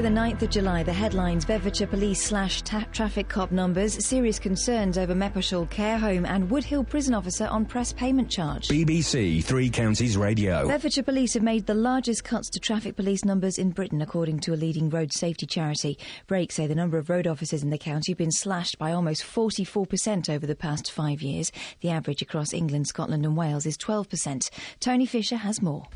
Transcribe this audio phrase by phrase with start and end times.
[0.00, 5.14] the 9th of July, the headlines Bedfordshire Police slash traffic cop numbers, serious concerns over
[5.14, 8.68] Meppershall care home, and Woodhill prison officer on press payment charge.
[8.68, 10.66] BBC Three Counties Radio.
[10.66, 14.52] Bedfordshire Police have made the largest cuts to traffic police numbers in Britain, according to
[14.52, 15.98] a leading road safety charity.
[16.26, 19.22] Brake say the number of road officers in the county have been slashed by almost
[19.22, 21.52] 44% over the past five years.
[21.82, 24.50] The average across England, Scotland, and Wales is 12%.
[24.80, 25.86] Tony Fisher has more.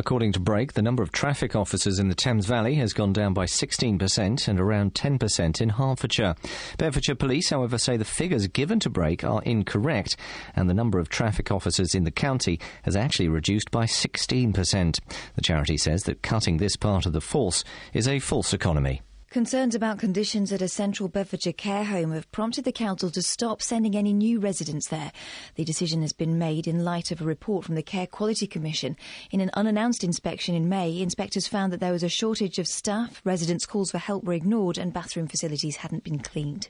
[0.00, 3.34] According to Brake, the number of traffic officers in the Thames Valley has gone down
[3.34, 6.36] by 16% and around 10% in Hertfordshire.
[6.78, 10.16] Bedfordshire Police, however, say the figures given to Brake are incorrect
[10.56, 15.00] and the number of traffic officers in the county has actually reduced by 16%.
[15.34, 19.02] The charity says that cutting this part of the force is a false economy.
[19.30, 23.62] Concerns about conditions at a central Bedfordshire care home have prompted the council to stop
[23.62, 25.12] sending any new residents there.
[25.54, 28.96] The decision has been made in light of a report from the Care Quality Commission.
[29.30, 33.20] In an unannounced inspection in May, inspectors found that there was a shortage of staff,
[33.22, 36.68] residents' calls for help were ignored, and bathroom facilities hadn't been cleaned.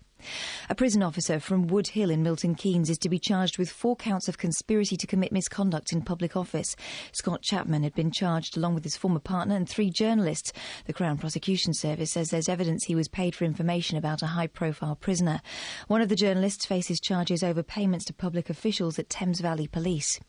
[0.69, 4.29] A prison officer from Woodhill in Milton Keynes is to be charged with four counts
[4.29, 6.77] of conspiracy to commit misconduct in public office.
[7.13, 10.53] Scott Chapman had been charged along with his former partner and three journalists.
[10.87, 14.47] The Crown Prosecution Service says there's evidence he was paid for information about a high
[14.47, 15.41] profile prisoner.
[15.89, 20.21] One of the journalists faces charges over payments to public officials at Thames Valley Police.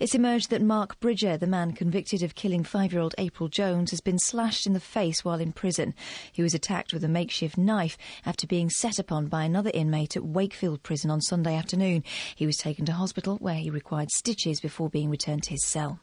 [0.00, 3.90] It's emerged that Mark Bridger, the man convicted of killing five year old April Jones,
[3.90, 5.94] has been slashed in the face while in prison.
[6.32, 10.24] He was attacked with a makeshift knife after being set upon by another inmate at
[10.24, 12.04] Wakefield Prison on Sunday afternoon.
[12.34, 16.00] He was taken to hospital where he required stitches before being returned to his cell.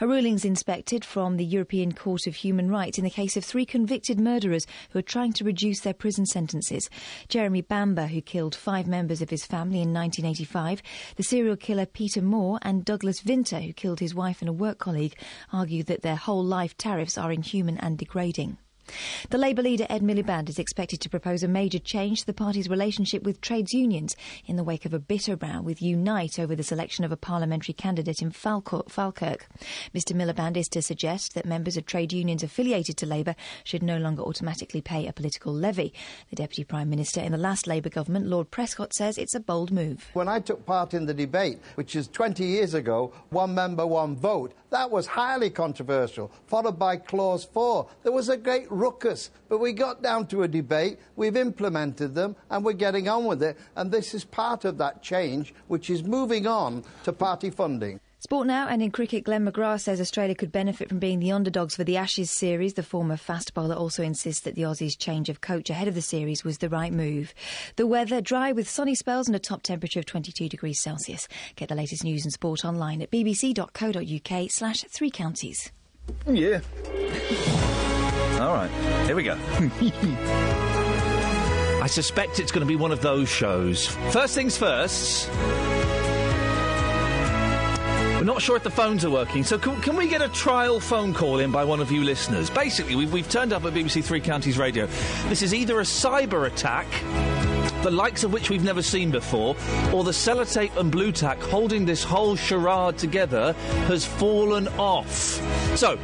[0.00, 3.64] A ruling's inspected from the European Court of Human Rights in the case of three
[3.64, 6.90] convicted murderers who are trying to reduce their prison sentences.
[7.28, 10.82] Jeremy Bamber, who killed five members of his family in 1985,
[11.16, 14.78] the serial killer Peter Moore, and Douglas Vinter, who killed his wife and a work
[14.78, 15.16] colleague,
[15.52, 18.58] argue that their whole life tariffs are inhuman and degrading.
[19.30, 22.68] The Labour leader Ed Miliband is expected to propose a major change to the party's
[22.68, 24.14] relationship with trades unions
[24.46, 27.74] in the wake of a bitter row with Unite over the selection of a parliamentary
[27.74, 28.88] candidate in Falkirk.
[28.88, 33.34] Mr Miliband is to suggest that members of trade unions affiliated to Labour
[33.64, 35.92] should no longer automatically pay a political levy.
[36.30, 39.72] The Deputy Prime Minister in the last Labour government, Lord Prescott, says it's a bold
[39.72, 40.08] move.
[40.12, 44.16] When I took part in the debate, which is 20 years ago, one member, one
[44.16, 47.88] vote, that was highly controversial, followed by Clause 4.
[48.02, 52.36] There was a great ruckus, but we got down to a debate, we've implemented them,
[52.50, 53.56] and we're getting on with it.
[53.74, 58.00] And this is part of that change, which is moving on to party funding.
[58.26, 61.76] Sport now, and in cricket, Glenn McGrath says Australia could benefit from being the underdogs
[61.76, 62.74] for the Ashes series.
[62.74, 66.02] The former fast bowler also insists that the Aussies' change of coach ahead of the
[66.02, 67.34] series was the right move.
[67.76, 71.28] The weather dry with sunny spells and a top temperature of 22 degrees Celsius.
[71.54, 75.70] Get the latest news and sport online at bbc.co.uk slash three counties.
[76.26, 76.60] Oh, yeah.
[78.40, 78.70] All right,
[79.06, 79.38] here we go.
[81.82, 83.86] I suspect it's going to be one of those shows.
[84.10, 85.30] First things first.
[88.16, 90.80] We're not sure if the phones are working, so can, can, we get a trial
[90.80, 92.50] phone call in by one of you listeners?
[92.50, 94.86] Basically, we've, we've turned up at BBC Three Counties Radio.
[95.28, 96.86] This is either a cyber attack,
[97.86, 99.54] the likes of which we've never seen before,
[99.94, 103.52] or the sellotape and Blu-Tack holding this whole charade together
[103.86, 105.06] has fallen off.
[105.76, 105.96] So,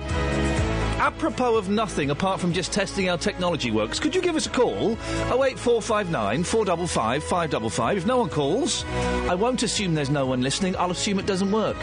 [1.01, 4.51] apropos of nothing apart from just testing our technology works, could you give us a
[4.51, 4.93] call?
[5.33, 7.97] 08459 455 555.
[7.97, 8.85] If no one calls,
[9.29, 11.77] I won't assume there's no one listening, I'll assume it doesn't work.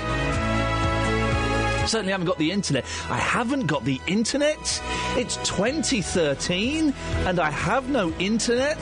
[1.88, 2.86] Certainly haven't got the internet.
[3.10, 4.82] I haven't got the internet.
[5.18, 6.94] It's 2013
[7.26, 8.78] and I have no internet.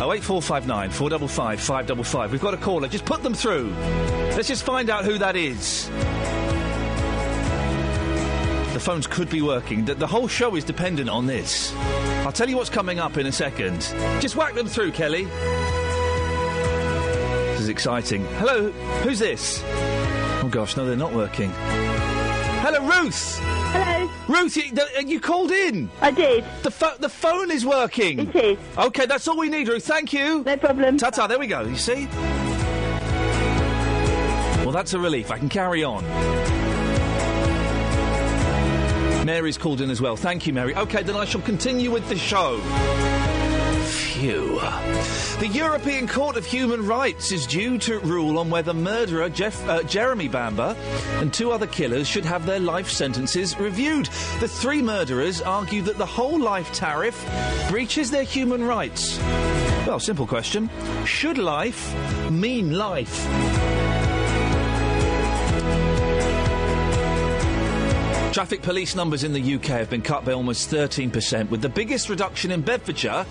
[0.00, 2.32] 08459 455 555.
[2.32, 2.88] We've got a caller.
[2.88, 3.74] Just put them through.
[4.34, 5.90] Let's just find out who that is.
[8.72, 9.84] The phones could be working.
[9.84, 11.74] The, the, whole show is dependent on this.
[12.24, 13.80] I'll tell you what's coming up in a second.
[14.20, 15.24] Just whack them through, Kelly.
[17.52, 18.24] This is exciting.
[18.36, 18.70] Hello,
[19.02, 19.60] who's this?
[20.42, 21.50] Oh gosh, no, they're not working.
[22.62, 23.38] Hello, Ruth.
[23.72, 24.10] Hello.
[24.28, 24.72] Ruth, you,
[25.06, 25.90] you called in.
[26.00, 26.44] I did.
[26.62, 28.20] The, fo- the phone is working.
[28.20, 28.58] It is.
[28.78, 29.84] Okay, that's all we need, Ruth.
[29.84, 30.42] Thank you.
[30.44, 30.98] No problem.
[30.98, 31.62] Ta ta, there we go.
[31.62, 32.06] You see?
[34.64, 35.30] Well, that's a relief.
[35.30, 36.04] I can carry on.
[39.26, 40.16] Mary's called in as well.
[40.16, 40.74] Thank you, Mary.
[40.74, 42.58] Okay, then I shall continue with the show.
[44.20, 44.60] Phew.
[45.38, 49.82] The European Court of Human Rights is due to rule on whether murderer Jeff, uh,
[49.84, 50.76] Jeremy Bamber
[51.20, 54.10] and two other killers should have their life sentences reviewed.
[54.40, 57.16] The three murderers argue that the whole life tariff
[57.70, 59.18] breaches their human rights.
[59.86, 60.68] Well, simple question.
[61.06, 63.26] Should life mean life?
[68.34, 72.10] Traffic police numbers in the UK have been cut by almost 13%, with the biggest
[72.10, 73.24] reduction in Bedfordshire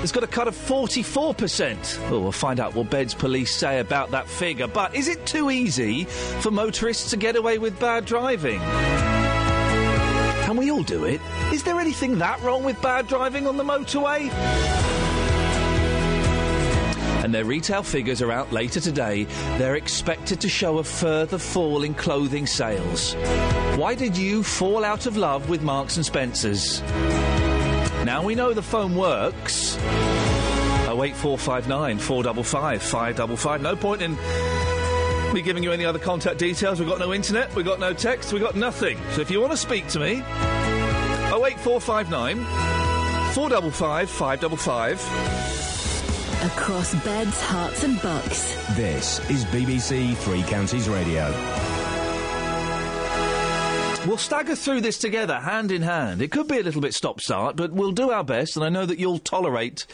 [0.00, 2.10] has got a cut of 44%.
[2.10, 4.66] Well, we'll find out what Beds police say about that figure.
[4.66, 8.60] But is it too easy for motorists to get away with bad driving?
[10.46, 11.20] Can we all do it?
[11.52, 14.30] Is there anything that wrong with bad driving on the motorway?
[17.22, 19.24] and their retail figures are out later today,
[19.58, 23.14] they're expected to show a further fall in clothing sales.
[23.76, 26.82] Why did you fall out of love with Marks and Spencers?
[28.04, 29.76] Now we know the phone works.
[29.76, 33.62] 08459 455 555.
[33.62, 34.16] No point in
[35.32, 36.80] me giving you any other contact details.
[36.80, 38.98] We've got no internet, we've got no text, we've got nothing.
[39.12, 40.22] So if you want to speak to me,
[41.32, 42.44] 08459
[43.34, 45.00] 455 555.
[46.42, 48.56] Across beds, Herts, and bucks.
[48.74, 51.30] This is BBC Three Counties Radio.
[54.20, 56.22] Stagger through this together, hand in hand.
[56.22, 58.68] It could be a little bit stop start, but we'll do our best, and I
[58.68, 59.86] know that you'll tolerate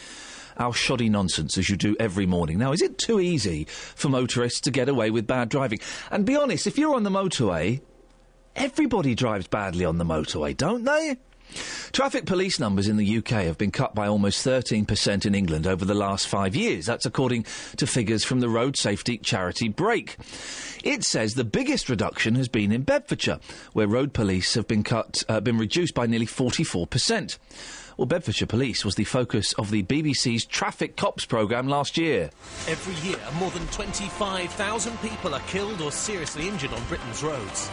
[0.57, 2.59] our shoddy nonsense as you do every morning.
[2.59, 5.79] Now, is it too easy for motorists to get away with bad driving?
[6.11, 7.81] And be honest, if you're on the motorway,
[8.55, 11.17] everybody drives badly on the motorway, don't they?
[11.91, 15.85] Traffic police numbers in the UK have been cut by almost 13% in England over
[15.85, 16.85] the last five years.
[16.85, 17.45] That's according
[17.77, 20.17] to figures from the road safety charity Brake.
[20.83, 23.39] It says the biggest reduction has been in Bedfordshire,
[23.73, 27.37] where road police have been cut, uh, been reduced by nearly 44%.
[27.97, 32.29] Well, Bedfordshire Police was the focus of the BBC's Traffic Cops programme last year.
[32.67, 37.71] Every year, more than 25,000 people are killed or seriously injured on Britain's roads.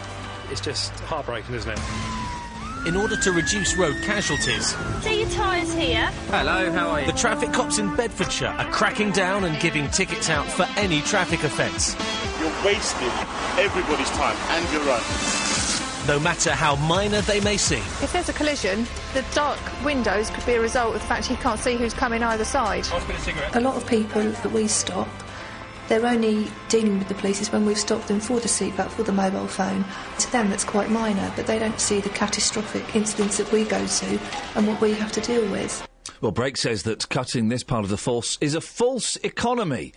[0.50, 2.33] It's just heartbreaking, isn't it?
[2.86, 4.75] In order to reduce road casualties.
[5.02, 6.06] See your tyres here.
[6.28, 7.06] Hello, how are you?
[7.06, 11.42] The traffic cops in Bedfordshire are cracking down and giving tickets out for any traffic
[11.44, 11.96] offence.
[12.40, 13.08] You're wasting
[13.58, 15.00] everybody's time and your own.
[16.06, 17.78] No matter how minor they may seem.
[18.02, 21.36] If there's a collision, the dark windows could be a result of the fact you
[21.36, 22.86] can't see who's coming either side.
[23.54, 25.08] A lot of people that we stop
[25.88, 29.02] they're only dealing with the police is when we've stopped them for the seatbelt, for
[29.02, 29.84] the mobile phone.
[30.19, 33.86] To them, that's quite minor, but they don't see the catastrophic incidents that we go
[33.86, 34.20] to
[34.54, 35.86] and what we have to deal with.
[36.20, 39.92] Well, Brake says that cutting this part of the force is a false economy.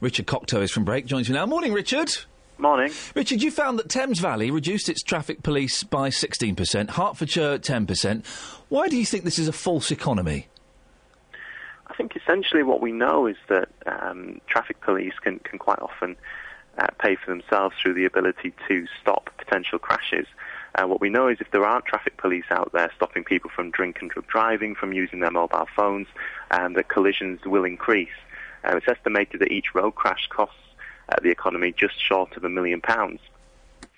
[0.00, 1.46] Richard Cocteau is from Brake, joins me now.
[1.46, 2.14] Morning, Richard.
[2.58, 2.92] Morning.
[3.16, 8.24] Richard, you found that Thames Valley reduced its traffic police by 16%, Hertfordshire 10%.
[8.68, 10.46] Why do you think this is a false economy?
[11.92, 16.16] I think essentially what we know is that um, traffic police can, can quite often
[16.78, 20.26] uh, pay for themselves through the ability to stop potential crashes.
[20.74, 23.70] Uh, what we know is if there aren't traffic police out there stopping people from
[23.70, 26.06] drink and drug driving, from using their mobile phones,
[26.50, 28.08] um, that collisions will increase.
[28.64, 30.56] Uh, it's estimated that each road crash costs
[31.10, 33.20] uh, the economy just short of a million pounds.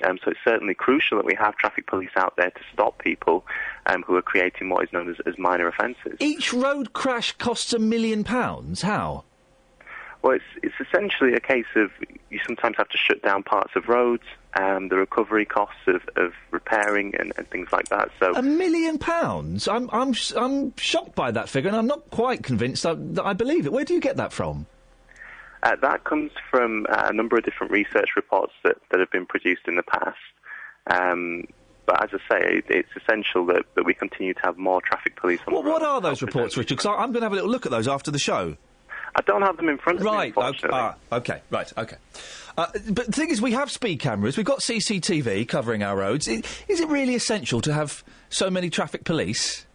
[0.04, 3.46] Um, so it's certainly crucial that we have traffic police out there to stop people
[3.86, 6.16] um, who are creating what is known as, as minor offences.
[6.20, 8.82] Each road crash costs a million pounds.
[8.82, 9.24] How?
[10.22, 11.90] Well, it's, it's essentially a case of
[12.30, 14.22] you sometimes have to shut down parts of roads,
[14.56, 18.10] and the recovery costs of, of repairing and, and, things like that.
[18.18, 19.68] So a million pounds.
[19.68, 23.34] I'm I'm I'm shocked by that figure, and I'm not quite convinced that, that I
[23.34, 23.72] believe it.
[23.72, 24.66] Where do you get that from?
[25.62, 29.26] Uh, that comes from uh, a number of different research reports that, that have been
[29.26, 30.16] produced in the past.
[30.86, 31.44] Um,
[31.86, 35.40] but as I say, it's essential that, that we continue to have more traffic police
[35.46, 36.76] on well, What are those reports, Richard?
[36.76, 38.56] Because I'm going to have a little look at those after the show.
[39.16, 40.60] I don't have them in front of right, me, Right.
[40.70, 41.96] Ah, okay, right, okay.
[42.56, 46.26] Uh, but the thing is, we have speed cameras, we've got CCTV covering our roads.
[46.26, 49.66] Is, is it really essential to have so many traffic police?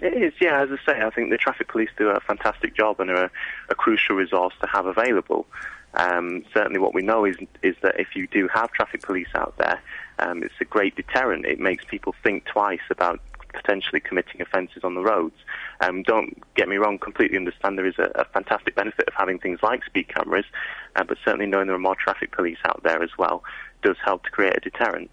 [0.00, 0.62] It is, yeah.
[0.62, 3.30] As I say, I think the traffic police do a fantastic job and are a,
[3.70, 5.46] a crucial resource to have available.
[5.94, 9.56] Um, certainly, what we know is is that if you do have traffic police out
[9.56, 9.80] there,
[10.18, 11.46] um, it's a great deterrent.
[11.46, 13.20] It makes people think twice about
[13.52, 15.36] potentially committing offences on the roads.
[15.80, 19.38] Um, don't get me wrong, completely understand there is a, a, fantastic benefit of having
[19.38, 20.44] things like speed cameras,
[20.94, 23.42] uh, but certainly knowing there are more traffic police out there as well
[23.82, 25.10] does help to create a deterrent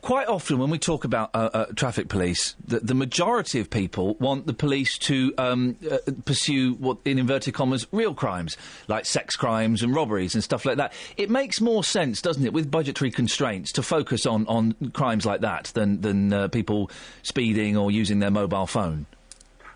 [0.00, 4.14] quite often when we talk about uh, uh, traffic police, the, the, majority of people
[4.14, 8.56] want the police to um, uh, pursue what, in inverted commas, real crimes
[8.88, 10.92] like sex crimes and robberies and stuff like that.
[11.16, 15.40] It makes more sense, doesn't it, with budgetary constraints, to focus on, on crimes like
[15.40, 16.90] that than than uh, people
[17.22, 19.06] speeding or using their mobile phone.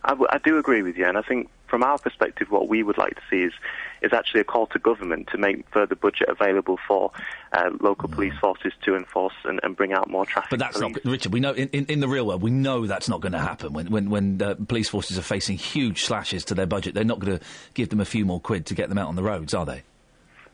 [0.05, 2.83] I, w- I do agree with you, and I think from our perspective, what we
[2.83, 3.53] would like to see is
[4.05, 7.11] is actually a call to government to make further budget available for
[7.53, 10.51] uh, local police forces to enforce and, and, bring out more traffic.
[10.51, 10.97] But that's police.
[11.05, 11.33] not, Richard.
[11.33, 13.73] We know in, in, in, the real world, we know that's not going to happen.
[13.73, 17.21] When when when uh, police forces are facing huge slashes to their budget, they're not
[17.21, 17.45] going to
[17.75, 19.83] give them a few more quid to get them out on the roads, are they?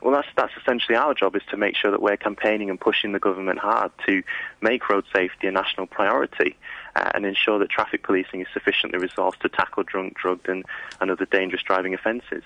[0.03, 3.13] Well, that's that's essentially our job is to make sure that we're campaigning and pushing
[3.13, 4.23] the government hard to
[4.61, 6.57] make road safety a national priority
[6.97, 10.65] uh, and ensure that traffic policing is sufficiently resourced to tackle drunk, drugged, and,
[11.01, 12.43] and other dangerous driving offences.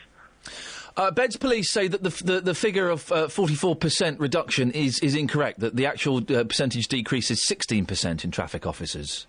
[0.97, 5.17] Uh, Beds police say that the, the, the figure of uh, 44% reduction is, is
[5.17, 9.27] incorrect, that the actual uh, percentage decrease is 16% in traffic officers.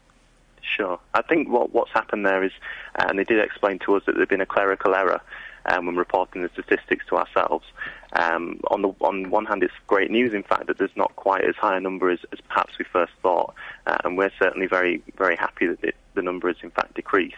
[0.62, 1.00] Sure.
[1.14, 2.52] I think what, what's happened there is,
[3.00, 5.22] uh, and they did explain to us that there had been a clerical error
[5.66, 7.66] um, when reporting the statistics to ourselves.
[8.14, 11.44] Um, on the on one hand, it's great news, in fact, that there's not quite
[11.44, 13.54] as high a number as, as perhaps we first thought,
[13.88, 17.36] uh, and we're certainly very very happy that it, the number has in fact decreased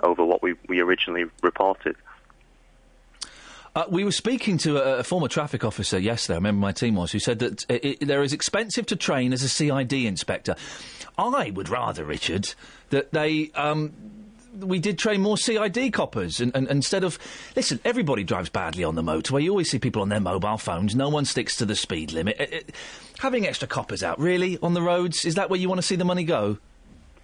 [0.00, 1.96] over what we, we originally reported.
[3.76, 6.94] Uh, we were speaking to a, a, former traffic officer yesterday, I remember my team
[6.94, 10.56] was, who said that it, it, they're as expensive to train as a CID inspector.
[11.18, 12.54] I would rather, Richard,
[12.88, 13.50] that they.
[13.54, 13.92] Um,
[14.58, 17.18] we did train more CID coppers, and, and, instead of
[17.54, 19.42] listen, everybody drives badly on the motorway.
[19.42, 20.96] You always see people on their mobile phones.
[20.96, 22.40] No one sticks to the speed limit.
[22.40, 22.74] It,
[23.18, 25.96] having extra coppers out, really, on the roads, is that where you want to see
[25.96, 26.56] the money go?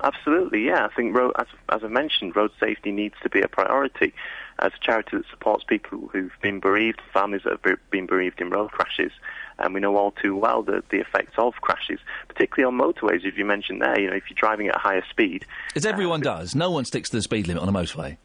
[0.03, 0.85] Absolutely, yeah.
[0.85, 4.13] I think, road, as, as I mentioned, road safety needs to be a priority
[4.59, 8.51] as a charity that supports people who've been bereaved, families that have been bereaved in
[8.51, 9.13] road crashes.
[9.59, 13.37] And we know all too well the, the effects of crashes, particularly on motorways, as
[13.37, 13.99] you mentioned there.
[13.99, 15.47] You know, if you're driving at a higher speed.
[15.75, 16.55] As everyone uh, does.
[16.55, 18.17] No one sticks to the speed limit on a motorway.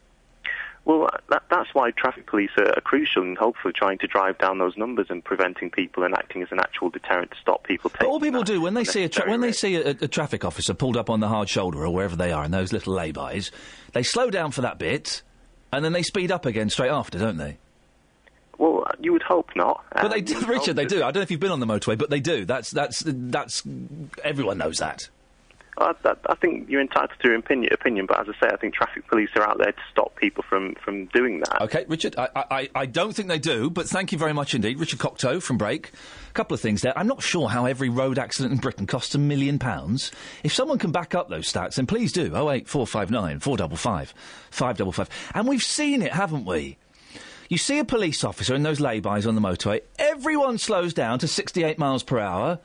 [0.88, 4.56] Well, that, that's why traffic police are, are, crucial and hopefully trying to drive down
[4.56, 7.92] those numbers and preventing people and acting as an actual deterrent to stop people.
[7.98, 10.46] But all people do when they see a tra- when they see a, a, traffic
[10.46, 13.50] officer pulled up on the hard shoulder or wherever they are in those little laybys,
[13.92, 15.22] they slow down for that bit
[15.72, 17.58] and then they speed up again straight after, don't they?
[18.58, 19.84] Well, you would hope not.
[19.94, 20.98] Um, but they do, Richard, they do.
[20.98, 22.44] I don't know if you've been on the motorway, but they do.
[22.44, 23.62] That's that's that's
[24.24, 25.08] everyone knows that.
[25.80, 25.94] I,
[26.28, 29.06] I, think you're entitled to your opinion, opinion, but as I say, I think traffic
[29.06, 31.62] police are out there to stop people from, from doing that.
[31.62, 34.80] Okay, Richard, I, I, I don't think they do, but thank you very much indeed.
[34.80, 35.92] Richard Cocteau from Brake.
[36.30, 36.96] A couple of things there.
[36.98, 40.10] I'm not sure how every road accident in Britain costs a million pounds.
[40.42, 42.26] If someone can back up those stats, then please do.
[42.26, 44.14] 08459 455
[44.50, 45.30] 555.
[45.34, 46.76] And we've seen it, haven't we?
[47.48, 51.28] You see a police officer in those laybys on the motorway, everyone slows down to
[51.28, 52.58] 68 miles per hour.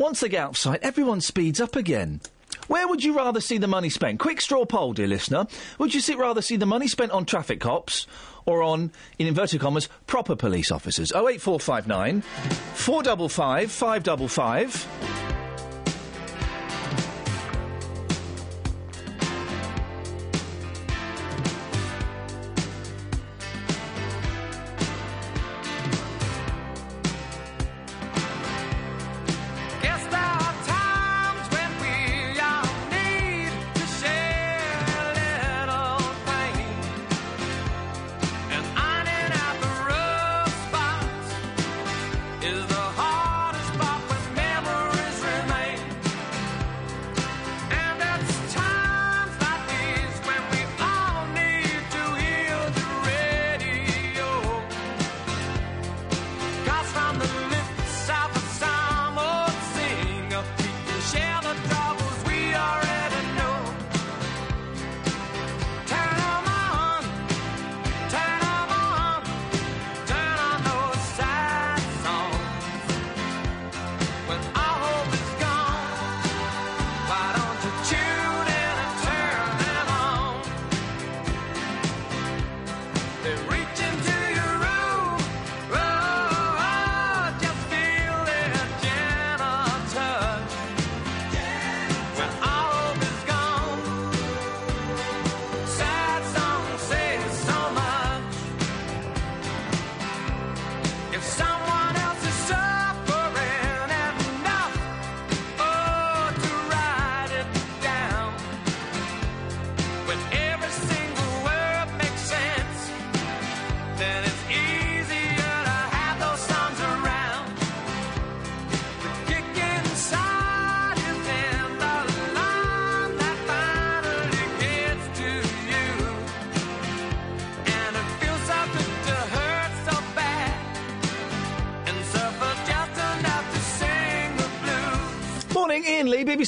[0.00, 2.22] Once they get outside, everyone speeds up again.
[2.68, 4.18] Where would you rather see the money spent?
[4.18, 5.46] Quick straw poll, dear listener.
[5.76, 8.06] Would you rather see the money spent on traffic cops
[8.46, 11.12] or on, in inverted commas, proper police officers?
[11.12, 15.39] 08459 455 555.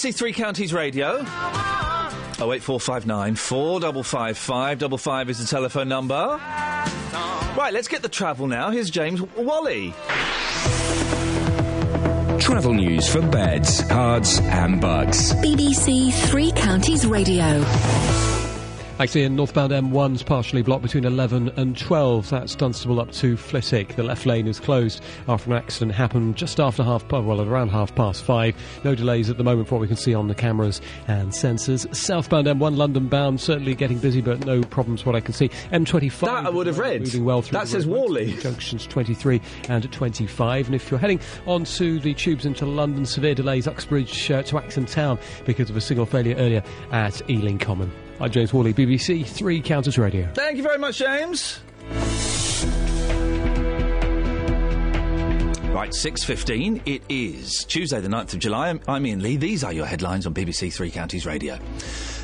[0.03, 1.25] BBC Three Counties Radio.
[1.25, 6.41] Oh eight four five nine four double five five double five is the telephone number.
[7.57, 8.73] Right, let's get the travel now.
[8.73, 9.95] Here's James Whalley.
[12.41, 15.35] Travel news for beds, cards, and bugs.
[15.35, 17.63] BBC Three Counties Radio.
[19.03, 22.31] In northbound M1's partially blocked between 11 and 12.
[22.31, 23.97] That's Dunstable up to Flitwick.
[23.97, 27.49] The left lane is closed after an accident happened just after half, past, well, at
[27.49, 28.55] around half past five.
[28.85, 31.93] No delays at the moment for what we can see on the cameras and sensors.
[31.95, 35.49] Southbound M1 London bound, certainly getting busy, but no problems what I can see.
[35.73, 36.21] M25.
[36.21, 37.01] That I would have read.
[37.01, 38.35] Moving well through That says Whalley.
[38.35, 40.67] Junctions 23 and 25.
[40.67, 44.87] And if you're heading onto the tubes into London, severe delays, Uxbridge uh, to Acton
[44.87, 47.91] Town because of a signal failure earlier at Ealing Common.
[48.23, 50.31] I'm James Whalley, BBC Three Counties Radio.
[50.33, 51.59] Thank you very much, James.
[55.73, 58.69] Right, 6.15, it is Tuesday the 9th of July.
[58.69, 59.37] I'm, I'm Iain Lee.
[59.37, 61.59] These are your headlines on BBC Three Counties Radio.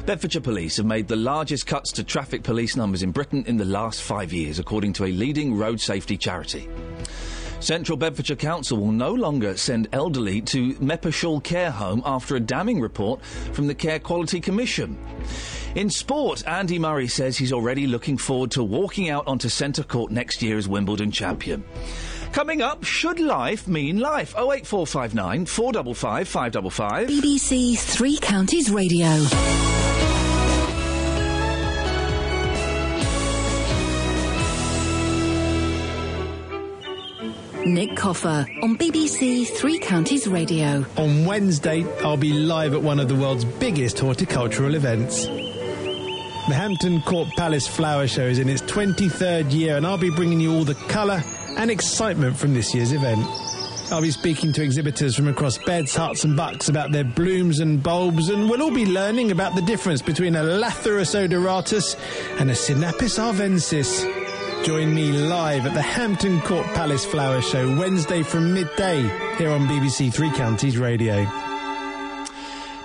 [0.07, 3.65] Bedfordshire Police have made the largest cuts to traffic police numbers in Britain in the
[3.65, 6.69] last five years, according to a leading road safety charity.
[7.59, 12.81] Central Bedfordshire Council will no longer send elderly to Meppershall Care Home after a damning
[12.81, 14.97] report from the Care Quality Commission.
[15.75, 20.11] In sport, Andy Murray says he's already looking forward to walking out onto centre court
[20.11, 21.65] next year as Wimbledon champion.
[22.33, 24.35] Coming up, should life mean life?
[24.37, 27.09] 08459 455 555.
[27.09, 29.09] BBC Three Counties Radio.
[37.67, 40.85] Nick Coffer on BBC Three Counties Radio.
[40.97, 45.27] On Wednesday, I'll be live at one of the world's biggest horticultural events.
[46.49, 50.41] The Hampton Court Palace Flower Show is in its 23rd year, and I'll be bringing
[50.41, 51.23] you all the colour
[51.59, 53.23] and excitement from this year's event.
[53.93, 57.83] I'll be speaking to exhibitors from across beds, Herts, and bucks about their blooms and
[57.83, 61.97] bulbs, and we'll all be learning about the difference between a Lathyrus odoratus
[62.41, 64.65] and a Sinapis arvensis.
[64.65, 69.03] Join me live at the Hampton Court Palace Flower Show Wednesday from midday
[69.37, 71.48] here on BBC Three Counties Radio.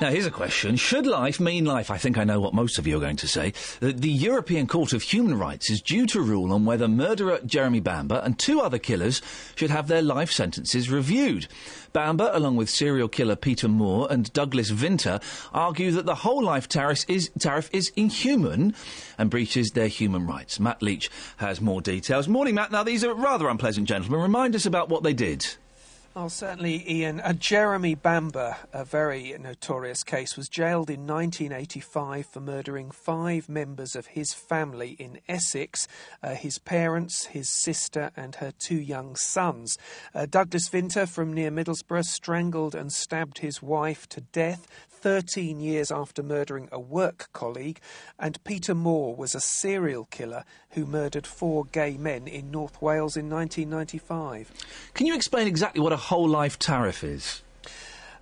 [0.03, 0.75] Now, here's a question.
[0.75, 1.89] Should life mean life?
[1.89, 3.53] I think I know what most of you are going to say.
[3.79, 7.79] The, the European Court of Human Rights is due to rule on whether murderer Jeremy
[7.79, 9.22] Bamber and two other killers
[9.55, 11.48] should have their life sentences reviewed.
[11.93, 15.22] Bamber, along with serial killer Peter Moore and Douglas Vinter,
[15.53, 18.75] argue that the whole life tariff is, tariff is inhuman
[19.17, 20.60] and breaches their human rights.
[20.60, 22.27] Matt Leach has more details.
[22.27, 22.74] Morning, Matt.
[22.74, 24.20] Now, these are rather unpleasant gentlemen.
[24.20, 25.48] Remind us about what they did.
[26.15, 27.19] Oh, certainly, Iain.
[27.21, 33.95] Uh, Jeremy Bamber, a very notorious case, was jailed in 1985 for murdering five members
[33.95, 35.87] of his family in Essex
[36.21, 39.75] uh, his parents, his sister, and her two young sons.
[40.13, 44.67] Uh, Douglas Vinter from near Middlesbrough strangled and stabbed his wife to death
[45.03, 47.81] 13 years after murdering a work colleague,
[48.17, 53.17] and Peter Moore was a serial killer who murdered four gay men in North Wales
[53.17, 54.49] in 1995.
[54.93, 57.42] Can you explain exactly what a whole life tariff is?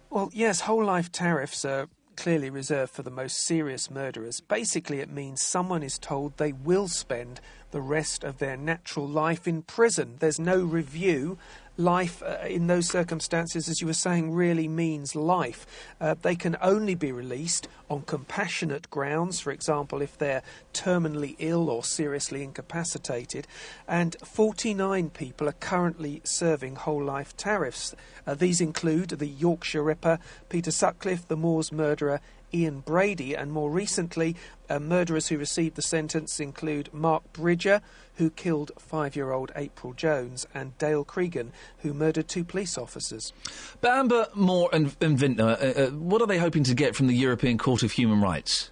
[0.09, 4.41] Well, yes, whole life tariffs are clearly reserved for the most serious murderers.
[4.41, 7.39] Basically, it means someone is told they will spend
[7.71, 10.17] the rest of their natural life in prison.
[10.19, 11.37] There's no review,
[11.83, 15.65] life uh, in those circumstances, as you were saying, really means life.
[15.99, 21.69] Uh, they can only be released on compassionate grounds, for example, if they're terminally ill
[21.69, 23.47] or seriously incapacitated.
[23.87, 27.95] And 49 people are currently serving whole life tariffs.
[28.25, 32.21] Uh, these include the Yorkshire Ripper, Peter Sutcliffe, the Moors murderer,
[32.53, 34.35] Ian Brady, and more recently,
[34.69, 37.81] uh, murderers who received the sentence include Mark Bridger,
[38.15, 43.33] who killed five year old April Jones, and Dale Cregan, who murdered two police officers.
[43.81, 47.15] Bamber, Moore, and, and Vinter, uh, uh, what are they hoping to get from the
[47.15, 48.71] European Court of Human Rights?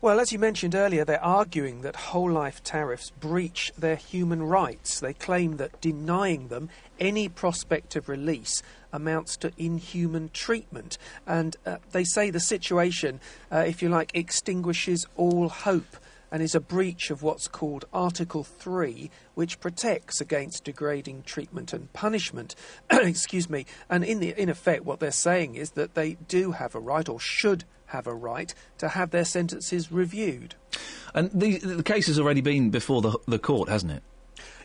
[0.00, 5.00] Well, as you mentioned earlier, they're arguing that whole life tariffs breach their human rights.
[5.00, 6.68] They claim that denying them
[7.00, 10.98] any prospect of release amounts to inhuman treatment.
[11.26, 13.18] And uh, they say the situation,
[13.50, 15.96] uh, if you like, extinguishes all hope
[16.30, 21.92] and is a breach of what's called Article 3, which protects against degrading treatment and
[21.92, 22.54] punishment.
[22.90, 23.66] Excuse me.
[23.88, 27.08] And in, the, in effect, what they're saying is that they do have a right,
[27.08, 30.54] or should have a right, to have their sentences reviewed.
[31.14, 34.02] And the, the case has already been before the, the court, hasn't it?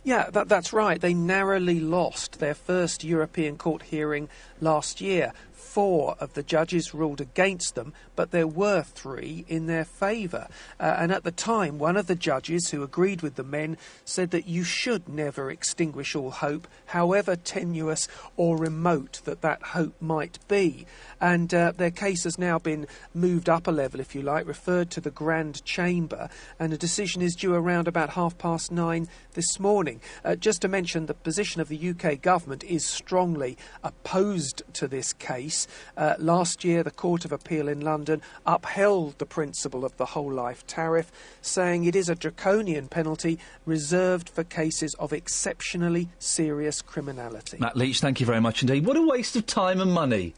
[0.04, 0.99] Yeah, that, that's right.
[0.99, 4.28] They narrowly lost their first European Court hearing
[4.60, 5.32] last year.
[5.73, 10.47] Four of the judges ruled against them, but there were three in their favour.
[10.79, 14.29] Uh, and at the time, one of the judges who agreed with the men said
[14.29, 18.07] that you should never extinguish all hope, however tenuous
[18.38, 20.86] or remote that that hope might be.
[21.19, 24.91] And uh, their case has now been moved up a level, if you like, referred
[24.91, 29.59] to the Grand Chamber, and a decision is due around about half past nine this
[29.59, 30.01] morning.
[30.23, 35.13] Uh, just to mention, the position of the UK government is strongly opposed to this
[35.13, 35.62] case.
[35.63, 35.67] This.
[35.97, 40.32] Uh, last year, the Court of Appeal in London upheld the principle of the whole
[40.32, 47.58] life tariff, saying it is a draconian penalty reserved for cases of exceptionally serious criminality.
[47.60, 48.86] Matt Leach, thank you very much indeed.
[48.86, 50.34] What a waste of time and money.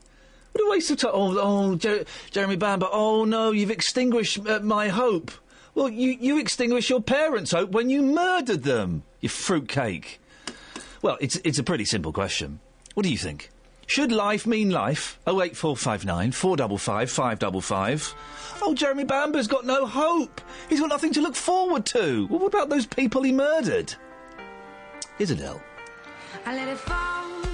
[0.53, 1.11] What a waste of time.
[1.13, 5.31] Oh, oh Jer- Jeremy Bamber, oh no, you've extinguished uh, my hope.
[5.73, 10.21] Well, you, you extinguished your parents' hope when you murdered them, you fruitcake.
[11.01, 12.61] Well, it's, it's a pretty simple question.
[12.93, 13.51] What do you think?
[13.87, 15.19] Should life mean life?
[15.27, 18.15] 08459 455 555.
[18.61, 20.41] Oh, Jeremy Bamber's got no hope.
[20.69, 22.27] He's got nothing to look forward to.
[22.27, 23.93] Well, what about those people he murdered?
[25.19, 25.61] Adele.
[26.45, 27.44] I let it fall.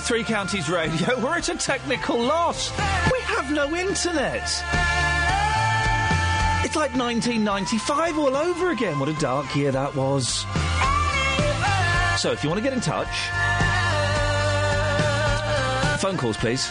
[0.00, 1.20] Three Counties Radio.
[1.22, 2.70] We're at a technical loss.
[3.12, 4.42] We have no internet.
[6.64, 8.98] It's like 1995 all over again.
[8.98, 10.44] What a dark year that was.
[12.20, 13.08] So, if you want to get in touch,
[16.00, 16.68] phone calls, please.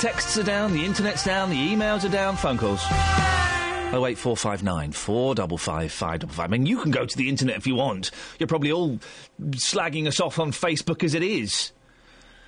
[0.00, 2.82] Texts are down, the internet's down, the emails are down, phone calls.
[3.94, 6.40] 08459 455 555.
[6.40, 8.10] I mean, you can go to the internet if you want.
[8.38, 8.98] You're probably all
[9.50, 11.72] slagging us off on Facebook as it is.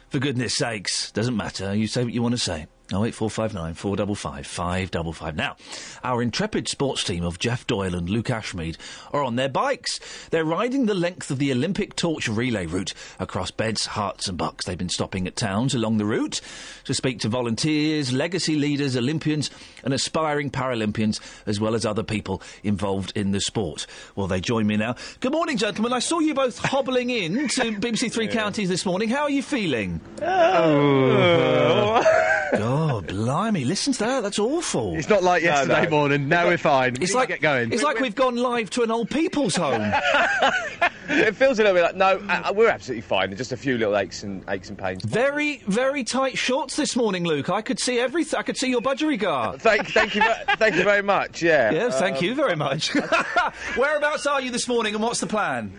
[0.09, 1.75] For goodness sakes, doesn't matter.
[1.75, 2.67] You say what you want to say.
[2.93, 5.35] Oh eight four five nine four double five five double five.
[5.35, 5.57] Now,
[6.05, 8.77] our intrepid sports team of Jeff Doyle and Luke Ashmead
[9.13, 9.99] are on their bikes.
[10.31, 14.67] They're riding the length of the Olympic torch relay route across beds, Herts, and bucks.
[14.67, 16.41] They've been stopping at towns along the route
[16.85, 19.51] to speak to volunteers, legacy leaders, Olympians,
[19.83, 23.89] and aspiring Paralympians, as well as other people involved in the sport.
[24.15, 24.95] Well, they join me now.
[25.19, 25.93] Good morning, gentlemen.
[25.93, 29.09] I saw you both hobbling in to BBC Three Counties this morning.
[29.09, 30.01] How are you feeling?
[30.23, 32.03] Oh.
[32.77, 33.65] God, blimey!
[33.65, 34.23] Listen to that.
[34.23, 34.97] That's awful.
[34.97, 36.29] It's not like yesterday morning.
[36.29, 36.97] Now we're fine.
[37.01, 37.73] It's need like to get going.
[37.73, 39.81] It's like we've gone live to an old people's home.
[41.09, 42.23] it feels a little bit like no.
[42.29, 43.35] Uh, we're absolutely fine.
[43.35, 45.03] Just a few little aches and aches and pains.
[45.05, 47.49] Very, very tight shorts this morning, Luke.
[47.49, 48.39] I could see everything.
[48.39, 49.59] I could see your budgerigar.
[49.59, 50.23] Thank, thank you,
[50.59, 51.43] thank you very much.
[51.43, 51.71] Yeah.
[51.71, 52.93] Yes, thank Um, you very much.
[53.77, 55.73] Whereabouts are you this morning, and what's the plan?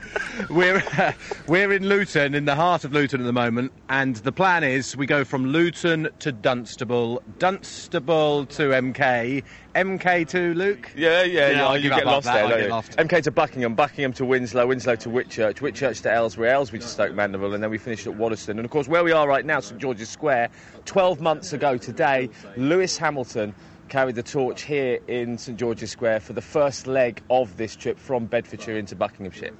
[0.50, 0.84] We're
[1.48, 4.98] we're in Luton, in the heart of Luton at the moment, and the plan is
[4.98, 9.44] we go from Luton to Dunstable, Dunstable to MK,
[9.76, 10.92] MK to Luke.
[10.96, 11.68] Yeah, yeah, yeah.
[11.68, 12.70] I'll you get lost there, don't you?
[12.70, 12.92] lost.
[12.98, 17.14] MK to Buckingham, Buckingham to Winslow, Winslow to Whitchurch, Whitchurch to Aylesbury, Aylesbury to Stoke
[17.14, 18.52] Mandeville, and then we finished at Waddesdon.
[18.52, 20.50] And of course, where we are right now, St George's Square,
[20.86, 23.54] 12 months ago today, Lewis Hamilton
[23.90, 28.00] carried the torch here in St George's Square for the first leg of this trip
[28.00, 29.54] from Bedfordshire into Buckinghamshire.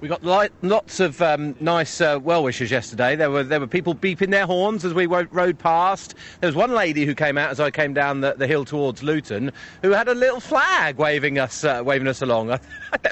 [0.00, 3.16] We got li- lots of um, nice uh, well wishers yesterday.
[3.16, 6.14] There were there were people beeping their horns as we rode past.
[6.40, 9.02] There was one lady who came out as I came down the, the hill towards
[9.02, 12.50] Luton, who had a little flag waving us uh, waving us along.
[12.50, 12.58] I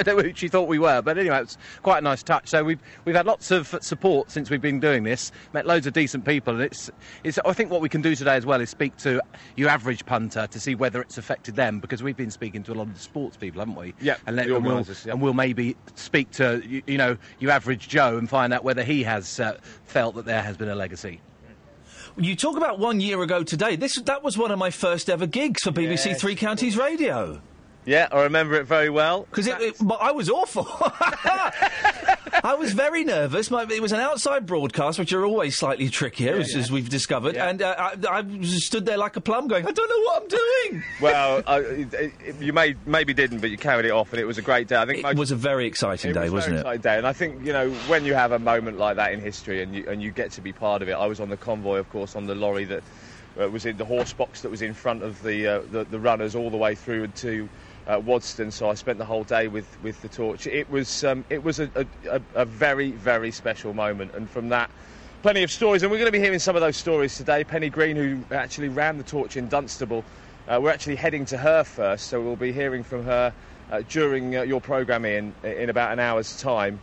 [0.03, 2.49] don't know who she thought we were, but anyway, it was quite a nice touch.
[2.49, 5.31] So we've we've had lots of support since we've been doing this.
[5.53, 6.91] Met loads of decent people, and it's
[7.23, 7.39] it's.
[7.45, 9.21] I think what we can do today as well is speak to
[9.57, 12.77] your average punter to see whether it's affected them because we've been speaking to a
[12.77, 13.93] lot of the sports people, haven't we?
[14.01, 15.13] Yeah, and, let, the and we'll, organisers, yeah.
[15.13, 18.83] and we'll maybe speak to you, you know you average Joe and find out whether
[18.83, 21.21] he has uh, felt that there has been a legacy.
[22.17, 23.77] You talk about one year ago today.
[23.77, 27.41] This that was one of my first ever gigs for BBC Three Counties Radio.
[27.89, 29.23] Yeah, I remember it very well.
[29.23, 30.67] Because it, it, but I was awful.
[32.45, 33.51] I was very nervous.
[33.51, 37.37] My, it was an outside broadcast, which are always slightly trickier, as, as we've discovered.
[37.37, 40.29] And uh, I, I stood there like a plum, going, "I don't know what I'm
[40.29, 44.27] doing." Well, uh, it, you may, maybe didn't, but you carried it off, and it
[44.27, 44.77] was a great day.
[44.77, 46.61] I think It was a very exciting day, was wasn't very it?
[46.61, 49.21] exciting day, and I think you know when you have a moment like that in
[49.21, 50.93] history, and you and you get to be part of it.
[50.93, 52.83] I was on the convoy, of course, on the lorry that
[53.41, 55.99] uh, was in the horse box that was in front of the uh, the, the
[55.99, 57.49] runners all the way through to.
[57.89, 60.47] Uh, Waddesdon, so I spent the whole day with, with the torch.
[60.47, 61.71] It was um, it was a,
[62.11, 64.71] a, a very very special moment, and from that,
[65.23, 65.83] plenty of stories.
[65.83, 67.45] And we're going to be hearing some of those stories today.
[67.45, 70.05] Penny Green, who actually ran the torch in Dunstable,
[70.49, 73.33] uh, we're actually heading to her first, so we'll be hearing from her
[73.73, 76.79] uh, during uh, your programme in in about an hour's time.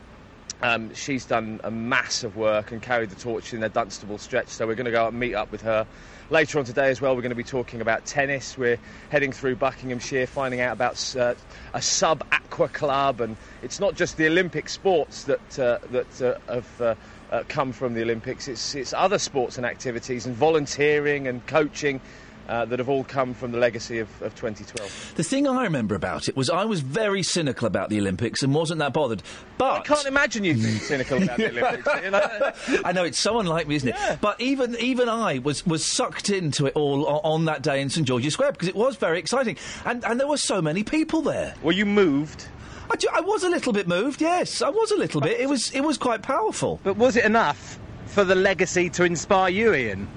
[0.63, 4.65] Um, she's done a massive work and carried the torch in the Dunstable stretch, so
[4.65, 5.85] we're going to go and meet up with her
[6.29, 7.15] later on today as well.
[7.15, 8.57] We're going to be talking about tennis.
[8.57, 11.35] We're heading through Buckinghamshire, finding out about uh,
[11.73, 16.53] a sub aqua club, and it's not just the Olympic sports that uh, that uh,
[16.53, 16.81] have.
[16.81, 16.95] Uh,
[17.31, 18.47] uh, come from the Olympics.
[18.47, 21.99] It's, it's other sports and activities and volunteering and coaching
[22.47, 25.13] uh, that have all come from the legacy of, of 2012.
[25.15, 28.53] The thing I remember about it was I was very cynical about the Olympics and
[28.53, 29.23] wasn't that bothered.
[29.57, 32.03] But I can't imagine you being cynical about the Olympics.
[32.03, 32.51] You know?
[32.85, 33.95] I know it's so unlike me, isn't it?
[34.21, 37.89] But even even I was was sucked into it all on, on that day in
[37.89, 41.21] St George's Square because it was very exciting, and and there were so many people
[41.21, 41.55] there.
[41.63, 42.47] Were you moved?
[42.89, 44.21] I, ju- I was a little bit moved.
[44.21, 45.39] Yes, I was a little bit.
[45.39, 46.79] It was it was quite powerful.
[46.83, 50.07] But was it enough for the legacy to inspire you, Iain?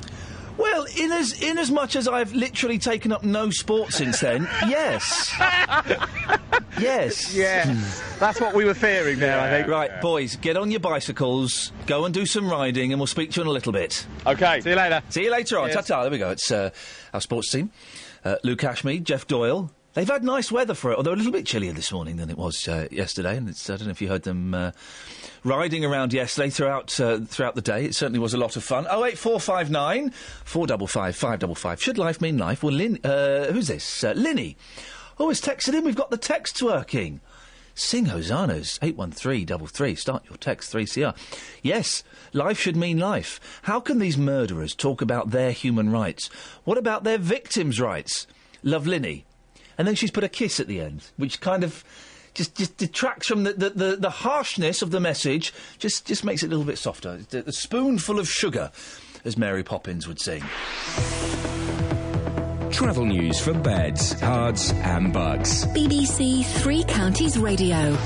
[0.58, 4.42] Well, in as in as much as I've literally taken up no sport since then,
[4.68, 5.32] yes,
[6.78, 7.74] yes, Yeah,
[8.18, 9.38] that's what we were fearing there.
[9.38, 9.68] I think.
[9.68, 13.36] Right, boys, get on your bicycles, go and do some riding, and we'll speak to
[13.36, 14.04] you in a little bit.
[14.26, 14.60] Okay.
[14.60, 15.02] See you later.
[15.08, 15.70] See you later on.
[15.70, 15.86] Cheers.
[15.86, 16.02] Ta-ta.
[16.02, 16.30] There we go.
[16.30, 16.70] It's uh,
[17.14, 17.70] our sports team.
[18.24, 19.70] Uh, Luke Ashmead, Jeff Doyle.
[19.98, 22.38] They've had nice weather for it, although a little bit chillier this morning than it
[22.38, 23.36] was uh, yesterday.
[23.36, 24.70] And I don't know if you heard them uh,
[25.42, 27.84] riding around yesterday throughout uh, throughout the day.
[27.84, 28.86] It certainly was a lot of fun.
[28.88, 30.10] Oh eight four five nine
[30.44, 31.82] four double five five double five.
[31.82, 32.62] Should life mean life?
[32.62, 34.04] Well, Lin, uh, who's this?
[34.04, 34.56] Uh, Linny.
[35.18, 35.82] Oh, it's texted in.
[35.82, 37.20] We've got the texts working.
[37.74, 38.78] Sing hosannas.
[38.80, 39.96] 81333.
[39.96, 41.16] Start your text 3CR.
[41.60, 43.40] Yes, life should mean life.
[43.62, 46.30] How can these murderers talk about their human rights?
[46.62, 48.28] What about their victims' rights?
[48.62, 49.24] Love Linny.
[49.78, 51.84] And then she's put a kiss at the end, which kind of
[52.34, 56.42] just, just detracts from the, the, the, the harshness of the message, just, just makes
[56.42, 57.20] it a little bit softer.
[57.32, 58.70] A, a spoonful of sugar,
[59.24, 60.42] as Mary Poppins would sing.
[62.70, 65.64] Travel news for beds, cards, and bugs.
[65.66, 67.96] BBC Three Counties Radio.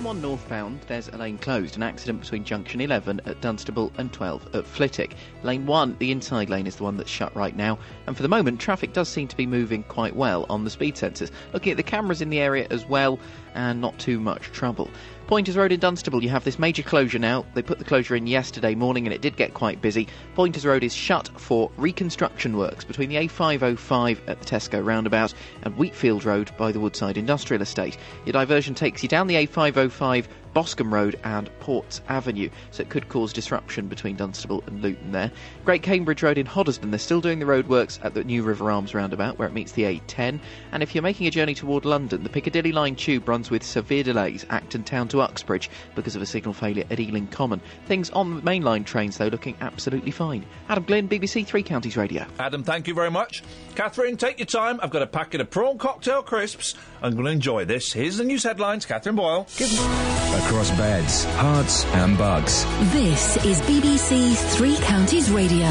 [0.00, 1.76] Yeah, M1 northbound, there's a lane closed.
[1.76, 5.14] An accident between junction 11 at Dunstable and 12 at Flitwick.
[5.42, 7.78] Lane 1, the inside lane, is the one that's shut right now.
[8.06, 10.94] And for the moment, traffic does seem to be moving quite well on the speed
[10.94, 11.30] sensors.
[11.52, 13.18] Looking at the cameras in the area as well,
[13.54, 14.88] and not too much trouble.
[15.30, 17.46] Poynters Road in Dunstable, you have this major closure now.
[17.54, 20.08] They put the closure in yesterday morning and it did get quite busy.
[20.34, 25.76] Poynters Road is shut for reconstruction works between the A505 at the Tesco roundabout and
[25.76, 27.96] Wheatfield Road by the Woodside Industrial Estate.
[28.26, 33.08] Your diversion takes you down the A505 Boscombe Road and Ports Avenue, so it could
[33.08, 35.30] cause disruption between Dunstable and Luton there.
[35.64, 38.94] Great Cambridge Road in Hoddesdon, they're still doing the roadworks at the New River Arms
[38.94, 40.40] roundabout where it meets the A10.
[40.72, 44.02] And if you're making a journey toward London, the Piccadilly Line tube runs with severe
[44.02, 47.60] delays, Acton Town to Uxbridge, because of a signal failure at Ealing Common.
[47.86, 50.44] Things on the mainline trains, though, looking absolutely fine.
[50.68, 52.26] Adam Glynn, BBC Three Counties Radio.
[52.38, 53.42] Adam, thank you very much.
[53.74, 54.80] Catherine, take your time.
[54.82, 56.74] I've got a packet of prawn cocktail crisps.
[57.02, 57.92] I'm going to enjoy this.
[57.92, 58.86] Here's the news headlines.
[58.86, 59.46] Catherine Boyle.
[60.46, 62.64] Across beds, Herts, and Bucks.
[62.92, 65.68] This is BBC Three Counties Radio.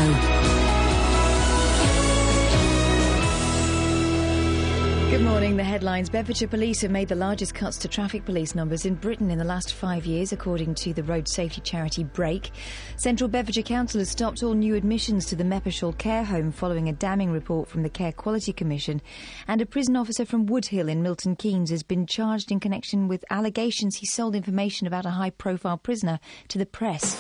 [5.10, 5.58] Good morning.
[5.58, 6.08] The headlines.
[6.08, 9.43] Bedfordshire Police have made the largest cuts to traffic police numbers in Britain in the
[9.43, 12.52] last five years, according to the road safety charity Brake.
[12.95, 16.93] Central Bedfordshire Council has stopped all new admissions to the Meppershall Care Home following a
[16.93, 19.02] damning report from the Care Quality Commission.
[19.48, 23.26] And a prison officer from Woodhill in Milton Keynes has been charged in connection with
[23.32, 26.19] allegations he sold information about a high profile prisoner
[26.50, 27.15] to the press.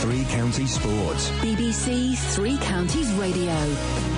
[0.00, 1.30] Three Counties Sports.
[1.40, 4.09] BBC Three Counties Radio.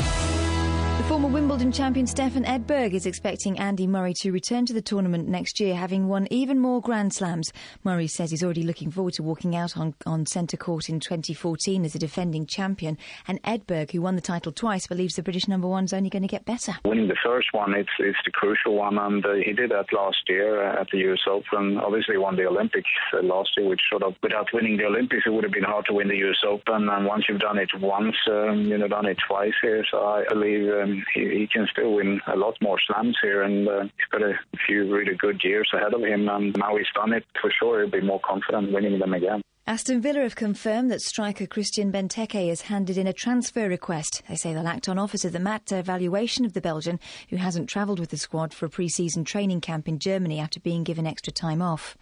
[1.12, 5.60] Former Wimbledon champion Stefan Edberg is expecting Andy Murray to return to the tournament next
[5.60, 7.52] year, having won even more Grand Slams.
[7.84, 11.84] Murray says he's already looking forward to walking out on, on centre court in 2014
[11.84, 12.96] as a defending champion.
[13.28, 16.28] And Edberg, who won the title twice, believes the British number one's only going to
[16.28, 16.76] get better.
[16.86, 20.22] Winning the first one, it's it's the crucial one, and uh, he did that last
[20.30, 21.76] year uh, at the US Open.
[21.76, 25.30] Obviously, won the Olympics uh, last year, which sort of without winning the Olympics, it
[25.30, 26.88] would have been hard to win the US Open.
[26.88, 29.84] And once you've done it once, um, you know, done it twice here.
[29.90, 33.68] So I believe um, he, he can still win a lot more slams here, and
[33.68, 34.34] uh, he's got a
[34.66, 36.28] few really good years ahead of him.
[36.28, 39.42] And now he's done it for sure, he'll be more confident winning them again.
[39.64, 44.20] Aston Villa have confirmed that striker Christian Benteke has handed in a transfer request.
[44.28, 46.98] They say they'll act on offers of the MAT evaluation of the Belgian,
[47.30, 50.82] who hasn't travelled with the squad for a pre-season training camp in Germany after being
[50.82, 51.96] given extra time off.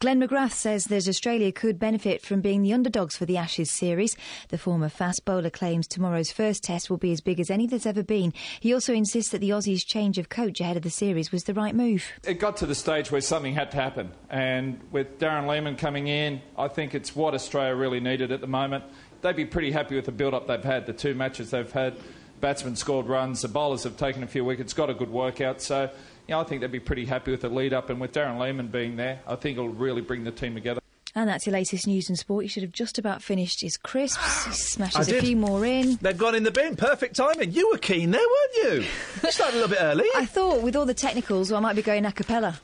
[0.00, 4.16] Glenn McGrath says that Australia could benefit from being the underdogs for the Ashes series.
[4.48, 7.86] The former fast bowler claims tomorrow's first test will be as big as any that's
[7.86, 8.34] ever been.
[8.58, 11.54] He also insists that the Aussies' change of coach ahead of the series was the
[11.54, 12.04] right move.
[12.26, 16.08] It got to the stage where something had to happen, and with Darren Lehmann coming
[16.08, 18.84] in, I think it's what Australia really needed at the moment.
[19.22, 21.96] They'd be pretty happy with the build up they've had, the two matches they've had.
[22.40, 25.60] Batsmen scored runs, the bowlers have taken a few wickets, got a good workout.
[25.62, 25.82] So,
[26.28, 27.88] you know, I think they'd be pretty happy with the lead up.
[27.90, 30.80] And with Darren Lehmann being there, I think it'll really bring the team together.
[31.14, 32.44] And that's your latest news and sport.
[32.44, 34.44] You should have just about finished his crisps.
[34.46, 35.24] He smashes a did.
[35.24, 35.96] few more in.
[36.02, 36.76] They've gone in the bin.
[36.76, 37.52] Perfect timing.
[37.52, 38.86] You were keen there, weren't you?
[39.24, 40.04] You started a little bit early.
[40.14, 42.60] I thought with all the technicals, well, I might be going a cappella.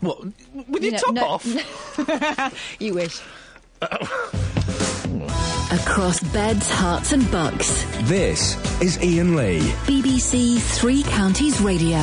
[0.00, 0.24] What?
[0.68, 2.76] With your top off?
[2.80, 3.18] you wish.
[5.70, 7.84] Across beds, Herts, and bucks.
[8.08, 9.60] This is Iain Lee.
[9.84, 11.98] BBC Three Counties Radio.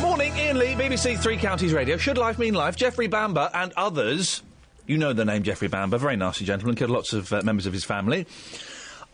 [0.00, 1.98] Morning, Iain Lee, BBC Three Counties Radio.
[1.98, 2.76] Should life mean life?
[2.76, 4.42] Jeremy Bamber and others.
[4.86, 7.72] You know the name Jeremy Bamber, very nasty gentleman, killed lots of uh, members of
[7.74, 8.26] his family.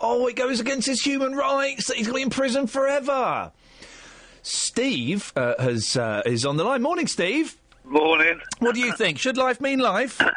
[0.00, 1.88] Oh, it goes against his human rights.
[1.88, 3.50] that He's going to be in prison forever.
[4.42, 6.82] Steve uh, has uh, is on the line.
[6.82, 7.56] Morning, Steve.
[7.86, 8.40] Morning.
[8.58, 9.18] What do you think?
[9.18, 10.20] Should life mean life?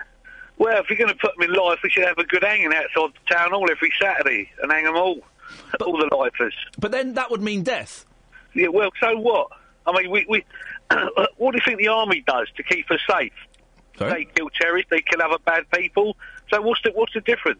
[0.59, 2.73] Well, if you're going to put them in life, we should have a good hanging
[2.73, 5.21] outside the town hall every Saturday and hang them all.
[5.81, 6.53] all the lifers.
[6.77, 8.05] But then that would mean death.
[8.53, 9.47] Yeah, well, so what?
[9.85, 10.45] I mean, we, we
[11.37, 13.31] what do you think the army does to keep us safe?
[13.97, 14.25] Sorry?
[14.25, 16.17] They kill terrorists, they kill other bad people.
[16.51, 17.59] So what's the what's the difference?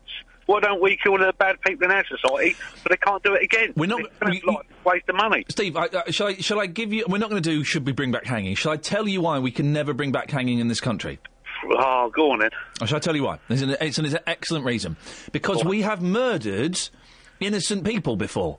[0.50, 3.44] Why don't we kill the bad people in our society, but they can't do it
[3.44, 3.72] again?
[3.76, 4.02] We're not.
[4.24, 5.46] It's like waste of money.
[5.48, 7.06] Steve, I, uh, shall I shall I give you?
[7.08, 7.64] We're not going to do.
[7.64, 8.56] Should we bring back hanging?
[8.56, 11.20] Shall I tell you why we can never bring back hanging in this country?
[11.72, 12.50] Oh, go on then.
[12.82, 13.38] Or shall I tell you why?
[13.48, 14.98] It's an, it's an, it's an excellent reason.
[15.32, 16.80] Because we have murdered
[17.40, 18.58] innocent people before.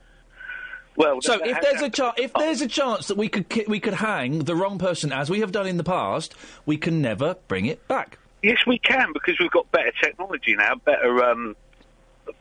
[0.95, 3.81] Well, so if there's a chance, if there's a chance that we could ki- we
[3.81, 7.35] could hang the wrong person as we have done in the past, we can never
[7.49, 8.17] bring it back.
[8.41, 10.75] Yes, we can because we've got better technology now.
[10.85, 11.57] Better, um,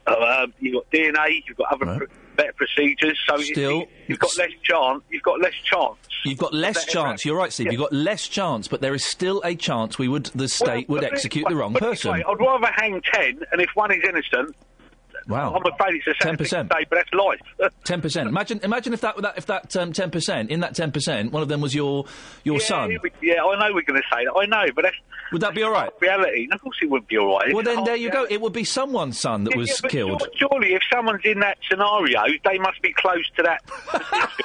[0.07, 3.19] uh, you've got DNA, you've got other pr- better procedures.
[3.29, 5.03] So Still- you, you've got less chance.
[5.11, 5.97] You've got less chance.
[6.25, 7.25] You've got less chance.
[7.25, 7.67] You're right, Steve.
[7.67, 7.73] Yeah.
[7.73, 11.03] You've got less chance, but there is still a chance we would the state would
[11.05, 12.13] execute the wrong person.
[12.13, 14.55] anyway, I'd rather hang ten, and if one is innocent,
[15.29, 15.55] Wow.
[15.55, 16.69] I'm afraid it's a to 10%.
[16.69, 17.41] but that's life.
[17.85, 18.29] Ten percent.
[18.29, 21.43] Imagine, imagine if that, that if that um, ten percent in that ten percent, one
[21.43, 22.07] of them was your
[22.43, 22.99] your yeah, son.
[23.03, 24.33] we- Yeah, I know we're going to say that.
[24.37, 24.97] I know, but that's.
[25.33, 25.91] Would that be all right?
[26.01, 26.49] Reality.
[26.51, 27.55] Of course, it wouldn't be all right.
[27.55, 28.27] Well, then there you go.
[28.29, 30.21] It would be someone's son that Yeah, was yeah, but killed.
[30.37, 33.65] sure- Surely, if someone's in that scenario, they must be close to that.
[33.67, 34.29] position.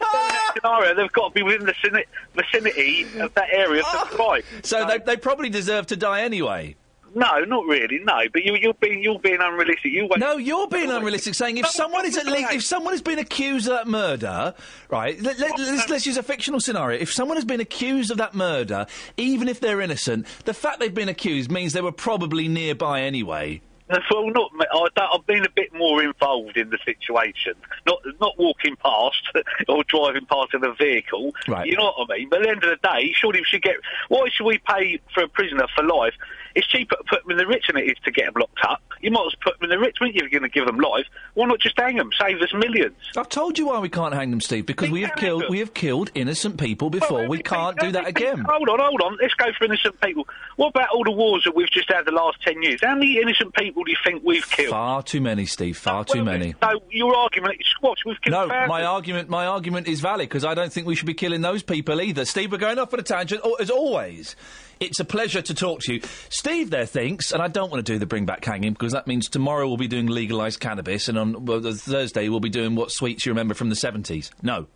[0.00, 3.48] If they're in that scenario, they've got to be within the vicini- vicinity of that
[3.52, 4.44] area to survive.
[4.62, 6.76] So they, they probably deserve to die anyway.
[7.14, 8.00] No, not really.
[8.04, 9.92] No, but you, you're being you're being unrealistic.
[9.92, 10.18] You wait.
[10.18, 13.18] No, you're being unrealistic, saying if No, someone is at least if someone has been
[13.18, 14.54] accused of that murder,
[14.90, 15.20] right?
[15.20, 16.98] Let, let, oh, let's, let's use a fictional scenario.
[16.98, 18.86] If someone has been accused of that murder,
[19.16, 23.62] even if they're innocent, the fact they've been accused means they were probably nearby anyway.
[24.10, 24.52] Well, not.
[24.52, 24.66] me.
[24.70, 27.54] I don't, I've been a bit more involved in the situation.
[27.86, 29.22] Not not walking past
[29.68, 31.32] or driving past in a vehicle.
[31.46, 31.66] Right.
[31.66, 32.28] You know what I mean?
[32.28, 33.76] But at the end of the day, surely we should get.
[34.08, 36.14] Why should we pay for a prisoner for life?
[36.54, 38.58] It's cheaper to put them in the rich than it is to get them locked
[38.62, 38.82] up.
[39.00, 40.24] You might as well put them in the rich, wouldn't you?
[40.24, 42.10] If you're going to give them life, why not just hang them?
[42.20, 42.96] Save us millions.
[43.16, 44.66] I've told you why we can't hang them, Steve.
[44.66, 47.28] Because we have killed we have killed innocent people before.
[47.28, 48.38] we can't do that again.
[48.48, 49.18] Hold on, hold on.
[49.20, 50.26] Let's go for innocent people.
[50.56, 52.80] What about all the wars that we've just had the last ten years?
[52.82, 54.70] How many innocent people do you think we've killed?
[54.70, 55.76] Far too many, Steve.
[55.76, 56.54] Far too many.
[56.60, 57.98] So your argument is what?
[58.04, 58.68] We've killed No, thousands.
[58.68, 61.62] my argument, my argument is valid because I don't think we should be killing those
[61.62, 62.24] people either.
[62.24, 64.34] Steve, we're going off on a tangent as always.
[64.80, 66.00] It's a pleasure to talk to you.
[66.28, 69.06] Steve there thinks, and I don't want to do the bring back hanging because that
[69.06, 72.90] means tomorrow we'll be doing legalised cannabis, and on well, Thursday we'll be doing what
[72.90, 74.30] sweets you remember from the seventies.
[74.42, 74.66] No,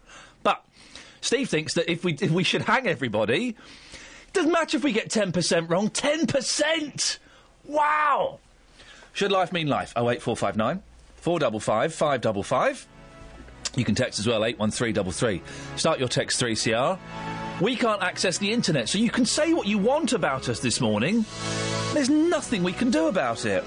[0.42, 0.64] but
[1.20, 4.92] Steve thinks that if we if we should hang everybody, it doesn't matter if we
[4.92, 5.88] get ten percent wrong.
[5.88, 7.18] Ten percent.
[7.64, 8.40] Wow.
[9.12, 9.92] Should life mean life?
[9.94, 10.82] Oh eight four five nine
[11.16, 12.86] four double five five double five.
[13.74, 15.40] You can text as well, 81333.
[15.76, 16.98] Start your text 3CR.
[17.60, 20.80] We can't access the internet, so you can say what you want about us this
[20.80, 21.24] morning.
[21.92, 23.64] There's nothing we can do about it.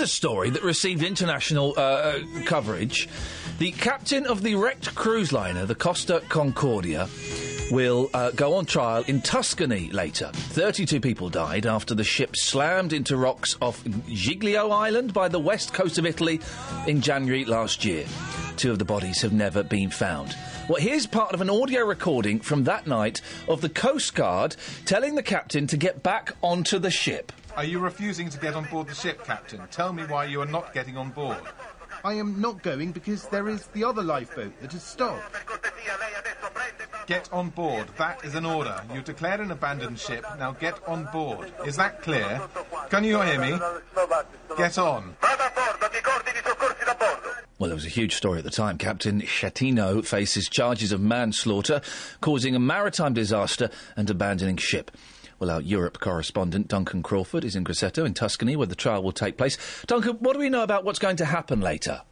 [0.00, 3.08] A story that received international uh, uh, coverage.
[3.58, 7.08] The captain of the wrecked cruise liner, the Costa Concordia,
[7.70, 10.30] will uh, go on trial in Tuscany later.
[10.32, 15.72] 32 people died after the ship slammed into rocks off Giglio Island by the west
[15.72, 16.40] coast of Italy
[16.86, 18.06] in January last year.
[18.56, 20.36] Two of the bodies have never been found.
[20.68, 25.14] Well, here's part of an audio recording from that night of the Coast Guard telling
[25.14, 27.32] the captain to get back onto the ship.
[27.56, 29.60] Are you refusing to get on board the ship, Captain?
[29.70, 31.38] Tell me why you are not getting on board.
[32.04, 35.22] I am not going because there is the other lifeboat that has stopped.
[37.06, 37.88] Get on board.
[37.98, 38.80] That is an order.
[38.94, 40.24] You declare an abandoned ship.
[40.38, 41.52] Now get on board.
[41.66, 42.40] Is that clear?
[42.88, 43.58] Can you hear me?
[44.56, 45.16] Get on.
[47.60, 48.78] Well, there was a huge story at the time.
[48.78, 51.82] Captain Schettino faces charges of manslaughter,
[52.22, 54.90] causing a maritime disaster, and abandoning ship.
[55.40, 59.10] Well, our Europe correspondent Duncan Crawford is in Grosseto in Tuscany, where the trial will
[59.10, 59.56] take place.
[59.86, 62.02] Duncan, what do we know about what's going to happen later?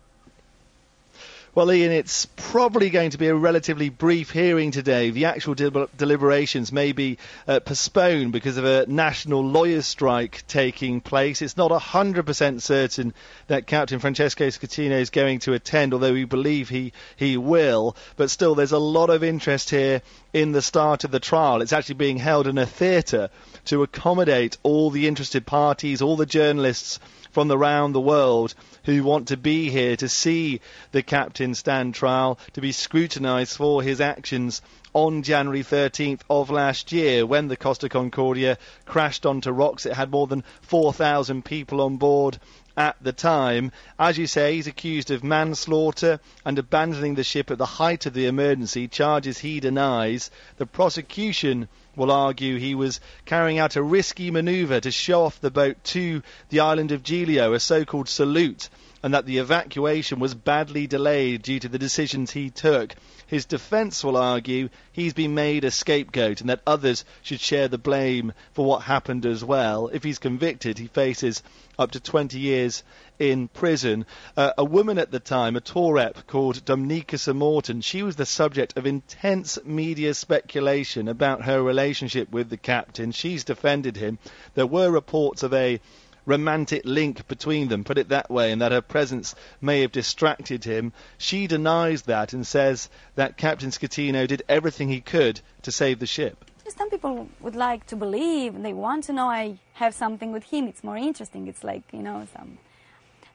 [1.55, 5.09] Well, Iain, it's probably going to be a relatively brief hearing today.
[5.11, 7.17] The actual del- deliberations may be
[7.49, 11.41] uh, postponed because of a national lawyers' strike taking place.
[11.41, 13.15] It's not 100% certain
[13.47, 17.97] that Captain Francesco Schettino is going to attend, although we believe he, he will.
[18.17, 20.03] But still, there's a lot of interest here
[20.35, 21.63] in the start of the trial.
[21.63, 23.31] It's actually being held in a theatre
[23.65, 28.55] to accommodate all the interested parties, all the journalists from around the world
[28.85, 30.61] who want to be here to see
[30.93, 34.62] the captain stand trial, to be scrutinised for his actions
[34.95, 39.87] on January 13th of last year when the Costa Concordia crashed onto rocks.
[39.87, 42.39] It had more than 4,000 people on board
[42.76, 43.72] at the time.
[43.99, 48.14] As you say, he's accused of manslaughter and abandoning the ship at the height of
[48.14, 50.31] the emergency, charges he denies.
[50.57, 51.68] The prosecution
[51.99, 56.23] will argue he was carrying out a risky manoeuvre to show off the boat to
[56.49, 58.69] the island of Giglio, a so-called salute,
[59.03, 62.95] and that the evacuation was badly delayed due to the decisions he took.
[63.29, 67.76] His defence will argue he's been made a scapegoat and that others should share the
[67.76, 69.89] blame for what happened as well.
[69.93, 71.43] If he's convicted, he faces
[71.79, 72.83] up to 20 years
[73.18, 74.07] in prison.
[74.35, 78.24] Uh, a woman at the time, a tour rep called Domnica Cemortan, she was the
[78.24, 83.12] subject of intense media speculation about her relationship with the captain.
[83.12, 84.18] She's defended him.
[84.55, 85.81] There were reports of a
[86.29, 90.62] romantic link between them, put it that way, and that her presence may have distracted
[90.62, 90.93] him.
[91.16, 96.07] She denies that and says that Captain Schettino did everything he could to save the
[96.07, 96.45] ship.
[96.68, 100.45] Some people would like to believe, and they want to know I have something with
[100.45, 100.68] him.
[100.68, 101.49] It's more interesting.
[101.49, 102.59] It's like, you know, some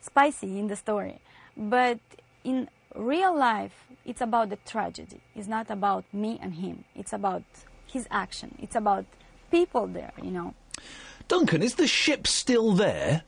[0.01, 1.19] spicy in the story.
[1.57, 1.99] But
[2.43, 3.73] in real life,
[4.05, 5.19] it's about the tragedy.
[5.35, 6.83] It's not about me and him.
[6.95, 7.43] It's about
[7.87, 8.55] his action.
[8.61, 9.05] It's about
[9.49, 10.53] people there, you know.
[11.28, 13.24] Duncan, is the ship still there?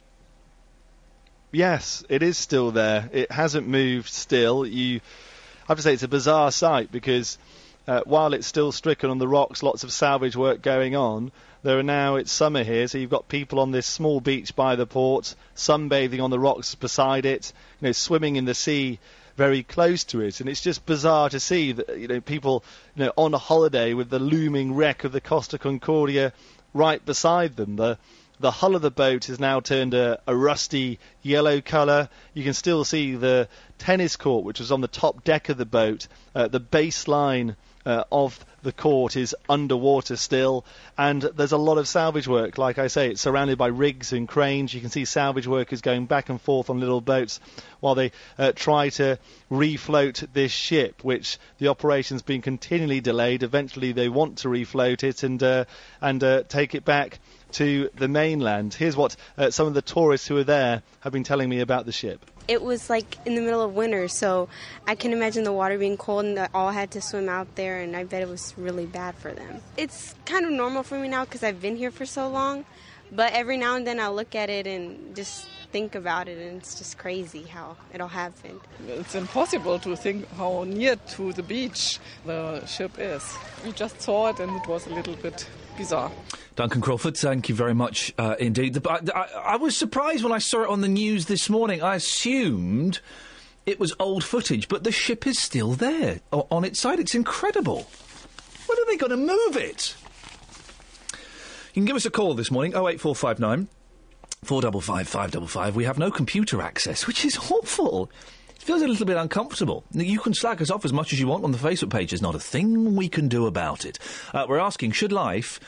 [1.52, 3.10] Yes, it is still there.
[3.14, 4.66] It hasn't moved still.
[4.66, 5.00] You
[5.64, 7.38] I have to say it's a bizarre sight because
[7.88, 11.32] uh, while it's still stricken on the rocks, lots of salvage work going on.
[11.64, 14.76] There are now, it's summer here, so you've got people on this small beach by
[14.76, 19.00] the port, sunbathing on the rocks beside it, you know, swimming in the sea
[19.36, 20.40] very close to it.
[20.40, 22.64] And it's just bizarre to see that, you know, people,
[22.96, 26.34] you know, on a holiday with the looming wreck of the Costa Concordia
[26.76, 27.78] right beside them.
[27.78, 27.98] The,
[28.40, 32.10] the hull of the boat has now turned a, a rusty yellow colour.
[32.34, 33.48] You can still see the
[33.80, 37.56] tennis court, which was on the top deck of the boat, uh, the baseline
[37.86, 40.66] uh, of the court is underwater still,
[40.98, 42.58] and there's a lot of salvage work.
[42.58, 44.74] Like I say, it's surrounded by rigs and cranes.
[44.74, 47.40] You can see salvage workers going back and forth on little boats
[47.80, 49.20] while they uh, try to
[49.52, 53.44] refloat this ship, which the operation's been continually delayed.
[53.44, 55.66] Eventually, they want to refloat it and uh,
[56.02, 57.20] and uh, take it back
[57.54, 58.74] to the mainland.
[58.74, 61.86] Here's what uh, some of the tourists who are there have been telling me about
[61.86, 62.26] the ship.
[62.48, 64.50] It was like in the middle of winter, so
[64.88, 67.82] I can imagine the water being cold and they all had to swim out there,
[67.82, 69.62] and I bet it was really bad for them.
[69.78, 72.66] It's kind of normal for me now because I've been here for so long,
[73.12, 76.58] but every now and then I look at it and just think about it, and
[76.58, 78.62] it's just crazy how it all happened.
[78.88, 83.24] It's impossible to think how near to the beach the ship is.
[83.66, 86.12] We just saw it and it was a little bit bizarre.
[86.56, 88.76] Duncan Crawford, thank you very much uh, indeed.
[88.76, 91.82] The, I, I, was surprised when I saw it on the news this morning.
[91.82, 93.02] I assumed
[93.66, 97.00] it was old footage, but the ship is still there on its side.
[97.00, 97.88] It's incredible.
[98.68, 99.96] When are they going to move it?
[101.74, 103.68] You can give us a call this morning, 08459
[104.46, 105.76] 455 555.
[105.76, 108.10] We have no computer access, which is awful.
[108.66, 109.84] Feels a little bit uncomfortable.
[109.92, 112.10] You can slack us off as much as you want on the Facebook page.
[112.10, 114.00] There's not a thing we can do about it.
[114.34, 115.60] Uh, we're asking, should life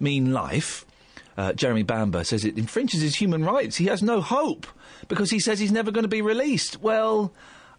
[0.00, 0.86] mean life?
[1.36, 3.76] Uh, Jeremy Bamber says it infringes his human rights.
[3.76, 4.66] He has no hope
[5.08, 6.80] because he says he's never going to be released.
[6.80, 7.34] Well,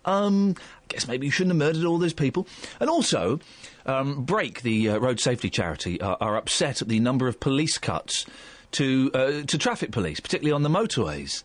[0.06, 2.46] um, I guess maybe you shouldn't have murdered all those people.
[2.80, 3.40] And also,
[3.88, 7.80] um, Brake, the uh, road safety charity, uh, are upset at the number of police
[7.80, 8.28] cuts
[8.74, 11.44] to uh, to traffic police, particularly on the motorways.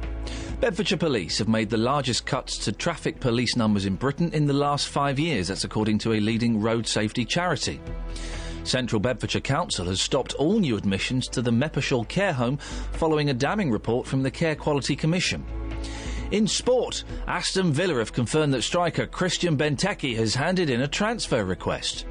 [0.61, 4.53] Bedfordshire Police have made the largest cuts to traffic police numbers in Britain in the
[4.53, 5.49] last five years.
[5.49, 7.81] That's according to a leading road safety charity.
[8.67, 12.57] Central Bedfordshire Council has stopped all new admissions to the Meppershall Care Home
[12.93, 15.45] following a damning report from the Care Quality Commission.
[16.33, 21.45] In sport, Aston Villa have confirmed that striker Christian Benteke has handed in a transfer
[21.45, 22.05] request.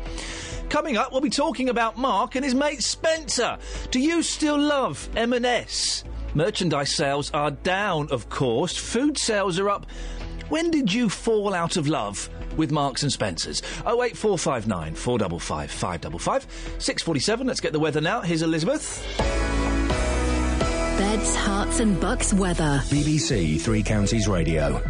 [0.70, 3.58] Coming up, we'll be talking about Mark and his mate Spencer.
[3.92, 6.06] Do you still love M&S?
[6.34, 8.78] Merchandise sales are down, of course.
[8.78, 9.86] Food sales are up.
[10.50, 13.62] When did you fall out of love with Marks and Spencers?
[13.86, 16.44] 08459 455 555
[16.80, 17.48] 647.
[17.48, 18.22] Let's get the weather now.
[18.22, 19.04] Here's Elizabeth.
[20.98, 22.82] Beds, Herts, and bucks weather.
[22.86, 24.82] BBC Three Counties Radio.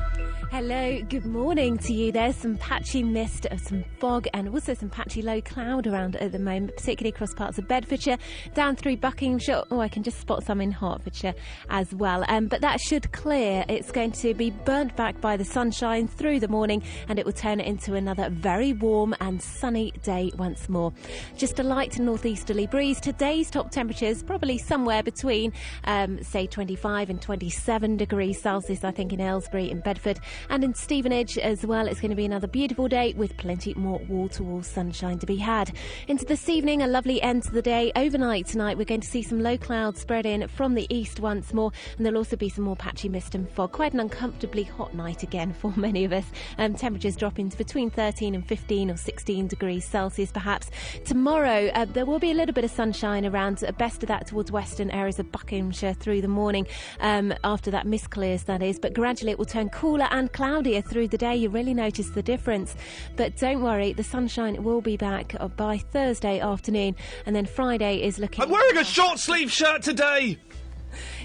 [0.55, 2.13] Hello, good morning to you.
[2.13, 6.31] There's some patchy mist, uh, some fog, and also some patchy low cloud around at
[6.31, 8.17] the moment, particularly across parts of Bedfordshire,
[8.53, 9.63] down through Buckinghamshire.
[9.69, 11.33] Oh, I can just spot some in Hertfordshire
[11.69, 12.23] as well.
[12.29, 13.65] Um, but that should clear.
[13.67, 17.33] It's going to be burnt back by the sunshine through the morning, and it will
[17.33, 20.93] turn into another very warm and sunny day once more.
[21.35, 23.01] Just a light northeasterly breeze.
[23.01, 25.51] Today's top temperatures probably somewhere between,
[25.83, 30.21] um, say, 25 and 27 degrees Celsius, I think, in Aylesbury and Bedford.
[30.49, 33.99] And in Stevenage as well, it's going to be another beautiful day with plenty more
[34.07, 35.71] wall to wall sunshine to be had.
[36.07, 37.91] Into this evening, a lovely end to the day.
[37.95, 41.53] Overnight tonight, we're going to see some low clouds spread in from the east once
[41.53, 43.71] more, and there'll also be some more patchy mist and fog.
[43.71, 46.25] Quite an uncomfortably hot night again for many of us.
[46.57, 50.69] Um, temperatures dropping to between 13 and 15 or 16 degrees Celsius perhaps.
[51.05, 54.27] Tomorrow, uh, there will be a little bit of sunshine around, uh, best of that
[54.27, 56.67] towards western areas of Buckinghamshire through the morning,
[56.99, 58.79] um, after that mist clears, that is.
[58.79, 61.35] But gradually it will turn cooler and cloudier through the day.
[61.35, 62.75] You really notice the difference.
[63.15, 68.19] But don't worry, the sunshine will be back by Thursday afternoon, and then Friday is
[68.19, 68.43] looking.
[68.43, 70.37] I'm wearing a short sleeve shirt today!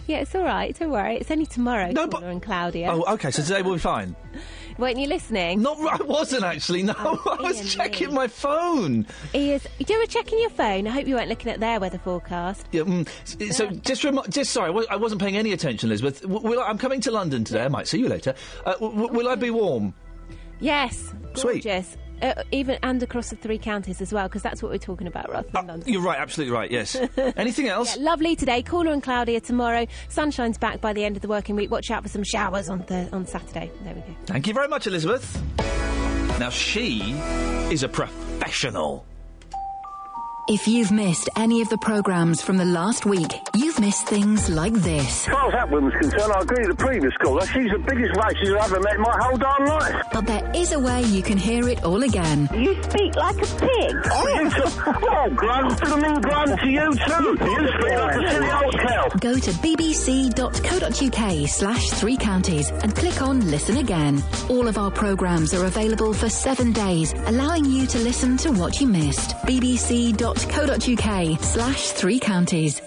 [0.06, 0.76] Yeah, it's all right.
[0.76, 1.16] Don't worry.
[1.16, 2.88] It's only tomorrow, no, cooler and cloudier.
[2.90, 4.16] Oh, okay, so today we'll be fine.
[4.81, 5.61] Weren't you listening?
[5.61, 6.83] Not, I wasn't actually.
[6.83, 9.07] No, Oh, I was Iain checking my phone.
[9.35, 10.87] Is you were checking your phone.
[10.87, 12.66] I hope you weren't looking at their weather forecast.
[12.72, 16.24] Yeah, mm, so just remi- just sorry, I wasn't paying any attention, Elizabeth.
[16.24, 17.62] Will I, I'm coming to London today.
[17.64, 18.35] I might see you later.
[18.64, 19.93] Uh, w- w- will I be warm?
[20.61, 21.64] Yes, Sweet.
[22.22, 25.30] Uh, even and across the three counties as well, because that's what we're talking about
[25.30, 25.92] rather than London.
[25.92, 26.70] You're right, absolutely right.
[26.70, 26.96] Yes.
[27.36, 27.96] Anything else?
[27.96, 29.86] Yeah, lovely today, cooler and cloudier tomorrow.
[30.08, 31.70] Sunshine's back by the end of the working week.
[31.70, 33.70] Watch out for some showers on the on Saturday.
[33.84, 34.14] There we go.
[34.26, 35.42] Thank you very much, Elizabeth.
[36.38, 37.00] Now she
[37.70, 39.06] is a professional.
[40.49, 44.72] If you've missed any of the programmes from the last week, you've missed things like
[44.72, 45.28] this.
[45.28, 47.47] As far as that woman's concerned, I agree with the previous caller.
[47.47, 50.03] She's the biggest racist I've ever met in my whole darn life.
[50.12, 52.49] But there is a way you can hear it all again.
[52.53, 53.97] You speak like a pig.
[54.11, 54.62] Oh, you too.
[54.86, 57.36] Oh, grunt to me, grunt to you too.
[57.45, 59.09] You speak like a silly old cow.
[59.20, 64.20] Go to bbc.co.uk slash three counties and click on listen again.
[64.49, 68.80] All of our programmes are available for seven days, allowing you to listen to what
[68.80, 69.30] you missed.
[69.47, 70.30] bbc.co.uk
[71.41, 72.81] slash three counties.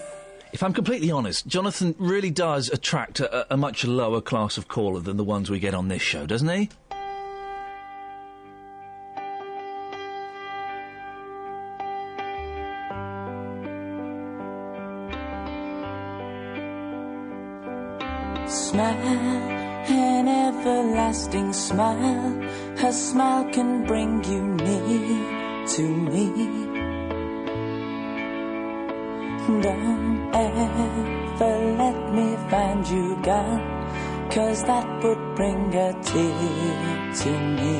[0.52, 5.00] If I'm completely honest, Jonathan really does attract a, a much lower class of caller
[5.00, 6.70] than the ones we get on this show, doesn't he?
[18.46, 18.94] Smile,
[19.90, 22.42] an everlasting smile.
[22.78, 26.73] Her smile can bring you near to me.
[29.46, 33.60] Don't ever let me find you gone,
[34.30, 37.78] cause that would bring a tear to me.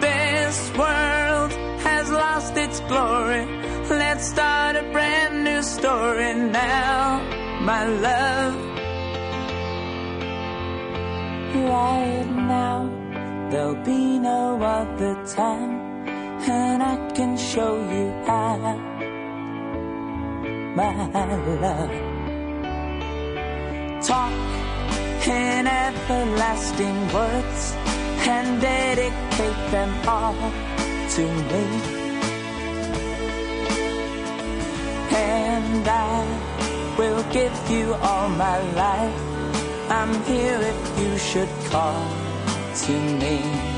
[0.00, 3.46] This world has lost its glory.
[3.88, 7.22] Let's start a brand new story now,
[7.62, 8.54] my love.
[11.54, 12.90] Right now,
[13.50, 15.85] there'll be no other time,
[16.48, 18.56] and I can show you how,
[20.76, 21.90] my love.
[24.02, 24.32] Talk
[25.26, 27.74] in everlasting words
[28.28, 30.34] and dedicate them all
[31.14, 31.64] to me.
[35.10, 39.20] And I will give you all my life.
[39.90, 42.06] I'm here if you should call
[42.84, 43.75] to me.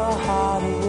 [0.00, 0.79] Your heart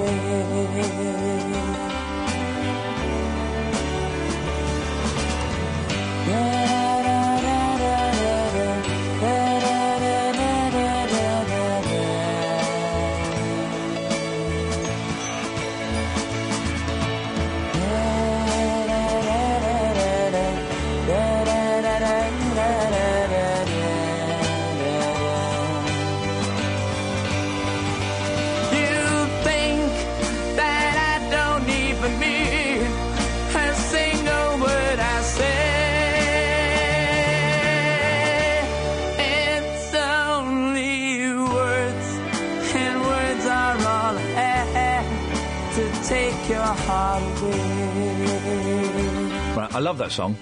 [49.82, 50.38] love that song.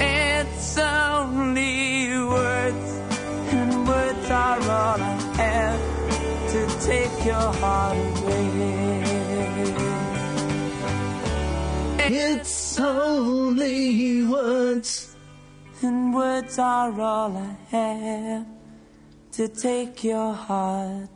[0.00, 3.00] It's only words,
[3.52, 5.80] and words are all I have
[6.52, 8.92] to take your heart away.
[12.04, 15.14] It's only words,
[15.82, 18.46] and words are all I have
[19.32, 21.08] to take your heart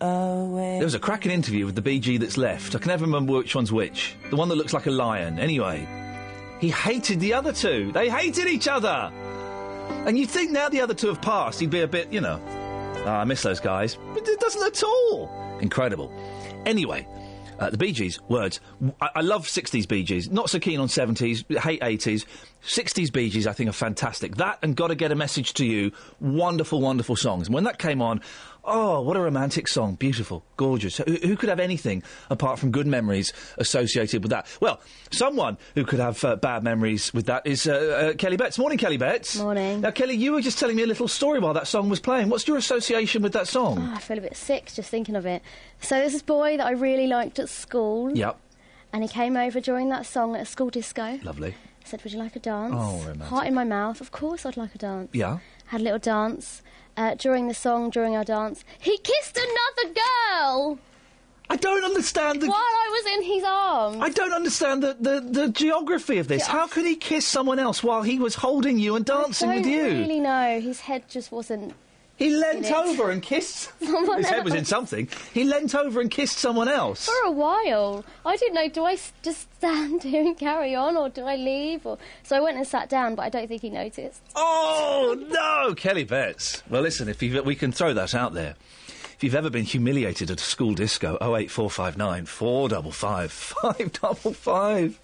[0.00, 0.76] away.
[0.78, 2.74] There was a cracking interview with the Bee Gee that's left.
[2.74, 4.14] I can never remember which one's which.
[4.30, 5.38] The one that looks like a lion.
[5.38, 5.86] Anyway,
[6.60, 7.92] he hated the other two.
[7.92, 9.10] They hated each other.
[10.06, 12.40] And you'd think now the other two have passed, he'd be a bit, you know,
[13.06, 13.96] "Ah, I miss those guys.
[14.14, 15.30] But it doesn't at all.
[15.60, 16.12] Incredible.
[16.66, 17.06] Anyway,
[17.58, 18.60] uh, the Bee Gees, words.
[19.00, 20.30] I, I love 60s Bee Gees.
[20.30, 22.24] Not so keen on 70s, hate 80s.
[22.66, 24.36] 60s Bee Gees, I think, are fantastic.
[24.36, 27.46] That and Gotta Get a Message to You, wonderful, wonderful songs.
[27.48, 28.20] And when that came on,
[28.66, 29.94] oh, what a romantic song.
[29.94, 30.98] Beautiful, gorgeous.
[30.98, 34.46] Who, who could have anything apart from good memories associated with that?
[34.60, 38.58] Well, someone who could have uh, bad memories with that is uh, uh, Kelly Betts.
[38.58, 39.36] Morning, Kelly Betts.
[39.36, 39.80] Morning.
[39.80, 42.28] Now, Kelly, you were just telling me a little story while that song was playing.
[42.28, 43.78] What's your association with that song?
[43.80, 45.42] Oh, I feel a bit sick just thinking of it.
[45.80, 48.16] So there's this boy that I really liked at school.
[48.16, 48.38] Yep.
[48.92, 51.18] And he came over during that song at a school disco.
[51.24, 51.54] Lovely.
[51.84, 53.26] Said, "Would you like a dance?" Oh, romantic.
[53.26, 54.00] Heart in my mouth.
[54.00, 55.10] Of course, I'd like a dance.
[55.12, 55.38] Yeah.
[55.66, 56.62] Had a little dance.
[56.96, 60.78] Uh, during the song, during our dance, he kissed another girl.
[61.50, 62.46] I don't understand the.
[62.46, 63.98] While I was in his arms.
[64.00, 66.46] I don't understand the, the, the geography of this.
[66.46, 66.52] Yeah.
[66.52, 69.84] How could he kiss someone else while he was holding you and dancing with you?
[69.84, 70.60] I don't really know.
[70.60, 71.74] His head just wasn't
[72.16, 73.72] he leant over and kissed.
[73.82, 74.44] Someone His head else.
[74.44, 75.08] was in something.
[75.32, 77.06] He leant over and kissed someone else.
[77.06, 78.04] For a while.
[78.24, 81.84] I didn't know, do I just stand here and carry on or do I leave?
[81.86, 81.98] Or...
[82.22, 84.20] So I went and sat down, but I don't think he noticed.
[84.36, 85.74] Oh, no!
[85.74, 86.62] Kelly Betts.
[86.70, 88.54] Well, listen, if we can throw that out there.
[89.16, 92.68] If you've ever been humiliated at a school disco, oh eight four five nine four
[92.68, 94.98] double five five double five.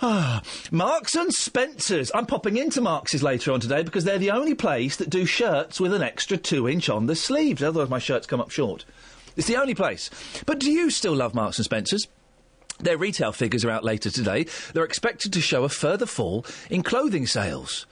[0.00, 2.10] Ah, Marks and Spencers.
[2.14, 5.80] I'm popping into Marks's later on today because they're the only place that do shirts
[5.80, 7.62] with an extra two inch on the sleeves.
[7.62, 8.84] Otherwise, my shirts come up short.
[9.36, 10.10] It's the only place.
[10.46, 12.08] But do you still love Marks and Spencers?
[12.80, 14.46] Their retail figures are out later today.
[14.72, 17.86] They're expected to show a further fall in clothing sales.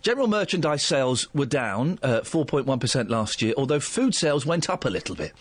[0.00, 4.90] General merchandise sales were down uh, 4.1% last year, although food sales went up a
[4.90, 5.32] little bit.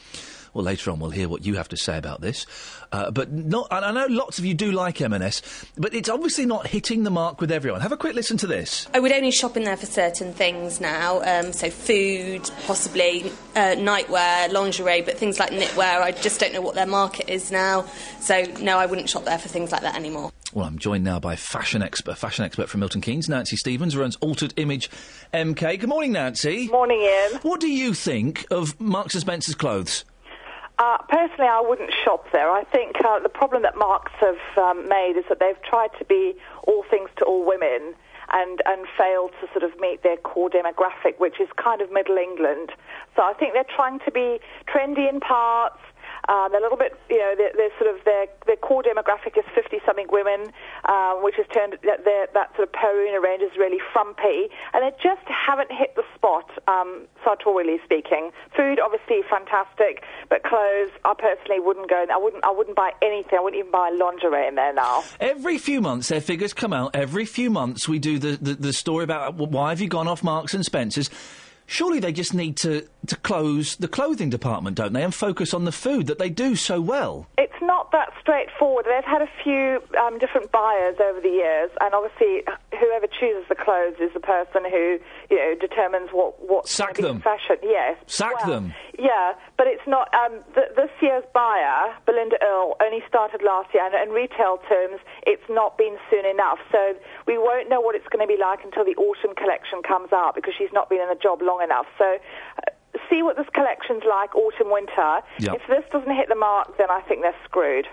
[0.57, 2.47] Well, later on we'll hear what you have to say about this.
[2.91, 5.43] Uh, but not, and I know lots of you do like M&S,
[5.77, 7.81] but it's obviously not hitting the mark with everyone.
[7.81, 8.87] Have a quick listen to this.
[8.91, 13.75] I would only shop in there for certain things now, um, so food, possibly uh,
[13.75, 17.85] nightwear, lingerie, but things like knitwear, I just don't know what their market is now.
[18.19, 20.31] So no, I wouldn't shop there for things like that anymore.
[20.53, 24.15] Well, I'm joined now by fashion expert, fashion expert from Milton Keynes, Nancy Stevens, runs
[24.21, 24.89] Altered Image
[25.35, 25.81] MK.
[25.81, 26.67] Good morning, Nancy.
[26.69, 27.41] Morning, Iain.
[27.43, 30.03] What do you think of Marks and Spencer's clothes?
[30.79, 32.51] Uh, personally, I wouldn't shop there.
[32.51, 36.05] I think uh, the problem that Marks have um, made is that they've tried to
[36.05, 36.35] be
[36.67, 37.95] all things to all women
[38.31, 42.17] and, and failed to sort of meet their core demographic, which is kind of Middle
[42.17, 42.71] England.
[43.15, 45.79] So I think they're trying to be trendy in parts.
[46.27, 49.37] Um, they're a little bit, you know, they're, they're sort of their their core demographic
[49.37, 50.51] is fifty-something women,
[50.85, 54.83] um, which has turned that that sort of Per Una range is really frumpy, and
[54.83, 58.31] they just haven't hit the spot, um, sartorially speaking.
[58.55, 62.05] Food, obviously, fantastic, but clothes, I personally wouldn't go.
[62.11, 62.43] I wouldn't.
[62.43, 63.39] I wouldn't buy anything.
[63.39, 65.03] I wouldn't even buy lingerie in there now.
[65.19, 66.95] Every few months, their figures come out.
[66.95, 70.23] Every few months, we do the, the, the story about why have you gone off
[70.23, 71.09] Marks and Spencers.
[71.69, 75.65] Surely they just need to, to close the clothing department, don't they, and focus on
[75.65, 77.27] the food that they do so well.
[77.37, 78.85] It's not that straightforward.
[78.87, 83.55] They've had a few um, different buyers over the years, and obviously, whoever chooses the
[83.55, 84.97] clothes is the person who
[85.29, 87.17] you know determines what what Sack them.
[87.17, 87.57] in fashion.
[87.63, 88.73] Yes, Sack Well, them.
[88.97, 90.07] Yeah, but it's not.
[90.15, 94.99] Um, th- this year's buyer, Belinda Earle, only started last year, and in retail terms,
[95.27, 96.59] it's not been soon enough.
[96.71, 96.95] So
[97.27, 100.33] we won't know what it's going to be like until the autumn collection comes out
[100.33, 101.85] because she's not been in the job long enough.
[101.97, 102.05] So.
[102.05, 102.71] Uh,
[103.11, 105.19] See what this collection's like, autumn, winter.
[105.39, 105.53] Yeah.
[105.53, 107.85] If this doesn't hit the mark, then I think they're screwed.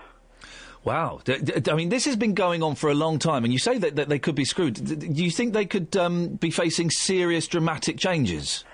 [0.83, 1.21] Wow.
[1.23, 3.59] D- d- I mean, this has been going on for a long time, and you
[3.59, 4.73] say that, that they could be screwed.
[4.73, 8.65] Do you think they could um, be facing serious, dramatic changes?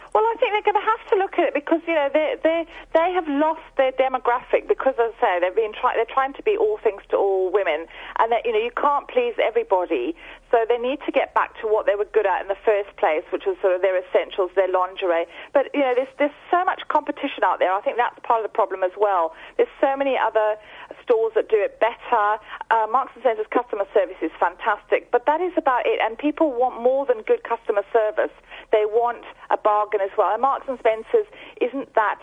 [0.51, 3.15] Think they're going to have to look at it because you know they they they
[3.15, 6.59] have lost their demographic because, as I say, they've been trying they're trying to be
[6.59, 7.87] all things to all women,
[8.19, 10.11] and that you know you can't please everybody.
[10.51, 12.91] So they need to get back to what they were good at in the first
[12.99, 15.23] place, which was sort of their essentials, their lingerie.
[15.55, 17.71] But you know, there's there's so much competition out there.
[17.71, 19.31] I think that's part of the problem as well.
[19.55, 20.59] There's so many other
[21.03, 22.37] stores that do it better.
[22.69, 25.99] Uh, Marks and Spencer's customer service is fantastic, but that is about it.
[26.01, 28.31] And people want more than good customer service.
[28.71, 30.31] They want a bargain as well.
[30.33, 31.27] And Marks and Spencer's
[31.59, 32.19] isn't that.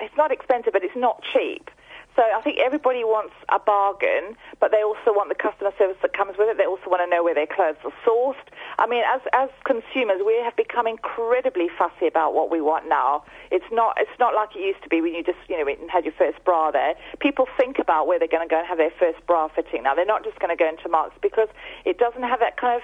[0.00, 1.70] It's not expensive, but it's not cheap.
[2.16, 6.12] So I think everybody wants a bargain, but they also want the customer service that
[6.12, 6.58] comes with it.
[6.58, 8.42] They also want to know where their clothes are sourced.
[8.78, 13.24] I mean, as as consumers, we have become incredibly fussy about what we want now.
[13.50, 15.80] It's not it's not like it used to be when you just you know went
[15.80, 16.94] and had your first bra there.
[17.20, 19.94] People think about where they're going to go and have their first bra fitting now.
[19.94, 21.48] They're not just going to go into Marks because
[21.84, 22.82] it doesn't have that kind of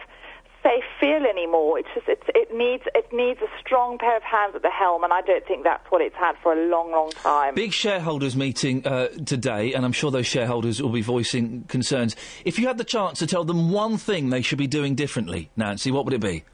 [0.67, 1.79] safe feel anymore.
[1.79, 5.05] It's just it's, it needs it needs a strong pair of hands at the helm,
[5.05, 7.55] and I don't think that's what it's had for a long, long time.
[7.55, 12.17] Big shareholders meeting uh, today, and I'm sure those shareholders will be voicing concerns.
[12.45, 15.51] If you had the chance to tell them one thing they should be doing differently,
[15.57, 16.45] Nancy, what would it be?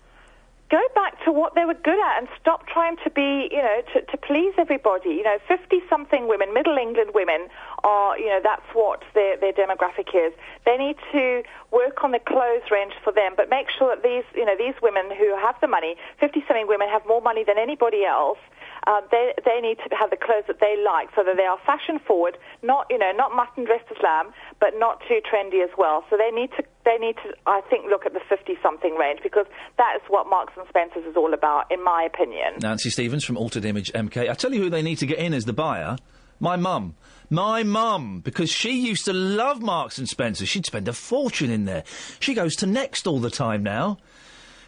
[0.72, 3.82] Go back to what they were good at and stop trying to be, you know,
[3.92, 5.10] to, to please everybody.
[5.10, 7.48] You know, 50 something women, Middle England women
[7.84, 10.32] are, you know, that's what their, their demographic is.
[10.64, 14.24] They need to work on the clothes range for them, but make sure that these,
[14.34, 17.58] you know, these women who have the money, 50 something women have more money than
[17.58, 18.38] anybody else.
[18.86, 21.58] Uh, they they need to have the clothes that they like, so that they are
[21.64, 25.70] fashion forward, not you know not mutton dressed as lamb, but not too trendy as
[25.78, 26.04] well.
[26.10, 29.20] So they need to they need to I think look at the fifty something range
[29.22, 29.46] because
[29.78, 32.54] that is what Marks and Spencers is all about, in my opinion.
[32.60, 34.28] Nancy Stevens from Altered Image MK.
[34.28, 35.96] I tell you who they need to get in as the buyer.
[36.40, 36.96] My mum.
[37.30, 40.44] My mum, because she used to love Marks and Spencer.
[40.44, 41.84] She'd spend a fortune in there.
[42.18, 43.98] She goes to Next all the time now.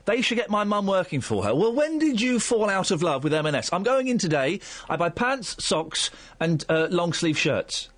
[0.06, 1.54] They should get my mum working for her.
[1.54, 3.72] Well, when did you fall out of love with M&S?
[3.72, 4.60] I'm going in today.
[4.88, 7.88] I buy pants, socks, and uh, long sleeve shirts.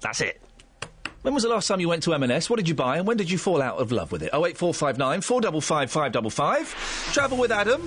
[0.00, 0.40] That's it.
[1.22, 2.48] When was the last time you went to M&S?
[2.48, 4.30] What did you buy, and when did you fall out of love with it?
[4.32, 6.68] Oh eight four five nine four double five five double five.
[7.12, 7.82] Travel with Adam.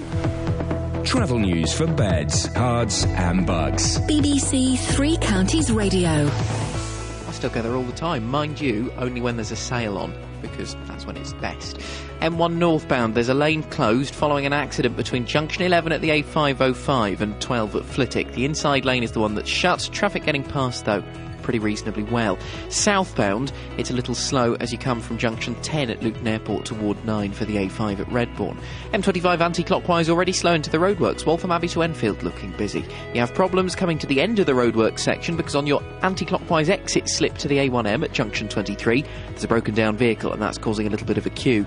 [1.04, 3.98] Travel news for beds, cards, and Bucks.
[4.00, 6.30] BBC Three Counties Radio.
[6.30, 8.28] I still go there all the time.
[8.28, 11.80] Mind you, only when there's a sale on, because that's when it's best.
[12.22, 17.20] M1 northbound, there's a lane closed following an accident between junction 11 at the A505
[17.20, 18.32] and 12 at Flitwick.
[18.34, 19.90] The inside lane is the one that's shut.
[19.92, 21.04] Traffic getting past, though,
[21.42, 22.38] pretty reasonably well.
[22.70, 27.04] Southbound, it's a little slow as you come from junction 10 at Luton Airport toward
[27.06, 28.56] 9 for the A5 at Redbourn.
[28.94, 31.26] M25 anti-clockwise already slow into the roadworks.
[31.26, 32.86] Waltham Abbey to Enfield looking busy.
[33.14, 36.70] You have problems coming to the end of the roadworks section because on your anti-clockwise
[36.70, 40.60] exit slip to the A1M at junction 23, there's a broken down vehicle and that's
[40.60, 41.66] causing a little bit of a queue.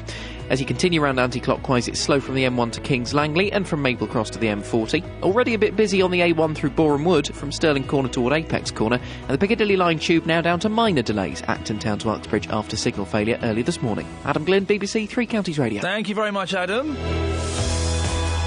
[0.51, 3.81] As you continue around anti-clockwise, it's slow from the M1 to Kings Langley and from
[3.81, 5.03] Maple Cross to the M40.
[5.23, 8.71] Already a bit busy on the A1 through Boreham Wood from Stirling Corner toward Apex
[8.71, 11.43] Corner, and the Piccadilly Line tube now down to minor delays.
[11.49, 14.07] Acton Town to Uxbridge after signal failure early this morning.
[14.25, 15.81] Adam Glynn, BBC Three Counties Radio.
[15.81, 16.95] Thank you very much, Adam.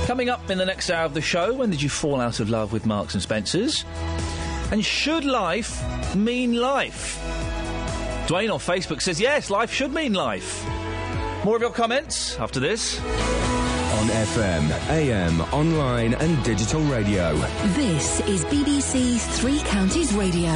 [0.06, 2.50] Coming up in the next hour of the show, when did you fall out of
[2.50, 3.84] love with Marks and Spencers?
[4.72, 5.84] And should life
[6.16, 7.18] mean life?
[8.28, 10.66] Dwayne on Facebook says yes, life should mean life.
[11.46, 13.00] More of your comments after this.
[13.00, 17.36] On FM, AM, online, and digital radio.
[17.74, 20.52] This is BBC Three Counties Radio.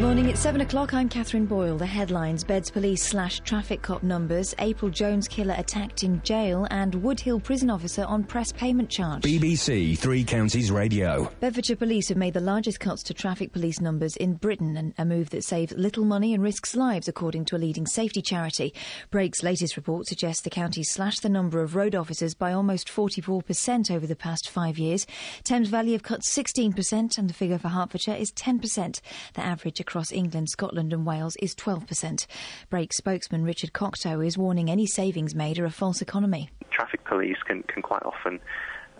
[0.00, 0.94] Good morning, it's 7 o'clock.
[0.94, 1.76] I'm Catherine Boyle.
[1.76, 6.94] The headlines Beds police slash traffic cop numbers, April Jones killer attacked in jail, and
[6.94, 9.20] Woodhill prison officer on press payment charge.
[9.20, 11.30] BBC Three Counties Radio.
[11.40, 15.04] Bedfordshire Police have made the largest cuts to traffic police numbers in Britain, and a
[15.04, 18.72] move that saves little money and risks lives, according to a leading safety charity.
[19.10, 23.94] Brake's latest report suggests the county slashed the number of road officers by almost 44%
[23.94, 25.06] over the past five years.
[25.44, 29.02] Thames Valley have cut 16%, and the figure for Hertfordshire is 10%.
[29.34, 32.24] The average across England, Scotland, and Wales is 12%.
[32.70, 36.48] Brake spokesman Richard Cocteau is warning any savings made are a false economy.
[36.70, 38.38] traffic police can, can quite often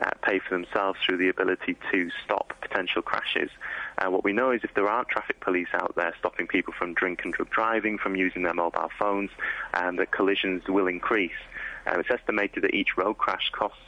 [0.02, 3.50] uh, pay for themselves through the ability to stop potential crashes.
[3.98, 6.92] Uh, what we know is if there aren't traffic police out there stopping people from
[6.94, 9.30] drink and drug driving, from using their mobile phones,
[9.74, 11.38] and that collisions will increase.
[11.86, 13.78] Uh, it's estimated that each road crash costs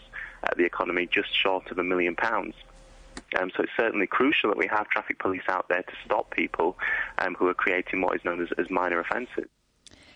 [0.45, 2.55] uh, the economy just short of a million pounds.
[3.39, 6.77] Um, so it's certainly crucial that we have traffic police out there to stop people
[7.19, 9.49] um, who are creating what is known as, as minor offences.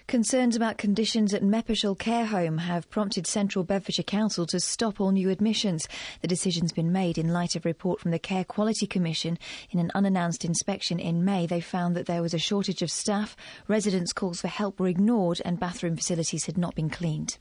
[0.07, 5.11] Concerns about conditions at Meppershall Care Home have prompted Central Bedfordshire Council to stop all
[5.11, 5.89] new admissions.
[6.21, 9.37] The decision's been made in light of a report from the Care Quality Commission.
[9.73, 13.37] In an unannounced inspection in May, they found that there was a shortage of staff,
[13.67, 17.39] residents' calls for help were ignored, and bathroom facilities had not been cleaned.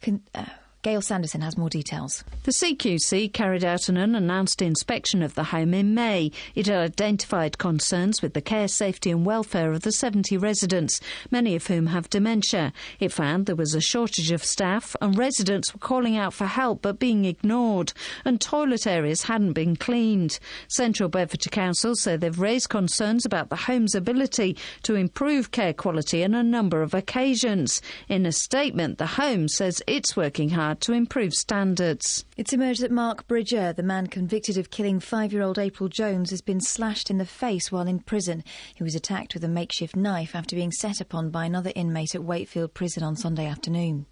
[0.00, 0.46] Con- uh,
[0.82, 2.24] Gail Sanderson has more details.
[2.42, 6.32] The CQC carried out an unannounced inspection of the home in May.
[6.56, 11.68] It identified concerns with the care, safety and welfare of the 70 residents, many of
[11.68, 12.72] whom have dementia.
[12.98, 16.82] It found there was a shortage of staff and residents were calling out for help
[16.82, 17.92] but being ignored,
[18.24, 20.40] and toilet areas hadn't been cleaned.
[20.66, 26.24] Central Bedfordshire Council say they've raised concerns about the home's ability to improve care quality
[26.24, 27.80] on a number of occasions.
[28.08, 32.24] In a statement, the home says it's working hard to improve standards.
[32.36, 36.30] It's emerged that Mark Bridger, the man convicted of killing five year old April Jones,
[36.30, 38.44] has been slashed in the face while in prison.
[38.74, 42.24] He was attacked with a makeshift knife after being set upon by another inmate at
[42.24, 44.06] Wakefield Prison on Sunday afternoon.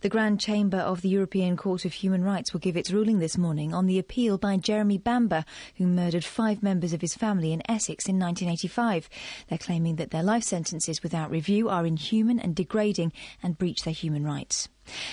[0.00, 3.38] The Grand Chamber of the European Court of Human Rights will give its ruling this
[3.38, 5.44] morning on the appeal by Jeremy Bamber,
[5.76, 9.08] who murdered five members of his family in Essex in 1985.
[9.48, 13.94] They're claiming that their life sentences without review are inhuman and degrading and breach their
[13.94, 14.68] human rights.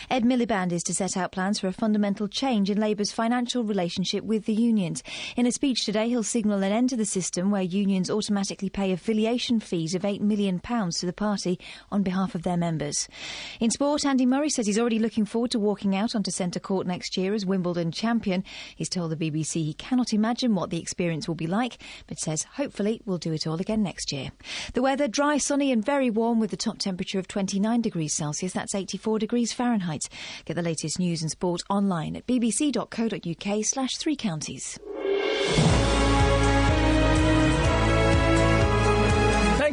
[0.10, 4.24] Ed Miliband is to set out plans for a fundamental change in Labour's financial relationship
[4.24, 5.04] with the unions.
[5.36, 8.92] In a speech today, he'll signal an end to the system where unions automatically pay
[8.92, 11.60] affiliation fees of £8 million to the party
[11.92, 13.08] on behalf of their members.
[13.60, 16.88] In sport, Andy Murray says he's already looking forward to walking out onto centre court
[16.88, 18.44] next year as Wimbledon champion.
[18.76, 21.78] He's told the BBC he cannot imagine what the experience will be like,
[22.08, 24.32] but says hopefully we'll do it all again next year.
[24.74, 28.54] The weather dry, sunny, and very warm with the top temperature of 29 degrees Celsius.
[28.54, 30.10] That's 84 degrees Fahrenheit.
[30.46, 34.80] Get the latest news and sport online at bbc.co.uk slash three counties.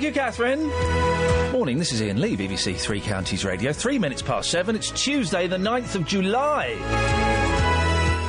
[0.01, 1.53] Thank you, Catherine.
[1.53, 3.71] Morning, this is Iain Lee, BBC Three Counties Radio.
[3.71, 4.75] Three minutes past seven.
[4.75, 6.75] It's Tuesday, the 9th of July.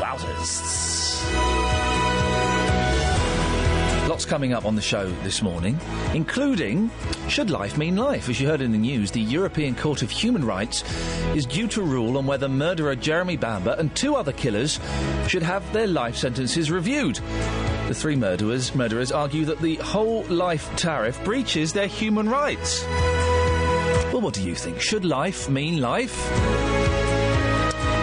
[0.02, 0.82] Wowzers.
[4.22, 5.80] Lots coming up on the show this morning,
[6.14, 6.92] including
[7.28, 8.30] Should Life Mean Life?
[8.30, 10.84] As you heard in the news, the European Court of Human Rights
[11.36, 14.80] is due to rule on whether murderer Jeremy Bamber and two other killers
[15.28, 17.16] should have their life sentences reviewed.
[17.88, 22.86] The three murderers, murderers argue that the whole life tariff breaches their human rights.
[24.14, 24.80] Well, what do you think?
[24.80, 26.16] Should life mean life?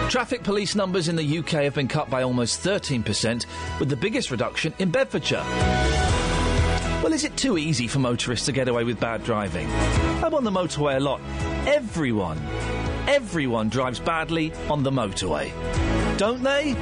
[0.09, 3.45] Traffic police numbers in the UK have been cut by almost 13%,
[3.79, 6.08] with the biggest reduction in Bedfordshire.
[7.01, 9.69] Well, is it too easy for motorists to get away with bad driving?
[10.21, 11.21] I'm on the motorway a lot.
[11.65, 12.37] Everyone,
[13.07, 15.49] everyone drives badly on the motorway.
[16.17, 16.75] Don't they?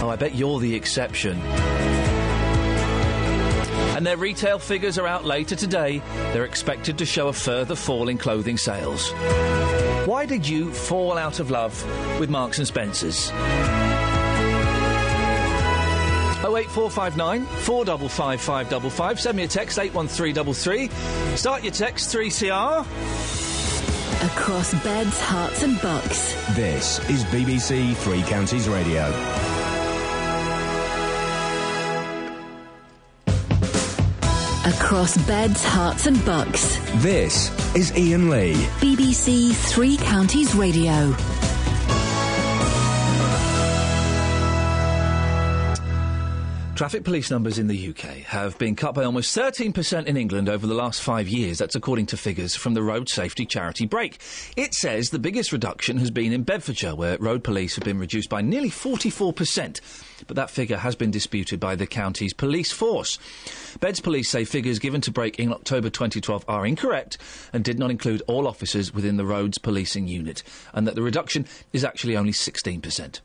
[0.00, 1.40] Oh, I bet you're the exception.
[3.96, 6.02] And their retail figures are out later today.
[6.32, 9.12] They're expected to show a further fall in clothing sales.
[10.06, 11.84] Why did you fall out of love
[12.20, 13.32] with Marks and Spencers?
[16.44, 19.20] 08459 455 555.
[19.20, 21.36] Send me a text 81333.
[21.36, 22.80] Start your text 3CR.
[24.24, 26.34] Across beds, Herts, and bucks.
[26.54, 29.08] This is BBC Three Counties Radio.
[34.64, 36.76] Across beds, Herts, and bucks.
[37.02, 38.54] This is Iain Lee.
[38.78, 41.12] BBC Three Counties Radio.
[46.82, 50.66] Traffic police numbers in the UK have been cut by almost 13% in England over
[50.66, 51.58] the last five years.
[51.58, 54.20] That's according to figures from the road safety charity Brake.
[54.56, 58.28] It says the biggest reduction has been in Bedfordshire, where road police have been reduced
[58.28, 59.80] by nearly 44%.
[60.26, 63.16] But that figure has been disputed by the county's police force.
[63.78, 67.16] Beds police say figures given to Brake in October 2012 are incorrect
[67.52, 71.46] and did not include all officers within the roads policing unit, and that the reduction
[71.72, 73.20] is actually only 16%.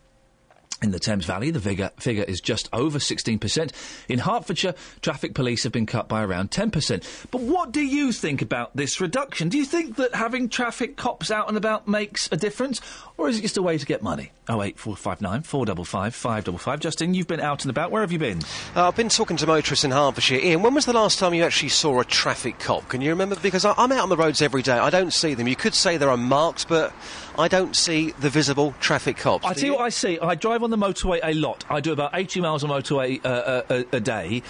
[0.80, 3.72] In the Thames Valley, the figure, figure is just over 16%.
[4.08, 7.28] In Hertfordshire, traffic police have been cut by around 10%.
[7.32, 9.50] But what do you think about this reduction?
[9.50, 12.80] Do you think that having traffic cops out and about makes a difference?
[13.18, 14.32] Or is it just a way to get money?
[14.48, 16.80] 08459 455 555.
[16.80, 17.90] Justin, you've been out and about.
[17.90, 18.42] Where have you been?
[18.76, 20.40] Uh, I've been talking to motorists in Hertfordshire.
[20.40, 22.88] Iain, when was the last time you actually saw a traffic cop?
[22.88, 23.36] Can you remember?
[23.36, 24.78] Because I, I'm out on the roads every day.
[24.78, 25.48] I don't see them.
[25.48, 26.94] You could say there are marks, but
[27.40, 29.46] I don't see the visible traffic cops.
[29.46, 29.78] I Do tell you you?
[29.78, 30.20] what I see.
[30.20, 31.64] I drive on the motorway a lot.
[31.70, 33.62] I do about 80 miles on motorway uh, uh,
[33.92, 34.42] a, a day,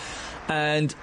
[0.47, 0.95] and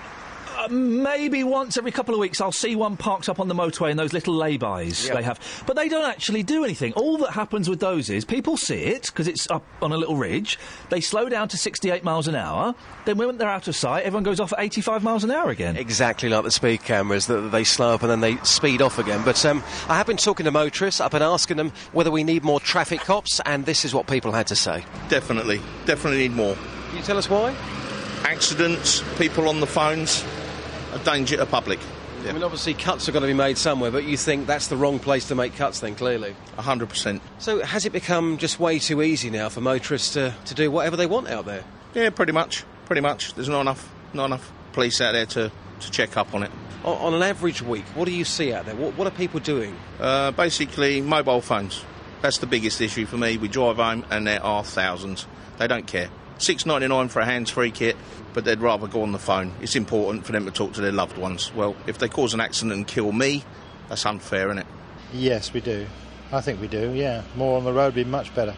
[0.65, 3.91] uh, maybe once every couple of weeks I'll see one parked up on the motorway
[3.91, 5.15] in those little lay-bys Yeah.
[5.15, 5.41] they have.
[5.67, 6.93] But they don't actually do anything.
[6.95, 10.17] All that happens with those is people see it because it's up on a little
[10.17, 10.59] ridge.
[10.91, 12.75] They slow down to 68 miles an hour.
[13.05, 15.77] Then when they're out of sight, everyone goes off at 85 miles an hour again.
[15.77, 19.23] Exactly like the speed cameras, that they slow up and then they speed off again.
[19.25, 21.01] But um, I have been talking to motorists.
[21.01, 24.33] I've been asking them whether we need more traffic cops, and this is what people
[24.33, 24.85] had to say.
[25.09, 26.57] Definitely, definitely need more.
[26.89, 27.55] Can you tell us why?
[28.25, 30.25] Accidents, people on the phones,
[30.95, 31.79] a danger to public.
[32.27, 34.77] I mean, obviously, cuts are going to be made somewhere, but you think that's the
[34.77, 36.35] wrong place to make cuts, then, clearly.
[36.57, 37.21] 100%.
[37.39, 40.97] So, has it become just way too easy now for motorists to, to do whatever
[40.97, 41.65] they want out there?
[41.93, 42.65] Yeah, pretty much.
[42.87, 43.35] Pretty much.
[43.35, 46.51] There's not enough, not enough police out there to, to check up on it.
[46.85, 48.75] O- on an average week, what do you see out there?
[48.75, 49.77] What, what are people doing?
[50.01, 51.85] Uh, basically, mobile phones.
[52.23, 53.37] That's the biggest issue for me.
[53.37, 55.27] We drive home and there are thousands.
[55.59, 56.09] They don't care.
[56.39, 57.97] Six ninety nine for a hands-free kit,
[58.33, 59.53] but they'd rather go on the phone.
[59.61, 61.53] It's important for them to talk to their loved ones.
[61.55, 63.45] Well, if they cause an accident and kill me,
[63.89, 64.67] that's unfair, isn't it?
[65.13, 65.87] Yes, we do.
[66.33, 67.23] I think we do, yeah.
[67.37, 68.55] More on the road would be much better.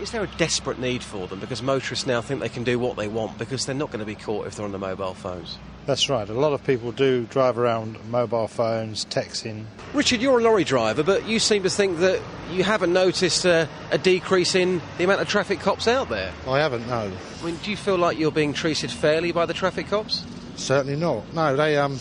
[0.00, 1.40] Is there a desperate need for them?
[1.40, 4.06] Because motorists now think they can do what they want because they're not going to
[4.06, 5.58] be caught if they're on the mobile phones.
[5.86, 6.28] That's right.
[6.28, 9.66] A lot of people do drive around mobile phones, texting.
[9.94, 12.20] Richard, you're a lorry driver, but you seem to think that
[12.50, 16.32] you haven't noticed a, a decrease in the amount of traffic cops out there.
[16.46, 17.12] I haven't, no.
[17.40, 20.24] I mean, do you feel like you're being treated fairly by the traffic cops?
[20.56, 21.32] Certainly not.
[21.34, 21.98] No, they um,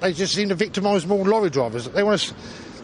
[0.00, 1.88] they just seem to victimise more lorry drivers.
[1.88, 2.34] They want to,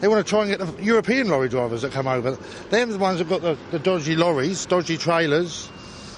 [0.03, 2.37] they want to try and get the European lorry drivers that come over.
[2.69, 5.67] They're the ones that got the, the dodgy lorries, dodgy trailers,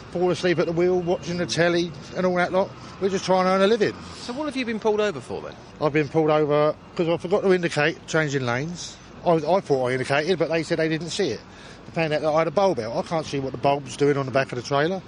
[0.10, 2.72] fall asleep at the wheel, watching the telly and all that lot.
[3.00, 3.94] We're just trying to earn a living.
[4.16, 5.54] So what have you been pulled over for then?
[5.80, 8.98] I've been pulled over because I forgot to indicate changing lanes.
[9.24, 11.42] I, I thought I indicated, but they said they didn't see it.
[11.86, 12.98] They found out that I had a bulb out.
[12.98, 15.00] I can't see what the bulb's doing on the back of the trailer.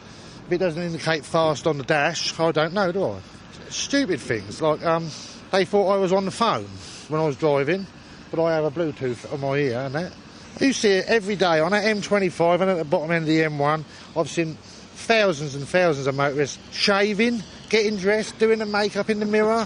[0.45, 3.21] If it doesn't indicate fast on the dash, I don't know, do I?
[3.69, 5.09] Stupid things like um,
[5.51, 6.67] they thought I was on the phone
[7.07, 7.87] when I was driving,
[8.31, 10.13] but I have a Bluetooth on my ear and that.
[10.59, 13.41] You see it every day on that M25 and at the bottom end of the
[13.41, 13.83] M1.
[14.15, 19.25] I've seen thousands and thousands of motorists shaving, getting dressed, doing the makeup in the
[19.25, 19.65] mirror.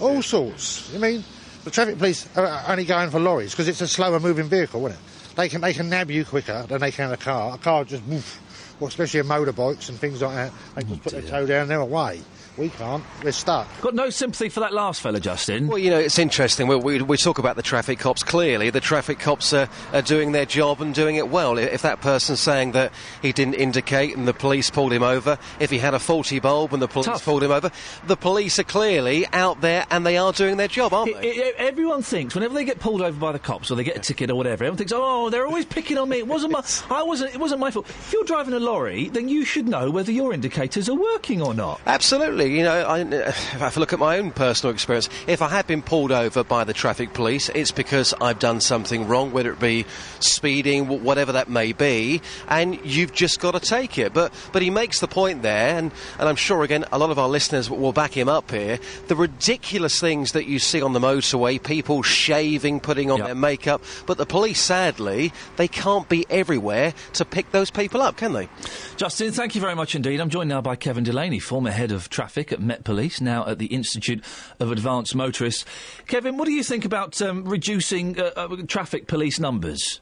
[0.00, 0.94] All sorts.
[0.94, 1.24] I mean,
[1.64, 4.98] the traffic police are only going for lorries because it's a slower moving vehicle, isn't
[4.98, 5.36] it?
[5.36, 7.54] They can they can nab you quicker than they can a car.
[7.54, 8.40] A car just woof,
[8.80, 10.52] well, especially motorbikes and things like that.
[10.74, 12.20] They just put their toe down, and they're away.
[12.56, 13.02] We can't.
[13.24, 13.66] We're stuck.
[13.80, 15.68] Got no sympathy for that last fella, Justin.
[15.68, 16.66] Well, you know, it's interesting.
[16.66, 18.22] We, we, we talk about the traffic cops.
[18.22, 21.56] Clearly, the traffic cops are, are doing their job and doing it well.
[21.56, 22.92] If that person's saying that
[23.22, 26.72] he didn't indicate and the police pulled him over, if he had a faulty bulb
[26.74, 27.70] and the police pulled him over,
[28.06, 31.30] the police are clearly out there and they are doing their job, aren't they?
[31.30, 33.96] I- I- everyone thinks whenever they get pulled over by the cops or they get
[33.96, 36.18] a ticket or whatever, everyone thinks, "Oh, they're always picking on me.
[36.18, 36.62] It wasn't my.
[36.90, 37.32] I wasn't.
[37.34, 40.32] It wasn't my fault." If you're driving a lorry, then you should know whether your
[40.34, 41.80] indicators are working or not.
[41.86, 42.39] Absolutely.
[42.48, 45.82] You know, I, if I look at my own personal experience, if I have been
[45.82, 49.84] pulled over by the traffic police, it's because I've done something wrong, whether it be
[50.20, 54.14] speeding, whatever that may be, and you've just got to take it.
[54.14, 57.18] But but he makes the point there, and, and I'm sure again a lot of
[57.18, 58.78] our listeners will- will back him up here.
[59.08, 63.82] The ridiculous things that you see on the motorway, people shaving, putting on their makeup,
[64.06, 68.48] but the police, sadly, they can't be everywhere to pick those people up, can they?
[68.96, 70.20] Justin, thank you very much indeed.
[70.20, 73.58] I'm joined now by Kevin Delaney, former head of traffic at Met Police, now at
[73.58, 74.24] the Institute
[74.58, 75.64] of Advanced Motorists.
[76.06, 80.00] Kevin, what do you think about um, reducing uh, uh, traffic police numbers?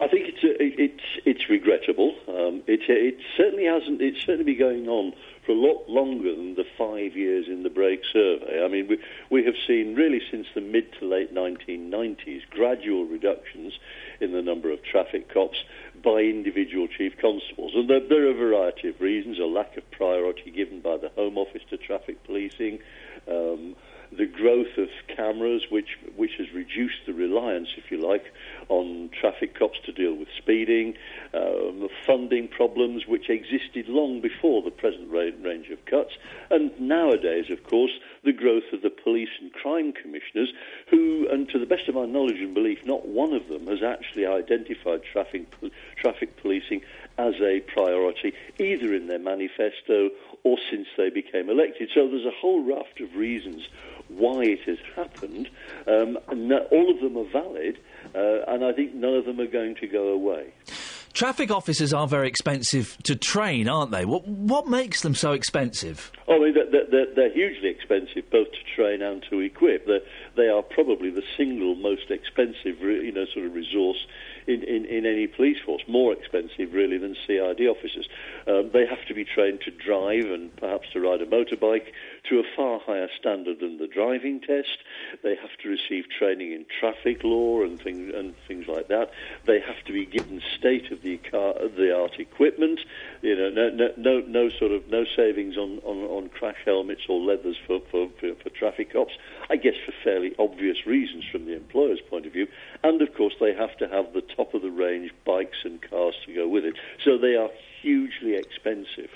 [0.00, 2.14] I think it's uh, it- it's it's regrettable.
[2.26, 4.00] Um, it it certainly hasn't.
[4.02, 5.12] It's certainly been going on
[5.46, 8.64] for a lot longer than the five years in the Brake survey.
[8.64, 8.98] I mean, we
[9.30, 13.74] we have seen really since the mid to late 1990s gradual reductions
[14.20, 15.58] in the number of traffic cops
[16.02, 19.90] by individual chief constables, and there, there are a variety of reasons: a lack of
[19.90, 22.78] priority given by the Home Office to traffic policing.
[23.28, 23.76] Um,
[24.16, 28.24] the growth of cameras, which which has reduced the reliance, if you like,
[28.68, 30.94] on traffic cops to deal with speeding,
[31.32, 36.12] um, funding problems which existed long before the present range of cuts,
[36.50, 37.92] and nowadays, of course,
[38.24, 40.52] the growth of the police and crime commissioners,
[40.88, 43.82] who, and to the best of my knowledge and belief, not one of them has
[43.82, 45.46] actually identified traffic
[45.96, 46.80] traffic policing
[47.18, 50.10] as a priority, either in their manifesto
[50.44, 51.90] or since they became elected.
[51.94, 53.68] So there's a whole raft of reasons
[54.08, 55.48] why it has happened.
[55.86, 57.78] Um, and all of them are valid,
[58.14, 60.52] uh, and I think none of them are going to go away.
[61.12, 64.04] Traffic officers are very expensive to train, aren't they?
[64.04, 66.10] What, what makes them so expensive?
[66.26, 69.86] Oh, they're, they're- they're, hugely expensive, both to train and to equip.
[69.86, 70.00] They're,
[70.36, 74.06] they are probably the single most expensive, you know, sort of resource
[74.46, 75.82] in, in, in any police force.
[75.88, 78.08] More expensive, really, than CID officers.
[78.46, 81.92] Um, they have to be trained to drive and perhaps to ride a motorbike
[82.28, 84.78] to a far higher standard than the driving test.
[85.22, 89.10] They have to receive training in traffic law and things and things like that.
[89.46, 92.80] They have to be given state of the car, the art equipment.
[93.22, 97.02] You know, no, no, no, no sort of no savings on, on, on crash helmets
[97.08, 99.12] or leathers for, for, for, for traffic cops.
[99.50, 102.46] I guess for fairly obvious reasons from the employer's point of view.
[102.84, 106.14] And of course, they have to have the top of the range bikes and cars
[106.26, 106.76] to go with it.
[107.04, 107.50] So they are
[107.80, 109.10] hugely expensive.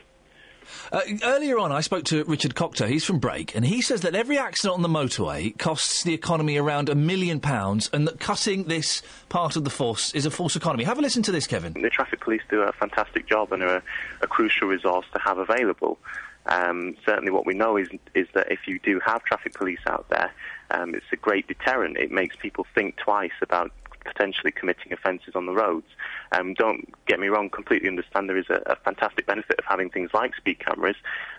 [0.92, 2.86] Uh, earlier on, I spoke to Richard Cockter.
[2.86, 6.56] He's from Brake, and he says that every accident on the motorway costs the economy
[6.56, 10.56] around a million pounds, and that cutting this part of the force is a false
[10.56, 10.84] economy.
[10.84, 11.72] Have a listen to this, Kevin.
[11.74, 13.82] The traffic police do a fantastic job and are a,
[14.22, 15.98] a crucial resource to have available.
[16.46, 20.08] Um, certainly, what we know is is that if you do have traffic police out
[20.10, 20.30] there,
[20.70, 21.96] um, it's a great deterrent.
[21.96, 23.72] It makes people think twice about
[24.06, 25.86] potentially committing offences on the roads.
[26.32, 29.90] Um, don't get me wrong, completely understand there is a, a fantastic benefit of having
[29.90, 30.96] things like speed cameras,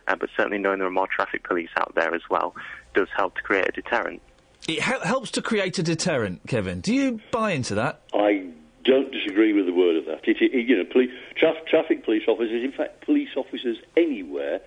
[0.07, 2.55] uh, but certainly knowing there are more traffic police out there as well
[2.93, 4.21] does help to create a deterrent.
[4.67, 6.81] It hel- helps to create a deterrent, Kevin.
[6.81, 8.01] Do you buy into that?
[8.13, 8.47] I
[8.83, 10.27] don't disagree with the word of that.
[10.27, 11.11] It, it, you know, police,
[11.41, 14.61] traf- traffic police officers, in fact, police officers anywhere,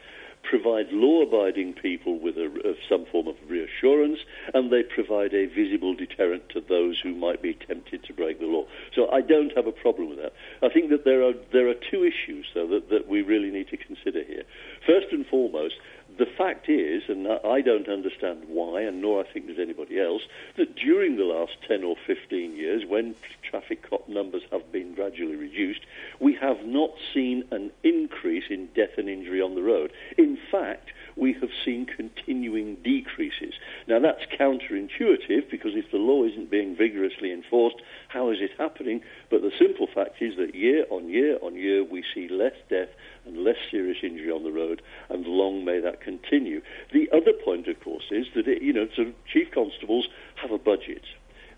[0.51, 4.19] provide law-abiding people with a, some form of reassurance,
[4.53, 8.47] and they provide a visible deterrent to those who might be tempted to break the
[8.47, 8.65] law.
[8.95, 10.33] So I don't have a problem with that.
[10.61, 13.69] I think that there are there are two issues though that, that we really need
[13.69, 14.43] to consider here.
[14.87, 15.75] First and foremost,
[16.19, 20.23] the fact is, and I don't understand why, and nor I think does anybody else,
[20.57, 25.37] that during the last 10 or 15 years, when traffic cop numbers have been gradually
[25.37, 25.81] reduced,
[26.19, 29.93] we have not seen an increase in death and injury on the road.
[30.19, 33.55] In fact, we have seen continuing decreases.
[33.87, 37.77] Now, that's counterintuitive because if the law isn't being vigorously enforced,
[38.09, 39.03] how is it happening?
[39.31, 42.89] But the simple fact is that year on year on year, we see less death
[43.27, 46.63] and less serious injury on the road, and long may that continue.
[46.93, 48.89] The other point, of course, is that it, you know,
[49.31, 51.03] chief constables have a budget.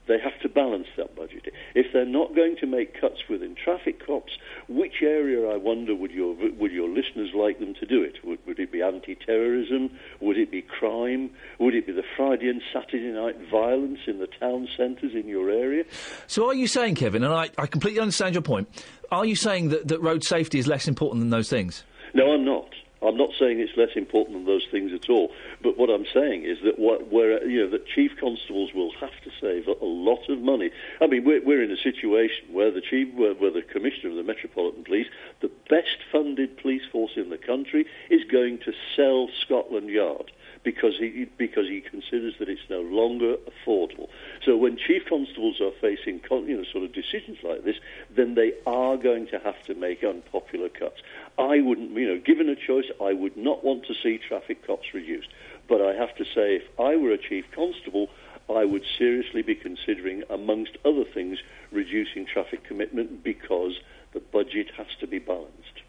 [0.08, 1.46] They have to balance that budget.
[1.74, 4.32] If they're not going to make cuts within traffic cops,
[4.68, 8.16] which area, I wonder, would your would your listeners like them to do it?
[8.24, 9.90] Would, would it be anti-terrorism?
[10.20, 11.30] Would it be crime?
[11.60, 15.50] Would it be the Friday and Saturday night violence in the town centres in your
[15.50, 15.84] area?
[16.26, 18.68] So are you saying, Kevin, and I, I completely understand your point,
[19.10, 21.84] are you saying that, that road safety is less important than those things?
[22.14, 22.68] No, I'm not.
[23.02, 26.44] I'm not saying it's less important than those things at all, but what I'm saying
[26.44, 30.28] is that what, where, you know, that chief constables will have to save a, lot
[30.28, 30.70] of money.
[31.00, 34.16] I mean, we're, we're in a situation where the chief, where, where the commissioner of
[34.16, 35.06] the Metropolitan Police,
[35.40, 40.30] the best funded police force in the country, is going to sell Scotland Yard
[40.64, 44.08] because he because he considers that it's no longer affordable.
[44.44, 47.76] So when chief constables are facing you know sort of decisions like this,
[48.14, 51.00] then they are going to have to make unpopular cuts.
[51.38, 54.94] I wouldn't, you know, given a choice, I would not want to see traffic cops
[54.94, 55.28] reduced.
[55.68, 58.08] But I have to say, if I were a chief constable,
[58.50, 61.38] I would seriously be considering, amongst other things,
[61.70, 63.80] reducing traffic commitment because
[64.12, 65.80] the budget has to be balanced.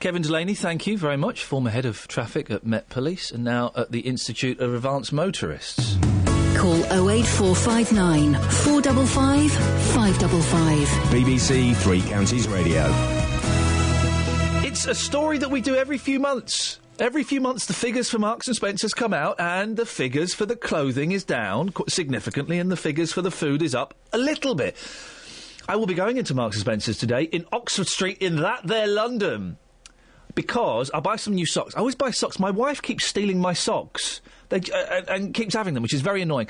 [0.00, 3.72] Kevin Delaney, thank you very much, former head of traffic at Met Police and now
[3.74, 5.96] at the Institute of Advanced Motorists.
[6.56, 10.88] Call 08459 455 555.
[11.12, 12.84] BBC Three Counties Radio.
[14.64, 16.80] It's a story that we do every few months.
[16.98, 20.46] Every few months, the figures for Marks and Spencer's come out, and the figures for
[20.46, 24.56] the clothing is down significantly, and the figures for the food is up a little
[24.56, 24.76] bit.
[25.68, 28.86] I will be going into Marks and Spencer's today in Oxford Street in that there
[28.86, 29.58] London
[30.34, 31.74] because I'll buy some new socks.
[31.74, 32.38] I always buy socks.
[32.38, 36.00] My wife keeps stealing my socks they, uh, and, and keeps having them, which is
[36.00, 36.48] very annoying.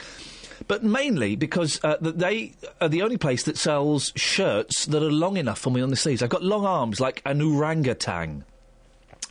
[0.69, 5.37] But mainly because uh, they are the only place that sells shirts that are long
[5.37, 6.23] enough for me on the sleeves.
[6.23, 8.45] I've got long arms like an orangutan.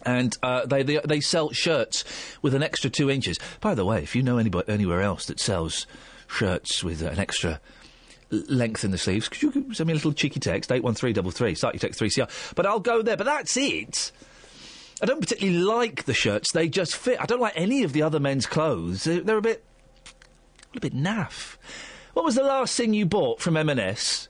[0.05, 2.03] And uh, they, they they sell shirts
[2.41, 3.39] with an extra two inches.
[3.61, 5.87] By the way, if you know anybody anywhere else that sells
[6.27, 7.59] shirts with an extra
[8.31, 10.93] l- length in the sleeves, could you send me a little cheeky text eight one
[10.93, 11.55] three double three?
[11.55, 12.23] Start your text three CR.
[12.55, 13.17] But I'll go there.
[13.17, 14.11] But that's it.
[15.01, 16.51] I don't particularly like the shirts.
[16.51, 17.21] They just fit.
[17.21, 19.03] I don't like any of the other men's clothes.
[19.03, 19.63] They're, a bit,
[20.75, 21.57] a bit naff.
[22.13, 24.27] What was the last thing you bought from M&S?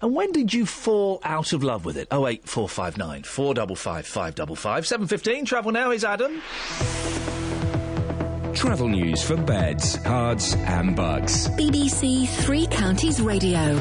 [0.00, 2.06] And when did you fall out of love with it?
[2.10, 5.44] Oh eight four five nine four double five five double five seven fifteen.
[5.46, 6.42] Travel now is Adam.
[8.56, 11.46] Travel news for beds, cards, and bugs.
[11.50, 13.78] BBC Three Counties Radio.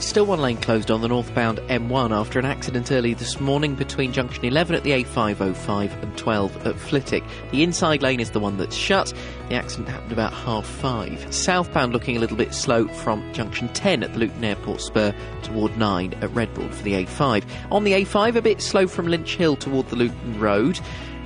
[0.00, 4.12] Still one lane closed on the northbound M1 after an accident early this morning between
[4.12, 7.24] junction 11 at the A505 and 12 at Flitwick.
[7.52, 9.14] The inside lane is the one that's shut.
[9.48, 11.34] The accident happened about half five.
[11.34, 15.74] Southbound looking a little bit slow from junction 10 at the Luton Airport Spur toward
[15.78, 17.44] 9 at Redbourn for the A5.
[17.72, 20.78] On the A5, a bit slow from Lynch Hill toward the Luton Road.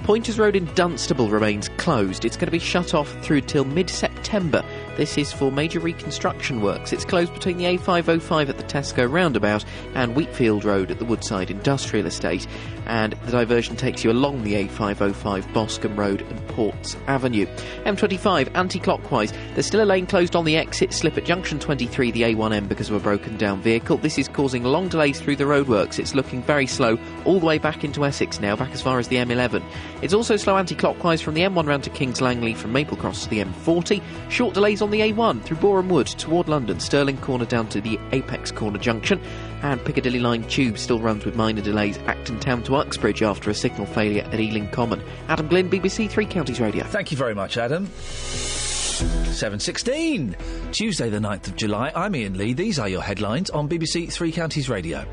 [0.03, 2.25] Poynters Road in Dunstable remains closed.
[2.25, 4.65] It's going to be shut off through till mid September.
[5.01, 6.93] This is for major reconstruction works.
[6.93, 9.65] It's closed between the A505 at the Tesco roundabout
[9.95, 12.47] and Wheatfield Road at the Woodside Industrial Estate.
[12.85, 17.47] And the diversion takes you along the A505 Boscombe Road and Porz Avenue.
[17.87, 19.33] M25 anti clockwise.
[19.55, 22.91] There's still a lane closed on the exit slip at junction 23, the A1M, because
[22.91, 23.97] of a broken down vehicle.
[23.97, 25.99] This is causing long delays through the roadworks.
[25.99, 29.09] It's looking very slow all the way back into Essex now, back as far as
[29.09, 29.65] the M11.
[30.03, 33.25] It's also slow anti clockwise from the M1 round to Kings Langley from Maple Cross
[33.25, 34.03] to the M40.
[34.29, 37.99] Short delays on the A1 through Boreham Wood toward London, Stirling Corner down to the
[38.13, 39.21] Apex Corner junction.
[39.63, 43.55] And Piccadilly Line Tube still runs with minor delays Acton Town to Uxbridge after a
[43.55, 45.03] signal failure at Ealing Common.
[45.29, 46.85] Adam Glynn, BBC Three Counties Radio.
[46.85, 47.87] Thank you very much, Adam.
[47.87, 51.91] 7.16, Tuesday the 9th of July.
[51.95, 52.53] I'm Iain Lee.
[52.53, 55.07] These are your headlines on BBC Three Counties Radio.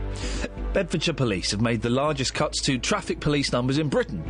[0.73, 4.23] Bedfordshire Police have made the largest cuts to traffic police numbers in Britain.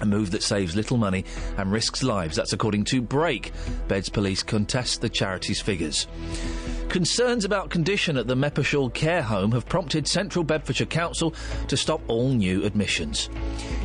[0.00, 1.24] A move that saves little money
[1.56, 2.36] and risks lives.
[2.36, 3.52] That's according to Brake.
[3.88, 6.06] Beds Police contest the charity's figures.
[6.88, 11.32] Concerns about condition at the Meppershall Care Home have prompted Central Bedfordshire Council
[11.68, 13.30] to stop all new admissions.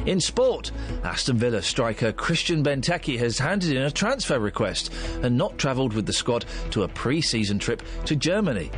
[0.08, 0.72] In sport,
[1.04, 6.06] Aston Villa striker Christian Benteke has handed in a transfer request and not travelled with
[6.06, 8.70] the squad to a pre-season trip to Germany.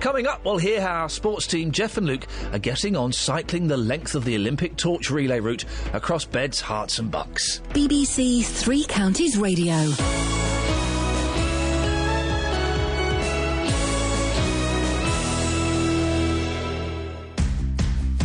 [0.00, 3.68] Coming up, we'll hear how our sports team Jeff and Luke are getting on cycling
[3.68, 7.60] the length of the Olympic torch relay route across Beds, Herts and Bucks.
[7.70, 9.74] BBC Three Counties Radio.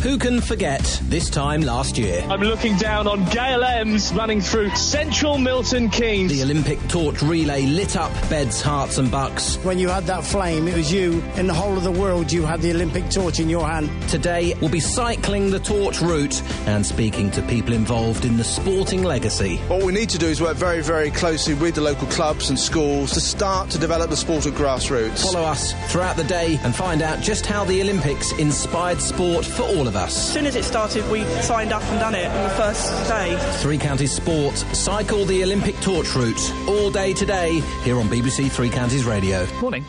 [0.02, 2.24] Who can forget this time last year?
[2.28, 6.30] I'm looking down on Gail Ems running through central Milton Keynes.
[6.30, 9.56] The Olympic torch relay lit up Beds, Herts and Bucks.
[9.64, 12.30] When you had that flame, it was you in the whole of the world.
[12.30, 13.90] You had the Olympic torch in your hand.
[14.08, 19.02] Today, we'll be cycling the torch route and speaking to people involved in the sporting
[19.02, 19.56] legacy.
[19.66, 22.58] What we need to do is work very, very closely with the local clubs and
[22.58, 25.24] schools to start to develop the sport at grassroots.
[25.24, 29.64] Follow us throughout the day and find out just how the Olympics inspired sport for
[29.64, 30.16] all of us.
[30.16, 33.36] As soon as it started, we signed up and done it on the first day.
[33.60, 38.70] Three Counties Sport, cycle the Olympic torch route all day today here on BBC Three
[38.70, 39.46] Counties Radio.
[39.60, 39.84] Morning.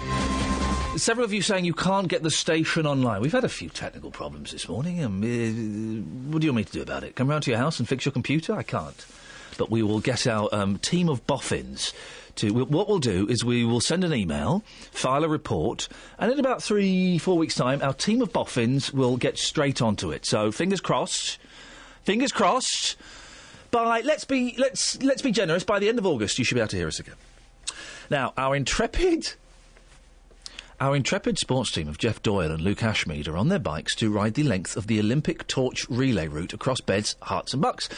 [0.96, 3.22] several of you saying you can't get the station online.
[3.22, 5.04] We've had a few technical problems this morning.
[5.04, 7.16] Um, uh, what do you want me to do about it?
[7.16, 8.54] Come round to your house and fix your computer?
[8.54, 9.06] I can't.
[9.58, 11.94] But we will get our um, team of boffins
[12.40, 12.52] to.
[12.52, 15.88] what we'll do is we will send an email, file a report,
[16.18, 20.11] and in about three, four weeks' time, our team of boffins will get straight onto
[20.11, 20.26] it.
[20.26, 21.38] So fingers crossed.
[22.03, 22.95] Fingers crossed.
[23.72, 25.64] By let's be let's let's be generous.
[25.64, 27.16] By the end of August, you should be able to hear us again.
[28.10, 29.34] Now, our intrepid
[30.82, 34.10] our intrepid sports team of Jeff Doyle and Luke Ashmead are on their bikes to
[34.10, 37.90] ride the length of the Olympic torch relay route across Beds, Herts and Bucks.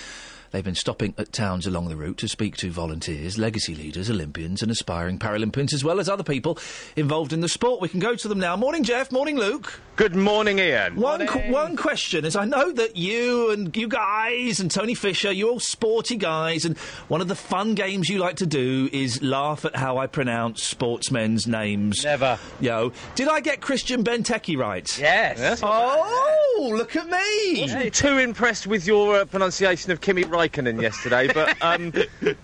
[0.51, 4.61] They've been stopping at towns along the route to speak to volunteers, legacy leaders, Olympians,
[4.61, 6.57] and aspiring Paralympians, as well as other people
[6.97, 7.79] involved in the sport.
[7.81, 8.55] We can go to them now.
[8.57, 9.11] Morning, Jeff.
[9.11, 9.79] Morning, Luke.
[9.95, 10.95] Good morning, Iain.
[10.95, 15.31] One, qu- one question is I know that you and you guys and Tony Fisher,
[15.31, 19.21] you're all sporty guys, and one of the fun games you like to do is
[19.21, 22.03] laugh at how I pronounce sportsmen's names.
[22.03, 22.39] Never.
[22.59, 24.87] Yo, did I get Christian Benteke right?
[24.99, 25.61] Yes.
[25.63, 27.61] Oh, look at me.
[27.61, 31.93] Wasn't too impressed with your uh, pronunciation of Kimi Raikkonen yesterday, but um,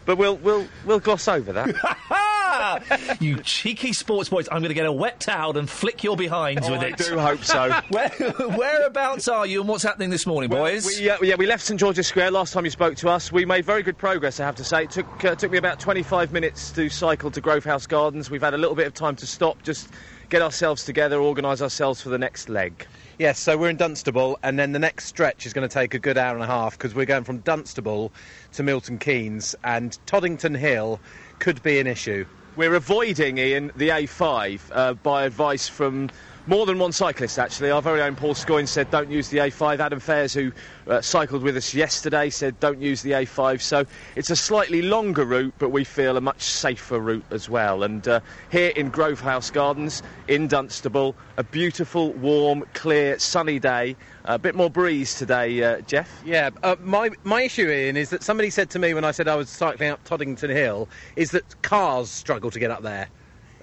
[0.06, 3.18] but we'll we'll we'll gloss over that.
[3.19, 6.68] you cheeky sports boys, I'm going to get a wet towel and flick your behinds
[6.68, 6.98] Oh, with I it.
[6.98, 7.69] do hope so.
[7.90, 10.86] Where, whereabouts are you and what's happening this morning, boys?
[10.86, 13.32] We, uh, yeah, we left St George's Square last time you spoke to us.
[13.32, 14.84] We made very good progress, I have to say.
[14.84, 18.30] It took uh, took me about 25 minutes to cycle to Grove House Gardens.
[18.30, 19.90] We've had a little bit of time to stop, just
[20.30, 22.86] get ourselves together, organise ourselves for the next leg.
[23.19, 25.99] Yes, so we're in Dunstable, and then the next stretch is going to take a
[25.99, 28.14] good hour and a half because we're going from Dunstable
[28.52, 30.99] to Milton Keynes, and Toddington Hill
[31.39, 32.27] could be an issue.
[32.56, 36.11] We're avoiding, Iain, the A5 uh, by advice from
[36.48, 37.69] more than one cyclist, actually.
[37.69, 39.80] Our very own Paul Scoyne said don't use the A5.
[39.80, 40.52] Adam Fairs, who
[40.88, 43.61] uh, cycled with us yesterday, said don't use the A5.
[43.61, 47.84] So it's a slightly longer route, but we feel a much safer route as well.
[47.84, 53.95] And uh, here in Grove House Gardens in Dunstable, a beautiful, warm, clear, sunny day.
[54.24, 56.22] A bit more breeze today, uh, Jeff.
[56.26, 59.28] Yeah, uh, my my issue, Iain, is that somebody said to me when I said
[59.28, 63.07] I was cycling up Toddington Hill, is that cars struggle to get up there.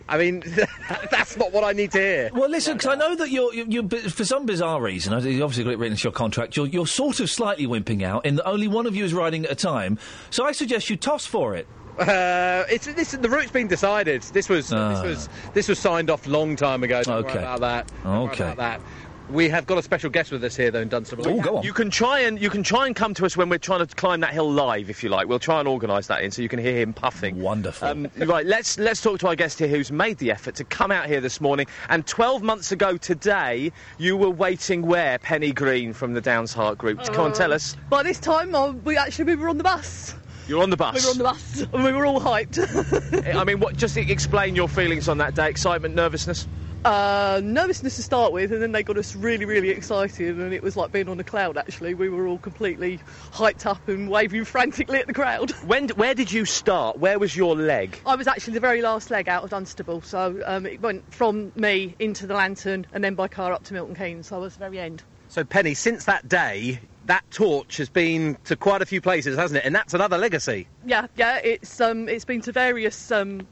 [0.09, 0.43] I mean,
[1.11, 2.31] that's not what I need to hear.
[2.35, 5.65] Well, listen, because I know that you're, you're, you're, for some bizarre reason, you obviously
[5.65, 8.47] got it written into your contract, you're, you're sort of slightly wimping out in that
[8.47, 9.99] only one of you is riding at a time.
[10.31, 11.67] So I suggest you toss for it.
[11.99, 14.21] Uh, it's this, the route's been decided.
[14.23, 14.95] This was Ah.
[14.95, 17.05] this was this was signed off a long time ago.
[17.05, 17.39] Don't worry Okay.
[17.39, 17.93] about that.
[18.03, 18.45] Don't worry Okay.
[18.51, 18.81] about that.
[19.31, 21.27] We have got a special guest with us here, though, in Dunstable.
[21.27, 21.65] Oh, go on.
[21.65, 23.95] You can try and you can try and come to us when we're trying to
[23.95, 25.29] climb that hill live, if you like.
[25.29, 27.41] We'll try and organise that in so you can hear him puffing.
[27.41, 27.89] Wonderful.
[27.89, 30.91] Um, right, let's let's talk to our guest here, who's made the effort to come
[30.91, 31.67] out here this morning.
[31.89, 36.77] And 12 months ago today, you were waiting where Penny Green from the Downs Heart
[36.79, 37.03] Group.
[37.05, 37.77] Come on, tell us.
[37.89, 40.15] By this time, uh, we actually we were on the bus.
[40.47, 40.95] You're on the bus.
[40.95, 43.35] We were on the bus, and we were all hyped.
[43.35, 43.77] I mean, what?
[43.77, 45.49] Just explain your feelings on that day.
[45.49, 46.47] Excitement, nervousness.
[46.85, 50.63] Uh, nervousness to start with, and then they got us really, really excited, and it
[50.63, 51.57] was like being on a cloud.
[51.57, 52.99] Actually, we were all completely
[53.33, 55.51] hyped up and waving frantically at the crowd.
[55.67, 55.89] When?
[55.91, 56.99] Where did you start?
[56.99, 57.99] Where was your leg?
[58.07, 61.53] I was actually the very last leg out of Dunstable, so um, it went from
[61.57, 64.29] me into the lantern, and then by car up to Milton Keynes.
[64.29, 65.03] So I was the very end.
[65.29, 69.59] So, Penny, since that day, that torch has been to quite a few places, hasn't
[69.59, 69.65] it?
[69.65, 70.69] And that's another legacy.
[70.87, 71.41] Yeah, yeah.
[71.43, 73.47] It's um, it's been to various um,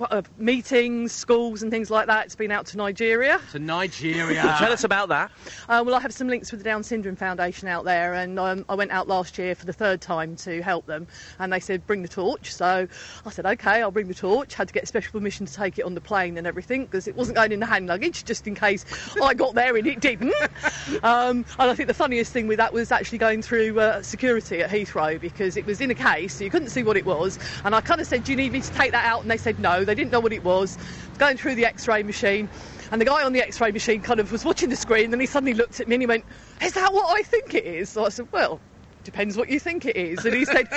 [0.00, 2.26] uh, meetings, schools, and things like that.
[2.26, 3.40] It's been out to Nigeria.
[3.52, 4.42] To Nigeria.
[4.58, 5.30] Tell us about that.
[5.68, 8.64] Uh, well, I have some links with the Down Syndrome Foundation out there, and um,
[8.68, 11.06] I went out last year for the third time to help them.
[11.38, 12.52] And they said, bring the torch.
[12.52, 12.86] So
[13.26, 14.54] I said, okay, I'll bring the torch.
[14.54, 17.16] Had to get special permission to take it on the plane and everything because it
[17.16, 18.84] wasn't going in the hand luggage, just in case
[19.22, 20.34] I got there and it didn't.
[21.02, 24.60] Um, and I think the funniest thing with that was actually going through uh, security
[24.60, 27.38] at Heathrow because it was in a case, so you couldn't see what it was.
[27.64, 29.22] And I kind of said, do you need me to take that out?
[29.22, 30.78] And they said, no, they didn't know what it was.
[31.18, 32.48] Going through the x ray machine.
[32.90, 35.20] And the guy on the X-ray machine kind of was watching the screen, and then
[35.20, 36.24] he suddenly looked at me and he went,
[36.60, 38.60] "Is that what I think it is?" So I said, "Well."
[39.04, 40.24] Depends what you think it is.
[40.24, 40.68] And he said,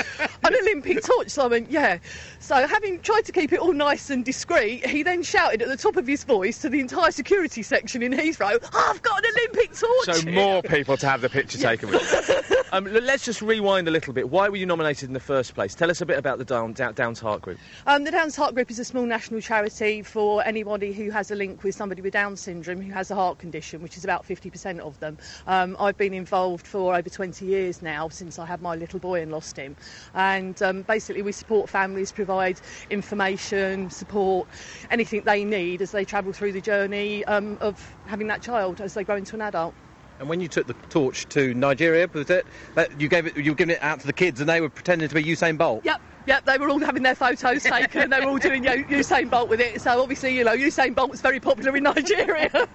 [0.44, 1.30] an Olympic torch.
[1.30, 2.00] So I went, yeah.
[2.40, 5.78] So having tried to keep it all nice and discreet, he then shouted at the
[5.78, 9.78] top of his voice to the entire security section in Heathrow, I've got an Olympic
[9.78, 10.24] torch.
[10.24, 12.68] So more people to have the picture taken with.
[12.72, 14.30] um, let's just rewind a little bit.
[14.30, 15.76] Why were you nominated in the first place?
[15.76, 17.60] Tell us a bit about the Down, Down, Downs Heart Group.
[17.88, 21.36] Um, the Downs Heart Group is a small national charity for anybody who has a
[21.36, 24.80] link with somebody with Down syndrome who has a heart condition, which is about 50%
[24.80, 25.18] of them.
[25.48, 29.22] Um, I've been involved for over 20 years now since I had my little boy
[29.22, 29.76] and lost him.
[30.14, 32.60] And um, basically, we support families, provide
[32.90, 34.48] information, support,
[34.92, 38.94] anything they need as they travel through the journey um, of having that child as
[38.94, 39.74] they grow into an adult.
[40.20, 42.46] And when you took the torch to Nigeria, was it
[42.76, 43.36] that you gave it?
[43.36, 45.58] You were giving it out to the kids, and they were pretending to be Usain
[45.58, 45.84] Bolt.
[45.84, 48.02] Yep, Yep, they were all having their photos taken.
[48.04, 49.82] And they were all doing Usain Bolt with it.
[49.82, 52.50] So obviously, you know, Usain Bolt was very popular in Nigeria.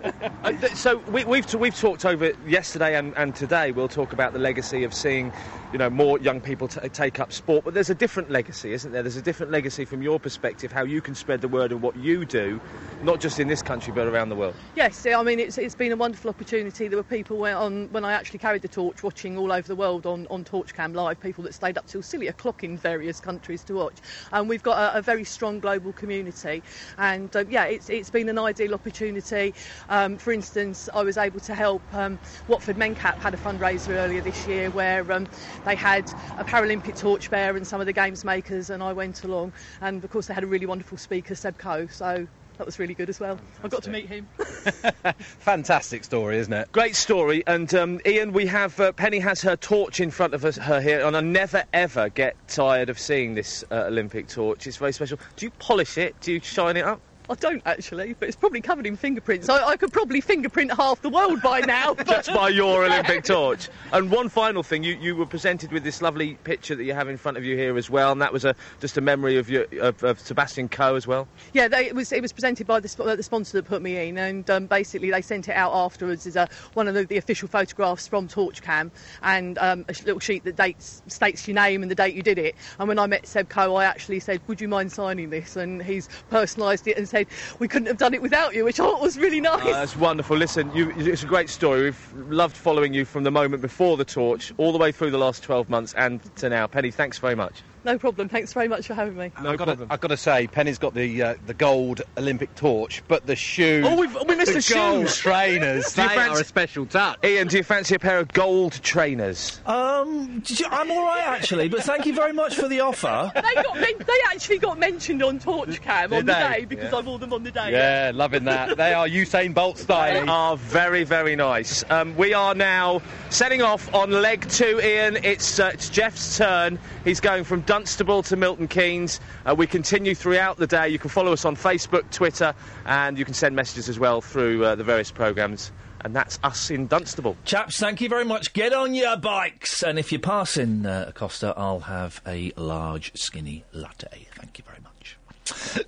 [0.45, 3.73] Uh, th- so we, we've t- we've talked over yesterday and, and today.
[3.73, 5.33] We'll talk about the legacy of seeing,
[5.73, 7.65] you know, more young people t- take up sport.
[7.65, 9.03] But there's a different legacy, isn't there?
[9.03, 11.97] There's a different legacy from your perspective, how you can spread the word of what
[11.97, 12.61] you do,
[13.03, 14.55] not just in this country but around the world.
[14.77, 16.87] Yes, I mean it's, it's been a wonderful opportunity.
[16.87, 19.77] There were people when, on, when I actually carried the torch watching all over the
[19.77, 23.38] world on, on Torchcam Live, people that stayed up till silly o'clock in various countries
[23.39, 23.97] to watch.
[24.33, 26.63] And we've got a, a very strong global community.
[26.99, 29.55] And uh, yeah, it's, it's been an ideal opportunity.
[29.89, 34.21] Um, for instance, I was able to help um, Watford Mencap had a fundraiser earlier
[34.21, 35.27] this year where um,
[35.65, 36.05] they had
[36.37, 39.53] a Paralympic torchbearer and some of the games makers, and I went along.
[39.81, 41.87] And of course, they had a really wonderful speaker, Seb Coe.
[41.87, 42.27] So
[42.59, 43.39] that was really good as well.
[43.63, 44.29] I got to meet him.
[45.39, 46.71] Fantastic story, isn't it?
[46.73, 50.45] Great story, and um, Iain, we have uh, Penny has her torch in front of
[50.45, 54.67] us, her here, and I never ever get tired of seeing this uh, Olympic torch.
[54.67, 55.19] It's very special.
[55.37, 56.21] Do you polish it?
[56.21, 57.01] Do you shine it up?
[57.31, 59.51] I don't actually, but it's probably covered in fingerprints.
[59.51, 61.95] I, I could probably fingerprint half the world by now.
[62.07, 63.69] Just by your Olympic torch.
[63.93, 67.09] And one final thing, you, you were presented with this lovely picture that you have
[67.09, 69.51] in front of you here as well, and that was a, just a memory of,
[69.51, 71.29] your, of, of Sebastian Coe as well.
[71.53, 74.09] Yeah, they, it was it was presented by the, uh, the sponsor that put me
[74.09, 77.19] in, and um, basically they sent it out afterwards as a, one of the, the
[77.19, 78.91] official photographs from Torchcam,
[79.23, 82.39] and um, a little sheet that dates states your name and the date you did
[82.39, 82.55] it.
[82.79, 85.83] And when I met Seb Coe, I actually said, "Would you mind signing this?" And
[85.83, 87.18] he's personalised it and said,
[87.59, 89.67] "We couldn't have done it without you," which I thought was really oh, nice.
[89.67, 90.37] Oh, that's wonderful.
[90.37, 91.83] Listen, you, it's a great story.
[91.83, 95.19] We've loved following you from the moment before the torch, all the way through the
[95.19, 96.67] last 12 months and to now.
[96.67, 97.63] Penny, thanks very much.
[97.89, 98.29] No problem.
[98.29, 99.33] Thanks very much for having me.
[99.43, 99.89] No I've got problem.
[99.89, 103.35] To, I've got to say, Penny's got the uh, the gold Olympic torch, but the
[103.35, 103.87] shoes.
[103.89, 105.17] Oh, we've- we missed the the gold shoes.
[105.17, 105.95] trainers.
[105.95, 107.17] Do you they fancy- are a special touch.
[107.25, 109.61] Iain, do you fancy a pair of gold trainers?
[109.65, 113.33] Um, you- I'm all right actually, but thank you very much for the offer.
[113.35, 116.59] they got men- they actually got mentioned on Torchcam on Did the they?
[116.61, 116.99] day because Yeah.
[116.99, 117.73] I wore them on the day.
[117.73, 118.77] Yeah, loving that.
[118.77, 120.13] They are Usain Bolt style.
[120.27, 121.85] They are very, very nice.
[121.89, 123.01] Um, we are now
[123.31, 125.17] setting off on leg two, Iain.
[125.25, 126.79] It's, uh, it's Jeff's turn.
[127.05, 129.21] He's going from Dunstable to Milton Keynes.
[129.47, 130.89] Uh, we continue throughout the day.
[130.89, 132.53] You can follow us on Facebook, Twitter,
[132.87, 135.71] and you can send messages as well through uh, the various programmes.
[136.01, 137.37] And that's us in Dunstable.
[137.45, 138.53] Chaps, thank you very much.
[138.53, 139.85] Get on your bikes.
[139.85, 144.27] And if you're passing uh, Acosta, I'll have a large, skinny latte.
[144.35, 145.17] Thank you very much.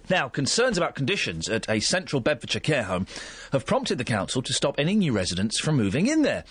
[0.09, 3.09] Now, concerns about conditions at a central Bedfordshire care home
[3.51, 6.45] have prompted the council to stop any new residents from moving in there.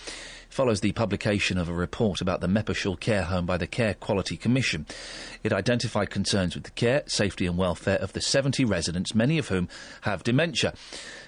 [0.50, 4.36] Follows the publication of a report about the Meppershall care home by the Care Quality
[4.36, 4.88] Commission.
[5.44, 9.50] It identified concerns with the care, safety, and welfare of the 70 residents, many of
[9.50, 9.70] whom
[10.02, 10.74] have dementia.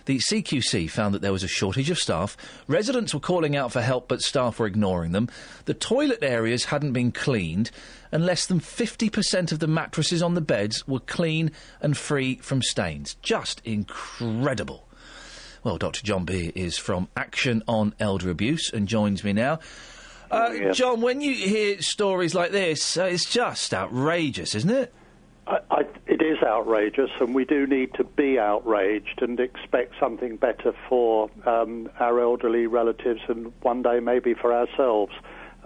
[0.06, 2.36] The CQC found that there was a shortage of staff,
[2.68, 5.30] residents were calling out for help but staff were ignoring them,
[5.66, 7.70] the toilet areas hadn't been cleaned,
[8.12, 12.64] and less than 50% of the mattresses on the beds were clean and free from
[12.64, 13.16] stains.
[13.22, 14.88] Just incredible.
[15.64, 16.02] Well, Dr.
[16.04, 19.60] John B is from Action on Elder Abuse and joins me now.
[20.32, 24.94] Uh, John, when you hear stories like this, uh, it's just outrageous, isn't it?
[25.46, 30.38] I, I, it is outrageous, and we do need to be outraged and expect something
[30.38, 35.14] better for um, our elderly relatives and one day maybe for ourselves.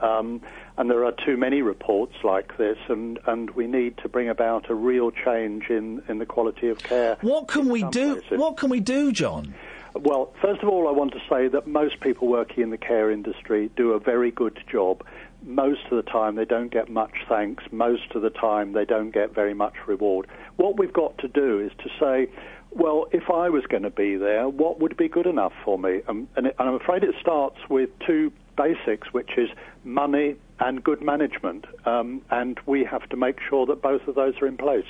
[0.02, 0.42] Um,
[0.78, 4.70] and there are too many reports like this, and, and we need to bring about
[4.70, 7.18] a real change in, in the quality of care.
[7.22, 8.22] What can we do?
[8.32, 9.54] What can we do, John?
[9.98, 13.10] Well, first of all, I want to say that most people working in the care
[13.10, 15.06] industry do a very good job.
[15.42, 17.64] Most of the time, they don't get much thanks.
[17.72, 20.28] Most of the time, they don't get very much reward.
[20.58, 22.30] What we've got to do is to say,
[22.72, 26.02] well, if I was going to be there, what would be good enough for me?
[26.10, 29.50] Um, and, it, and I'm afraid it starts with two basics, which is
[29.86, 31.66] money and good management.
[31.86, 34.88] Um, and we have to make sure that both of those are in place.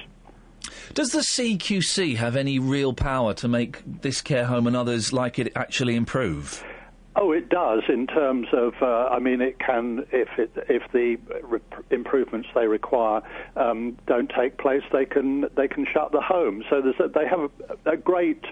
[0.94, 5.40] Does the CQC have any real power to make this care home and others like
[5.40, 6.64] it actually improve?
[7.18, 7.84] Oh, it does.
[7.88, 11.60] In terms of, uh, I mean, it can if it, if the re-
[11.90, 13.22] improvements they require
[13.56, 16.64] um, don't take place, they can they can shut the home.
[16.70, 17.50] So a, they have
[17.86, 18.44] a, a great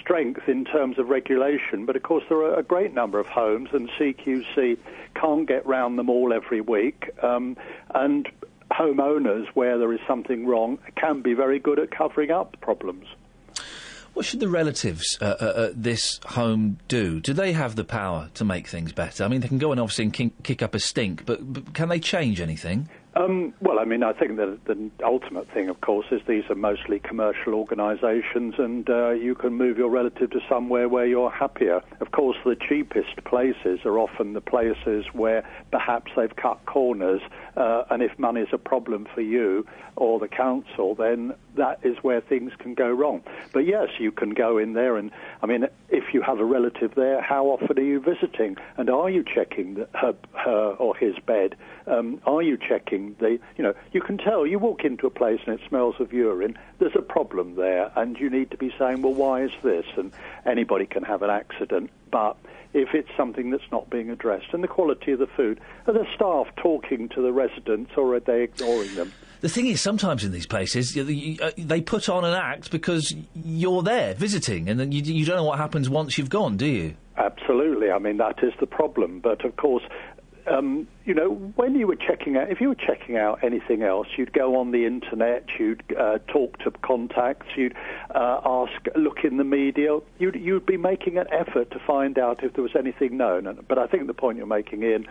[0.00, 3.68] strength in terms of regulation, but of course there are a great number of homes,
[3.72, 4.78] and CQC
[5.14, 7.10] can't get round them all every week.
[7.22, 7.56] Um,
[7.94, 8.28] and
[8.70, 13.06] homeowners, where there is something wrong, can be very good at covering up problems.
[14.12, 17.20] What should the relatives uh, uh, at this home do?
[17.20, 19.22] Do they have the power to make things better?
[19.22, 21.74] I mean, they can go and obviously and kick, kick up a stink, but, but
[21.74, 22.88] can they change anything?
[23.14, 26.54] Um, well, I mean, I think that the ultimate thing, of course, is these are
[26.54, 31.82] mostly commercial organisations, and uh, you can move your relative to somewhere where you're happier.
[32.00, 37.20] Of course, the cheapest places are often the places where perhaps they've cut corners
[37.60, 39.66] uh, and if money is a problem for you
[39.96, 43.22] or the council, then that is where things can go wrong.
[43.52, 45.10] But yes, you can go in there, and
[45.42, 49.10] I mean, if you have a relative there, how often are you visiting, and are
[49.10, 51.54] you checking the, her, her or his bed?
[51.86, 53.38] Um, are you checking the?
[53.58, 54.46] You know, you can tell.
[54.46, 56.56] You walk into a place and it smells of urine.
[56.78, 59.84] There's a problem there, and you need to be saying, well, why is this?
[59.98, 60.12] And
[60.46, 62.36] anybody can have an accident, but
[62.72, 64.46] if it's something that's not being addressed.
[64.52, 65.60] And the quality of the food.
[65.86, 69.12] Are the staff talking to the residents or are they ignoring them?
[69.40, 73.82] The thing is, sometimes in these places, uh, they put on an act because you're
[73.82, 76.94] there visiting, and then you, you don't know what happens once you've gone, do you?
[77.16, 77.90] Absolutely.
[77.90, 79.20] I mean, that is the problem.
[79.20, 79.82] But of course,
[80.46, 84.06] um, you know, when you were checking out, if you were checking out anything else,
[84.16, 87.74] you'd go on the internet, you'd uh, talk to contacts, you'd
[88.14, 92.42] uh, ask, look in the media, you'd, you'd be making an effort to find out
[92.44, 93.64] if there was anything known.
[93.68, 95.06] But I think the point you're making, Iain,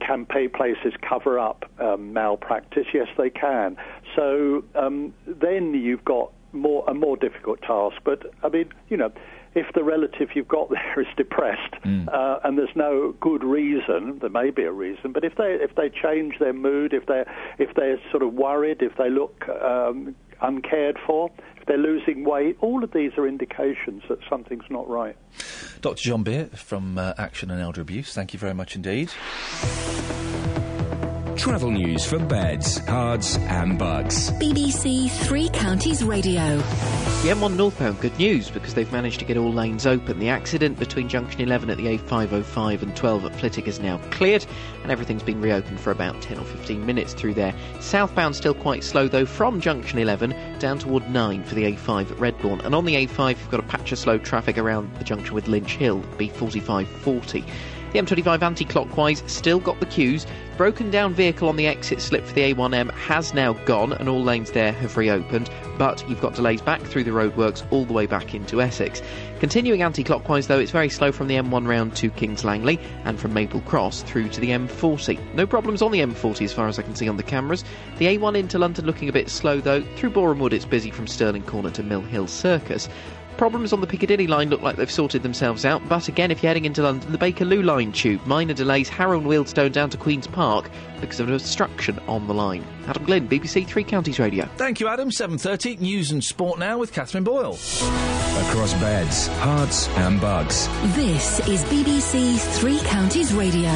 [0.00, 2.86] can pay places cover up um, malpractice?
[2.92, 3.76] Yes, they can.
[4.16, 7.96] So um, then you've got more a more difficult task.
[8.04, 9.12] But I mean, you know,
[9.54, 11.74] if the relative you've got there is depressed
[12.08, 15.12] uh, and there's no good reason, there may be a reason.
[15.12, 17.24] But if they if they change their mood, if they
[17.58, 22.56] if they're sort of worried, if they look um, uncared for, if they're losing weight,
[22.60, 25.16] all of these are indications that something's not right.
[25.80, 26.02] Dr.
[26.02, 29.10] John Beer from uh, Action and Elder Abuse, thank you very much indeed.
[31.40, 34.30] Travel news for beds, cards, and bugs.
[34.32, 36.58] BBC Three Counties Radio.
[36.58, 40.18] The M1 northbound, good news because they've managed to get all lanes open.
[40.18, 44.44] The accident between junction 11 at the A505 and 12 at Flitwick is now cleared,
[44.82, 47.54] and everything's been reopened for about 10 or 15 minutes through there.
[47.80, 52.18] Southbound still quite slow though, from junction 11 down toward 9 for the A5 at
[52.18, 52.62] Redbourn.
[52.66, 55.48] And on the A5, you've got a patch of slow traffic around the junction with
[55.48, 57.46] Lynch Hill, B4540.
[57.92, 60.24] The M25 anti-clockwise still got the queues.
[60.60, 64.22] Broken down vehicle on the exit slip for the A1M has now gone and all
[64.22, 68.04] lanes there have reopened, but you've got delays back through the roadworks all the way
[68.04, 69.00] back into Essex.
[69.38, 73.32] Continuing anti-clockwise though, it's very slow from the M1 round to Kings Langley and from
[73.32, 75.32] Maple Cross through to the M40.
[75.32, 77.64] No problems on the M40 as far as I can see on the cameras.
[77.96, 79.80] The A1 into London looking a bit slow though.
[79.96, 82.86] Through Boreham Wood it's busy from Stirling Corner to Mill Hill Circus.
[83.40, 86.48] Problems on the Piccadilly line look like they've sorted themselves out, but again, if you're
[86.48, 90.26] heading into London, the Bakerloo line tube, minor delays, Harrow and Wealdstone down to Queen's
[90.26, 92.62] Park because of an obstruction on the line.
[92.86, 94.44] Adam Glynn, BBC Three Counties Radio.
[94.58, 95.08] Thank you, Adam.
[95.08, 97.54] 7.30, news and sport now with Catherine Boyle.
[97.54, 100.66] Across beds, Herts, and Bucks.
[100.94, 103.70] This is BBC Three Counties Radio.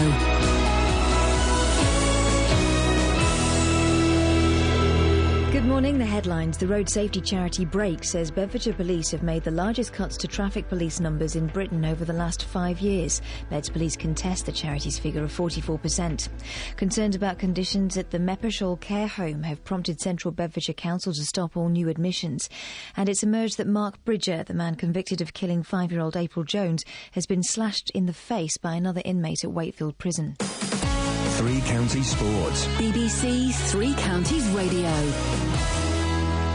[6.24, 6.56] Headlines.
[6.56, 10.66] The road safety charity Brake says Bedfordshire Police have made the largest cuts to traffic
[10.70, 13.20] police numbers in Britain over the last five years.
[13.51, 16.28] Beds Police contest the charity's figure of 44%.
[16.76, 21.59] Concerns about conditions at the Meppershall Care Home have prompted Central Bedfordshire Council to stop
[21.59, 22.48] all new admissions.
[22.96, 27.26] And it's emerged that Mark Bridger, the man convicted of killing five-year-old April Jones, has
[27.26, 30.36] been slashed in the face by another inmate at Wakefield Prison.
[30.38, 32.66] Three Counties Sports.
[32.78, 35.43] BBC Three Counties Radio.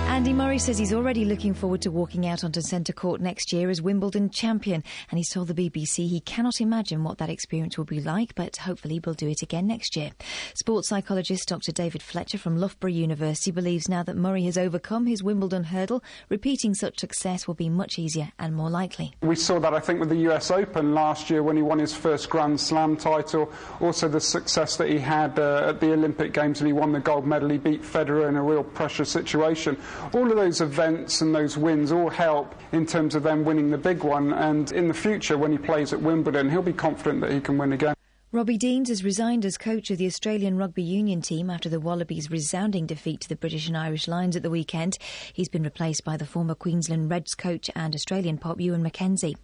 [0.10, 3.70] Andy Murray says he's already looking forward to walking out onto centre court next year
[3.70, 7.86] as Wimbledon champion, and he's told the BBC he cannot imagine what that experience will
[7.86, 10.10] be like, but hopefully we'll do it again next year.
[10.56, 11.72] Sports psychologist Dr.
[11.72, 16.74] David Fletcher from Loughborough University believes now that Murray has overcome his Wimbledon hurdle, repeating
[16.74, 19.14] such success will be much easier and more likely.
[19.22, 21.96] We saw that, I think, with the US Open last year when he won his
[21.96, 23.54] first Grand Slam title.
[23.80, 27.00] Also, the success that he had uh, at the Olympic Games when he won the
[27.00, 27.48] gold medal.
[27.48, 29.78] He beat Federer in a real pressure situation.
[30.14, 33.78] All of those events and those wins all help in terms of them winning the
[33.78, 34.34] big one.
[34.34, 37.58] And in the future, when he plays at Wimbledon, he'll be confident that he can
[37.58, 37.94] win again.
[38.32, 42.30] Robbie Deans has resigned as coach of the Australian rugby union team after the Wallabies'
[42.30, 45.00] resounding defeat to the British and Irish Lions at the weekend.
[45.34, 49.36] He's been replaced by the former Queensland Reds coach and Australian pop Ewen McKenzie.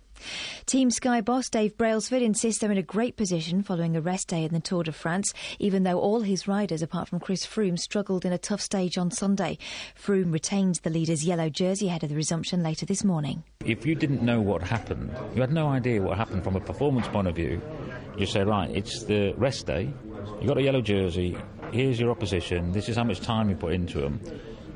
[0.66, 4.44] Team Sky boss Dave Brailsford insists they're in a great position following a rest day
[4.44, 8.26] in the Tour de France, even though all his riders, apart from Chris Froome, struggled
[8.26, 9.58] in a tough stage on Sunday.
[9.96, 13.44] Froome retains the leader's yellow jersey ahead of the resumption later this morning.
[13.66, 17.08] If you didn't know what happened, you had no idea what happened from a performance
[17.08, 17.62] point of view,
[18.18, 19.94] you say, right, it's the rest day,
[20.40, 21.38] you've got a yellow jersey,
[21.72, 24.20] here's your opposition, this is how much time you put into them,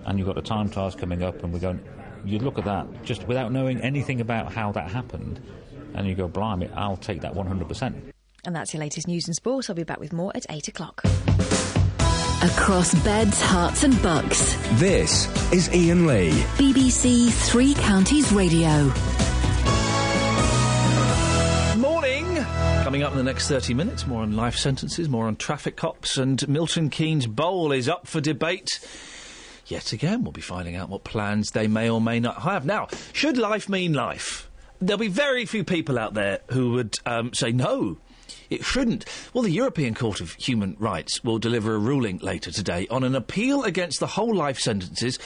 [0.05, 1.79] and you've got a time task coming up, and we're going,
[2.25, 5.39] you look at that just without knowing anything about how that happened,
[5.93, 8.13] and you go, blimey, I'll take that 100%.
[8.45, 9.69] And that's your latest news and sport.
[9.69, 11.03] I'll be back with more at 8 o'clock.
[12.41, 14.55] Across beds, Herts, and bucks.
[14.79, 16.31] This is Iain Lee.
[16.55, 18.85] BBC Three Counties Radio.
[21.77, 22.25] Morning!
[22.83, 26.17] Coming up in the next 30 minutes, more on life sentences, more on traffic cops,
[26.17, 28.79] and Milton Keynes Bowl is up for debate.
[29.69, 32.65] Yet again, we'll be finding out what plans they may or may not have.
[32.65, 34.49] Now, should life mean life?
[34.81, 37.97] There'll be very few people out there who would um, say no.
[38.49, 39.05] It shouldn't.
[39.33, 43.15] Well, the European Court of Human Rights will deliver a ruling later today on an
[43.15, 45.19] appeal against the whole life sentences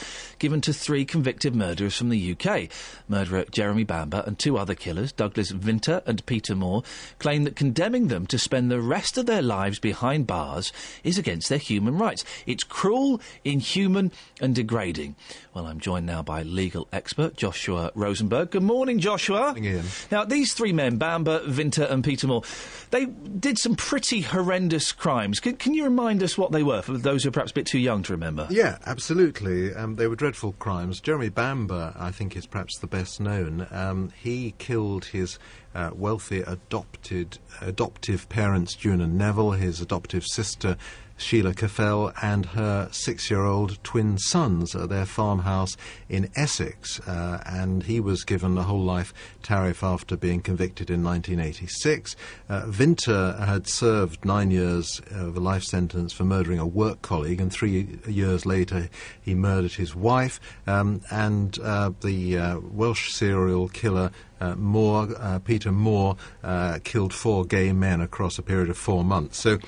[0.44, 2.68] given to three convicted murderers from the UK.
[3.08, 6.82] Murderer Jeremy Bamber and two other killers, Douglas Vinter and Peter Moore,
[7.18, 10.70] claim that condemning them to spend the rest of their lives behind bars
[11.02, 12.26] is against their human rights.
[12.44, 15.16] It's cruel, inhuman, and degrading.
[15.54, 18.50] Well, I'm joined now by legal expert Joshua Rozenberg.
[18.50, 19.54] Good morning, Joshua.
[19.54, 19.84] Good Iain.
[20.10, 22.42] Now, these three men, Bamber, Vinter, and Peter Moore,
[22.90, 25.40] they did some pretty horrendous crimes.
[25.40, 27.66] Can, can you remind us what they were for those who are perhaps a bit
[27.66, 28.46] too young to remember?
[28.50, 29.72] Yeah, absolutely.
[29.72, 31.00] Um, they were dreadful crimes.
[31.00, 33.66] Jeremy Bamber, I think, is perhaps the best known.
[33.70, 35.38] Um, he killed his
[35.74, 40.76] uh, wealthy adopted adoptive parents, June and Neville, his adoptive sister.
[41.16, 45.76] Sheila Caffell and her six year old twin sons at their farmhouse
[46.08, 47.00] in Essex.
[47.00, 52.16] Uh, and he was given a whole life tariff after being convicted in 1986.
[52.48, 57.40] Uh, Vinter had served nine years of a life sentence for murdering a work colleague,
[57.40, 58.88] and three years later
[59.20, 60.40] he murdered his wife.
[60.66, 64.10] Um, and uh, the uh, Welsh serial killer
[64.40, 69.04] uh, Moore, uh, Peter Moore, uh, killed four gay men across a period of four
[69.04, 69.38] months.
[69.38, 69.58] So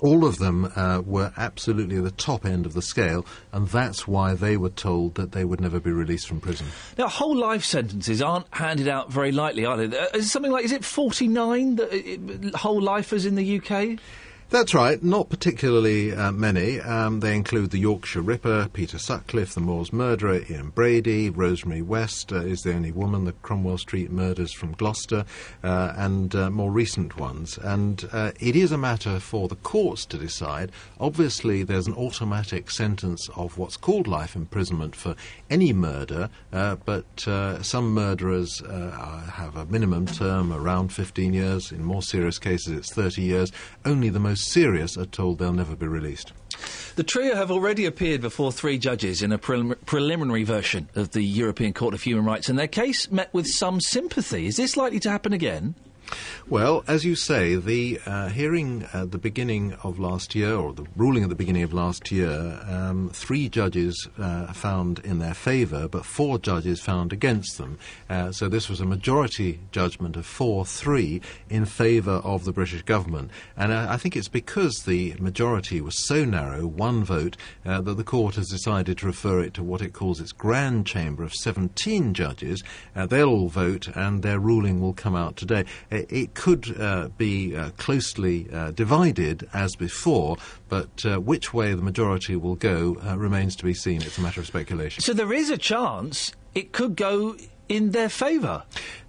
[0.00, 4.06] all of them uh, were absolutely at the top end of the scale, and that's
[4.06, 6.66] why they were told that they would never be released from prison.
[6.98, 9.96] Now, whole life sentences aren't handed out very lightly, are they?
[9.96, 13.98] Uh, Is something like, is it 49 that, uh, whole lifers in the UK?
[14.50, 16.78] That's right, not particularly uh, many.
[16.78, 22.30] Um, they include the Yorkshire Ripper, Peter Sutcliffe, the Moors murderer, Ian Brady, Rosemary West
[22.30, 25.24] uh, is the only woman, the Cromwell Street murders from Gloucester,
[25.64, 27.58] uh, and uh, more recent ones.
[27.58, 30.70] And uh, it is a matter for the courts to decide.
[31.00, 35.16] Obviously, there's an automatic sentence of what's called life imprisonment for
[35.48, 37.04] any murder, uh, but
[37.64, 41.72] some murderers have a minimum term around 15 years.
[41.72, 43.50] In more serious cases, it's 30 years.
[43.84, 46.32] Only the most serious are told they'll never be released.
[46.96, 51.22] The trio have already appeared before three judges in a prelim- preliminary version of the
[51.22, 54.46] European Court of Human Rights, and their case met with some sympathy.
[54.46, 55.74] Is this likely to happen again?
[56.48, 60.86] Well, as you say, the uh, hearing at the beginning of last year, or the
[60.94, 65.88] ruling at the beginning of last year, um, three judges uh, found in their favour,
[65.88, 67.78] but four judges found against them.
[68.10, 72.82] Uh, so this was a majority judgment of 4 3 in favour of the British
[72.82, 73.30] government.
[73.56, 77.96] And uh, I think it's because the majority was so narrow, one vote, uh, that
[77.96, 81.32] the court has decided to refer it to what it calls its grand chamber of
[81.32, 82.62] 17 judges.
[82.94, 85.64] Uh, they'll all vote, and their ruling will come out today.
[85.94, 90.36] It could uh, be uh, closely uh, divided as before,
[90.68, 94.02] but uh, which way the majority will go uh, remains to be seen.
[94.02, 95.02] It's a matter of speculation.
[95.02, 97.36] So there is a chance it could go
[97.68, 98.64] in their favour.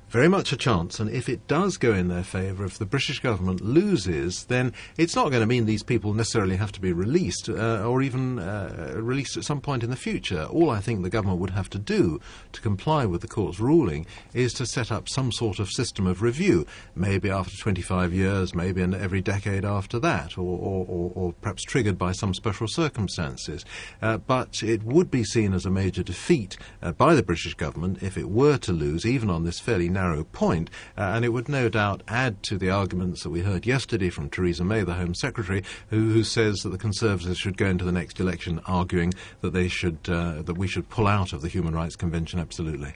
[0.10, 3.19] Very much a chance, and if it does go in their favour, if the British
[3.19, 7.49] government loses, then it's not going to mean these people necessarily have to be released
[7.49, 10.44] uh, or even uh, released at some point in the future.
[10.44, 12.22] All I think the government would have to do
[12.53, 16.22] to comply with the court's ruling is to set up some sort of system of
[16.22, 21.34] review, maybe after 25 years, maybe in every decade after that, or, or, or, or
[21.34, 23.65] perhaps triggered by some special circumstances.
[24.03, 28.03] Uh, but it would be seen as a major defeat uh, by the British government
[28.03, 31.50] if it were to lose, even on this fairly narrow point, uh, and it would
[31.50, 35.16] no doubt add to the arguments that we heard yesterday from Theresa May, the Home
[35.16, 39.54] Secretary, who, who says that the Conservatives should go into the next election arguing that
[39.54, 42.40] they should uh, that we should pull out of the Human Rights Convention.
[42.40, 42.94] Absolutely.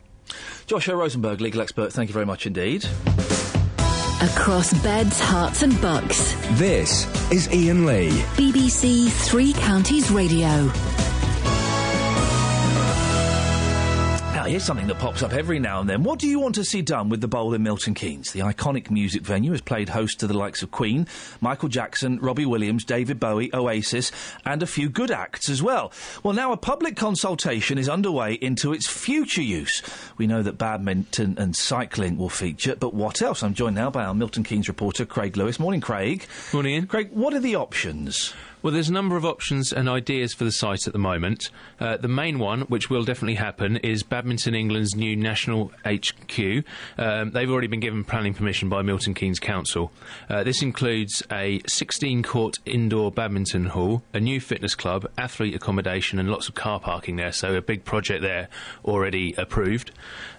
[0.68, 2.86] Joshua Rozenberg, legal expert, thank you very much indeed.
[4.22, 6.34] Across beds, Herts, and bucks.
[6.60, 8.10] This is Iain Lee.
[8.36, 10.70] BBC Three Counties Radio.
[14.50, 16.02] Here's something that pops up every now and then.
[16.02, 18.32] What do you want to see done with the Bowl in Milton Keynes?
[18.32, 21.06] The iconic music venue has played host to the likes of Queen,
[21.40, 24.12] Michael Jackson, Robbie Williams, David Bowie, Oasis,
[24.46, 25.92] and a few good acts as well.
[26.24, 29.84] Well, now a public consultation is underway into its future use.
[30.18, 33.44] We know that badminton and cycling will feature, but what else?
[33.44, 35.60] I'm joined now by our Milton Keynes reporter, Craig Lewis.
[35.60, 36.26] Morning, Craig.
[36.54, 36.88] Morning, Iain.
[36.88, 38.34] Craig, what are the options?
[38.62, 41.50] Well, there's a number of options and ideas for the site at the moment.
[41.80, 46.66] Uh, the main one, which will definitely happen, is Badminton England's new national HQ.
[46.98, 49.94] Um, they've already been given planning permission by Milton Keynes Council.
[50.30, 56.20] Uh, this includes a 16 court indoor badminton hall, a new fitness club, athlete accommodation,
[56.20, 58.50] and lots of car parking there, so a big project there
[58.84, 59.92] already approved.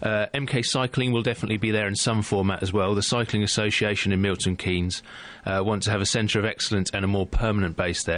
[0.02, 2.94] Uh, MK Cycling will definitely be there in some format as well.
[2.94, 5.02] The Cycling Association in Milton Keynes
[5.46, 8.09] uh, want to have a centre of excellence and a more permanent base there.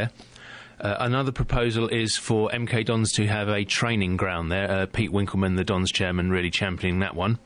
[0.81, 4.71] Uh, another proposal is for MK Dons to have a training ground there.
[4.71, 7.39] Uh, Pete Winkelman, the Dons chairman, really championing that one.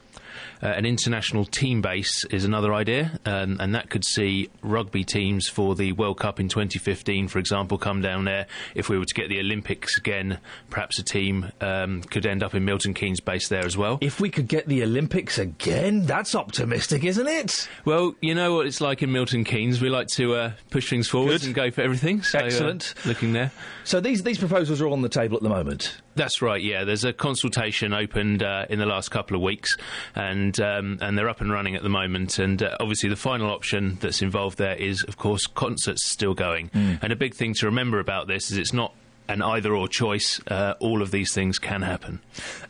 [0.62, 5.48] Uh, an international team base is another idea, um, and that could see rugby teams
[5.48, 8.46] for the World Cup in 2015, for example, come down there.
[8.74, 10.38] If we were to get the Olympics again,
[10.70, 13.98] perhaps a team um, could end up in Milton Keynes base there as well.
[14.00, 17.68] If we could get the Olympics again, that's optimistic, isn't it?
[17.84, 19.80] Well, you know what it's like in Milton Keynes.
[19.80, 22.22] We like to uh, push things forward and go for everything.
[22.22, 22.94] So, uh, Excellent.
[23.04, 23.52] looking there.
[23.86, 25.96] So these these proposals are on the table at the moment.
[26.16, 26.60] That's right.
[26.60, 29.76] Yeah, there's a consultation opened uh, in the last couple of weeks,
[30.16, 32.40] and um, and they're up and running at the moment.
[32.40, 36.70] And uh, obviously, the final option that's involved there is, of course, concerts still going.
[36.70, 36.98] Mm.
[37.00, 38.92] And a big thing to remember about this is it's not
[39.28, 40.40] an either or choice.
[40.48, 42.20] Uh, all of these things can happen.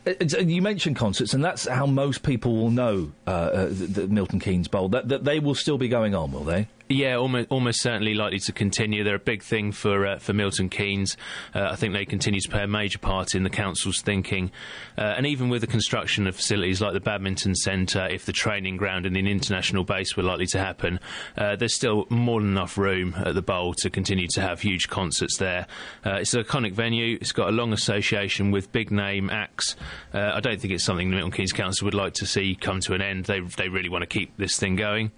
[0.05, 4.07] Uh, You mentioned concerts, and that's how most people will know uh, uh, the, the
[4.07, 4.89] Milton Keynes Bowl.
[4.89, 6.67] That, that they will still be going on, will they?
[6.89, 9.03] Yeah, almost, almost certainly likely to continue.
[9.03, 11.17] They're a big thing for uh, for Milton Keynes.
[11.53, 14.51] Uh, I think they continue to play a major part in the council's thinking,
[14.97, 18.77] uh, and even with the construction of facilities like the badminton centre, if the training
[18.77, 21.01] ground and an international base were likely to happen,
[21.37, 24.87] uh, there's still more than enough room at the bowl to continue to have huge
[24.87, 25.67] concerts there.
[26.05, 27.17] Uh, it's an iconic venue.
[27.19, 29.75] It's got a long association with big name acts.
[30.13, 32.79] Uh, I don't think it's something the Milton Keynes Council would like to see come
[32.81, 33.25] to an end.
[33.25, 35.11] They they really want to keep this thing going.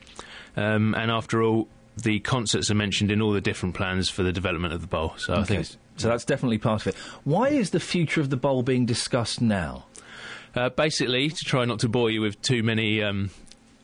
[0.60, 4.34] Um, and after all, the concerts are mentioned in all the different plans for the
[4.34, 5.14] development of the bowl.
[5.18, 6.96] So I think So that's definitely part of it.
[7.24, 9.86] Why is the future of the bowl being discussed now?
[10.56, 13.02] Uh, basically, to try not to bore you with too many.
[13.02, 13.30] Um,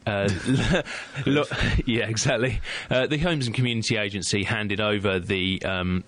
[0.05, 0.29] uh,
[1.25, 1.49] look,
[1.85, 2.59] yeah, exactly.
[2.89, 5.61] Uh, the Homes and Community Agency handed over the.
[5.63, 6.03] Um,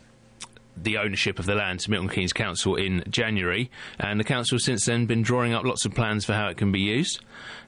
[0.83, 4.65] the ownership of the land to Milton Keynes Council in January, and the council has
[4.65, 7.19] since then been drawing up lots of plans for how it can be used.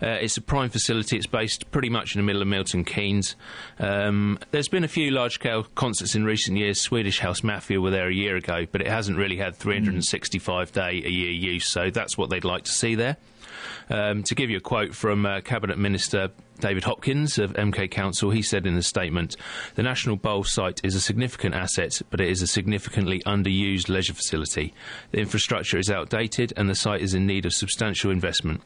[0.02, 1.18] Uh, it's a prime facility.
[1.18, 3.36] It's based pretty much in the middle of Milton Keynes.
[3.80, 6.82] Um, there's been a few large-scale concerts in recent years.
[6.82, 11.02] Swedish House Mafia were there a year ago, but it hasn't really had 365 day
[11.04, 11.70] a year use.
[11.70, 13.18] So that's what they'd like to see there.
[13.90, 16.30] Um, to give you a quote from uh, Cabinet Minister
[16.60, 19.36] David Hopkins of MK Council, he said in a statement,
[19.76, 24.14] The National Bowl site is a significant asset, but it is a significantly underused leisure
[24.14, 24.74] facility.
[25.12, 28.62] The infrastructure is outdated and the site is in need of substantial investment.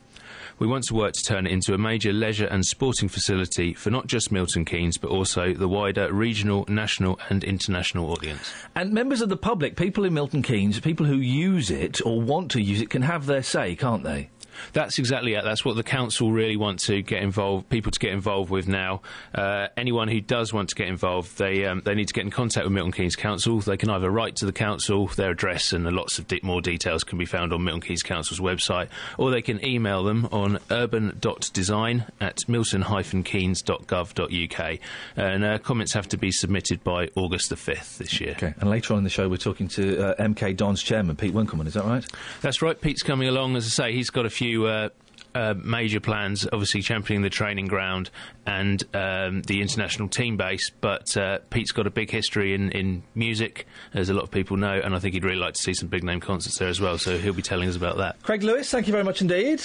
[0.60, 3.90] We want to work to turn it into a major leisure and sporting facility for
[3.90, 8.54] not just Milton Keynes, but also the wider regional, national, and international audience.
[8.76, 12.52] And members of the public, people in Milton Keynes, people who use it or want
[12.52, 14.30] to use it, can have their say, can't they?
[14.74, 15.44] That's exactly it.
[15.44, 19.02] That's what the council really want to get involved, people to get involved with now.
[19.34, 22.32] Uh, anyone who does want to get involved, they um, they need to get in
[22.32, 23.60] contact with Milton Keynes Council.
[23.60, 27.04] They can either write to the council, their address and lots of de- more details
[27.04, 32.06] can be found on Milton Keynes Council's website, or they can email them on urban.design
[32.20, 34.80] at milton-keynes.gov.uk.
[35.16, 38.32] And uh, comments have to be submitted by August the 5th this year.
[38.32, 38.54] Okay.
[38.60, 41.68] And later on in the show, we're talking to uh, MK Don's chairman, Pete Winkelman.
[41.68, 42.06] Is that right?
[42.42, 42.80] That's right.
[42.80, 43.56] Pete's coming along.
[43.56, 44.43] As I say, he's got a few.
[44.44, 44.90] Uh,
[45.36, 48.10] uh, major plans, obviously championing the training ground
[48.46, 50.70] and um, the international team base.
[50.82, 54.58] But uh, Pete's got a big history in, in music, as a lot of people
[54.58, 56.80] know, and I think he'd really like to see some big name concerts there as
[56.80, 56.98] well.
[56.98, 58.22] So he'll be telling us about that.
[58.24, 59.64] Craig Lewis, thank you very much indeed.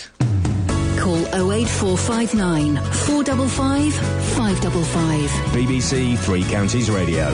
[0.98, 5.30] Call 08459 455 555.
[5.52, 7.28] BBC Three Counties Radio.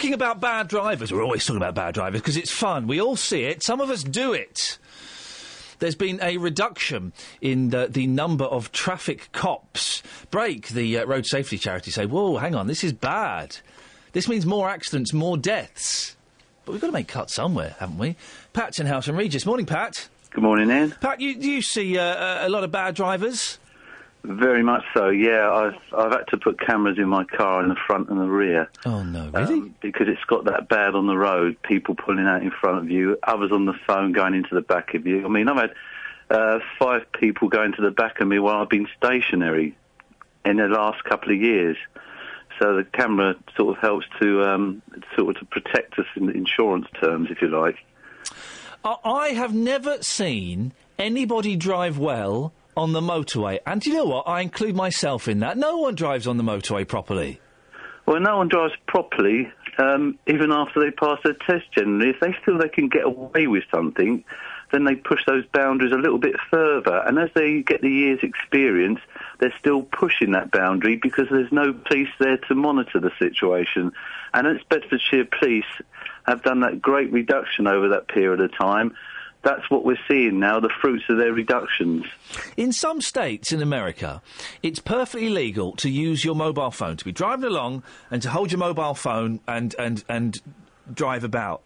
[0.00, 2.86] Talking about bad drivers, we're always talking about bad drivers because it's fun.
[2.86, 3.62] We all see it.
[3.62, 4.78] Some of us do it.
[5.78, 7.12] There's been a reduction
[7.42, 10.02] in the, the number of traffic cops.
[10.30, 13.58] Brake, the uh, road safety charity, say, whoa, hang on, this is bad.
[14.12, 16.16] This means more accidents, more deaths.
[16.64, 18.16] But we've got to make cuts somewhere, haven't we?
[18.54, 19.44] Pat's in Houghton Regis.
[19.44, 20.08] Morning, Pat.
[20.30, 20.94] Good morning, Iain.
[20.98, 23.58] Pat, you, do you see uh, a lot of bad drivers?
[24.22, 25.08] Very much so.
[25.08, 28.26] Yeah, I've I've had to put cameras in my car in the front and the
[28.26, 28.68] rear.
[28.84, 29.72] Oh no, really?
[29.80, 31.56] because it's got that bad on the road.
[31.62, 34.94] People pulling out in front of you, others on the phone going into the back
[34.94, 35.24] of you.
[35.24, 35.74] I mean, I've had
[36.30, 39.74] uh, five people going to the back of me while I've been stationary
[40.44, 41.78] in the last couple of years.
[42.58, 44.82] So the camera sort of helps to um,
[45.16, 47.76] sort of to protect us in insurance terms, if you like.
[48.84, 53.58] I have never seen anybody drive well on the motorway.
[53.66, 54.28] And do you know what?
[54.28, 55.56] I include myself in that.
[55.56, 57.40] No one drives on the motorway properly.
[58.06, 61.70] Well, no one drives properly, um, even after they pass their test.
[61.72, 64.24] Generally, if they feel they can get away with something,
[64.72, 67.02] then they push those boundaries a little bit further.
[67.06, 69.00] And as they get the years' experience,
[69.38, 73.92] they're still pushing that boundary because there's no police there to monitor the situation.
[74.32, 75.64] And it's Bedfordshire Police
[76.26, 78.94] have done that great reduction over that period of time.
[79.42, 82.04] That's what we're seeing now, the fruits of their reductions.
[82.58, 84.20] In some states in America,
[84.62, 88.52] it's perfectly legal to use your mobile phone, to be driving along and to hold
[88.52, 90.40] your mobile phone and, and, and
[90.92, 91.62] drive about.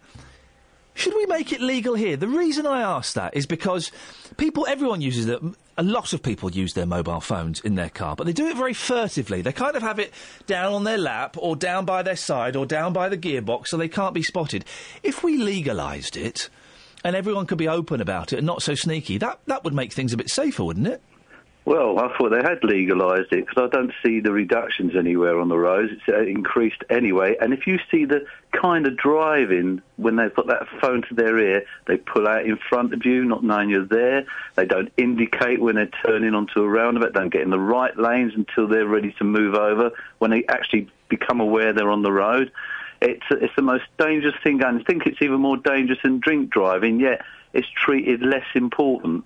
[0.93, 2.15] Should we make it legal here?
[2.15, 3.91] The reason I ask that is because
[4.37, 5.41] people, everyone uses it.
[5.77, 8.55] A lot of people use their mobile phones in their car, but they do it
[8.55, 9.41] very furtively.
[9.41, 10.13] They kind of have it
[10.47, 13.75] down on their lap or down by their side or down by the gearbox so
[13.75, 14.63] they can't be spotted.
[15.03, 16.49] If we legalised it
[17.05, 19.93] and everyone could be open about it and not so sneaky, that, that would make
[19.93, 21.01] things a bit safer, wouldn't it?
[21.63, 25.49] Well, I thought they had legalised it because I don't see the reductions anywhere on
[25.49, 25.91] the roads.
[25.93, 27.35] It's uh, increased anyway.
[27.39, 31.39] And if you see the kind of driving when they've got that phone to their
[31.39, 34.25] ear, they pull out in front of you, not knowing you're there.
[34.55, 37.13] They don't indicate when they're turning onto a roundabout.
[37.13, 39.91] They Don't get in the right lanes until they're ready to move over.
[40.19, 42.51] When they actually become aware they're on the road,
[43.11, 44.61] it's it's the most dangerous thing.
[44.63, 46.99] And I think it's even more dangerous than drink driving.
[46.99, 47.21] Yet
[47.53, 49.25] it's treated less important.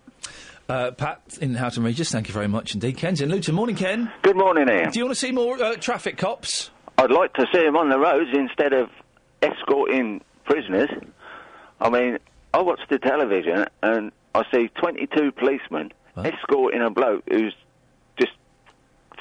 [0.67, 2.95] Uh, Pat in Houghton Regis, thank you very much indeed.
[2.95, 3.55] Ken's in Luton.
[3.55, 4.11] Morning, Ken.
[4.21, 4.91] Good morning, Iain.
[4.91, 6.69] Do you want to see more uh, traffic cops?
[6.99, 8.89] I'd like to see them on the roads instead of
[9.41, 10.89] escorting prisoners.
[11.79, 12.19] I mean,
[12.53, 17.55] I watch the television and I see 22 policemen escorting a bloke who's
[18.19, 18.33] just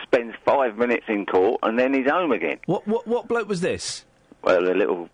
[0.03, 2.59] spends five minutes in court and then he's home again.
[2.67, 4.05] What what what bloke was this?
[4.49, 5.11] Well, the little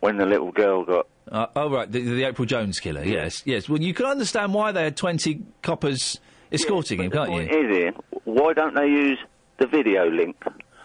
[0.00, 3.66] when the little girl got Uh, oh, right, the, the April Jones killer, yes, yes.
[3.66, 6.20] Well, you can understand why they had 20 coppers
[6.52, 7.58] escorting him, can't point you?
[7.60, 7.94] is, Iain,
[8.24, 9.18] why don't they use
[9.56, 10.36] the video link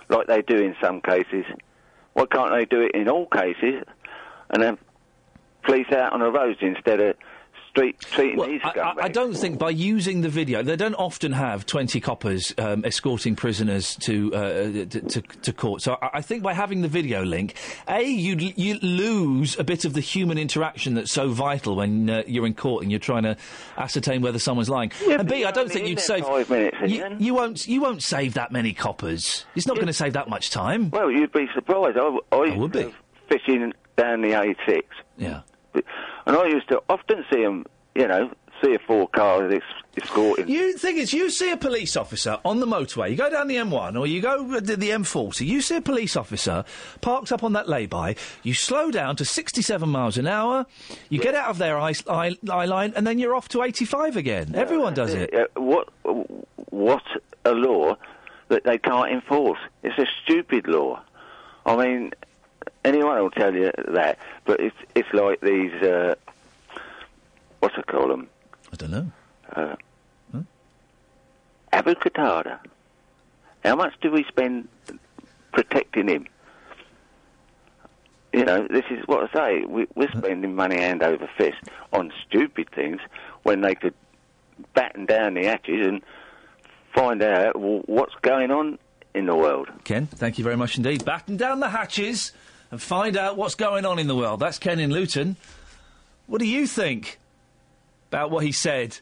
[0.08, 1.44] like they do in some cases?
[2.14, 3.84] Why can't they do it in all cases
[4.52, 4.78] and then
[5.64, 7.18] police out on the roads instead of
[8.00, 8.94] treating these I?
[9.04, 13.36] I don't think by using the video, they don't often have 20 coppers um, escorting
[13.36, 15.82] prisoners to, uh, to, to to court.
[15.82, 17.56] So I, I think by having the video link,
[17.88, 22.24] A, you you lose a bit of the human interaction that's so vital when uh,
[22.28, 23.38] you're in court and you're trying to
[23.78, 24.92] ascertain whether someone's lying.
[25.10, 26.26] and B, I don't think you'd save.
[26.26, 29.46] five minutes, you, you won't you won't save that many coppers.
[29.56, 30.90] It's not going to save that much time.
[30.90, 31.98] Well, you'd be surprised.
[31.98, 32.94] I, I, would be.
[33.30, 34.82] fishing down the A6.
[35.18, 35.42] Yeah.
[36.30, 37.66] And I used to often see them,
[37.96, 38.30] you know,
[38.62, 40.48] three or four cars es- escorting.
[40.48, 43.10] You thing is, you see a police officer on the motorway.
[43.10, 45.48] You go down the M1 or you go to the M40.
[45.48, 46.66] You see a police officer
[47.02, 48.16] parked up on that lay-by.
[48.44, 50.68] You slow down to 67 miles an hour.
[51.10, 54.16] You get out of their eye, eye, eye line, and then you're off to 85
[54.16, 54.54] again.
[54.54, 55.34] Everyone does it.
[55.34, 55.90] Uh, what,
[56.70, 57.04] what
[57.44, 57.98] a law
[58.50, 59.60] that they can't enforce.
[59.82, 61.02] It's a stupid law.
[61.66, 62.12] I mean,
[62.84, 65.74] anyone will tell you that, but it's it's like these.
[65.74, 66.16] Uh,
[67.60, 68.28] what's I call them?
[68.72, 69.12] I don't know.
[69.56, 69.76] Uh,
[71.72, 72.60] Abu Qatada.
[73.64, 74.68] How much do we spend
[75.54, 76.26] protecting him?
[78.34, 79.66] You know, this is what I say.
[79.66, 81.58] We, we're spending money hand over fist
[81.92, 83.02] on stupid things
[83.44, 83.94] when they could
[84.74, 86.02] batten down the hatches and
[86.94, 88.78] find out w- what's going on
[89.14, 89.68] in the world.
[89.84, 91.04] Ken, thank you very much indeed.
[91.06, 92.32] Batten down the hatches
[92.72, 94.40] and find out what's going on in the world.
[94.40, 95.36] That's Ken in Luton.
[96.28, 97.20] What do you think
[98.10, 98.98] about what he said?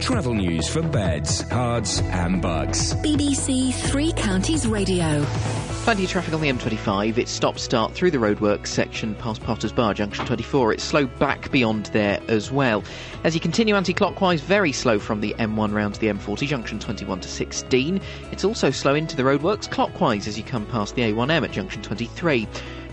[0.00, 2.94] Travel news for beds, cards, and Bucks.
[2.94, 5.24] BBC Three Counties Radio.
[5.88, 7.16] Plenty of traffic on the M25.
[7.16, 10.74] It's stop start through the roadworks section past Potters Bar, junction 24.
[10.74, 12.84] It's slow back beyond there as well.
[13.24, 16.78] As you continue anti clockwise, very slow from the M1 round to the M40, junction
[16.78, 18.02] 21 to 16.
[18.30, 21.80] It's also slow into the roadworks clockwise as you come past the A1M at junction
[21.80, 22.46] 23.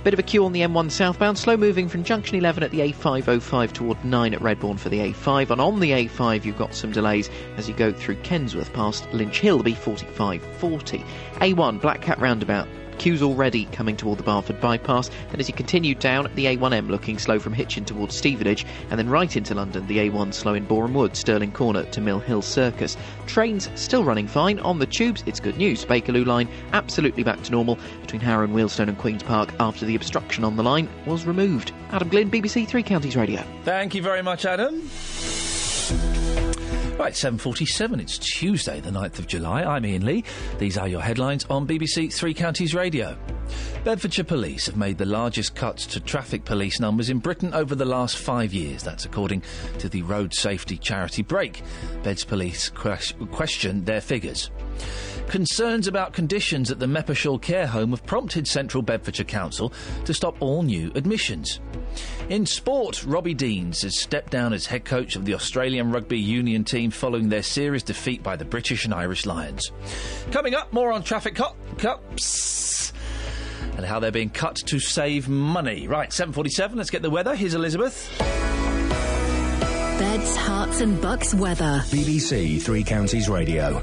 [0.06, 2.80] Bit of a queue on the M1 southbound, slow moving from junction 11 at the
[2.80, 5.50] A505 toward 9 at Redbourn for the A5.
[5.50, 9.42] And on the A5, you've got some delays as you go through Kensworth past Lynch
[9.42, 11.04] Hill, the B4540.
[11.40, 12.70] A1, Black Cat roundabout.
[12.98, 17.18] Queues already coming toward the Barford bypass, and as you continue down the A1M looking
[17.18, 20.94] slow from Hitchin towards Stevenage, and then right into London, the A1 slow in Boreham
[20.94, 22.98] Wood, Stirling Corner to Mill Hill Circus.
[23.28, 25.86] Trains still running fine on the tubes, it's good news.
[25.86, 29.96] Bakerloo line absolutely back to normal between Harrow and Wealdstone and Queen's Park after the
[29.96, 31.72] obstruction on the line was removed.
[31.92, 33.44] Adam Glynn, BBC Three Counties Radio.
[33.64, 34.90] Thank you very much, Adam.
[36.98, 39.64] Right, 7.47, it's Tuesday, the 9th of July.
[39.64, 40.24] I'm Iain Lee.
[40.60, 43.18] These are your headlines on BBC Three Counties Radio.
[43.84, 47.84] Bedfordshire Police have made the largest cuts to traffic police numbers in Britain over the
[47.84, 48.82] last five years.
[48.82, 49.44] That's according
[49.80, 51.62] to the road safety charity Brake.
[52.02, 54.50] Beds Police ques- question their figures.
[55.30, 59.74] Concerns about conditions at the Meppershall care home have prompted Central Bedfordshire Council
[60.06, 61.60] to stop all new admissions.
[62.30, 66.64] In sport, Robbie Deans has stepped down as head coach of the Australian Rugby Union
[66.64, 69.72] team following their series defeat by the British and Irish Lions.
[70.32, 72.94] Coming up, more on traffic cop- cups
[73.78, 75.88] and how they're being cut to save money.
[75.88, 77.36] Right, 7.47, let's get the weather.
[77.36, 78.10] Here's Elizabeth.
[80.00, 81.82] Beds, Herts and Bucks weather.
[81.88, 83.82] BBC Three Counties Radio.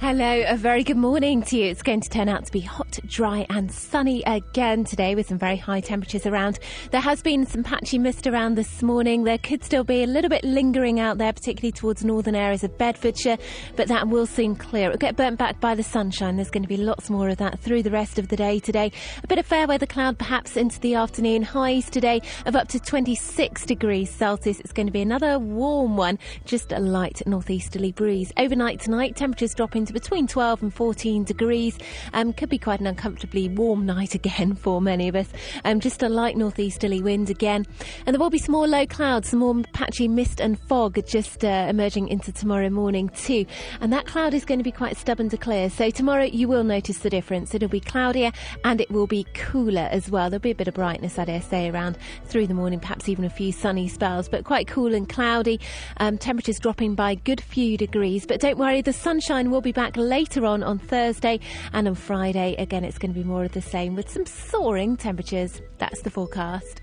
[0.00, 1.70] Hello, a very good morning to you.
[1.70, 5.38] It's going to turn out to be hot, dry, and sunny again today with some
[5.38, 6.58] very high temperatures around.
[6.90, 9.22] There has been some patchy mist around this morning.
[9.22, 12.76] There could still be a little bit lingering out there, particularly towards northern areas of
[12.76, 13.38] Bedfordshire,
[13.76, 14.88] but that will soon clear.
[14.88, 16.36] It'll get burnt back by the sunshine.
[16.36, 18.90] There's going to be lots more of that through the rest of the day today.
[19.22, 21.42] A bit of fair weather cloud perhaps into the afternoon.
[21.42, 24.60] Highs today of up to 26 degrees Celsius.
[24.60, 28.32] It's going to be another warm one, just a light northeasterly breeze.
[28.36, 31.78] Overnight tonight, temperatures dropping between 12 and 14 degrees.
[32.12, 35.28] Um, could be quite an uncomfortably warm night again for many of us.
[35.64, 37.66] Um, just a light northeasterly wind again.
[38.06, 41.44] And there will be some more low clouds, some more patchy mist and fog just
[41.44, 43.46] uh, emerging into tomorrow morning too.
[43.80, 45.70] And that cloud is going to be quite stubborn to clear.
[45.70, 47.54] So tomorrow you will notice the difference.
[47.54, 48.32] It'll be cloudier
[48.64, 50.30] and it will be cooler as well.
[50.30, 53.24] There'll be a bit of brightness, I dare say, around through the morning, perhaps even
[53.24, 55.60] a few sunny spells, but quite cool and cloudy.
[55.98, 58.26] Um, temperatures dropping by a good few degrees.
[58.26, 61.40] But don't worry, the sunshine will be back later on on Thursday
[61.72, 62.54] and on Friday.
[62.58, 65.60] Again, it's going to be more of the same with some soaring temperatures.
[65.78, 66.80] That's the forecast.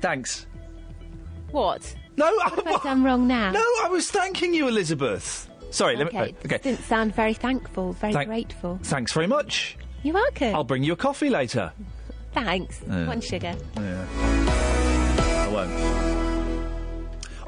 [0.00, 0.46] Thanks.
[1.50, 1.94] What?
[2.16, 3.50] No, I done wrong now?
[3.50, 5.48] No, I was thanking you, Elizabeth.
[5.70, 6.18] Sorry, let me.
[6.20, 6.58] Okay, Okay.
[6.58, 8.78] didn't sound very thankful, very Thank- grateful.
[8.82, 9.76] Thanks very much.
[10.02, 10.54] You're welcome.
[10.54, 11.72] I'll bring you a coffee later.
[12.32, 12.80] Thanks.
[12.88, 13.06] Yeah.
[13.06, 13.54] One sugar.
[13.76, 14.06] Yeah.
[15.44, 16.19] I won't.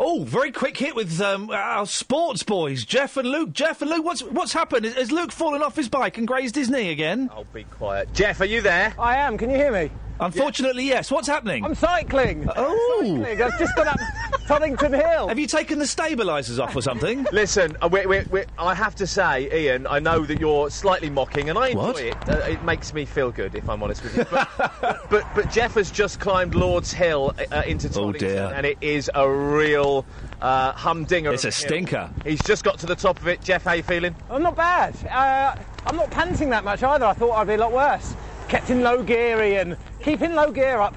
[0.04, 3.52] Oh, very quick hit with um, our sports boys, Jeff and Luke.
[3.52, 4.84] Jeff and Luke, what's what's happened?
[4.84, 7.30] Has- Has Luke fallen off his bike and grazed his knee again?
[7.32, 8.12] I'll be quiet.
[8.12, 8.92] Jeff, are you there?
[8.98, 9.38] I am.
[9.38, 9.90] Can you hear me?
[10.22, 11.10] Unfortunately, yes.
[11.10, 11.64] What's happening?
[11.64, 12.48] I'm cycling.
[12.56, 13.00] Oh.
[13.00, 13.42] Cycling.
[13.42, 13.98] I've just got up
[14.46, 15.28] Toddington Hill.
[15.28, 17.26] Have you taken the stabilisers off or something?
[17.32, 21.10] Listen, uh, we, we, we, I have to say, Iain, I know that you're slightly
[21.10, 22.00] mocking, and I enjoy What?
[22.00, 22.28] it.
[22.28, 24.24] Uh, it makes me feel good, if I'm honest with you.
[24.30, 24.48] But,
[25.10, 28.52] but, but Jeff has just climbed Lord's Hill uh, into Oh, Toddington, dear.
[28.54, 30.04] and it is a real
[30.40, 31.32] uh, humdinger.
[31.32, 31.66] It's a of hill.
[31.68, 32.10] stinker.
[32.24, 33.42] He's just got to the top of it.
[33.42, 34.14] Jeff, how you feeling?
[34.30, 34.94] I'm not bad.
[35.06, 37.04] Uh, I'm not panting that much either.
[37.06, 38.14] I thought I'd be a lot worse.
[38.52, 40.94] Kept in low geary and keeping low gear up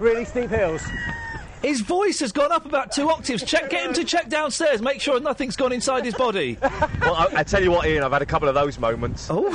[0.00, 0.82] really steep hills.
[1.62, 3.44] His voice has gone up about two octaves.
[3.44, 4.82] Check, get him to check downstairs.
[4.82, 6.58] Make sure nothing's gone inside his body.
[6.60, 9.28] well, I, I tell you what, Iain, I've had a couple of those moments.
[9.30, 9.46] Oh.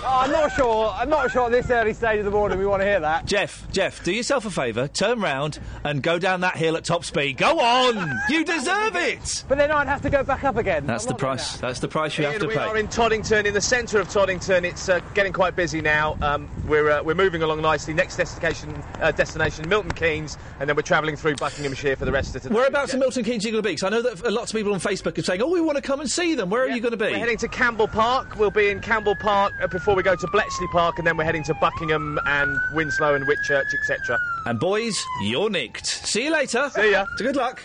[0.00, 0.90] Oh, I'm not sure.
[0.96, 3.26] I'm not sure at this early stage of the morning we want to hear that.
[3.26, 7.04] Jeff, Jeff, do yourself a favour, turn round and go down that hill at top
[7.04, 7.36] speed.
[7.36, 8.18] Go on!
[8.28, 9.44] You deserve it!
[9.48, 10.86] But then I'd have to go back up again.
[10.86, 11.56] That's I'm the not doing price.
[11.58, 12.60] That's the price you have Iain, to we pay.
[12.60, 14.64] are in Toddington, in the centre of Toddington.
[14.64, 16.16] It's uh, getting quite busy now.
[16.22, 17.92] Um, we're uh, we're moving along nicely.
[17.92, 22.36] Next destination, uh, destination Milton Keynes, and then we're travelling through Buckinghamshire for the rest
[22.36, 22.54] of today.
[22.54, 23.74] Whereabouts in Milton Keynes are you going to be?
[23.74, 25.82] 'Cause I know that lots of people on Facebook are saying, "Oh, we want to
[25.82, 27.06] come and see them." Where are you going to be?
[27.12, 28.36] We're heading to Campbell Park.
[28.38, 31.24] We'll be in Campbell Park uh, before we go to Bletchley Park, and then we're
[31.24, 34.20] heading to Buckingham and Winslow and Whitchurch, etc.
[34.48, 35.84] And boys, you're nicked.
[35.84, 36.70] See you later.
[36.70, 37.04] See ya.
[37.18, 37.60] Good luck.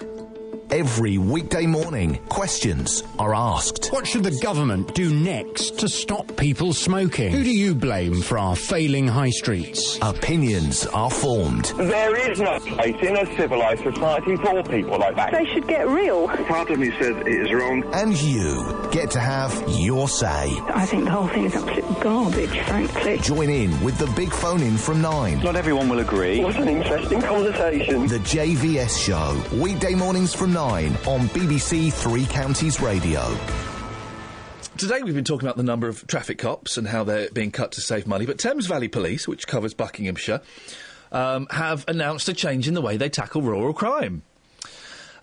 [0.69, 3.89] Every weekday morning, questions are asked.
[3.91, 7.31] What should the government do next to stop people smoking?
[7.31, 9.99] Who do you blame for our failing high streets?
[10.01, 11.65] Opinions are formed.
[11.77, 15.31] There is no place in a civilised society for people like that.
[15.31, 16.27] They should get real.
[16.27, 17.83] Part of me says it is wrong.
[17.93, 20.57] And you get to have your say.
[20.73, 23.17] I think the whole thing is absolute garbage, frankly.
[23.19, 25.39] Join in with the big phone in from nine.
[25.43, 26.43] Not everyone will agree.
[26.43, 28.07] What an interesting conversation.
[28.07, 33.37] The JVS Show, weekday mornings from nine on BBC Three Counties Radio.
[34.77, 37.73] Today we've been talking about the number of traffic cops and how they're being cut
[37.73, 40.41] to save money, but Thames Valley Police, which covers Buckinghamshire,
[41.11, 44.23] um, have announced a change in the way they tackle rural crime.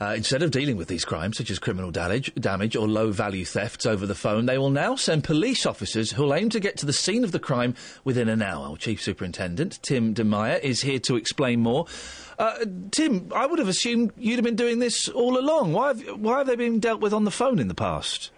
[0.00, 3.44] Uh, instead of dealing with these crimes, such as criminal damage, damage or low value
[3.44, 6.86] thefts over the phone, they will now send police officers who'll aim to get to
[6.86, 8.74] the scene of the crime within an hour.
[8.78, 11.84] Chief Superintendent Tim De Meyer is here to explain more.
[12.38, 15.74] Uh, Tim, I would have assumed you'd have been doing this all along.
[15.74, 18.30] Why have, why have they been dealt with on the phone in the past?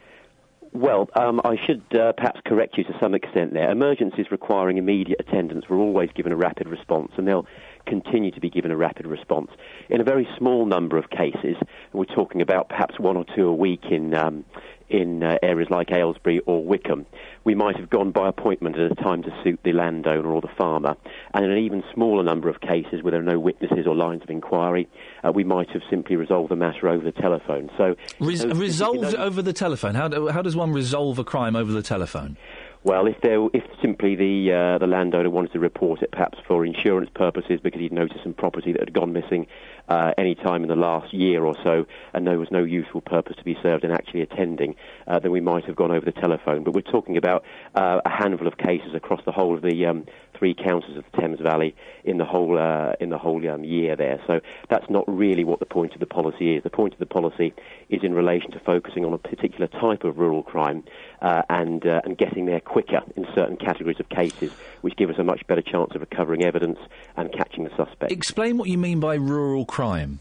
[0.72, 3.70] Well, um, I should uh, perhaps correct you to some extent there.
[3.70, 7.47] Emergencies requiring immediate attendance were always given a rapid response, and they'll
[7.86, 9.51] continue to be given a rapid response.
[9.90, 11.56] In a very small number of cases,
[11.92, 14.44] we're talking about perhaps one or two a week in um,
[14.92, 17.06] in uh, areas like Aylesbury or Wycombe,
[17.44, 20.50] we might have gone by appointment at a time to suit the landowner or the
[20.56, 20.96] farmer.
[21.32, 24.22] And in an even smaller number of cases where there are no witnesses or lines
[24.22, 24.88] of inquiry,
[25.26, 27.70] uh, we might have simply resolved the matter over the telephone.
[27.78, 29.94] So Res- those- resolved over the telephone.
[29.94, 32.36] How, do, how does one resolve a crime over the telephone?
[32.84, 36.66] Well, if there, if simply the uh, the landowner wanted to report it, perhaps for
[36.66, 39.46] insurance purposes, because he'd noticed some property that had gone missing
[39.88, 43.36] uh, any time in the last year or so, and there was no useful purpose
[43.36, 44.74] to be served in actually attending,
[45.06, 46.64] uh, then we might have gone over the telephone.
[46.64, 47.44] But we're talking about
[47.76, 50.04] uh, a handful of cases across the whole of the um,
[50.38, 53.96] three counties of the Thames Valley in the whole uh, in the whole um, year
[53.96, 54.20] there.
[54.26, 56.62] So that's not really what the point of the policy is.
[56.62, 57.54] The point of the policy
[57.88, 60.84] is in relation to focusing on a particular type of rural crime
[61.20, 65.18] uh, and uh, and getting there quicker in certain categories of cases, which give us
[65.18, 66.78] a much better chance of recovering evidence
[67.16, 68.12] and catching the suspect.
[68.12, 70.20] Explain what you mean by rural crime.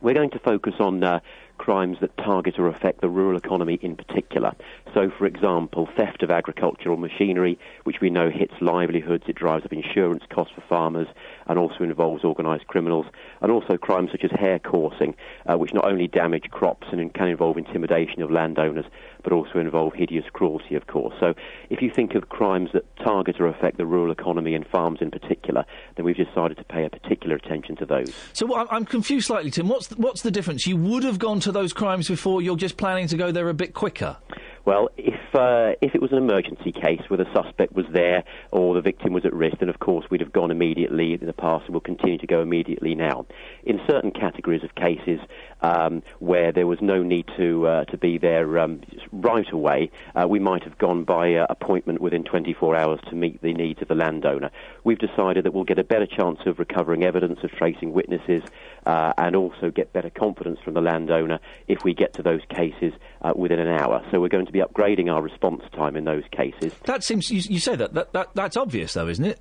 [0.00, 1.18] We're going to focus on uh,
[1.58, 4.54] crimes that target or affect the rural economy in particular.
[4.94, 9.72] So, for example, theft of agricultural machinery, which we know hits livelihoods, it drives up
[9.72, 11.08] insurance costs for farmers,
[11.48, 13.06] and also involves organised criminals,
[13.40, 15.14] and also crimes such as hare coursing,
[15.46, 18.84] uh, which not only damage crops and can involve intimidation of landowners,
[19.22, 21.14] but also involve hideous cruelty, of course.
[21.20, 21.34] So,
[21.70, 25.10] if you think of crimes that target or affect the rural economy and farms in
[25.10, 25.64] particular,
[25.96, 28.14] then we've decided to pay a particular attention to those.
[28.32, 29.68] So I'm, confused slightly, Tim.
[29.68, 30.66] What's the, what's the difference?
[30.66, 32.42] You would have gone to those crimes before.
[32.42, 34.16] You're just planning to go there a bit quicker.
[34.64, 38.74] Well, if uh, if it was an emergency case where the suspect was there or
[38.74, 41.66] the victim was at risk, then of course we'd have gone immediately in the past
[41.66, 43.26] and will continue to go immediately now.
[43.64, 45.20] In certain categories of cases
[45.62, 48.80] um, where there was no need to uh, to be there um,
[49.12, 53.40] right away, uh, we might have gone by uh, appointment within 24 hours to meet
[53.42, 54.50] the needs of the landowner.
[54.84, 58.42] We've decided that we'll get a better chance of recovering evidence, of tracing witnesses,
[58.86, 62.92] uh, and also get better confidence from the landowner if we get to those cases
[63.28, 64.04] uh, within an hour.
[64.10, 66.72] So we're going to be upgrading our response time in those cases.
[66.84, 67.30] That seems.
[67.30, 69.40] You, you say that, that that that's obvious, though, isn't it?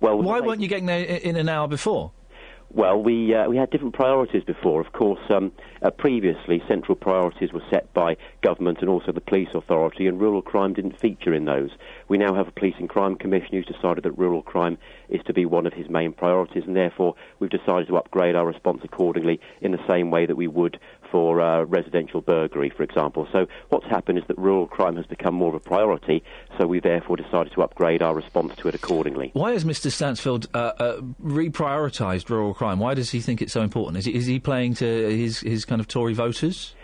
[0.00, 2.12] Well, why weren't you getting there in an hour before?
[2.70, 4.80] Well, we uh, we had different priorities before.
[4.80, 5.52] Of course, um,
[5.82, 10.42] uh, previously central priorities were set by government and also the police authority, and rural
[10.42, 11.70] crime didn't feature in those.
[12.08, 14.78] We now have a police and crime commission who's decided that rural crime
[15.08, 18.46] is to be one of his main priorities, and therefore we've decided to upgrade our
[18.46, 20.78] response accordingly in the same way that we would
[21.10, 23.28] for uh, residential burglary, for example.
[23.32, 26.22] So what's happened is that rural crime has become more of a priority,
[26.58, 29.30] so we therefore decided to upgrade our response to it accordingly.
[29.34, 29.90] Why has Mr.
[29.90, 32.78] Stansfeld uh, uh, reprioritised rural crime?
[32.78, 33.98] Why does he think it's so important?
[33.98, 36.74] Is he, is he playing to his his kind of Tory voters?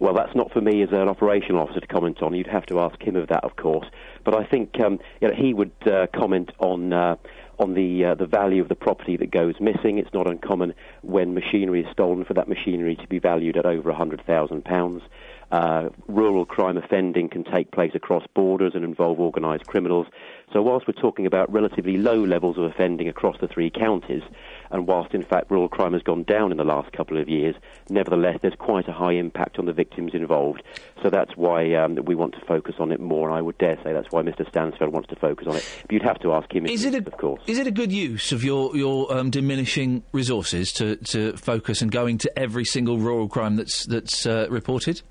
[0.00, 2.32] Well, that's not for me as an operational officer to comment on.
[2.32, 3.86] You'd have to ask him of that, of course.
[4.24, 7.16] But I think um, you know, he would uh, comment on uh,
[7.58, 9.98] on the uh, the value of the property that goes missing.
[9.98, 13.92] It's not uncommon when machinery is stolen for that machinery to be valued at over
[13.92, 15.02] hundred thousand pounds.
[15.50, 20.06] Uh, rural crime offending can take place across borders and involve organised criminals.
[20.52, 24.22] So, whilst we're talking about relatively low levels of offending across the three counties,
[24.70, 27.54] and whilst in fact rural crime has gone down in the last couple of years,
[27.88, 30.62] nevertheless there's quite a high impact on the victims involved.
[31.02, 33.28] So that's why um, we want to focus on it more.
[33.28, 34.50] And I would dare say that's why Mr.
[34.50, 35.68] Stansfeld wants to focus on it.
[35.82, 36.66] But you'd have to ask him.
[36.66, 37.42] Is it a, of course?
[37.46, 41.90] Is it a good use of your your um, diminishing resources to, to focus and
[41.90, 45.02] going to every single rural crime that's that's uh, reported?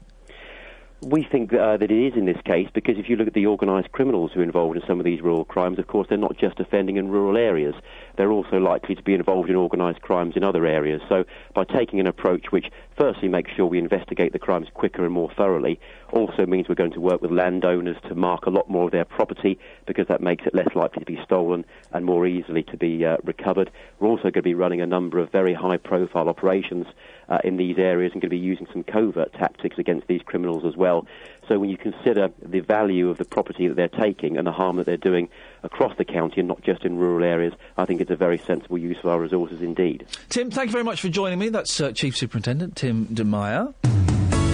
[1.02, 3.45] We think uh, that it is in this case because if you look at the
[3.45, 6.38] organised criminals who are involved in some of these rural crimes, of course, they're not
[6.38, 7.76] just offending in rural areas.
[8.18, 11.02] They're also likely to be involved in organised crimes in other areas.
[11.07, 11.23] So,
[11.53, 12.65] by taking an approach which
[12.98, 15.80] firstly makes sure we investigate the crimes quicker and more thoroughly,
[16.11, 19.06] also means we're going to work with landowners to mark a lot more of their
[19.06, 23.06] property because that makes it less likely to be stolen and more easily to be
[23.06, 23.69] uh, recovered.
[23.99, 26.88] We're also going to be running a number of very high profile operations
[27.30, 30.65] uh, in these areas and going to be using some covert tactics against these criminals
[30.65, 31.06] as well.
[31.48, 34.76] So when you consider the value of the property that they're taking and the harm
[34.78, 35.30] that they're doing
[35.64, 38.78] across the county and not just in rural areas, I think it's a very sensible
[38.78, 40.06] use of our resources indeed.
[40.30, 41.49] Tim, thank you very much for joining me.
[41.49, 43.74] That's uh, Chief Superintendent Tim De Meyer.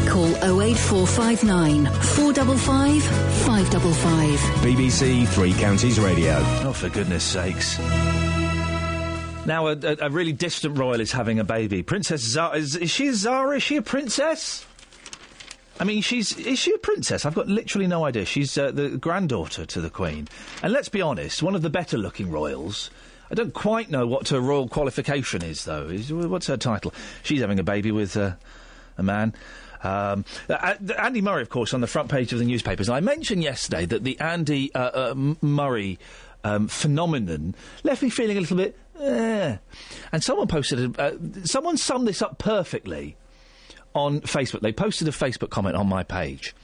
[0.07, 0.28] Call
[0.61, 4.40] 08459 455 555.
[4.61, 6.38] BBC Three Counties Radio.
[6.64, 7.80] Oh, for goodness sakes.
[9.45, 11.84] Now, a, a, a really distant royal is having a baby.
[11.84, 12.57] Princess Zara.
[12.57, 13.57] Is, is she a Zara?
[13.57, 14.65] Is she a princess?
[15.84, 17.26] I mean, she's is she a princess?
[17.26, 18.24] I've got literally no idea.
[18.24, 20.30] She's uh, the granddaughter to the Queen,
[20.62, 22.90] and let's be honest, one of the better-looking royals.
[23.30, 25.90] I don't quite know what her royal qualification is, though.
[25.90, 26.94] What's her title?
[27.24, 28.36] She's having a baby with uh,
[28.98, 29.34] a man.
[29.84, 32.88] Um, uh, Andy Murray, of course, on the front page of the newspapers.
[32.88, 36.00] And I mentioned yesterday that the Andy uh, uh, Murray
[36.46, 38.80] um, phenomenon left me feeling a little bit.
[39.02, 39.58] Eh.
[40.14, 41.12] And someone posted, uh,
[41.44, 43.18] someone summed this up perfectly
[43.94, 44.61] on Facebook.
[44.61, 46.56] They posted a Facebook comment on my page.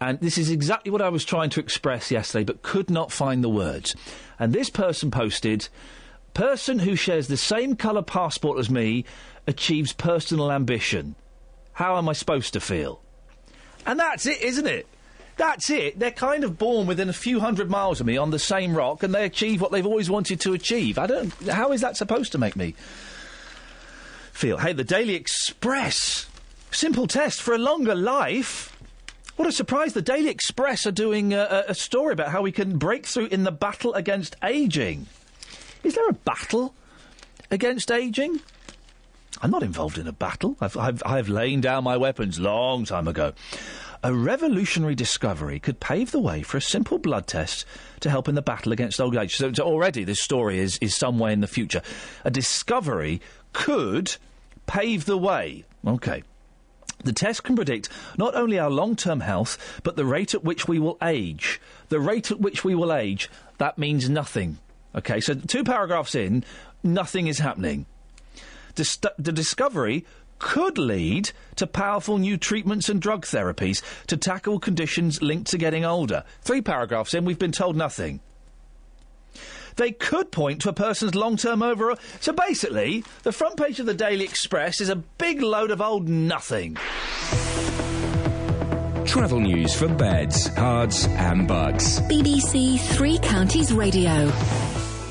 [0.00, 3.42] And this is exactly what I was trying to express yesterday, but could not find
[3.42, 3.96] the words.
[4.38, 5.68] And this person posted
[6.38, 9.04] Person who shares the same colour passport as me
[9.48, 11.16] achieves personal ambition.
[11.72, 13.00] How am I supposed to feel?
[13.84, 14.86] And that's it, isn't it?
[15.36, 15.98] That's it.
[15.98, 19.02] They're kind of born within a few hundred miles of me on the same rock,
[19.02, 20.96] and they achieve what they've always wanted to achieve.
[20.96, 21.32] I don't.
[21.48, 22.76] How is that supposed to make me
[24.32, 24.58] feel?
[24.58, 26.27] Hey, the Daily Express.
[26.70, 28.76] Simple test for a longer life.
[29.36, 29.92] What a surprise!
[29.92, 33.26] The Daily Express are doing uh, a, a story about how we can break through
[33.26, 35.06] in the battle against ageing.
[35.84, 36.74] Is there a battle
[37.50, 38.40] against ageing?
[39.40, 40.56] I'm not involved in a battle.
[40.60, 43.32] I've, I've, I've down my weapons long time ago.
[44.02, 47.64] A revolutionary discovery could pave the way for a simple blood test
[48.00, 49.36] to help in the battle against old age.
[49.36, 51.82] So, so already this story is, is somewhere in the future.
[52.24, 53.20] A discovery
[53.52, 54.16] could
[54.66, 55.64] pave the way.
[55.86, 56.22] Okay.
[57.04, 60.66] The test can predict not only our long term health, but the rate at which
[60.66, 61.60] we will age.
[61.88, 64.58] The rate at which we will age, that means nothing.
[64.94, 66.44] Okay, so two paragraphs in,
[66.82, 67.86] nothing is happening.
[68.74, 70.04] Dis- the discovery
[70.38, 75.84] could lead to powerful new treatments and drug therapies to tackle conditions linked to getting
[75.84, 76.24] older.
[76.42, 78.20] Three paragraphs in, we've been told nothing.
[79.78, 81.96] They could point to a person's long term overall.
[82.18, 86.08] So basically, the front page of the Daily Express is a big load of old
[86.08, 86.76] nothing.
[89.06, 92.00] Travel news for beds, cards, and Bucks.
[92.00, 94.26] BBC Three Counties Radio.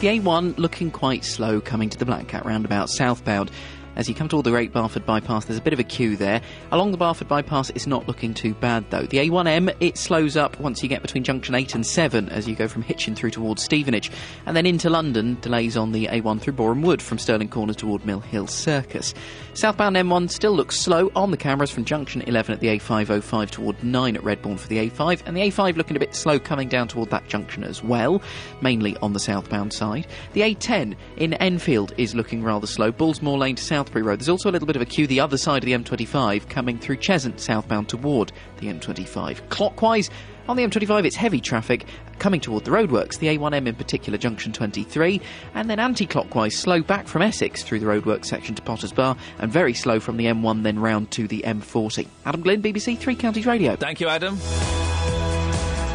[0.01, 3.49] The A1 looking quite slow coming to the Black Cat roundabout southbound.
[3.97, 6.39] As you come toward the Great Barford bypass, there's a bit of a queue there.
[6.71, 9.01] Along the Barford bypass, it's not looking too bad though.
[9.01, 12.53] The A1M, it slows up once you get between junction 8 and 7 as you
[12.53, 14.11] go from Hitchin through towards Stevenage.
[14.45, 18.05] And then into London, delays on the A1 through Boreham Wood from Stirling Corner toward
[18.05, 19.15] Mill Hill Circus.
[19.55, 23.83] Southbound M1 still looks slow on the cameras from junction 11 at the A505 toward
[23.83, 25.23] 9 at Redbourn for the A5.
[25.25, 28.21] And the A5 looking a bit slow coming down toward that junction as well,
[28.61, 30.05] mainly on the southbound side.
[30.33, 32.91] The A10 in Enfield is looking rather slow.
[32.91, 34.19] Bullsmoor Lane to Southbury Road.
[34.19, 36.77] There's also a little bit of a queue the other side of the M25 coming
[36.77, 39.49] through Cheshunt southbound toward the M25.
[39.49, 40.09] Clockwise,
[40.47, 41.85] on the M25, it's heavy traffic
[42.19, 45.21] coming toward the roadworks, the A1M in particular, junction 23,
[45.53, 49.17] and then anti clockwise, slow back from Essex through the roadworks section to Potters Bar,
[49.39, 52.07] and very slow from the M1 then round to the M40.
[52.25, 53.75] Adam Glynn, BBC Three Counties Radio.
[53.75, 54.37] Thank you, Adam.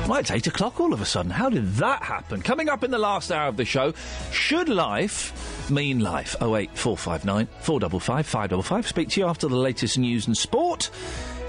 [0.08, 1.30] Well, it's eight o'clock all of a sudden.
[1.30, 2.42] How did that happen?
[2.42, 3.94] Coming up in the last hour of the show,
[4.32, 6.34] should life mean life?
[6.42, 8.88] 08459 455 555.
[8.88, 10.90] Speak to you after the latest news and sport.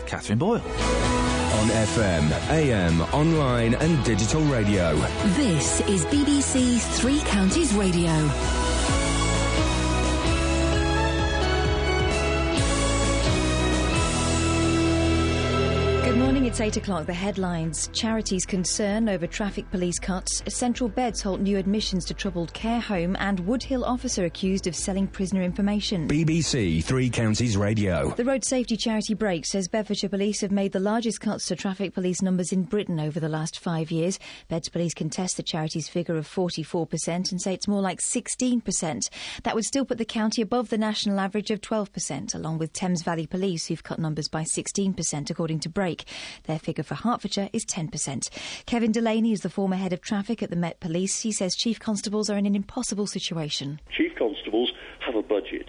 [0.05, 0.61] Catherine Boyle.
[0.61, 4.95] On FM, AM, online, and digital radio.
[5.35, 8.11] This is BBC Three Counties Radio.
[16.43, 17.05] Morning, it's 8 o'clock.
[17.05, 17.89] The headlines.
[17.93, 20.43] Charities concern over traffic police cuts.
[20.53, 23.15] Central beds halt new admissions to troubled care home.
[23.17, 26.05] And Woodhill officer accused of selling prisoner information.
[26.09, 28.09] BBC Three Counties Radio.
[28.09, 31.93] The road safety charity Brake says Bedfordshire Police have made the largest cuts to traffic
[31.93, 34.19] police numbers in Britain over the last five years.
[34.49, 39.09] Beds Police contest the charity's figure of 44% and say it's more like 16%.
[39.43, 43.01] That would still put the county above the national average of 12%, along with Thames
[43.01, 46.03] Valley Police, who've cut numbers by 16%, according to Brake.
[46.43, 48.29] Their figure for Hertfordshire is 10%.
[48.65, 51.21] Kevin Delaney is the former head of traffic at the Met Police.
[51.21, 53.79] He says chief constables are in an impossible situation.
[53.95, 54.71] Chief constables
[55.05, 55.67] have a budget.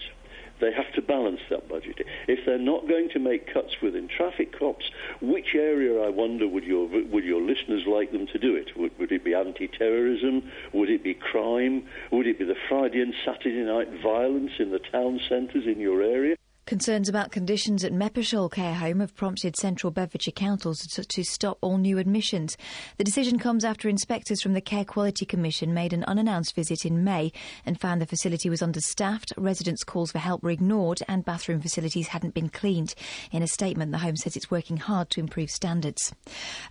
[0.60, 2.00] They have to balance that budget.
[2.28, 4.84] If they're not going to make cuts within traffic cops,
[5.20, 8.76] which area, I wonder, would your would your listeners like them to do it?
[8.76, 10.50] Would, would it be anti-terrorism?
[10.72, 11.86] Would it be crime?
[12.12, 16.02] Would it be the Friday and Saturday night violence in the town centres in your
[16.02, 16.36] area?
[16.66, 21.58] Concerns about conditions at Meppershall Care Home have prompted Central Bedfordshire Councils to, to, stop
[21.60, 22.56] all new admissions.
[22.96, 27.04] The decision comes after inspectors from the Care Quality Commission made an unannounced visit in
[27.04, 27.32] May
[27.66, 32.08] and found the facility was understaffed, residents' calls for help were ignored, and bathroom facilities
[32.08, 32.94] hadn't been cleaned.
[33.30, 36.14] In a statement, the home says it's working hard to improve standards.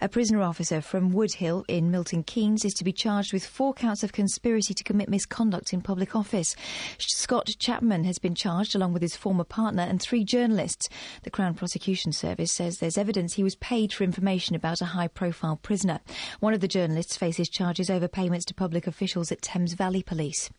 [0.01, 4.01] A prisoner officer from Woodhill in Milton Keynes is to be charged with four counts
[4.01, 6.55] of conspiracy to commit misconduct in public office.
[6.97, 10.89] Scott Chapman has been charged along with his former partner and three journalists.
[11.23, 15.07] The Crown Prosecution Service says there's evidence he was paid for information about a high
[15.07, 15.99] profile prisoner.
[16.39, 20.49] One of the journalists faces charges over payments to public officials at Thames Valley Police.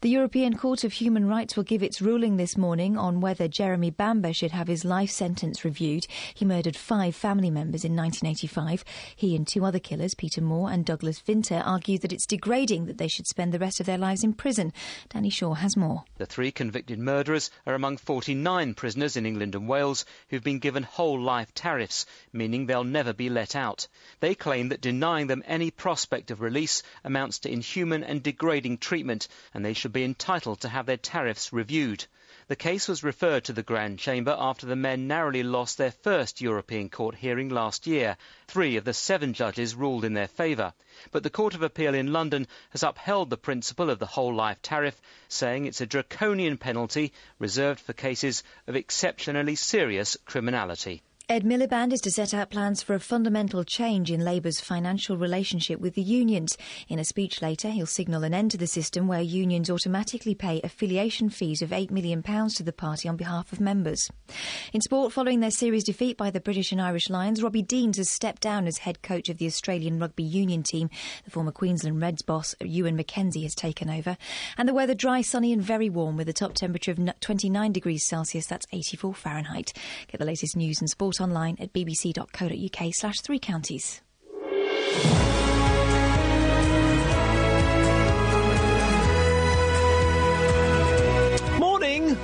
[0.00, 3.90] The European Court of Human Rights will give its ruling this morning on whether Jeremy
[3.90, 6.06] Bamber should have his life sentence reviewed.
[6.34, 8.84] He murdered five family members in 1985.
[9.14, 12.98] He and two other killers, Peter Moore and Douglas Vinter, argued that it's degrading that
[12.98, 14.72] they should spend the rest of their lives in prison.
[15.08, 16.04] Danny Shaw has more.
[16.18, 20.58] The three convicted murderers are among 49 nine prisoners in England and Wales who've been
[20.58, 22.04] given whole life tariffs,
[22.34, 23.88] meaning they'll never be let out.
[24.20, 29.26] They claim that denying them any prospect of release amounts to inhuman and degrading treatment,
[29.54, 32.04] and they should be entitled to have their tariffs reviewed.
[32.48, 36.40] The case was referred to the Grand Chamber after the men narrowly lost their first
[36.40, 38.16] European Court hearing last year.
[38.48, 40.74] Three of the seven judges ruled in their favour.
[41.12, 44.60] But the Court of Appeal in London has upheld the principle of the whole life
[44.60, 51.00] tariff, saying it's a draconian penalty reserved for cases of exceptionally serious criminality.
[51.32, 55.80] Ed Miliband is to set out plans for a fundamental change in Labour's financial relationship
[55.80, 56.58] with the unions.
[56.90, 60.60] In a speech later, he'll signal an end to the system where unions automatically pay
[60.62, 64.10] affiliation fees of £8 million to the party on behalf of members.
[64.74, 68.10] In sport, following their series defeat by the British and Irish Lions, Robbie Deans has
[68.10, 70.90] stepped down as head coach of the Australian rugby union team.
[71.24, 74.18] The former Queensland Reds boss, Ewen McKenzie, has taken over.
[74.58, 78.04] And the weather dry, sunny, and very warm with a top temperature of 29 degrees
[78.06, 79.72] Celsius, that's 84 Fahrenheit.
[80.08, 84.02] Get the latest news and sport online at bbc.co.uk slash three counties.
[91.58, 92.16] Morning!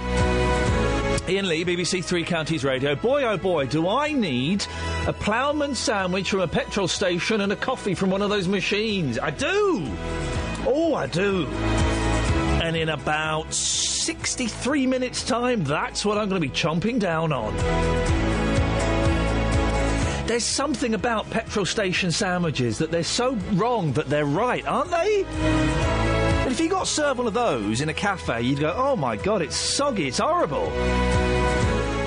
[1.28, 2.94] Iain Lee, BBC Three Counties Radio.
[2.94, 4.64] Boy, oh boy, do I need
[5.06, 9.18] a ploughman sandwich from a petrol station and a coffee from one of those machines.
[9.18, 9.86] I do!
[10.66, 11.46] Oh, I do.
[11.46, 17.54] And in about 63 minutes' time, that's what I'm going to be chomping down on.
[20.28, 25.24] There's something about petrol station sandwiches that they're so wrong that they're right, aren't they?
[25.24, 29.16] And if you got served one of those in a cafe, you'd go, oh my
[29.16, 30.66] god, it's soggy, it's horrible.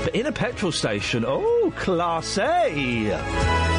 [0.03, 3.70] But in a petrol station, oh, class A.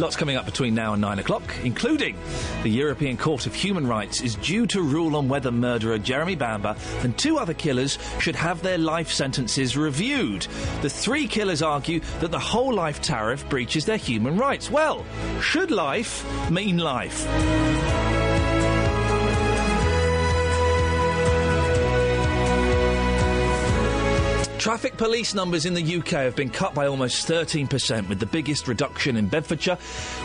[0.00, 2.16] Lots coming up between now and nine o'clock, including
[2.62, 6.74] the European Court of Human Rights is due to rule on whether murderer Jeremy Bamber
[7.02, 10.46] and two other killers should have their life sentences reviewed.
[10.80, 14.70] The three killers argue that the whole life tariff breaches their human rights.
[14.70, 15.04] Well,
[15.42, 17.26] should life mean life?
[24.60, 28.68] Traffic police numbers in the UK have been cut by almost 13%, with the biggest
[28.68, 29.78] reduction in Bedfordshire,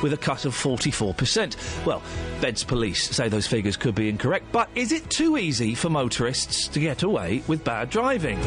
[0.03, 1.85] with a cut of 44%.
[1.85, 2.03] Well,
[2.41, 6.67] Beds police say those figures could be incorrect, but is it too easy for motorists
[6.67, 8.37] to get away with bad driving?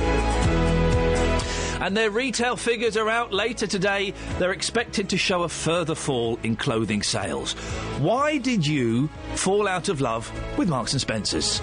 [1.81, 4.13] And their retail figures are out later today.
[4.39, 7.53] They're expected to show a further fall in clothing sales.
[7.99, 11.63] Why did you fall out of love with Marks and Spencers?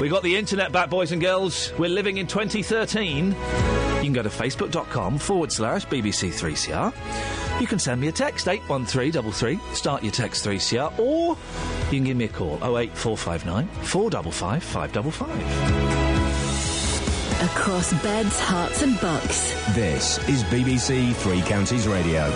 [0.00, 1.72] We got the internet back, boys and girls.
[1.78, 3.28] We're living in 2013.
[3.28, 3.34] You
[4.02, 7.60] can go to facebook.com forward slash BBC3CR.
[7.60, 11.38] You can send me a text, 81333, start your text 3CR, or
[11.90, 15.85] you can give me a call, 08459 455 555.
[17.42, 19.52] Across beds, Herts, and bucks.
[19.74, 22.30] This is BBC Three Counties Radio.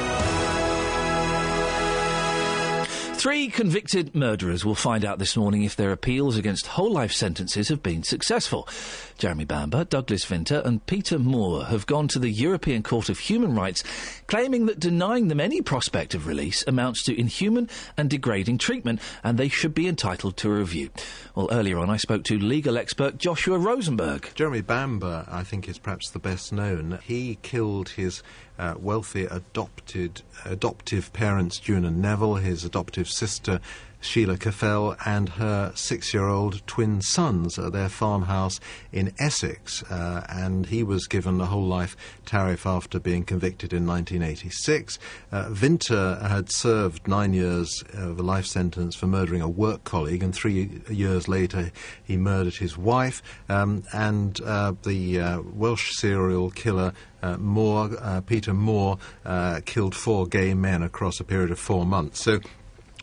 [3.14, 7.68] Three convicted murderers will find out this morning if their appeals against whole life sentences
[7.68, 8.68] have been successful.
[9.16, 13.55] Jeremy Bamber, Douglas Vinter, and Peter Moore have gone to the European Court of Human
[13.55, 13.82] Rights,
[14.31, 19.36] claiming that denying them any prospect of release amounts to inhuman and degrading treatment, and
[19.36, 20.89] they should be entitled to a review.
[21.35, 24.32] Well, earlier on, I spoke to legal expert Joshua Rozenberg.
[24.35, 27.01] Jeremy Bamber, I think, is perhaps the best known.
[27.02, 28.23] He killed his
[28.57, 33.59] uh, wealthy adopted adoptive parents, June and Neville, his adoptive sister.
[34.01, 38.59] Sheila Caffell and her six year old twin sons at their farmhouse
[38.93, 39.82] in Essex.
[39.85, 44.98] Uh, and he was given a whole life tariff after being convicted in 1986.
[45.31, 50.22] Uh, Vinter had served nine years of a life sentence for murdering a work colleague,
[50.22, 51.70] and three years later
[52.02, 53.22] he murdered his wife.
[53.48, 59.94] Um, and uh, the uh, Welsh serial killer uh, Moore, uh, Peter Moore, uh, killed
[59.94, 62.24] four gay men across a period of four months.
[62.24, 62.40] So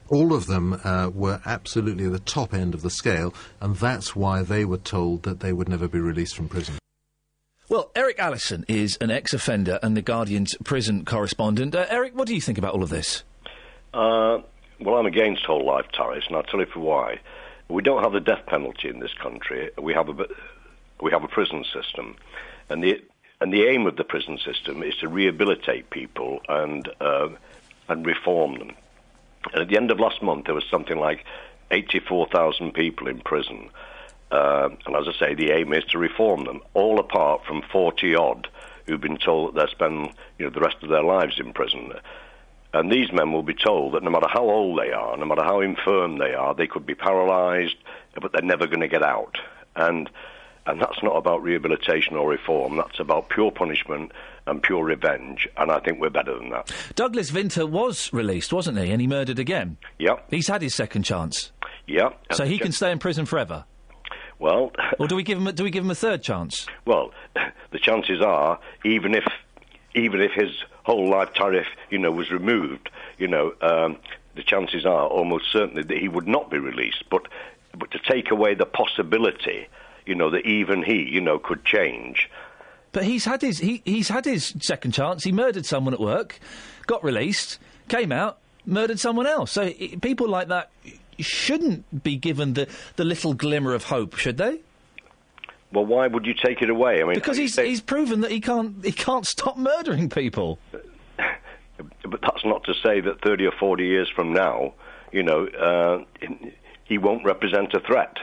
[0.10, 4.16] all of them uh, were absolutely at the top end of the scale, and that's
[4.16, 6.76] why they were told that they would never be released from prison.
[7.70, 11.76] Well, Eric Allison is an ex offender and the Guardian's prison correspondent.
[11.76, 13.24] Uh, Eric, what do you think about all of this?
[13.94, 14.40] Uh,
[14.80, 17.20] well, I'm against whole life tariffs, and I'll tell you for why.
[17.68, 19.70] We don't have the death penalty in this country.
[19.78, 20.28] We have a,
[21.02, 22.16] we have a prison system,
[22.70, 23.02] and the
[23.42, 27.30] and the aim of the prison system is to rehabilitate people and uh,
[27.90, 28.72] and reform them.
[29.54, 31.26] And at the end of last month, there was something like
[31.72, 33.70] 84,000 people in prison.
[34.32, 38.16] Uh, and as I say, the aim is to reform them, all apart from 40
[38.16, 38.48] odd
[38.86, 41.92] who've been told that they'll spend you know, the rest of their lives in prison.
[42.74, 45.44] And these men will be told that no matter how old they are, no matter
[45.44, 47.78] how infirm they are, they could be paralysed,
[48.22, 49.38] but they're never going to get out.
[49.76, 50.10] And
[50.66, 52.76] And that's not about rehabilitation or reform.
[52.76, 54.12] That's about pure punishment
[54.48, 55.48] and pure revenge.
[55.58, 56.72] And I think we're better than that.
[56.96, 58.92] Douglas Vinter was released, wasn't he?
[58.92, 59.78] And he murdered again.
[60.00, 60.16] Yeah.
[60.30, 61.52] He's had his second chance.
[61.86, 62.10] Yeah.
[62.32, 63.66] So he can stay in prison forever.
[64.40, 65.48] Well, or do we give him?
[65.48, 66.68] A, do we give him a third chance?
[66.86, 67.12] Well,
[67.72, 69.26] the chances are, even if
[69.96, 70.52] even if his
[70.84, 73.98] whole life tariff, you know, was removed, you know, um,
[74.36, 77.04] the chances are almost certainly that he would not be released.
[77.10, 77.28] But
[77.78, 79.68] but to take away the possibility,
[80.06, 82.30] you know, that even he, you know, could change.
[82.98, 85.24] But he's had his he, he's had his second chance.
[85.24, 86.40] He murdered someone at work,
[86.88, 87.60] got released,
[87.90, 89.52] came out, murdered someone else.
[89.52, 90.72] So i people like that
[91.20, 94.62] shouldn't be given the, the little glimmer of hope, should they?
[95.72, 97.00] Well, why would you take it away?
[97.00, 100.58] I mean, Because he's he's proven that he can't he can't stop murdering people.
[100.72, 104.74] but that's not to say that 30 or 40 years from now,
[105.12, 106.04] you know, uh,
[106.84, 108.18] he won't represent a threat.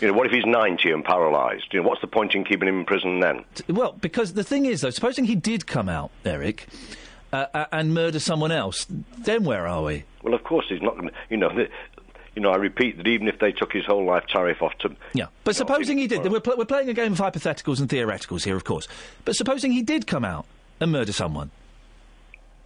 [0.00, 1.72] You know, what if he's 90 and paralysed?
[1.72, 3.44] You know, what's the point in keeping him in prison then?
[3.68, 6.66] Well, because the thing is, though, supposing he did come out, Eric,
[7.32, 8.86] uh, uh, and murder someone else,
[9.18, 10.04] then where are we?
[10.22, 11.14] Well, of course he's not going to.
[11.30, 11.68] You know, the,
[12.34, 14.94] you know, I repeat that even if they took his whole life tariff off to.
[15.14, 18.44] Yeah, but supposing he did, we're, pl- we're playing a game of hypotheticals and theoreticals
[18.44, 18.86] here, of course.
[19.24, 20.46] But supposing he did come out
[20.80, 21.50] and murder someone.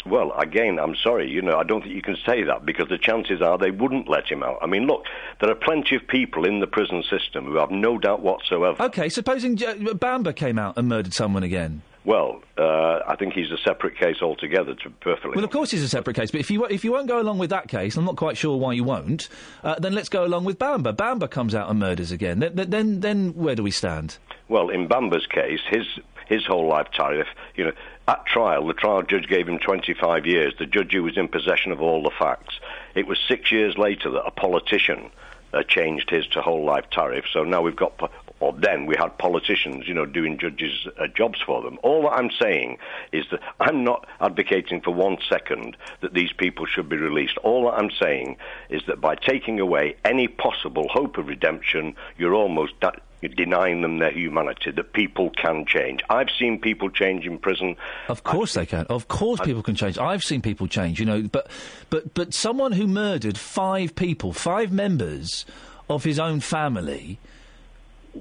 [0.04, 2.98] Well, again, I'm sorry, you know, I don't think you can say that because the
[2.98, 4.58] chances are they wouldn't let him out.
[4.60, 5.04] I mean, look,
[5.40, 8.82] there are plenty of people in the prison system who have no doubt whatsoever.
[8.82, 11.82] Okay, supposing J- Bamber came out and murdered someone again.
[12.04, 15.36] Well, uh, I think he's a separate case altogether, to perfectly.
[15.36, 16.32] Well, of course, he's a separate case.
[16.32, 18.56] But if you if you won't go along with that case, I'm not quite sure
[18.56, 19.28] why you won't.
[19.62, 20.90] Uh, then let's go along with Bamber.
[20.90, 22.40] Bamber comes out and murders again.
[22.40, 24.18] Then then, then where do we stand?
[24.48, 25.86] Well, in Bamber's case, his
[26.26, 27.72] his whole life tariff, you know,
[28.08, 30.54] at trial, the trial judge gave him 25 years.
[30.58, 32.58] The judge who was in possession of all the facts.
[32.94, 35.10] It was six years later that a politician
[35.52, 37.26] uh, changed his to whole life tariff.
[37.32, 38.10] So now we've got,
[38.40, 41.78] or then we had politicians, you know, doing judges' uh, jobs for them.
[41.82, 42.78] All that I'm saying
[43.12, 47.36] is that I'm not advocating for one second that these people should be released.
[47.38, 48.36] All that I'm saying
[48.68, 52.92] is that by taking away any possible hope of redemption, you're almost da-
[53.28, 56.00] denying them their humanity, that people can change.
[56.10, 57.76] I've seen people change in prison.
[58.08, 58.86] Of course they can.
[58.86, 59.98] Of course people can change.
[59.98, 61.48] I've seen people change, you know, but
[61.90, 65.46] but but someone who murdered five people, five members
[65.88, 67.18] of his own family,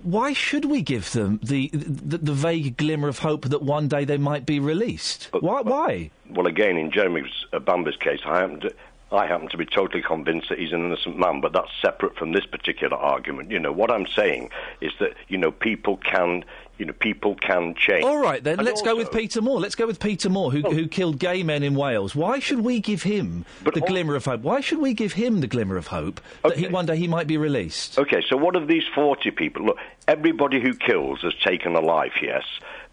[0.04, 4.06] why should we give them the the, the vague glimmer of hope that one day
[4.06, 5.30] they might be released?
[5.32, 6.12] why why?
[6.30, 8.74] Well, again, in Jeremy uh, Bamber's case, I happen to.
[9.12, 12.32] I happen to be totally convinced that he's an innocent man, but that's separate from
[12.32, 13.52] this particular argument.
[13.52, 16.46] You know, what I'm saying is that, you know, people can,
[16.78, 18.06] you know, people can change.
[18.06, 19.60] All right then, And let's go with Peter Moore.
[19.60, 20.72] Let's go with Peter Moore, who, oh.
[20.72, 22.16] who killed gay men in Wales.
[22.16, 24.42] Why should we give him the glimmer of hope?
[24.42, 27.28] Why should we give him the glimmer of hope that he, one day he might
[27.28, 28.00] be released?
[28.00, 29.66] Okay, so what of these 40 people?
[29.66, 29.78] Look,
[30.08, 32.44] everybody who kills has taken a life, yes.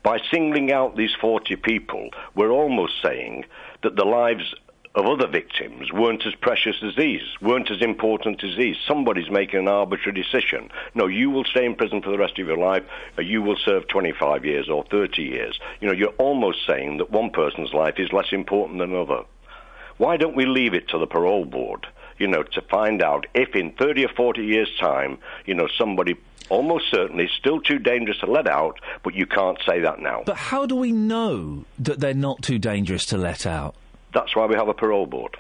[0.03, 3.45] By singling out these 40 people, we're almost saying
[3.83, 4.55] that the lives
[4.99, 8.77] of other victims weren't as precious as these, weren't as important as these.
[8.87, 10.71] Somebody's making an arbitrary decision.
[10.95, 12.83] No, you will stay in prison for the rest of your life,
[13.17, 15.59] or you will serve 25 years or 30 years.
[15.81, 19.23] You know, you're almost saying that one person's life is less important than another.
[19.99, 21.87] Why don't we leave it to the parole board,
[22.19, 26.17] you know, to find out if in 30 or 40 years' time, you know, somebody
[26.49, 30.23] almost certainly still too dangerous to let out, but you can't say that now.
[30.27, 33.77] But how do we know that they're not too dangerous to let out?
[34.15, 35.37] That's why we have a parole board.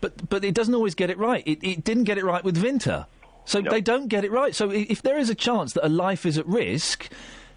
[0.00, 1.42] But but it doesn't always get it right.
[1.46, 3.06] It, it didn't get it right with Vinter,
[3.44, 4.54] so they don't get it right.
[4.54, 7.10] So if there is a chance that a life is at risk,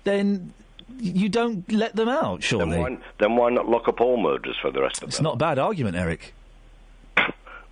[0.03, 0.53] then
[0.99, 2.43] you don't let them out.
[2.43, 5.17] Surely, Then why, then why not lock up all murderers for the rest of it's
[5.17, 5.21] them?
[5.25, 6.33] It's not a bad argument, Eric.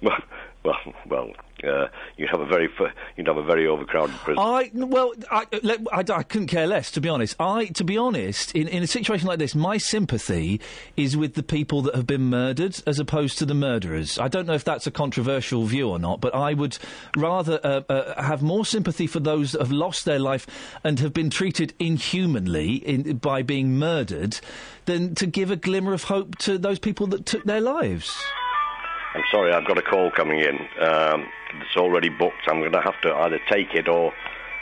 [0.03, 0.17] Well,
[0.63, 0.77] well,
[1.09, 1.31] well
[1.63, 2.69] uh, you'd have a very
[3.17, 4.39] you'd have a very overcrowded prison.
[4.39, 5.45] I well, I,
[5.91, 7.35] I, I couldn't care less to be honest.
[7.39, 10.59] I, to be honest, in, in a situation like this, my sympathy
[10.97, 14.19] is with the people that have been murdered as opposed to the murderers.
[14.19, 16.77] I don't know if that's a controversial view or not, but I would
[17.15, 20.47] rather uh, uh, have more sympathy for those that have lost their life
[20.83, 24.39] and have been treated inhumanly in, by being murdered
[24.85, 28.23] than to give a glimmer of hope to those people that took their lives.
[29.13, 30.55] I'm sorry, I've got a call coming in.
[30.81, 31.27] Um,
[31.61, 32.47] it's already booked.
[32.47, 34.13] I'm going to have to either take it or.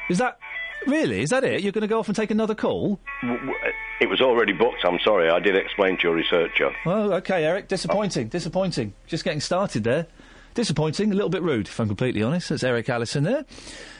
[0.09, 0.39] Is that
[0.87, 1.21] really?
[1.21, 1.61] Is that it?
[1.61, 2.99] You're going to go off and take another call?
[3.21, 3.59] W- w-
[4.01, 4.83] It was already booked.
[4.83, 5.29] I'm sorry.
[5.29, 6.71] I did explain to your researcher.
[6.85, 7.67] Oh, okay, Eric.
[7.67, 8.29] Disappointing.
[8.29, 8.93] Disappointing.
[9.05, 10.07] Just getting started there.
[10.55, 11.11] Disappointing.
[11.11, 12.49] A little bit rude, if I'm completely honest.
[12.49, 13.45] That's Eric Allison there,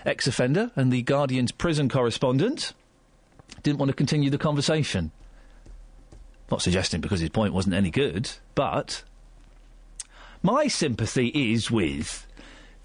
[0.06, 2.74] ex-offender and the Guardian's prison correspondent.
[3.62, 5.12] Didn't want to continue the conversation.
[6.50, 9.04] Not suggesting because his point wasn't any good, but
[10.41, 12.26] my sympathy is with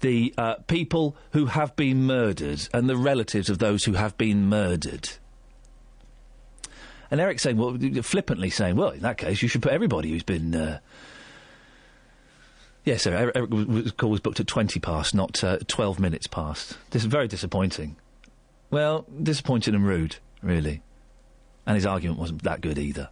[0.01, 4.47] the uh, people who have been murdered and the relatives of those who have been
[4.47, 5.09] murdered.
[7.09, 10.23] And Eric's saying, well, flippantly saying, well, in that case, you should put everybody who's
[10.23, 10.53] been.
[10.53, 10.79] Uh...
[12.83, 15.99] Yeah, so Eric, Eric was, was, call was booked at 20 past, not uh, 12
[15.99, 16.77] minutes past.
[16.91, 17.95] This is very disappointing.
[18.69, 20.81] Well, disappointing and rude, really.
[21.65, 23.09] And his argument wasn't that good either.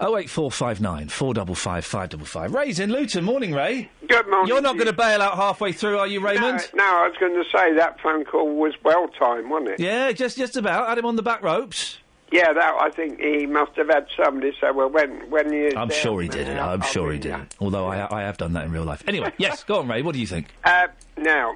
[0.00, 2.52] 08459 455 555.
[2.52, 3.24] Ray's in Luton.
[3.24, 3.90] Morning, Ray.
[4.08, 4.48] Good morning.
[4.48, 6.68] You're not going to bail out halfway through, are you, Raymond?
[6.74, 9.80] No, no, I was going to say that phone call was well timed, wasn't it?
[9.80, 10.88] Yeah, just just about.
[10.88, 11.98] Had him on the back ropes.
[12.32, 15.90] Yeah, that I think he must have had somebody say, "Well, when when you." I'm
[15.90, 16.58] sure he did it.
[16.58, 17.54] I'm sure he did it.
[17.60, 19.04] Although I, I have done that in real life.
[19.06, 20.02] Anyway, yes, go on, Ray.
[20.02, 20.48] What do you think?
[20.64, 21.54] Uh, now,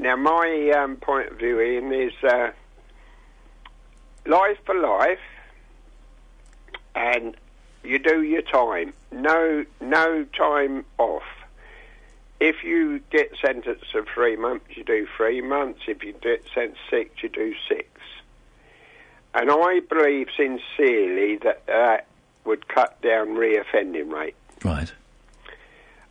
[0.00, 2.50] now my um, point of view, Iain, is uh,
[4.26, 5.20] life for life,
[6.96, 7.36] and
[7.86, 8.92] you do your time.
[9.12, 11.22] No, no time off.
[12.38, 15.80] If you get sentenced to three months, you do three months.
[15.86, 17.88] If you get sentenced six, you do six.
[19.34, 22.06] And I believe sincerely that that
[22.44, 24.36] would cut down reoffending rate.
[24.64, 24.92] Right.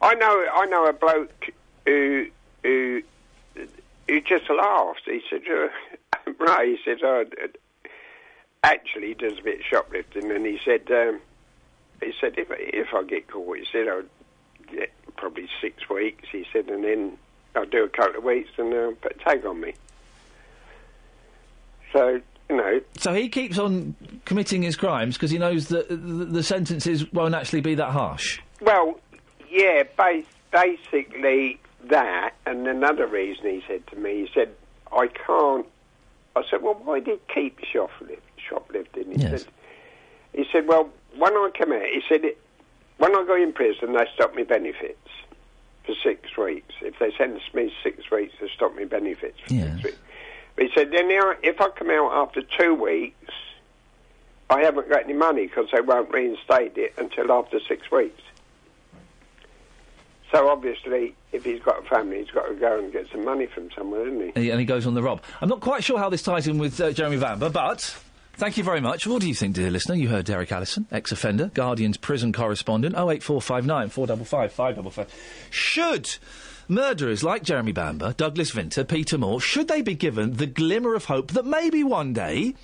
[0.02, 0.46] I know.
[0.54, 1.52] I know a bloke
[1.86, 2.28] who
[2.64, 3.02] who
[4.08, 5.02] who just laughed.
[5.06, 5.42] He said,
[6.40, 7.26] "Right," he said, oh,
[8.64, 11.22] "Actually, he does a bit of shoplifting," and he said, um,
[12.02, 14.10] "He said if if I get caught, he said I'd
[14.72, 17.18] get probably six weeks." He said, and then
[17.56, 19.74] I'll do a couple of weeks and uh, put a tag on me.
[21.94, 22.82] So you know.
[22.98, 23.96] So he keeps on
[24.26, 28.40] committing his crimes because he knows that the, sentences won't actually be that harsh.
[28.62, 29.00] Well,
[29.50, 34.50] yeah, ba- basically that, and another reason he said to me, he said,
[34.92, 35.66] I can't.
[36.36, 39.12] I said, well, why did he keep shoplift, shoplifting?
[39.12, 39.44] He Yes.
[39.44, 39.52] said,
[40.34, 42.40] he said, well, when I come out, he said, it,
[42.98, 44.98] when I go in prison, they stop me benefits
[45.86, 46.74] for six weeks.
[46.82, 49.98] If they sentence me six weeks, they stop me benefits for six weeks.
[50.56, 53.32] But he said, then now, if I come out after two weeks,
[54.50, 58.22] I haven't got any money because they won't reinstate it until after six weeks.
[60.32, 63.46] So obviously, if he's got a family, he's got to go and get some money
[63.46, 64.32] from somewhere, isn't he?
[64.36, 65.22] And he, and he goes on the rob.
[65.42, 67.96] I'm not quite sure how this ties in with uh, Jeremy Bamber, but
[68.38, 69.08] thank you very much.
[69.08, 69.96] What do you think, dear listener?
[69.96, 72.96] You heard Eric Allison, ex-offender, Guardian's prison correspondent.
[72.96, 75.48] 08459 455 555.
[75.50, 76.18] Should
[76.68, 81.06] murderers like Jeremy Bamber, Douglas Vinter, Peter Moore, should they be given the glimmer of
[81.06, 82.56] hope that maybe one day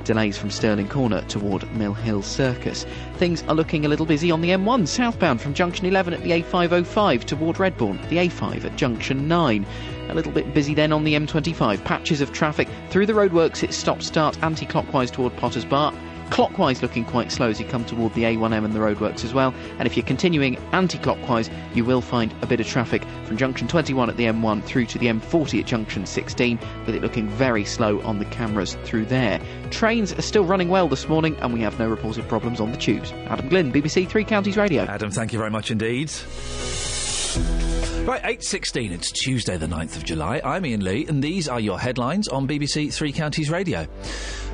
[0.07, 2.85] Delays from Stirling Corner toward Mill Hill Circus.
[3.17, 6.31] Things are looking a little busy on the M1 southbound from junction 11 at the
[6.31, 9.65] A505 toward Redbourn, the A5 at junction 9.
[10.07, 11.83] A little bit busy then on the M25.
[11.83, 13.63] Patches of traffic through the roadworks.
[13.63, 15.93] It's stop start anti clockwise toward Potters Bar.
[16.29, 19.53] Clockwise looking quite slow as you come toward the A1M and the roadworks as well.
[19.79, 23.67] And if you're continuing anti clockwise, you will find a bit of traffic from junction
[23.67, 27.65] 21 at the M1 through to the M40 at junction 16, with it looking very
[27.65, 29.39] slow on the cameras through there.
[29.71, 32.77] Trains are still running well this morning, and we have no reported problems on the
[32.77, 33.11] tubes.
[33.27, 34.83] Adam Glynn, BBC Three Counties Radio.
[34.83, 36.11] Adam, thank you very much indeed.
[37.35, 40.39] Right, 8.16, it's Tuesday the 9th of July.
[40.45, 43.85] I'm Iain Lee, and these are your headlines on BBC Three Counties Radio.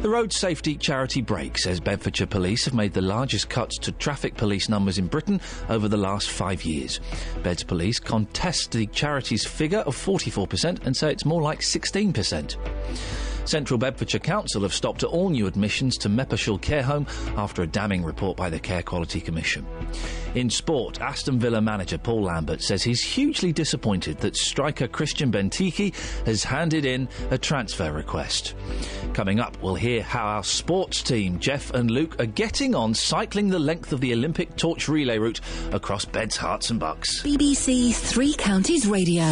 [0.01, 4.35] The road safety charity Brake says Bedfordshire Police have made the largest cuts to traffic
[4.35, 5.39] police numbers in Britain
[5.69, 6.99] over the last five years.
[7.43, 12.57] Beds Police contest the charity's figure of 44% and say it's more like 16%.
[13.45, 17.05] Central Bedfordshire Council have stopped all new admissions to Meppershall Care Home
[17.35, 19.65] after a damning report by the Care Quality Commission.
[20.35, 25.93] In sport, Aston Villa manager Paul Lambert says he's hugely disappointed that striker Christian Benteke
[26.25, 28.55] has handed in a transfer request.
[29.13, 33.49] Coming up, we'll hear how our sports team, Jeff and Luke, are getting on cycling
[33.49, 35.41] the length of the Olympic torch relay route
[35.71, 37.21] across Beds, Herts and Bucks.
[37.21, 39.23] BBC Three Counties Radio.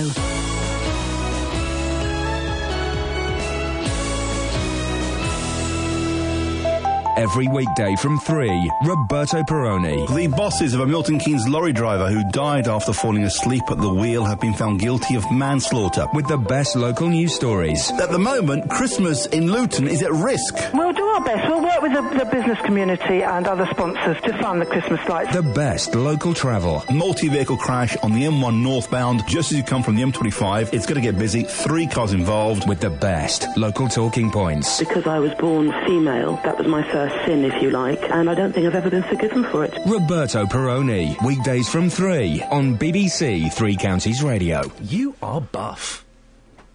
[7.18, 10.06] Every weekday from 3, Roberto Perrone.
[10.16, 13.94] The bosses of a Milton Keynes lorry driver who died after falling asleep at the
[13.94, 16.08] wheel have been found guilty of manslaughter.
[16.14, 17.92] With the best local news stories.
[18.00, 20.56] At the moment, Christmas in Luton is at risk.
[20.74, 21.50] We'll do our best.
[21.50, 25.36] We'll work with the, the business community and other sponsors to fund the Christmas lights.
[25.36, 26.82] The best local travel.
[26.90, 30.74] Multi-vehicle crash on the M1 northbound just as you come from the M25.
[30.74, 31.44] It's going to get busy.
[31.44, 32.70] Three cars involved.
[32.70, 34.80] With the best local talking points.
[34.80, 38.36] Because I was born female, that was my first sin, if you like, and I
[38.36, 39.74] don't think I've ever been forgiven for it.
[39.86, 41.16] Roberto Perrone.
[41.26, 44.64] Weekdays from 3 on BBC Three Counties Radio.
[44.82, 46.06] You are buff.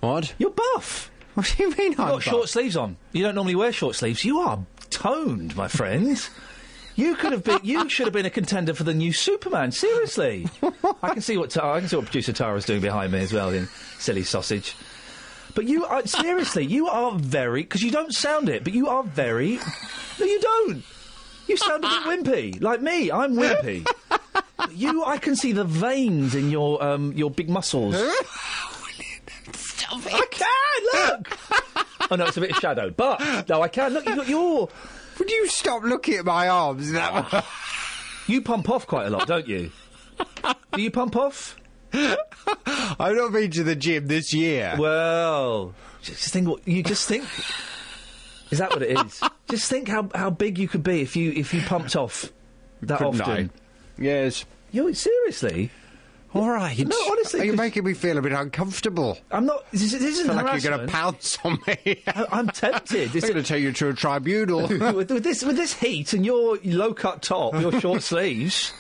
[0.01, 0.35] What?
[0.39, 1.11] You're buff.
[1.35, 1.85] What do you mean I?
[1.91, 2.23] You've I'm got buff?
[2.25, 2.97] short sleeves on.
[3.13, 4.25] You don't normally wear short sleeves.
[4.25, 4.59] You are
[4.91, 6.19] toned, my friend.
[6.95, 7.59] You could have been.
[7.63, 9.71] You should have been a contender for the new Superman.
[9.71, 10.49] Seriously,
[11.03, 13.35] I can see what Ta- I can see what producer Tara's doing behind me as
[13.35, 13.51] well.
[13.51, 14.75] In silly sausage.
[15.57, 16.67] But you are seriously.
[16.67, 19.59] You are very because you don't sound it, but you are very.
[20.21, 20.85] No, you don't.
[21.47, 23.11] You sound a bit wimpy, like me.
[23.11, 23.87] I'm wimpy.
[24.71, 27.97] you, I can see the veins in your um, your big muscles.
[29.55, 31.39] Stop I can look.
[32.11, 34.05] oh no, it's a bit of shadowed, but no, I can look.
[34.05, 34.69] You've got your.
[35.19, 36.93] Would you stop looking at my arms?
[36.93, 37.47] That
[38.27, 39.71] You pump off quite a lot, don't you?
[40.73, 41.57] Do you pump off?
[42.99, 44.75] I've not been to the gym this year.
[44.79, 47.25] Well, just think what you just think.
[48.51, 49.21] Is that what it is?
[49.49, 52.33] just think how how big you could be if you if you pumped off
[52.83, 53.51] that Couldn't often.
[53.99, 54.03] I?
[54.03, 54.45] Yes.
[54.73, 55.71] You seriously?
[56.35, 56.79] All right.
[56.87, 59.17] No, honestly, you're making me feel a bit uncomfortable.
[59.31, 59.65] I'm not.
[59.71, 62.03] This, this isn't feel like you're going to pounce on me.
[62.07, 63.11] I, I'm tempted.
[63.15, 64.67] I'm going to take you to a tribunal.
[64.69, 68.75] with, with this with this heat and your low cut top, your short sleeves.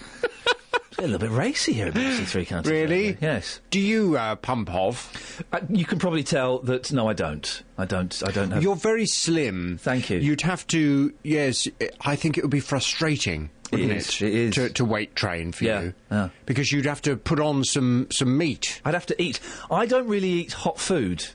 [0.98, 2.72] A little bit racy here at BBC Three Counties.
[2.72, 3.18] Really?
[3.20, 3.60] Yes.
[3.70, 5.42] Do you uh, pump off?
[5.52, 6.90] Uh, you can probably tell that.
[6.90, 7.62] No, I don't.
[7.76, 8.22] I don't.
[8.26, 8.62] I don't have.
[8.62, 9.76] You're very slim.
[9.78, 10.18] Thank you.
[10.18, 11.12] You'd have to.
[11.22, 11.68] Yes,
[12.00, 13.50] I think it would be frustrating.
[13.72, 14.54] Wouldn't It is, it is.
[14.54, 16.28] To, to weight train for Yeah, you, yeah.
[16.46, 18.80] because you'd have to put on some some meat.
[18.84, 19.38] I'd have to eat.
[19.70, 21.26] I don't really eat hot food.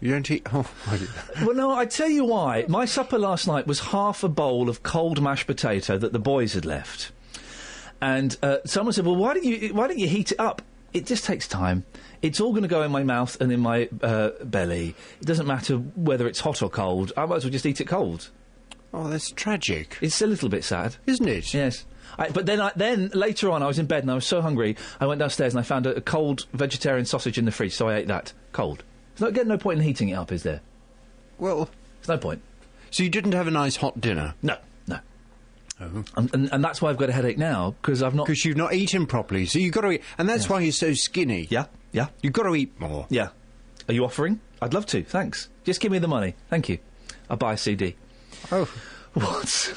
[0.00, 0.46] You don't eat.
[0.52, 0.68] Oh,
[1.42, 2.64] Well, no, I tell you why.
[2.68, 6.54] My supper last night was half a bowl of cold mashed potato that the boys
[6.54, 7.12] had left,
[8.02, 10.60] and uh, someone said, "Well, why don't you why don't you heat it up?"
[10.92, 11.84] It just takes time.
[12.20, 14.94] It's all going to go in my mouth and in my uh, belly.
[15.20, 17.12] It doesn't matter whether it's hot or cold.
[17.16, 18.28] I might as well just eat it cold.
[18.92, 20.96] oh, that's tragic, It's a little bit sad.
[21.06, 21.54] isn't it?
[21.54, 21.86] Yes.
[22.18, 24.42] I, but then, I, then later on, I was in bed and I was so
[24.42, 24.76] hungry.
[25.00, 27.88] I went downstairs and I found a, a cold vegetarian sausage in the fridge, so
[27.88, 28.84] I ate that cold.
[29.14, 30.60] There's no, again, no point in heating it up, is there?
[31.38, 31.70] Well,
[32.02, 32.42] There's no point.
[32.90, 34.60] so you didn't have a nice hot dinner No, no.
[35.82, 36.04] Oh.
[36.16, 38.26] And, and, and that's why I've got a headache now because I've not.
[38.26, 39.46] because you've not eaten properly.
[39.46, 41.46] So you've got to eat, and that's why you're so skinny.
[41.50, 43.06] Yeah, yeah, You've got to eat more.
[43.10, 43.28] yeah.
[43.88, 44.40] Are you offering?
[44.60, 45.02] I'd love to.
[45.02, 45.48] Thanks.
[45.64, 46.36] Just give me the money.
[46.48, 46.78] Thank you.
[47.28, 47.96] I'll buy a CD.
[48.52, 48.68] Oh,
[49.14, 49.74] What?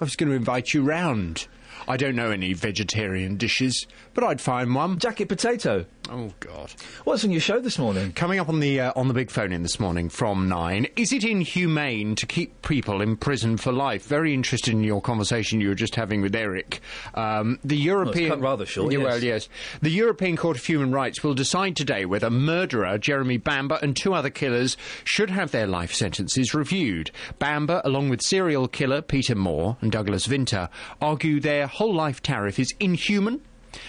[0.00, 1.46] I was going to invite you round.
[1.86, 4.98] I don't know any vegetarian dishes, but I'd find one.
[4.98, 5.84] Jacket potato.
[6.10, 6.72] Oh God.
[7.04, 8.12] What's on your show this morning?
[8.12, 10.88] Coming up on the uh, on the big phone in this morning from nine.
[10.96, 14.04] Is it inhumane to keep people in prison for life?
[14.06, 16.80] Very interested in your conversation you were just having with Eric.
[17.14, 19.06] Um, the European cut rather short, Yeah, yes.
[19.06, 19.48] Well, yes.
[19.80, 24.12] The European Court of Human Rights will decide today whether murderer Jeremy Bamber and two
[24.12, 27.12] other killers should have their life sentences reviewed.
[27.38, 30.68] Bamber, along with serial killer Peter Moore and Douglas Vinter,
[31.00, 33.40] argue their whole life tariff is inhuman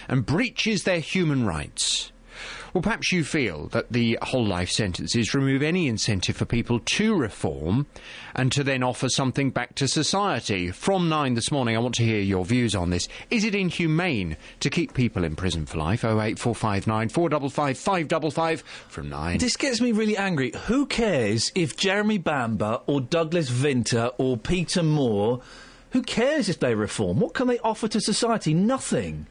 [0.08, 2.12] and breaches their human rights.
[2.74, 7.14] Well, perhaps you feel that the whole life sentences remove any incentive for people to
[7.14, 7.86] reform
[8.34, 10.72] and to then offer something back to society.
[10.72, 13.06] From nine this morning, I want to hear your views on this.
[13.30, 16.04] Is it inhumane to keep people in prison for life?
[16.04, 19.38] 08459 455 555 from nine.
[19.38, 20.50] This gets me really angry.
[20.66, 25.42] Who cares if Jeremy Bamber or Douglas Vinter or Peter Moore?
[25.92, 27.20] Who cares if they reform?
[27.20, 28.52] What can they offer to society?
[28.52, 29.28] Nothing.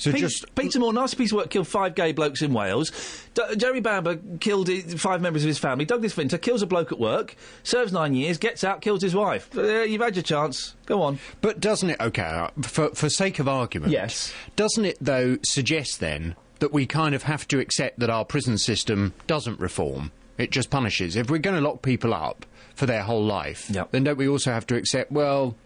[0.00, 2.90] So Pe- just Peter Moore, nice piece of work, killed five gay blokes in Wales.
[3.34, 5.84] D- Jeremy Bamber killed five members of his family.
[5.84, 9.54] Douglas Vinter kills a bloke at work, serves nine years, gets out, kills his wife.
[9.56, 10.74] Uh, you've had your chance.
[10.86, 11.18] Go on.
[11.42, 14.32] But doesn't it, okay, uh, for, for sake of argument, Yes.
[14.56, 18.56] doesn't it, though, suggest then that we kind of have to accept that our prison
[18.56, 20.12] system doesn't reform?
[20.38, 21.14] It just punishes.
[21.16, 23.90] If we're going to lock people up for their whole life, Yep.
[23.90, 25.56] then don't we also have to accept, well,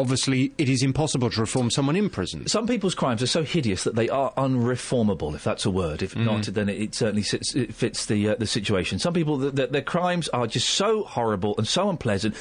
[0.00, 2.46] obviously it is impossible to reform someone in prison.
[2.48, 6.02] Some people's crimes are so hideous that they are unreformable, if that's a word.
[6.02, 8.98] If not, then it, it certainly sits, it fits the uh, the situation.
[8.98, 12.34] Some people, th- th- their crimes are just so horrible and so unpleasant.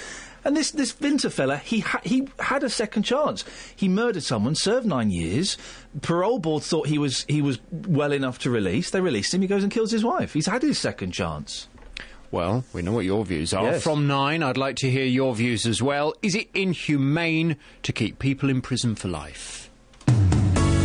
[0.45, 3.43] And this this Vinter fella, he ha- he had a second chance.
[3.75, 5.57] He murdered someone, served nine years.
[6.01, 8.89] Parole board thought he was he was well enough to release.
[8.89, 9.41] They released him.
[9.41, 10.33] He goes and kills his wife.
[10.33, 11.67] He's had his second chance.
[12.31, 13.63] Well, we know what your views are.
[13.71, 13.83] Yes.
[13.83, 16.13] From nine, I'd like to hear your views as well.
[16.21, 19.69] Is it inhumane to keep people in prison for life?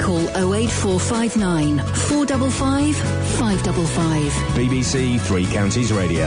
[0.01, 0.21] Call
[0.55, 4.33] 08459 455 555.
[4.57, 6.27] BBC Three Counties Radio.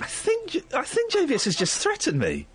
[0.00, 2.46] I think J- I think JVS has just threatened me.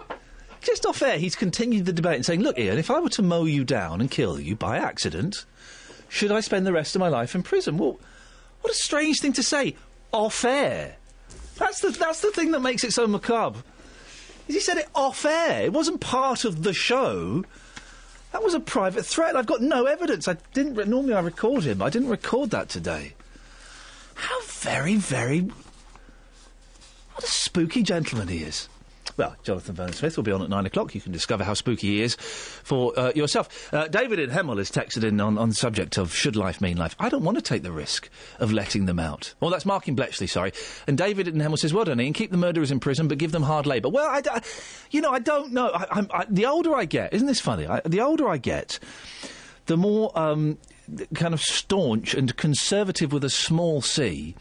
[0.62, 3.22] Just off air, he's continued the debate and saying, "Look, Iain, if I were to
[3.22, 5.46] mow you down and kill you by accident,
[6.10, 8.00] should I spend the rest of my life in prison?" Well,
[8.62, 9.76] what a strange thing to say
[10.12, 10.96] off air.
[11.58, 13.60] That's the that's the thing that makes it so macabre.
[14.48, 15.64] Is he said it off air.
[15.64, 17.44] It wasn't part of the show.
[18.32, 19.36] That was a private threat.
[19.36, 20.28] I've got no evidence.
[20.28, 20.76] I didn't.
[20.76, 21.82] Re- normally, I record him.
[21.82, 23.14] I didn't record that today.
[24.16, 25.42] How very, very
[27.18, 28.70] what a spooky gentleman he is.
[29.18, 30.94] Well, Jonathan Vernon Smith will be on at nine o'clock.
[30.94, 33.74] You can discover how spooky he is for uh, yourself.
[33.74, 36.78] Uh, David in Hemel has texted in on, on the subject of should life mean
[36.78, 36.96] life.
[37.00, 39.34] I don't want to take the risk of letting them out.
[39.40, 40.52] Well, that's Mark in Bletchley, sorry.
[40.86, 42.14] And David in Hemel says, well done, Iain.
[42.14, 43.90] Keep the murderers in prison, but give them hard labour.
[43.90, 44.42] Well, I, I-
[44.92, 45.72] you know, I don't know.
[45.74, 47.68] I, I, the older I get, isn't this funny?
[47.86, 48.78] The older I get,
[49.66, 50.60] the more um,
[51.16, 54.36] kind of staunch and conservative with a small c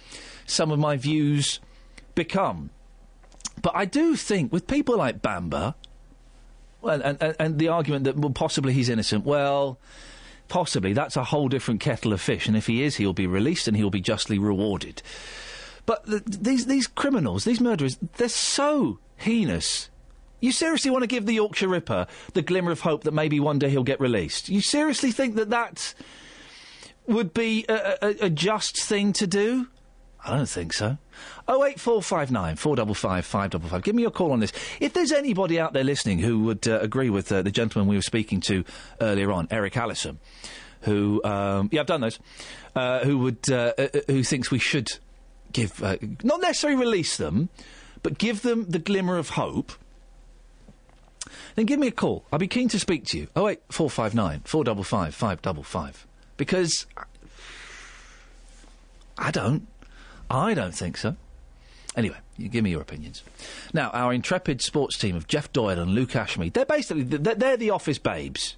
[0.45, 1.61] some of my views
[2.15, 2.71] become.
[3.67, 5.75] But I do think with people like Bamber,
[6.83, 9.81] well, and, and, and the argument that well, possibly he's innocent, well,
[10.47, 12.47] possibly that's a whole different kettle of fish.
[12.47, 15.03] And if he is, he'll be released and he'll be justly rewarded.
[15.85, 19.91] But th these these criminals, these murderers, they're so heinous.
[20.39, 23.59] You seriously want to give the Yorkshire Ripper the glimmer of hope that maybe one
[23.59, 24.49] day he'll get released?
[24.49, 25.93] You seriously think that that
[27.09, 29.67] would be a, a, a just thing to do?
[30.25, 30.99] I don't think so.
[31.49, 33.83] Oh eight four five nine four double five five double five.
[33.83, 34.53] Give me a call on this.
[34.81, 37.97] If there's anybody out there listening who would uh, agree with uh, the gentleman we
[37.97, 38.65] were speaking to
[39.01, 40.19] earlier on, Eric Allison,
[40.83, 42.19] who um, yeah I've done those,
[42.75, 44.89] uh, who would uh, uh, who thinks we should
[45.53, 45.81] give
[46.25, 47.49] not necessarily release them,
[48.03, 49.73] but give them the glimmer of hope.
[51.55, 52.25] Then give me a call.
[52.33, 53.28] I'll be keen to speak to you.
[53.35, 56.86] Oh eight four five nine four double five five double five because
[59.19, 59.67] I don't.
[60.31, 61.17] I don't think so.
[61.97, 63.23] Anyway, you give me your opinions.
[63.73, 67.57] Now, our intrepid sports team of Jeff Doyle and Luke Ashmead, they're basically, they're, they're
[67.57, 68.57] the office babes.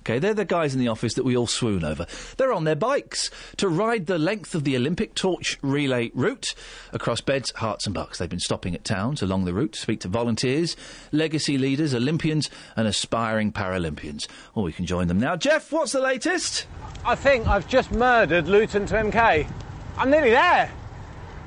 [0.00, 2.06] Okay, they're the guys in the office that we all swoon over.
[2.36, 6.54] They're on their bikes to ride the length of the Olympic torch relay route
[6.92, 8.18] across beds, Herts, and bucks.
[8.18, 10.76] They've been stopping at towns along the route to speak to volunteers,
[11.10, 14.26] legacy leaders, Olympians, and aspiring Paralympians.
[14.54, 15.36] Or we can join them now.
[15.36, 16.66] Jeff, what's the latest?
[17.06, 19.48] I think I've just murdered Luton to MK.
[19.96, 20.70] I'm nearly there.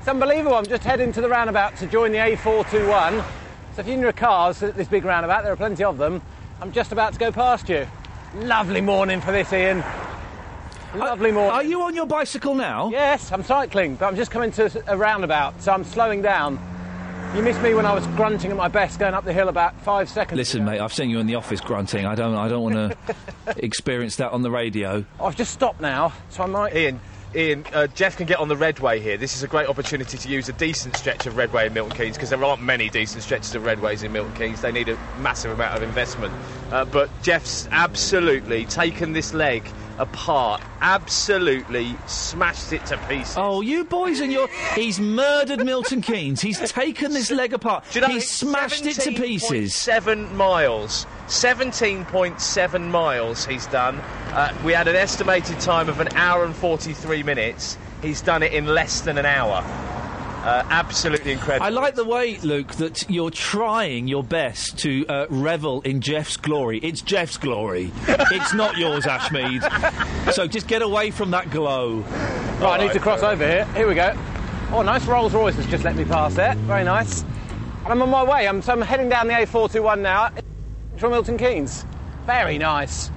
[0.08, 0.56] It's unbelievable.
[0.56, 3.22] I'm just heading to the roundabout to join the A421.
[3.74, 6.22] So if you're in your cars at this big roundabout, there are plenty of them.
[6.62, 7.86] I'm just about to go past you.
[8.36, 9.84] Lovely morning for this, Iain.
[10.94, 11.52] Lovely morning.
[11.52, 12.88] Are you on your bicycle now?
[12.88, 16.58] Yes, I'm cycling, but I'm just coming to a roundabout, so I'm slowing down.
[17.36, 19.78] You missed me when I was grunting at my best going up the hill about
[19.82, 20.38] five seconds.
[20.38, 22.06] Listen, mate, I've seen you in the office grunting.
[22.06, 23.14] I don't, I don't want to
[23.58, 25.04] experience that on the radio.
[25.20, 26.72] I've just stopped now, so I might.
[26.72, 26.98] Iain,
[27.38, 29.16] Iain, uh, Jeff can get on the Redway here.
[29.16, 32.16] This is a great opportunity to use a decent stretch of Redway in Milton Keynes
[32.16, 34.60] because there aren't many decent stretches of Redways in Milton Keynes.
[34.60, 36.34] They need a massive amount of investment.
[36.72, 39.64] Uh, but Jeff's absolutely taken this leg
[39.98, 43.34] apart, absolutely smashed it to pieces.
[43.36, 44.48] Oh, you boys and your.
[44.74, 46.40] He's murdered Milton Keynes.
[46.40, 47.84] He's taken this leg apart.
[47.90, 49.74] Do you know, He's smashed it to pieces.
[49.74, 51.06] Seven miles.
[51.28, 53.96] 17.7 miles he's done.
[54.32, 57.76] Uh, we had an estimated time of an hour and 43 minutes.
[58.00, 59.62] He's done it in less than an hour.
[60.44, 61.66] Uh, absolutely incredible.
[61.66, 66.36] I like the way, Luke, that you're trying your best to uh, revel in Jeff's
[66.36, 66.78] glory.
[66.78, 67.90] It's Jeff's glory.
[68.08, 70.32] it's not yours, Ashmead.
[70.32, 72.00] so just get away from that glow.
[72.60, 73.64] Right, I need to cross over here.
[73.74, 74.16] Here we go.
[74.70, 76.54] Oh, nice Rolls Royce has just let me pass there.
[76.54, 77.22] Very nice.
[77.84, 78.46] And I'm on my way.
[78.46, 80.30] I'm, so I'm heading down the A421 now
[80.98, 81.84] from Milton Keynes.
[82.26, 83.10] Very nice.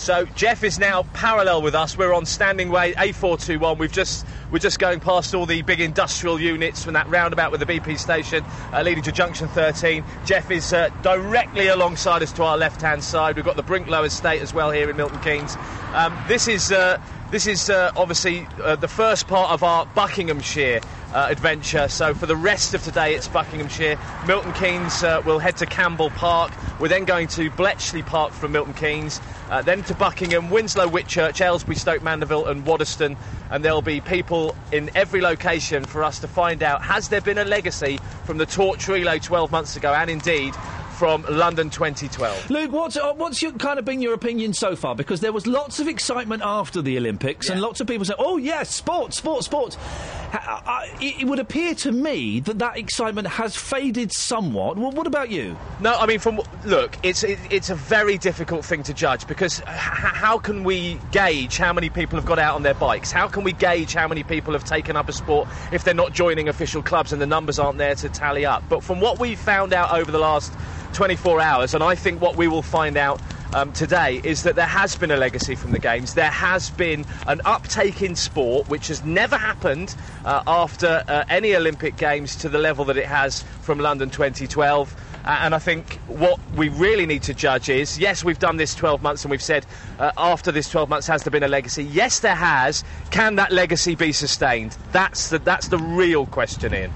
[0.00, 1.96] So Jeff is now parallel with us.
[1.96, 3.76] We're on Standing Way A421.
[3.76, 7.60] We've just we're just going past all the big industrial units from that roundabout with
[7.60, 10.02] the BP station uh, leading to Junction 13.
[10.24, 13.36] Jeff is uh, directly alongside us to our left-hand side.
[13.36, 15.54] We've got the Brinklow Estate as well here in Milton Keynes.
[15.92, 16.98] Um, this is uh,
[17.30, 20.80] this is uh, obviously uh, the first part of our Buckinghamshire
[21.14, 21.88] uh, adventure.
[21.88, 23.98] So for the rest of today, it's Buckinghamshire.
[24.26, 26.52] Milton Keynes uh, will head to Campbell Park.
[26.80, 29.20] We're then going to Bletchley Park from Milton Keynes,
[29.50, 33.16] uh, then to Buckingham, Winslow, Whitchurch, Aylesbury, Stoke Mandeville, and Waddesdon.
[33.50, 37.38] And there'll be people in every location for us to find out has there been
[37.38, 40.54] a legacy from the torch relay 12 months ago, and indeed
[41.00, 42.50] from London 2012.
[42.50, 44.94] Luke, what's uh, what's your, kind of been your opinion so far?
[44.94, 48.36] Because there was lots of excitement after the Olympics, and lots of people said, "Oh
[48.36, 52.58] yes, sport, sport, sport." Ha- I- Uh, uh, it, it would appear to me that
[52.58, 54.76] that excitement has faded somewhat.
[54.76, 55.56] Well, what about you?
[55.80, 59.60] No, I mean, from look, it's it, it's a very difficult thing to judge because
[59.60, 63.10] h- how can we gauge how many people have got out on their bikes?
[63.10, 66.12] How can we gauge how many people have taken up a sport if they're not
[66.12, 68.62] joining official clubs and the numbers aren't there to tally up?
[68.68, 70.52] But from what we've found out over the last
[70.92, 73.20] 24 hours, and I think what we will find out.
[73.52, 76.14] Um, today is that there has been a legacy from the games.
[76.14, 81.56] There has been an uptake in sport, which has never happened uh, after uh, any
[81.56, 84.94] Olympic Games to the level that it has from London 2012.
[85.24, 88.72] Uh, and I think what we really need to judge is yes, we've done this
[88.74, 89.66] 12 months and we've said
[89.98, 91.82] uh, after this 12 months, has there been a legacy?
[91.82, 92.84] Yes, there has.
[93.10, 94.76] Can that legacy be sustained?
[94.92, 96.92] That's the, that's the real question, Iain.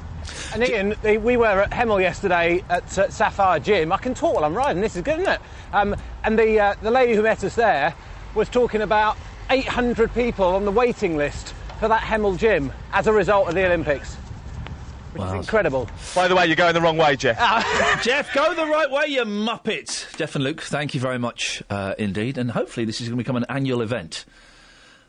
[0.53, 3.93] And Iain, the- we were at Hemel yesterday at uh, Sapphire Gym.
[3.93, 4.81] I can talk while I'm riding.
[4.83, 5.41] This is good, isn't it?
[5.73, 7.95] Um, and the uh, the lady who met us there
[8.35, 9.17] was talking about
[9.51, 13.65] 800 people on the waiting list for that Hemel Gym as a result of the
[13.67, 14.15] Olympics.
[15.13, 15.89] Which is incredible.
[16.13, 17.39] By the way, you're going the wrong way, Jeff.
[18.03, 20.17] Jeff, go the right way, you muppet.
[20.17, 23.23] Jeff and Luke, thank you very much uh, indeed, and hopefully this is going to
[23.23, 24.25] become an annual event.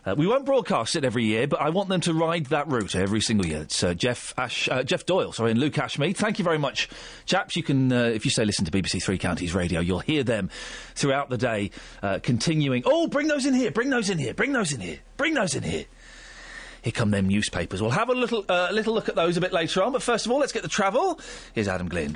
[0.05, 2.95] Uh, we won't broadcast it every year, but I want them to ride that route
[2.95, 3.61] every single year.
[3.61, 6.15] It's uh, Jeff Ash, uh, Jeff Doyle, sorry, and Luke Ashmead.
[6.15, 6.89] Thank you very much,
[7.25, 7.55] chaps.
[7.55, 10.51] You can, uh, if you say listen to BBC Three Counties Radio, you'll hear them
[10.93, 11.71] throughout the day,
[12.03, 12.83] uh, continuing.
[12.85, 13.71] Oh, bring those in here!
[13.71, 14.35] Bring those in here!
[14.35, 14.99] Bring those in here!
[15.17, 15.85] Bring those in here!
[16.83, 17.81] Here come them newspapers.
[17.81, 19.91] We'll have a little uh, little look at those a bit later on.
[19.91, 21.19] But first of all, let's get the travel.
[21.53, 22.15] Here's Adam Glynn.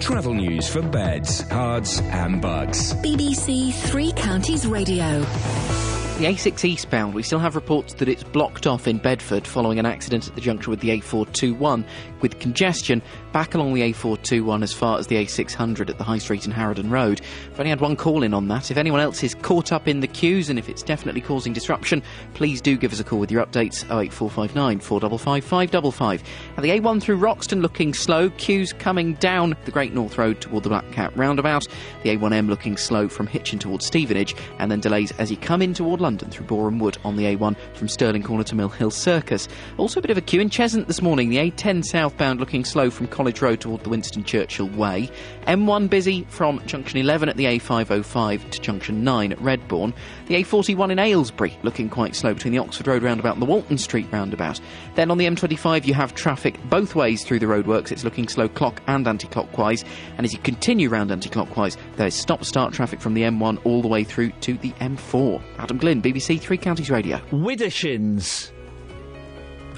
[0.00, 2.94] Travel news for beds, Herts, and Bucks.
[2.94, 5.20] BBC Three Counties Radio.
[5.20, 9.86] The A6 eastbound, we still have reports that it's blocked off in Bedford following an
[9.86, 11.84] accident at the junction with the A421
[12.20, 16.44] with congestion back along the A421 as far as the A600 at the High Street
[16.44, 17.20] and Harrowden Road.
[17.52, 18.70] I've only had one call in on that.
[18.70, 22.02] If anyone else is caught up in the queues and if it's definitely causing disruption,
[22.34, 26.22] please do give us a call with your updates 08459 455 555.
[26.56, 30.62] Now, the A1 through Roxton looking slow, queues coming down the Great North Road toward
[30.62, 31.66] the Black Cat roundabout.
[32.02, 35.74] The A1M looking slow from Hitchin towards Stevenage, and then delays as you come in
[35.74, 39.48] toward London through Boreham Wood on the A1 from Stirling Corner to Mill Hill Circus.
[39.78, 41.28] Also a bit of a queue in Cheshunt this morning.
[41.28, 45.08] The A10 southbound looking slow from College Road toward the Winston Churchill Way.
[45.46, 49.94] M1 busy from junction 11 at the A505 to junction 9 at Redbourn.
[50.26, 53.78] The A41 in Aylesbury looking quite slow between the Oxford Road roundabout and the Walton
[53.78, 54.60] Street roundabout.
[54.96, 57.92] Then on the M25 you have traffic both ways through the roadworks.
[57.92, 59.84] It's looking slow clock and anti-clockwise.
[60.16, 63.88] And as you continue round anti-clockwise, there is stop-start traffic from the M1 all the
[63.88, 65.40] way through to the M4.
[65.58, 67.18] Adam Glynn, BBC Three Counties Radio.
[67.30, 68.50] Widdershins.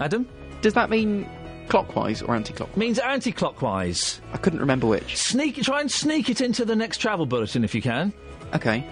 [0.00, 0.26] Adam?
[0.62, 1.28] Does that mean
[1.68, 2.76] clockwise or anti-clockwise?
[2.76, 4.20] Means anti-clockwise.
[4.32, 5.16] I couldn't remember which.
[5.16, 8.12] Sneak, try and sneak it into the next travel bulletin if you can.
[8.54, 8.84] Okay.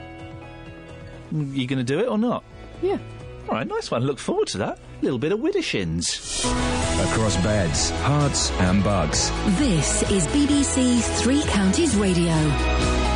[1.32, 2.44] Mm, you going to do it or not?
[2.82, 2.98] Yeah.
[3.48, 4.04] All right, nice one.
[4.04, 4.78] Look forward to that.
[4.78, 6.44] A little bit of Widdershins.
[7.10, 9.30] Across beds, Herts, and Bucks.
[9.58, 13.09] This is BBC Three Counties Radio.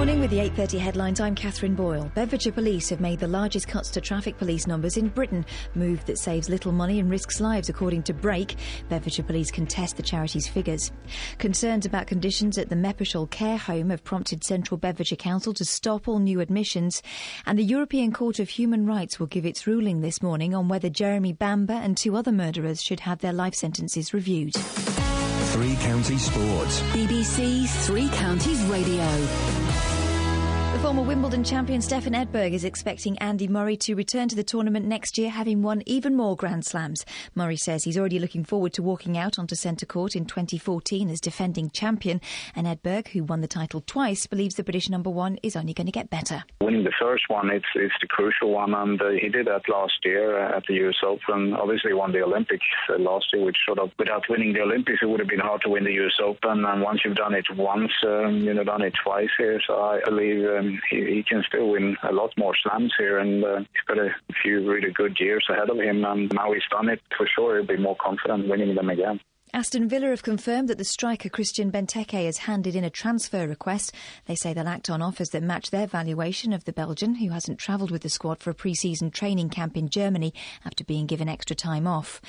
[0.00, 1.20] Morning with the 8.30 headlines.
[1.20, 2.10] I'm Catherine Boyle.
[2.14, 5.44] Bedfordshire Police have made the largest cuts to traffic police numbers in Britain.
[5.74, 8.56] Move that saves little money and risks lives, according to Brake.
[8.88, 10.90] Bedfordshire Police contest the charity's figures.
[11.36, 16.08] Concerns about conditions at the Meppershall Care Home have prompted Central Bedfordshire Council to stop
[16.08, 17.02] all new admissions.
[17.44, 20.88] And the European Court of Human Rights will give its ruling this morning on whether
[20.88, 24.54] Jeremy Bamber and two other murderers should have their life sentences reviewed.
[24.54, 26.80] Three County Sports.
[26.92, 29.04] BBC Three Counties Radio.
[30.82, 35.18] Former Wimbledon champion Stefan Edberg is expecting Andy Murray to return to the tournament next
[35.18, 37.04] year, having won even more Grand Slams.
[37.34, 41.20] Murray says he's already looking forward to walking out onto centre court in 2014 as
[41.20, 42.18] defending champion.
[42.56, 45.86] And Edberg, who won the title twice, believes the British number one is only going
[45.86, 46.44] to get better.
[46.62, 49.98] Winning the first one, it's it's the crucial one, and uh, he did that last
[50.02, 51.52] year uh, at the US Open.
[51.52, 55.06] Obviously, won the Olympics uh, last year, which sort of without winning the Olympics, it
[55.10, 56.64] would have been hard to win the US Open.
[56.64, 59.60] And once you've done it once, um, you know, done it twice here.
[59.66, 63.44] So I believe um, he, he can still win a lot more slams here, and
[63.44, 64.10] uh, he's got a
[64.42, 66.04] few really good years ahead of him.
[66.04, 69.20] And now he's done it for sure, he'll be more confident winning them again.
[69.52, 73.92] Aston Villa have confirmed that the striker Christian Benteke has handed in a transfer request.
[74.26, 77.58] They say they'll act on offers that match their valuation of the Belgian, who hasn't
[77.58, 80.32] travelled with the squad for a pre-season training camp in Germany
[80.64, 82.20] after being given extra time off.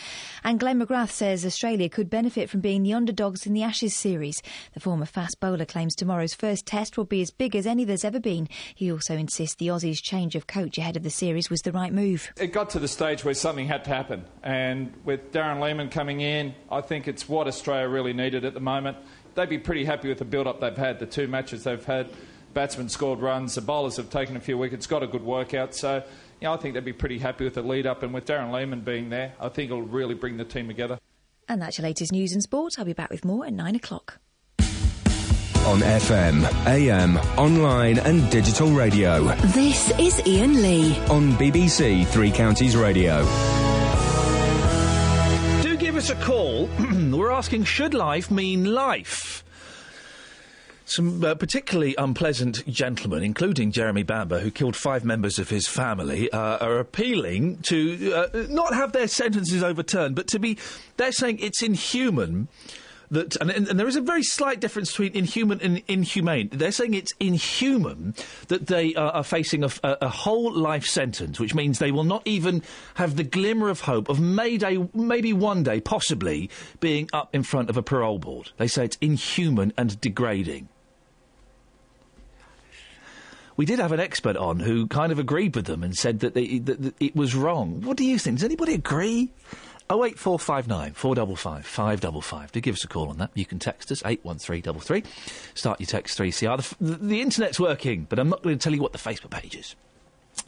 [0.43, 4.41] And Glenn McGrath says Australia could benefit from being the underdogs in the Ashes series.
[4.73, 8.03] The former fast bowler claims tomorrow's first test will be as big as any there's
[8.03, 8.49] ever been.
[8.73, 11.93] He also insists the Aussies' change of coach ahead of the series was the right
[11.93, 12.31] move.
[12.39, 16.21] It got to the stage where something had to happen, and with Darren Lehmann coming
[16.21, 18.97] in, I think it's what Australia really needed at the moment.
[19.35, 22.09] They'd be pretty happy with the build up they've had, the two matches they've had.
[22.53, 25.75] Batsmen scored runs, the bowlers have taken a few wickets, got a good workout.
[25.75, 28.01] So, you know, I think they'd be pretty happy with the lead up.
[28.01, 30.97] And with Darren Lehmann being there, I think it'll really bring the team together.
[31.47, 32.73] And that's your latest news and sport.
[32.77, 34.19] I'll be back with more at nine o'clock.
[34.59, 39.25] On FM, AM, online, and digital radio.
[39.47, 40.97] This is Iain Lee.
[41.09, 43.23] On BBC Three Counties Radio.
[46.01, 46.65] Us a call.
[47.11, 49.43] We're asking, should life mean life?
[50.85, 56.27] Some uh, particularly unpleasant gentlemen, including Jeremy Bamber, who killed five members of his family,
[56.31, 60.57] uh, are appealing to uh, not have their sentences overturned, but to be.
[60.97, 62.47] They're saying it's inhuman
[63.11, 66.49] that, and, and, there is a very slight difference between inhuman and inhumane.
[66.51, 68.15] They're saying it's inhuman
[68.47, 72.21] that they are, are facing a, a, whole life sentence, which means they will not
[72.25, 72.63] even
[72.95, 76.49] have the glimmer of hope of mayday, maybe one day, possibly
[76.79, 78.51] being up in front of a parole board.
[78.57, 80.69] They say it's inhuman and degrading.
[83.57, 86.33] We did have an expert on who kind of agreed with them and said that,
[86.33, 87.81] they, that, that it was wrong.
[87.81, 88.37] What do you think?
[88.37, 89.31] Does anybody agree?
[89.91, 92.51] 08459 455 555.
[92.53, 93.31] Do give us a call on that.
[93.33, 95.03] You can text us 81333.
[95.53, 96.75] Start your text 3CR.
[96.79, 99.31] The, the, the internet's working, but I'm not going to tell you what the Facebook
[99.31, 99.75] page is.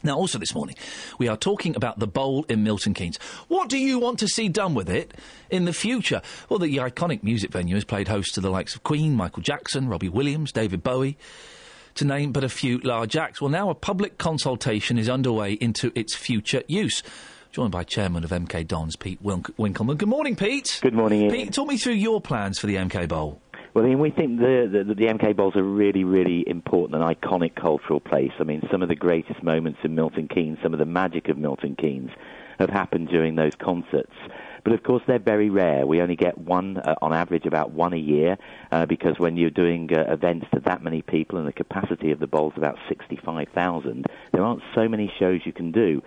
[0.02, 0.76] Now, also this morning,
[1.18, 3.18] we are talking about the bowl in Milton Keynes.
[3.48, 5.12] What do you want to see done with it
[5.50, 6.22] in the future?
[6.48, 9.88] Well, the iconic music venue has played host to the likes of Queen, Michael Jackson,
[9.88, 11.18] Robbie Williams, David Bowie,
[11.96, 13.42] to name but a few large acts.
[13.42, 17.02] Well, now a public consultation is underway into its future use
[17.54, 19.96] joined by Chairman of MK Dons, Pete Wink- Winkelman.
[19.96, 20.80] Good morning, Pete.
[20.82, 21.30] Good morning, Iain.
[21.30, 23.40] Pete, talk me through your plans for the MK Bowl.
[23.74, 27.54] Well, Iain, we think the, the, the MK Bowl's a really, really important and iconic
[27.54, 28.32] cultural place.
[28.40, 31.38] I mean, some of the greatest moments in Milton Keynes, some of the magic of
[31.38, 32.10] Milton Keynes,
[32.58, 34.12] have happened during those concerts.
[34.64, 35.86] But of course, they're very rare.
[35.86, 38.38] We only get one, uh, on average, about one a year,
[38.72, 42.18] uh, because when you're doing uh, events to that many people and the capacity of
[42.18, 46.02] the bowl's about 65,000, there aren't so many shows you can do.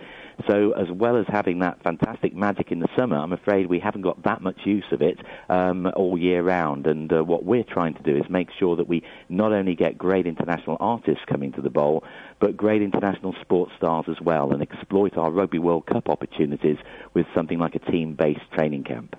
[0.46, 4.02] So, as well as having that fantastic magic in the summer, I'm afraid we haven't
[4.02, 5.18] got that much use of it
[5.48, 6.86] um, all year round.
[6.86, 9.98] And uh, what we're trying to do is make sure that we not only get
[9.98, 12.04] great international artists coming to the bowl,
[12.40, 16.78] but great international sports stars as well, and exploit our Rugby World Cup opportunities
[17.14, 19.16] with something like a team-based training camp.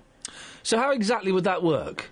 [0.62, 2.10] So, how exactly would that work?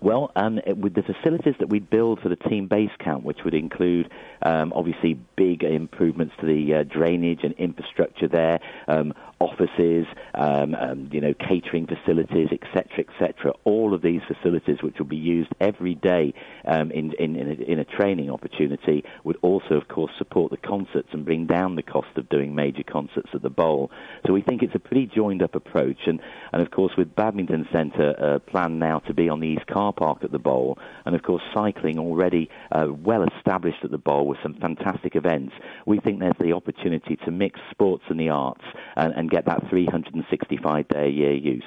[0.00, 3.54] Well, um, with the facilities that we build for the team base camp, which would
[3.54, 4.10] include
[4.42, 11.08] um, obviously big improvements to the uh, drainage and infrastructure there, um, offices, um, um,
[11.12, 13.52] you know, catering facilities, etc., etc.
[13.64, 16.34] All of these facilities, which will be used every day
[16.66, 20.56] um, in, in, in, a, in a training opportunity, would also, of course, support the
[20.56, 23.90] concerts and bring down the cost of doing major concerts at the Bowl.
[24.26, 26.20] So we think it's a pretty joined-up approach, and,
[26.52, 29.92] and of course, with Badminton Centre uh, planned now to be on the East Car
[29.92, 34.26] Park at the Bowl, and of course, cycling already uh, well established at the Bowl
[34.26, 35.52] with some fantastic events,
[35.84, 38.64] we think there's the opportunity to mix sports and the arts
[38.96, 41.64] and, and get that 365 day a year use.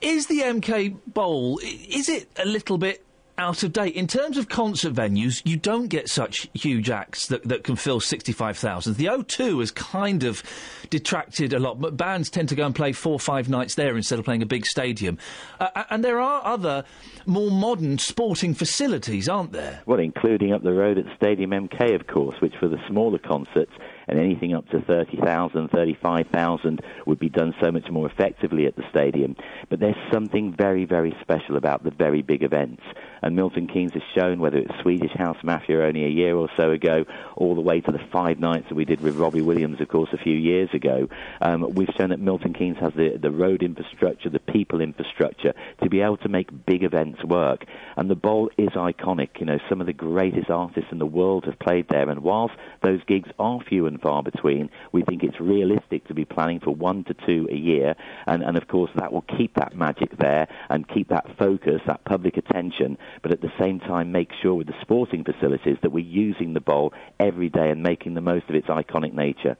[0.00, 3.04] Is the MK Bowl, is it a little bit
[3.38, 3.94] out of date.
[3.94, 8.00] In terms of concert venues, you don't get such huge acts that, that can fill
[8.00, 8.96] 65,000.
[8.96, 10.42] The O2 has kind of
[10.90, 13.96] detracted a lot, but bands tend to go and play four or five nights there
[13.96, 15.18] instead of playing a big stadium.
[15.58, 16.84] Uh, and there are other
[17.26, 19.82] more modern sporting facilities, aren't there?
[19.86, 23.72] Well, including up the road at Stadium MK, of course, which for the smaller concerts
[24.08, 28.84] and anything up to 30,000, 35,000 would be done so much more effectively at the
[28.90, 29.36] stadium.
[29.70, 32.82] But there's something very, very special about the very big events.
[33.24, 36.70] And Milton Keynes has shown, whether it's Swedish House Mafia only a year or so
[36.72, 39.88] ago, all the way to the five nights that we did with Robbie Williams, of
[39.88, 41.08] course, a few years ago,
[41.40, 45.88] um, we've shown that Milton Keynes has the, the road infrastructure, the people infrastructure to
[45.88, 47.64] be able to make big events work.
[47.96, 49.40] And the Bowl is iconic.
[49.40, 52.10] You know, some of the greatest artists in the world have played there.
[52.10, 56.26] And whilst those gigs are few and far between, we think it's realistic to be
[56.26, 57.94] planning for one to two a year.
[58.26, 62.04] And, and of course, that will keep that magic there and keep that focus, that
[62.04, 66.04] public attention, but at the same time make sure with the sporting facilities that we're
[66.04, 69.56] using the Bowl every day and making the most of its iconic nature.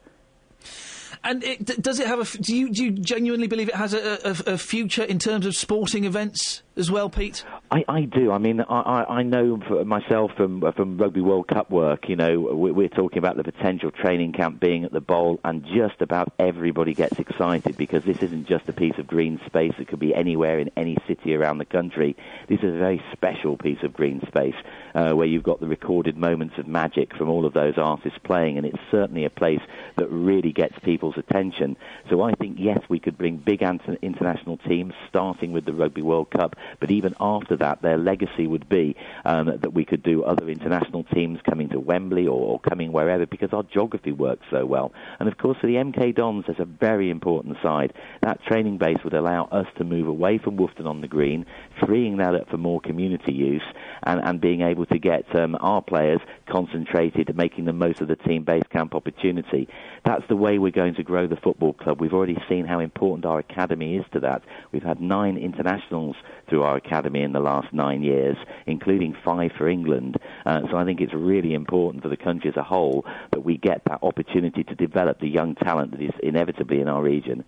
[1.23, 2.39] And it, does it have a?
[2.39, 5.57] Do you do you genuinely believe it has a, a, a future in terms of
[5.57, 7.45] sporting events as well, Pete?
[7.71, 8.33] I, I do.
[8.33, 12.09] I mean, I, I, know myself from from Rugby World Cup work.
[12.09, 15.65] You know, we, we're talking about the potential training camp being at the bowl, and
[15.65, 19.89] just about everybody gets excited because this isn't just a piece of green space that
[19.89, 22.17] could be anywhere in any city around the country.
[22.49, 24.57] This is a very special piece of green space
[24.95, 28.59] uh, where you've got the recorded moments of magic from all of those artists playing,
[28.59, 29.63] and it's certainly a place
[29.97, 31.77] that really gets people's attention.
[32.11, 33.63] So I think yes, we could bring big
[34.03, 38.69] international teams, starting with the Rugby World Cup, but even after that, their legacy would
[38.69, 42.93] be um, that we could do other international teams coming to Wembley or, or coming
[42.93, 44.93] wherever because our geography works so well.
[45.19, 47.93] And of course, for the MK Dons, there's a very important side.
[48.23, 51.47] That training base would allow us to move away from Woughton on the Green,
[51.85, 53.63] freeing that up for more community use,
[54.05, 58.17] and, and being able to get um, our players concentrated, making the most of the
[58.17, 59.69] team based camp opportunity.
[60.05, 62.01] That's the way we're going to grow the football club.
[62.01, 64.43] We've already seen how important our academy is to that.
[64.73, 66.17] We've had nine internationals
[66.55, 70.17] through our academy in the last nine years, including five for England.
[70.47, 73.57] Uh, so I think it's really important for the country as a whole that we
[73.57, 77.43] get that opportunity to develop the young talent that is inevitably in our region.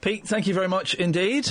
[0.00, 1.48] Pete, thank you very much indeed.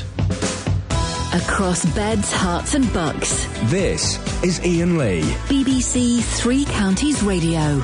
[1.34, 3.46] Across beds, Herts, and bucks.
[3.72, 5.22] This is Iain Lee.
[5.48, 7.82] BBC Three Counties Radio.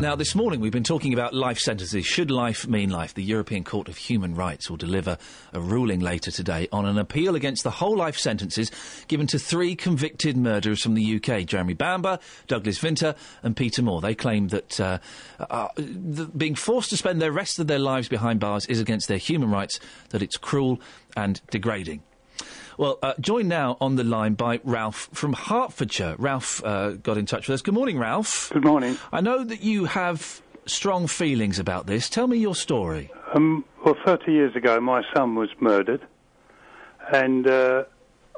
[0.00, 2.06] Now, this morning we've been talking about life sentences.
[2.06, 3.14] Should life mean life?
[3.14, 5.18] The European Court of Human Rights will deliver
[5.52, 8.70] a ruling later today on an appeal against the whole life sentences
[9.08, 14.00] given to three convicted murderers from the UK Jeremy Bamber, Douglas Vinter, and Peter Moore.
[14.00, 14.98] They claim that uh,
[15.40, 19.08] uh, th- being forced to spend the rest of their lives behind bars is against
[19.08, 20.80] their human rights, that it's cruel
[21.16, 22.04] and degrading.
[22.78, 26.14] Well, uh, joined now on the line by Ralph from Hertfordshire.
[26.16, 27.62] Ralph uh, got in touch with us.
[27.62, 28.50] Good morning, Ralph.
[28.52, 28.96] Good morning.
[29.10, 32.08] I know that you have strong feelings about this.
[32.08, 33.10] Tell me your story.
[33.34, 36.06] Um, well, 30 years ago, my son was murdered,
[37.12, 37.82] and uh,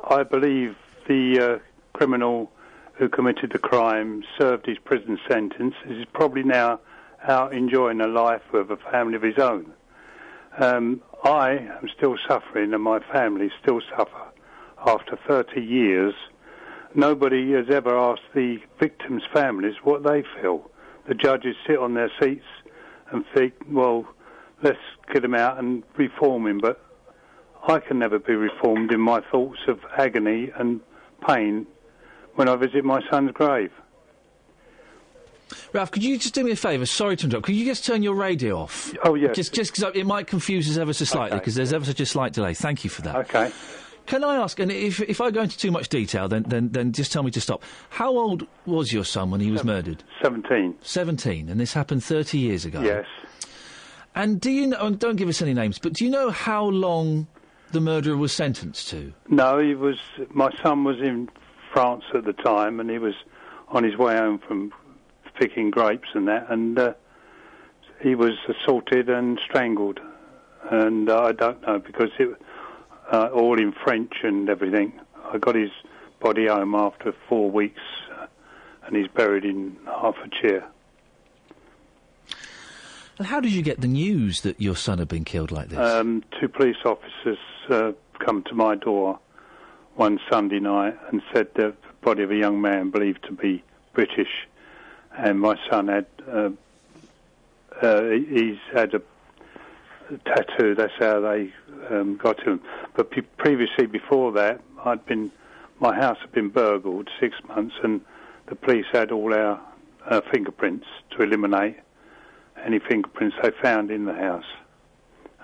[0.08, 0.74] I believe
[1.06, 1.58] the uh,
[1.92, 2.50] criminal
[2.94, 5.74] who committed the crime served his prison sentence.
[5.86, 6.80] He's probably now
[7.24, 9.70] out enjoying a life with a family of his own.
[10.56, 14.29] Um, I am still suffering, and my family still suffer
[14.86, 16.14] after 30 years.
[16.94, 20.70] Nobody has ever asked the victims' families what they feel.
[21.06, 22.44] The judges sit on their seats
[23.12, 24.06] and think, well,
[24.62, 24.78] let's
[25.12, 26.58] get him out and reform him.
[26.58, 26.84] But
[27.66, 30.80] I can never be reformed in my thoughts of agony and
[31.26, 31.66] pain
[32.34, 33.70] when I visit my son's grave.
[35.72, 36.86] Ralph, could you just do me a favour?
[36.86, 37.46] Sorry to interrupt.
[37.46, 38.94] Could you just turn your radio off?
[39.04, 39.34] Oh, yes.
[39.34, 41.38] Just because it might confuse us ever so slightly, Okay.
[41.40, 42.54] because there's ever such a slight delay.
[42.54, 43.16] Thank you for that.
[43.16, 43.50] Okay.
[44.06, 46.92] Can I ask, and if, if I go into too much detail, then, then, then
[46.92, 47.62] just tell me to stop.
[47.90, 50.02] How old was your son when he was murdered?
[50.22, 50.76] 17.
[50.82, 52.80] 17, and this happened 30 years ago?
[52.80, 53.06] Yes.
[54.14, 56.64] And do you know, and don't give us any names, but do you know how
[56.64, 57.28] long
[57.70, 59.12] the murderer was sentenced to?
[59.28, 59.96] No, he was.
[60.30, 61.28] My son was in
[61.72, 63.14] France at the time, and he was
[63.68, 64.72] on his way home from
[65.38, 66.92] picking grapes and that, and uh,
[68.02, 70.00] he was assaulted and strangled.
[70.70, 72.28] And uh, I don't know because it
[73.10, 74.92] uh, all in French and everything.
[75.32, 75.70] I got his
[76.20, 77.80] body home after four weeks,
[78.18, 78.26] uh,
[78.86, 80.64] and he's buried in Hertfordshire.
[83.18, 85.78] And how did you get the news that your son had been killed like this?
[85.78, 89.18] Um, two police officers uh, come to my door
[89.96, 94.48] one Sunday night and said the body of a young man believed to be British,
[95.18, 96.50] and my son had uh,
[97.82, 99.02] uh, he's had a
[100.24, 100.74] tattoo.
[100.74, 101.52] That's how they
[101.90, 102.60] um, got him.
[102.94, 105.30] But previously, before that, I'd been
[105.80, 108.02] my house had been burgled six months, and
[108.46, 109.58] the police had all our
[110.06, 111.76] uh, fingerprints to eliminate
[112.62, 114.44] any fingerprints they found in the house,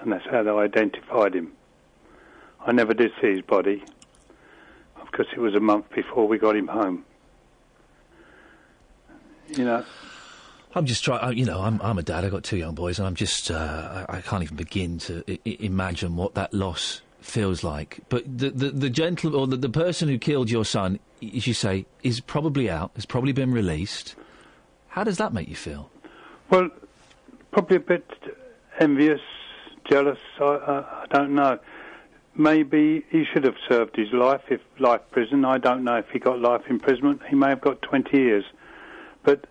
[0.00, 1.52] and that's how they identified him.
[2.66, 3.82] I never did see his body
[5.00, 7.04] because it was a month before we got him home.
[9.48, 9.84] You know.
[10.76, 11.38] I'm just trying.
[11.38, 12.24] You know, I'm, I'm a dad.
[12.24, 13.50] I've got two young boys, and I'm just.
[13.50, 18.00] Uh, I, I can't even begin to I- imagine what that loss feels like.
[18.10, 21.54] But the the, the gentleman or the, the person who killed your son, as you
[21.54, 22.90] say, is probably out.
[22.94, 24.16] Has probably been released.
[24.88, 25.90] How does that make you feel?
[26.50, 26.68] Well,
[27.52, 28.06] probably a bit
[28.78, 29.20] envious,
[29.90, 30.18] jealous.
[30.38, 31.58] I, I, I don't know.
[32.34, 35.46] Maybe he should have served his life, if life prison.
[35.46, 37.22] I don't know if he got life imprisonment.
[37.30, 38.44] He may have got 20 years.
[39.24, 39.46] But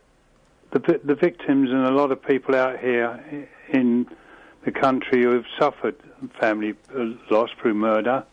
[0.80, 4.08] the the victims and a lot of people out here in
[4.64, 5.96] the country who have suffered
[6.40, 8.26] family uh, loss through murder,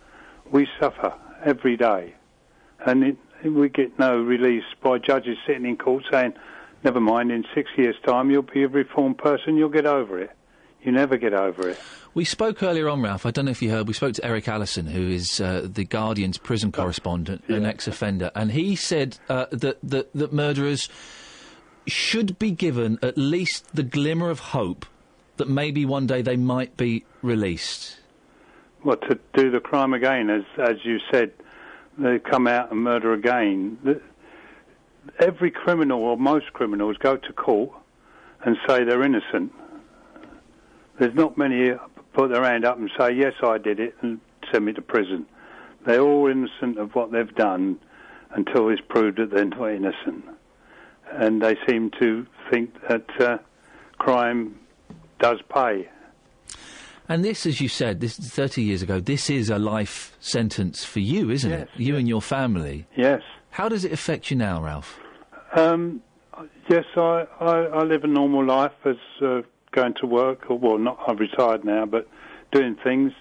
[0.50, 1.14] we suffer
[1.44, 2.14] every day,
[2.86, 6.32] and it, we get no release by judges sitting in court saying,
[6.84, 10.30] never mind, in six years' time you'll be a reformed person, you'll get over it.
[10.82, 11.78] You never get over it.
[12.14, 13.24] We spoke earlier on, Ralph.
[13.24, 13.86] I don't know if you heard.
[13.86, 18.50] We spoke to Eric Allison, who is uh, the Guardian's prison correspondent, an ex-offender, and
[18.50, 20.88] he said uh, that, that that murderers
[21.86, 24.86] should be given at least the glimmer of hope
[25.36, 27.98] that maybe one day they might be released.
[28.84, 31.32] Well, to do the crime again, as as you said,
[31.98, 33.78] they come out and murder again.
[35.18, 37.70] Every criminal or most criminals go to court
[38.44, 39.52] and say they're innocent.
[40.98, 41.72] There's not many
[42.12, 44.20] put their hand up and say, yes, I did it, and
[44.52, 45.26] send me to prison.
[45.86, 47.78] They're all innocent of what they've done
[48.30, 50.24] until it's proved that they're not innocent.
[51.10, 53.38] And they seem to think that uh,
[53.98, 54.58] crime
[55.18, 55.88] does pay.
[57.08, 60.84] And this, as you said, this is 30 years ago, this is a life sentence
[60.84, 61.68] for you, isn't it?
[61.76, 62.86] You and your family.
[62.96, 63.22] Yes.
[63.50, 64.98] How does it affect you now, Ralph?
[65.54, 66.02] Um,
[66.70, 70.78] yes, I, I, I live a normal life as uh, going to work, or well,
[70.78, 72.08] not I'm retired now, but
[72.50, 73.12] doing things.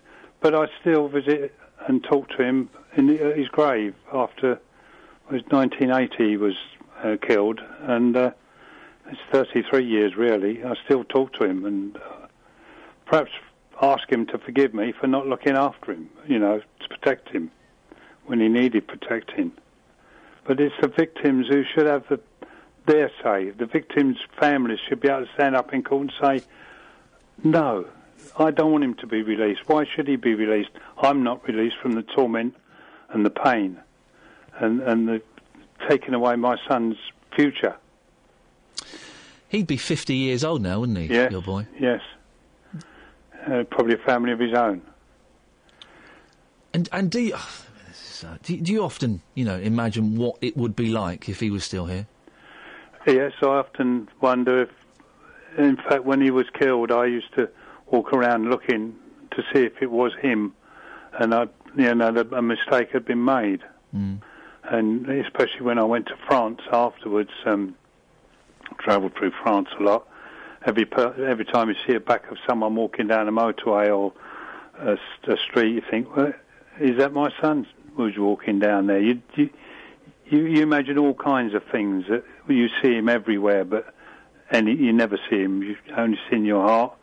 [0.42, 1.54] But I still visit
[1.88, 4.62] and talk to him in his grave after it
[5.30, 6.54] was 1980 he was
[7.04, 8.32] uh, killed, and uh,
[9.08, 10.64] it's 33 years really.
[10.64, 12.28] I still talk to him and uh,
[13.06, 13.32] perhaps
[13.82, 17.52] ask him to forgive me for not looking after him, you know, to protect him
[18.26, 19.52] when he needed protecting.
[20.46, 22.20] But it's the victims who should have the,
[22.86, 23.50] their say.
[23.50, 26.46] The victims' families should be able to stand up in court and say,
[27.44, 27.88] no,
[28.38, 29.62] I don't want him to be released.
[29.68, 30.72] Why should he be released?
[30.98, 32.56] I'm not released from the torment
[33.10, 33.80] and the pain
[34.60, 35.22] and, and the
[35.90, 36.98] taking away my son's
[37.36, 37.76] future.
[39.50, 41.32] He'd be 50 years old now, wouldn't he, Yes.
[41.32, 41.68] your boy?
[41.80, 42.02] Yes.
[43.48, 44.82] Uh, probably a family of his own.
[46.74, 47.36] And and do you,
[47.88, 51.28] this is, uh, do, do you often, you know, imagine what it would be like
[51.28, 52.08] if he was still here?
[53.08, 54.70] Yes, I often wonder if,
[55.58, 57.50] in fact, when he was killed, I used to
[57.88, 58.96] walk around looking
[59.32, 60.54] to see if it was him,
[61.20, 63.62] and I, you know, that a mistake had been made.
[64.64, 67.76] And especially when I went to France afterwards, um,
[68.80, 70.08] travelled through France a lot.
[70.66, 74.14] Every per- every time you see a back of someone walking down a motorway or
[74.80, 74.98] a
[75.38, 76.34] street, you think, well,
[76.80, 79.00] is that my son who's walking down there?
[79.00, 79.50] You, you
[80.26, 82.06] you, you imagine all kinds of things.
[82.10, 83.94] That you see him everywhere, but
[84.50, 85.62] and you never see him.
[85.62, 86.94] You only see in your heart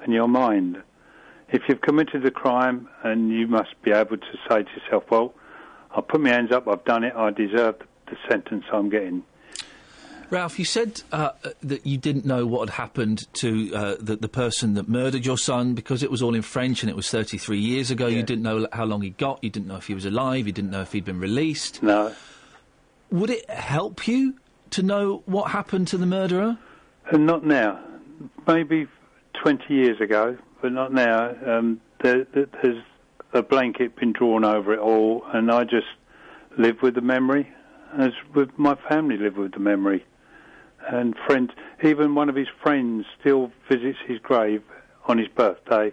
[0.00, 0.82] and your mind.
[1.50, 5.34] If you've committed a crime, and you must be able to say to yourself, "Well,
[5.90, 6.68] I'll put my hands up.
[6.68, 7.14] I've done it.
[7.14, 7.76] I deserve
[8.06, 9.22] the sentence I'm getting."
[10.30, 11.30] Ralph, you said uh,
[11.62, 15.38] that you didn't know what had happened to uh, the, the person that murdered your
[15.38, 18.06] son because it was all in French and it was 33 years ago.
[18.06, 19.42] You didn't know how long he got.
[19.42, 20.46] You didn't know if he was alive.
[20.46, 21.82] You didn't know if he'd been released.
[21.82, 22.14] No.
[23.10, 24.34] Would it help you
[24.70, 26.58] to know what happened to the murderer?
[27.10, 27.80] And not now.
[28.46, 28.86] Maybe
[29.42, 31.34] 20 years ago, but not now.
[31.46, 32.84] Um, there, there, there's
[33.32, 35.86] a blanket been drawn over it all, and I just
[36.56, 37.48] live with the memory,
[37.96, 40.04] as with my family live with the memory.
[40.88, 41.50] And friends,
[41.82, 44.62] even one of his friends still visits his grave
[45.06, 45.92] on his birthday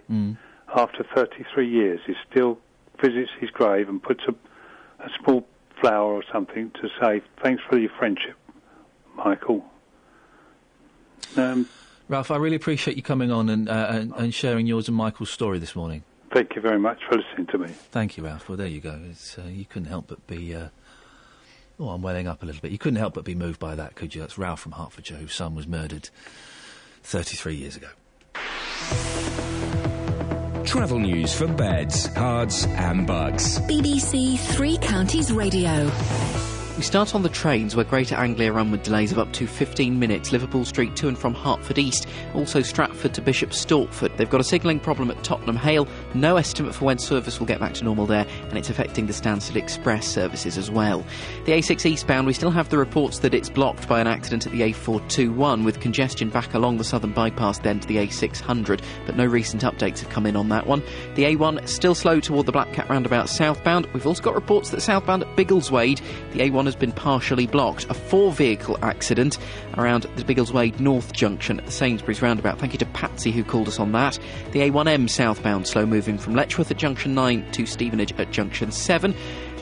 [0.73, 1.99] after 33 years.
[2.05, 2.59] He still
[3.01, 4.31] visits his grave and puts a,
[5.03, 5.45] a small
[5.81, 8.37] flower or something to say, thanks for your friendship,
[9.15, 9.65] Michael.
[11.35, 11.67] Um,
[12.07, 15.29] Ralph, I really appreciate you coming on and, uh, and, and sharing yours and Michael's
[15.29, 16.03] story this morning.
[16.35, 17.69] Thank you very much for listening to me.
[17.91, 18.49] Thank you, Ralph.
[18.49, 18.99] Well, there you go.
[19.09, 20.53] It's, uh, you couldn't help but be.
[20.53, 20.67] Uh,
[21.79, 22.73] oh, I'm welling up a little bit.
[22.73, 24.19] You couldn't help but be moved by that, could you?
[24.19, 26.09] That's Ralph from Hertfordshire, whose son was murdered
[27.03, 27.87] 33 years ago.
[30.65, 33.61] Travel news for beds, cards, and bugs.
[33.61, 35.89] BBC Three Counties Radio.
[36.75, 39.97] We start on the trains where Greater Anglia run with delays of up to 15
[39.97, 40.33] minutes.
[40.33, 44.17] Liverpool Street to and from Hertford East, also Stratford to Bishop Stortford.
[44.17, 45.87] They've got a signalling problem at Tottenham Hale.
[46.15, 49.13] No estimate for when service will get back to normal there, and it's affecting the
[49.13, 51.05] Stansted Express services as well.
[51.43, 54.53] The A6 eastbound, we still have the reports that it's blocked by an accident at
[54.53, 59.25] the A421 with congestion back along the southern bypass then to the A600, but no
[59.25, 60.81] recent updates have come in on that one.
[61.15, 63.85] The A1 still slow toward the Black Cat roundabout southbound.
[63.87, 67.87] We've also got reports that southbound at Biggleswade, the A1 has been partially blocked.
[67.89, 69.37] A four vehicle accident
[69.77, 72.59] around the Biggleswade North junction at the Sainsbury's roundabout.
[72.59, 74.19] Thank you to Patsy who called us on that.
[74.51, 79.15] The A1M southbound slow moving from Letchworth at junction 9 to Stevenage at junction 7.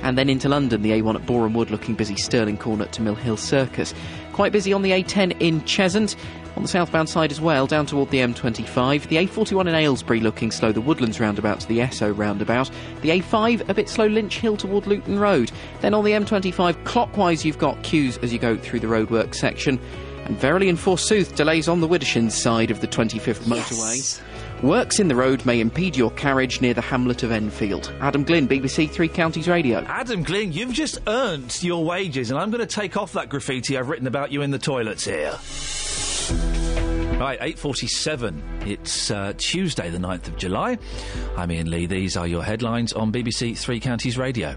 [0.04, 3.16] And then into London, the A1 at Boreham Wood looking busy Stirling Corner to Mill
[3.16, 3.94] Hill Circus.
[4.34, 6.16] Quite busy on the A10 in Cheshunt.
[6.56, 9.08] On the southbound side as well, down toward the M25.
[9.08, 12.70] The A41 in Aylesbury looking slow, the Woodlands roundabout to the Esso roundabout.
[13.02, 15.52] The A5 a bit slow, Lynch Hill toward Luton Road.
[15.82, 19.80] Then on the M25 clockwise, you've got queues as you go through the roadwork section.
[20.26, 24.22] And Verily and Forsooth, delays on the Widdershins side of the 25th motorway.
[24.64, 27.94] Works in the road may impede your carriage near the hamlet of Enfield.
[28.00, 29.80] Adam Glynn, BBC Three Counties Radio.
[29.80, 33.78] Adam Glynn, you've just earned your wages, and I'm going to take off that graffiti
[33.78, 35.38] I've written about you in the toilets here.
[37.20, 38.68] Right, 8.47.
[38.68, 40.78] It's uh, Tuesday, the 9th of July.
[41.36, 41.86] I'm Iain Lee.
[41.86, 44.56] These are your headlines on BBC Three Counties Radio.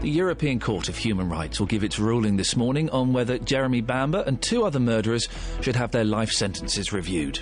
[0.00, 3.80] The European Court of Human Rights will give its ruling this morning on whether Jeremy
[3.80, 5.28] Bamber and two other murderers
[5.60, 7.40] should have their life sentences reviewed.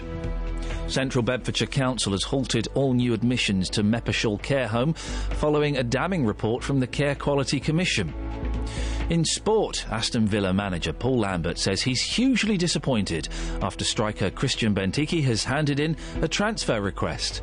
[0.88, 6.24] Central Bedfordshire Council has halted all new admissions to Meppershall Care Home following a damning
[6.24, 8.14] report from the Care Quality Commission.
[9.08, 13.28] In sport, Aston Villa manager Paul Lambert says he's hugely disappointed
[13.62, 17.40] after striker Christian Benteke has handed in a transfer request.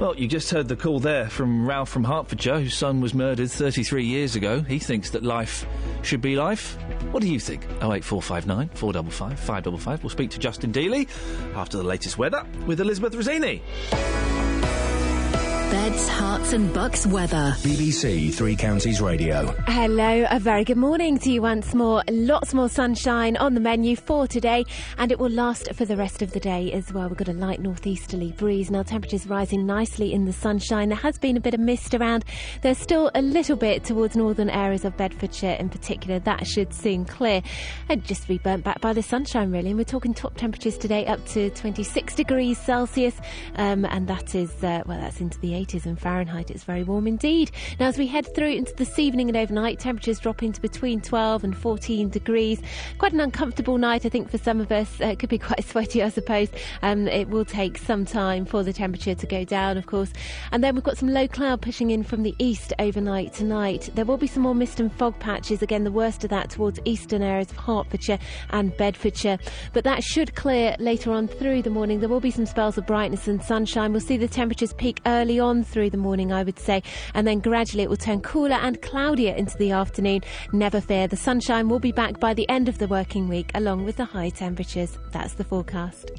[0.00, 3.50] Well, you just heard the call there from Ralph from Hertfordshire, whose son was murdered
[3.50, 4.60] 33 years ago.
[4.60, 5.64] He thinks that life
[6.02, 6.76] should be life.
[7.10, 7.62] What do you think?
[7.80, 10.02] 08459 455 555.
[10.02, 11.08] We'll speak to Justin Dealey
[11.54, 13.62] after the latest weather with Elizabeth Rizzini.
[15.72, 17.56] Beds, Herts, and bucks weather.
[17.60, 19.46] BBC Three Counties Radio.
[19.66, 22.02] Hello, a very good morning to you once more.
[22.10, 24.66] Lots more sunshine on the menu for today,
[24.98, 27.08] and it will last for the rest of the day as well.
[27.08, 28.70] We've got a light northeasterly breeze.
[28.70, 30.90] Now, temperatures rising nicely in the sunshine.
[30.90, 32.26] There has been a bit of mist around.
[32.60, 36.18] There's still a little bit towards northern areas of Bedfordshire in particular.
[36.18, 37.40] That should soon clear
[37.88, 39.70] and just be burnt back by the sunshine, really.
[39.70, 43.18] And we're talking top temperatures today up to 26 degrees Celsius,
[43.56, 46.50] um, and that is, uh, well, that's into the 80s in Fahrenheit.
[46.50, 47.50] It's very warm indeed.
[47.78, 51.44] Now, as we head through into this evening and overnight, temperatures drop into between 12
[51.44, 52.60] and 14 degrees.
[52.98, 55.00] Quite an uncomfortable night, I think, for some of us.
[55.00, 56.48] Uh, it could be quite sweaty, I suppose.
[56.82, 60.12] Um, it will take some time for the temperature to go down, of course.
[60.50, 63.90] And then we've got some low cloud pushing in from the east overnight tonight.
[63.94, 65.62] There will be some more mist and fog patches.
[65.62, 68.18] Again, the worst of that towards eastern areas of Hertfordshire
[68.50, 69.38] and Bedfordshire.
[69.72, 72.00] But that should clear later on through the morning.
[72.00, 73.92] There will be some spells of brightness and sunshine.
[73.92, 76.82] We'll see the temperatures peak early on through the morning, I would say,
[77.14, 80.22] and then gradually it will turn cooler and cloudier into the afternoon.
[80.52, 83.84] Never fear, the sunshine will be back by the end of the working week, along
[83.84, 84.98] with the high temperatures.
[85.10, 86.12] That's the forecast.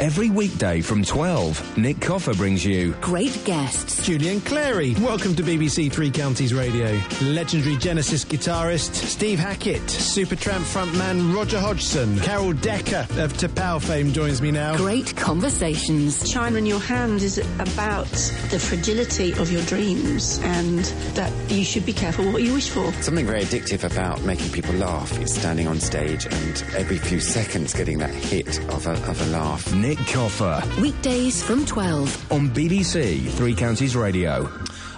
[0.00, 4.06] Every weekday from 12, Nick Coffer brings you Great guests.
[4.06, 7.00] Julian Clary, welcome to BBC Three Counties Radio.
[7.20, 14.40] Legendary Genesis guitarist Steve Hackett, Supertramp frontman Roger Hodgson, Carol Decker of T'Pau fame joins
[14.40, 14.76] me now.
[14.76, 16.30] Great conversations.
[16.30, 18.06] China in your hand is about
[18.50, 20.78] the fragility of your dreams and
[21.16, 22.92] that you should be careful what you wish for.
[23.02, 27.74] Something very addictive about making people laugh is standing on stage and every few seconds
[27.74, 29.74] getting that hit of a, of a laugh.
[29.74, 30.62] Nick Coffer.
[30.80, 34.50] Weekdays from 12 on BBC Three Counties Radio.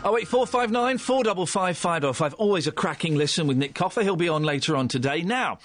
[0.02, 2.32] Oh wait, four five nine four double five five oh five.
[2.34, 4.02] Always a cracking listen with Nick Coffer.
[4.02, 5.20] He'll be on later on today.
[5.20, 5.58] Now,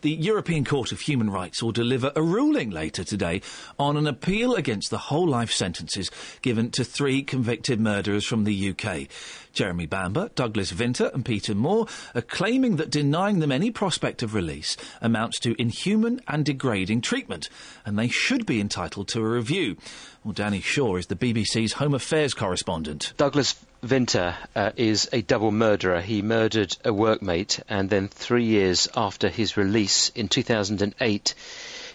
[0.00, 3.42] the European Court of Human Rights will deliver a ruling later today
[3.78, 6.10] on an appeal against the whole life sentences
[6.42, 9.08] given to three convicted murderers from the UK.
[9.52, 14.34] Jeremy Bamber, Douglas Vinter, and Peter Moore are claiming that denying them any prospect of
[14.34, 17.48] release amounts to inhuman and degrading treatment,
[17.84, 19.76] and they should be entitled to a review.
[20.22, 23.14] Well, Danny Shaw is the BBC's Home Affairs correspondent.
[23.16, 26.00] Douglas Vinter uh, is a double murderer.
[26.00, 31.34] He murdered a workmate, and then three years after his release in 2008,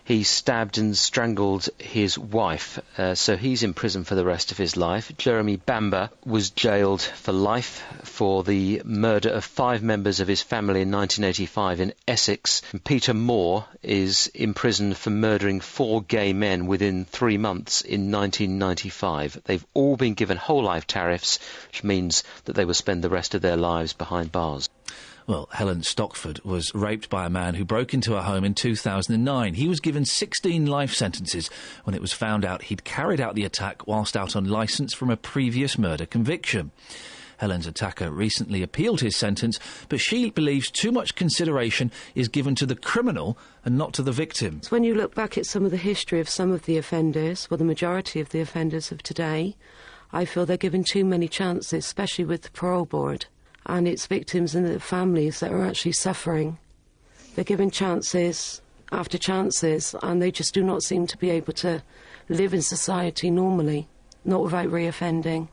[0.06, 2.80] he stabbed and strangled his wife.
[2.98, 5.12] Uh, so he's in prison for the rest of his life.
[5.18, 10.82] Jeremy Bamber was jailed for life for the murder of five members of his family
[10.82, 12.62] in 1985 in Essex.
[12.74, 19.42] And Peter Moore is imprisoned for murdering four gay men within three months in 1995.
[19.46, 23.36] They've all been given whole life tariffs, which means that they will spend the rest
[23.36, 24.70] of their lives behind bars.
[25.26, 29.54] Well, Helen Stockford was raped by a man who broke into her home in 2009.
[29.54, 31.50] He was given 16 life sentences
[31.86, 35.10] when it was found out he'd carried out the attack whilst out on licence from
[35.10, 36.72] a previous murder conviction.
[37.38, 42.66] Helen's attacker recently appealed his sentence, but she believes too much consideration is given to
[42.66, 44.60] the criminal and not to the victim.
[44.70, 47.58] When you look back at some of the history of some of the offenders, well,
[47.58, 49.56] the majority of the offenders of today,
[50.12, 53.28] I feel they're given too many chances, especially with the parole board
[53.66, 56.58] and its victims and the families that are actually suffering.
[57.36, 58.62] They're given chances
[58.92, 61.82] after chances, and they just do not seem to be able to
[62.30, 63.88] live in society normally,
[64.24, 65.48] not without reoffending.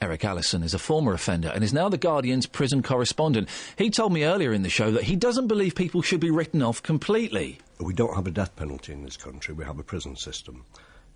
[0.00, 3.48] Eric Allison is a former offender and is now the Guardian's prison correspondent.
[3.76, 6.62] He told me earlier in the show that he doesn't believe people should be written
[6.62, 7.58] off completely.
[7.80, 10.64] We don't have a death penalty in this country, we have a prison system.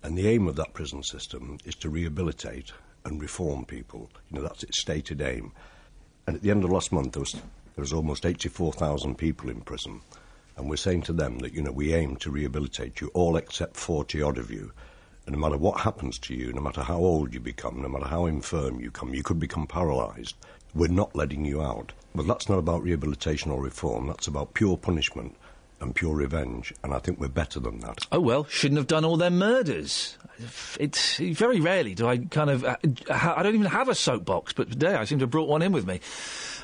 [0.03, 2.71] And the aim of that prison system is to rehabilitate
[3.05, 4.09] and reform people.
[4.29, 5.51] You know, that's its stated aim.
[6.31, 7.41] And at the end of last month, there was, there
[7.75, 9.99] was almost 84,000 people in prison.
[10.55, 13.75] And we're saying to them that, you know, we aim to rehabilitate you, all except
[13.75, 14.71] 40 odd of you.
[15.25, 18.07] And no matter what happens to you, no matter how old you become, no matter
[18.07, 20.37] how infirm you come, you could become paralysed.
[20.73, 21.91] We're not letting you out.
[22.15, 24.07] But that's not about rehabilitation or reform.
[24.07, 25.35] That's about pure punishment
[25.81, 26.73] and pure revenge.
[26.81, 28.05] And I think we're better than that.
[28.09, 30.17] Oh well, shouldn't have done all their murders.
[30.79, 32.77] It's very rarely do I kind of uh,
[33.09, 35.71] I don't even have a soapbox, but today I seem to have brought one in
[35.71, 35.99] with me.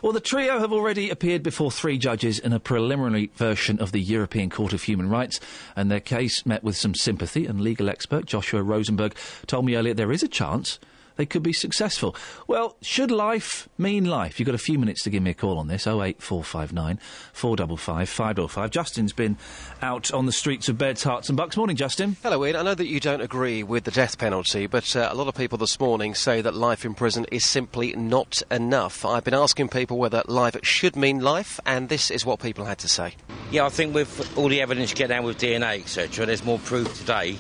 [0.01, 4.01] Well, the trio have already appeared before three judges in a preliminary version of the
[4.01, 5.39] European Court of Human Rights,
[5.75, 7.45] and their case met with some sympathy.
[7.45, 9.15] And legal expert Joshua Rozenberg
[9.47, 10.79] told me earlier there is a chance
[11.17, 12.15] they could be successful.
[12.47, 14.39] Well, should life mean life?
[14.39, 15.85] You've got a few minutes to give me a call on this.
[15.85, 16.99] 08459
[17.33, 18.71] 455 505.
[18.71, 19.37] Justin's been
[19.81, 21.57] out on the streets of Beds, Herts and Bucks.
[21.57, 22.15] Morning, Justin.
[22.23, 22.55] Hello, Iain.
[22.55, 25.35] I know that you don't agree with the death penalty, but uh, a lot of
[25.35, 29.03] people this morning say that life in prison is simply not enough.
[29.03, 32.77] I've been asking people whether life should mean life, and this is what people had
[32.79, 33.15] to say.
[33.51, 36.59] Yeah, I think with all the evidence you get now with DNA, etc., there's more
[36.59, 37.37] proof today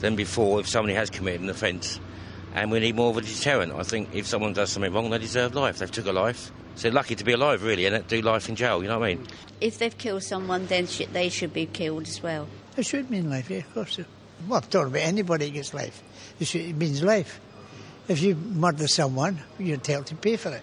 [0.00, 2.00] than before if somebody has committed an offence
[2.56, 3.72] and we need more of a deterrent.
[3.74, 5.78] I think if someone does something wrong, they deserve life.
[5.78, 6.50] They've took a life.
[6.74, 9.06] So they're lucky to be alive, really, and do life in jail, you know what
[9.06, 9.26] I mean?
[9.60, 12.48] If they've killed someone, then sh- they should be killed as well.
[12.76, 13.98] It should mean life, yeah, of course.
[14.48, 16.02] Well, I'm talking about anybody gets life.
[16.40, 17.40] It, should, it means life.
[18.08, 20.62] If you murder someone, you're entitled to pay for it.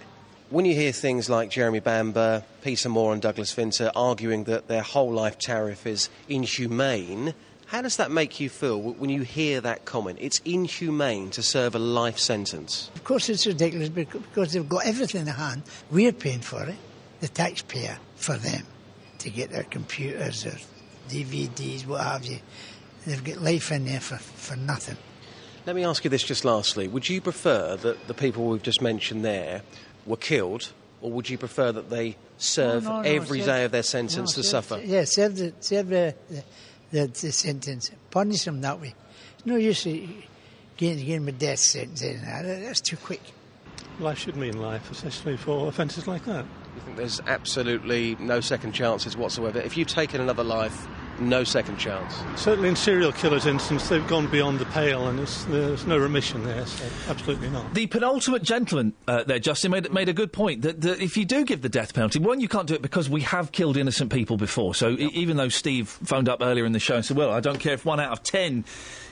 [0.50, 4.84] When you hear things like Jeremy Bamber, Peter Moore, and Douglas Vinter arguing that their
[4.84, 7.34] whole life tariff is inhumane,
[7.74, 10.20] how does that make you feel when you hear that comment?
[10.22, 12.92] It's inhumane to serve a life sentence.
[12.94, 15.64] Of course, it's ridiculous because they've got everything in their hand.
[15.90, 16.76] We're paying for it,
[17.20, 18.64] the taxpayer, for them
[19.18, 20.60] to get their computers, their
[21.10, 22.38] DVDs, what have you.
[23.08, 24.98] They've got life in there for, for nothing.
[25.66, 26.88] Let me ask you this just lastly.
[26.88, 29.64] Would you prefer that the people we've just mentioned there
[30.06, 30.72] were killed,
[31.02, 33.82] or would you prefer that they serve no, no, no, every serve, day of their
[33.82, 34.86] sentence to serve, suffer?
[34.86, 36.44] Yeah, serve the, serve the, the
[36.94, 38.94] the, the sentence, punish them that way.
[39.46, 40.06] No use eh,
[40.78, 42.02] getting, getting a death sentence.
[42.02, 43.22] That's too quick.
[44.00, 46.46] Life should mean life, especially for offences like that.
[46.76, 49.60] You think there's absolutely no second chances whatsoever?
[49.60, 50.88] If you've taken another life,
[51.20, 52.16] no second chance.
[52.36, 56.66] Certainly in serial killers' instance, they've gone beyond the pale, and there's no remission there.
[56.66, 57.74] So absolutely not.
[57.74, 61.26] The penultimate gentleman uh, there, Justin, made made a good point that, that, if you
[61.26, 64.12] do give the death penalty, one, you can't do it because we have killed innocent
[64.12, 64.76] people before.
[64.76, 65.12] So yep.
[65.12, 67.60] e- even though Steve phoned up earlier in the show and said, "Well, I don't
[67.60, 68.66] care if one out of ten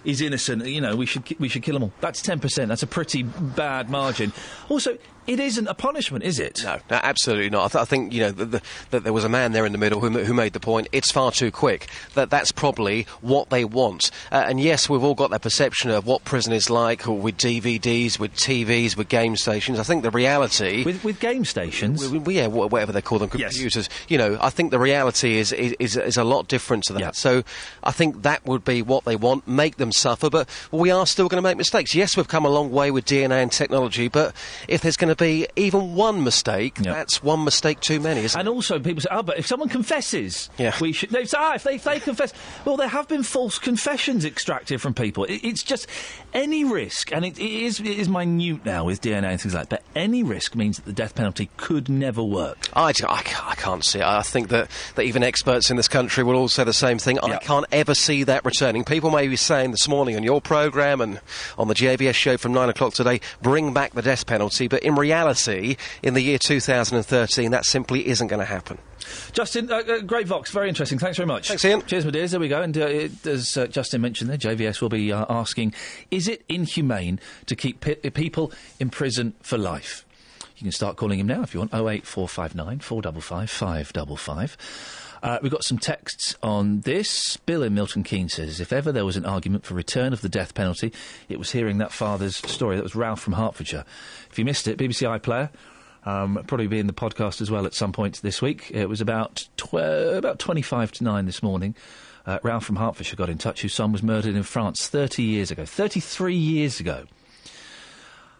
[0.04, 2.70] is innocent, you know, we should we should kill them all." That's ten percent.
[2.70, 4.34] That's a pretty bad margin.
[4.70, 6.61] Also, it isn't a punishment, is it?
[6.64, 7.66] No, no absolutely not.
[7.66, 9.77] I, th- I think you know that the, there was a man there in the
[9.77, 10.88] middle who, who, made the point.
[10.91, 11.88] It's far too quick.
[12.16, 14.11] That that's probably what they want.
[14.32, 17.38] Uh, and yes, we've all got that perception of what prison is like, or with
[17.38, 19.80] DVDs, with TVs, with game stations.
[19.80, 23.75] I think the reality with, with game stations, yeah, whatever they call them, computers.
[23.75, 23.90] Yes.
[24.08, 27.00] You know, I think the reality is is, is, is a lot different to that.
[27.00, 27.11] Yeah.
[27.11, 27.43] So
[27.83, 29.48] I think that would be what they want.
[29.48, 31.93] Make them suffer, but we are still going to make mistakes.
[31.93, 34.35] Yes, we've come a long way with DNA and technology, but
[34.67, 36.86] if there's going to be even one mistake, Yep.
[36.96, 40.50] that's one mistake too many, isn't And also, people say, "Oh, but if someone confesses,
[40.58, 40.74] Yeah.
[40.80, 42.34] we should." They say, "Ah, if they, if they confess."
[42.66, 45.26] Well, there have been false confessions extracted from people.
[45.26, 45.88] It, it's just
[46.34, 49.70] any risk, and it, it is it is minute now with DNA and things like
[49.70, 49.82] that.
[49.94, 52.58] But any risk means that the death penalty could never work.
[52.74, 54.06] I, I, I can't see it.
[54.06, 57.20] I think that, that even experts in this country will all say the same thing.
[57.20, 58.84] I can't ever see that returning.
[58.84, 61.20] People may be saying this morning on your programme and
[61.58, 64.68] on the JVS show from 9 o'clock today, bring back the death penalty.
[64.68, 68.78] But in reality, in the year 2013, that simply isn't going to happen.
[69.34, 71.00] Justin, uh, uh, great Vox, very interesting.
[71.00, 71.48] Thanks very much.
[71.48, 71.82] Thanks, Iain.
[71.86, 72.32] Cheers, my dears.
[72.32, 72.62] There we go.
[72.62, 75.74] And uh, it, as uh, Justin mentioned there, JVS will be uh, asking:
[76.12, 80.06] Is it inhumane to keep pe- people in prison for life?
[80.58, 81.74] You can start calling him now if you want.
[81.74, 84.58] 08459 455 555.
[85.24, 87.38] Uh, we've got some texts on this.
[87.38, 90.30] Bill in Milton Keynes says, if ever there was an argument for return of the
[90.30, 90.91] death penalty,
[91.30, 92.75] it was hearing that father's story.
[92.75, 93.85] That was Ralph from Hertfordshire.
[94.32, 95.50] If you missed it, BBC iPlayer,
[96.06, 98.72] um, probably be in the podcast as well at some point this week.
[98.74, 101.75] It was about tw- about 25 to 9 this morning.
[102.25, 105.51] Uh, Ralph from Hertfordshire got in touch, whose son was murdered in France 30 years
[105.51, 105.66] ago.
[105.66, 107.06] 33 years ago.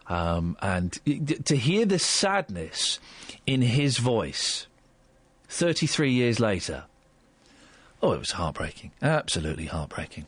[0.08, 2.98] Um, and d- to hear the sadness
[3.46, 4.66] in his voice
[5.52, 6.84] 33 years later,
[8.02, 8.90] oh, it was heartbreaking.
[9.02, 10.26] Absolutely heartbreaking.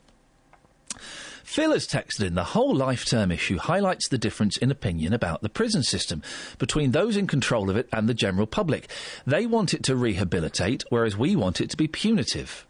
[1.42, 5.40] Phil has texted in the whole life term issue highlights the difference in opinion about
[5.40, 6.22] the prison system
[6.58, 8.90] between those in control of it and the general public.
[9.26, 12.66] They want it to rehabilitate, whereas we want it to be punitive.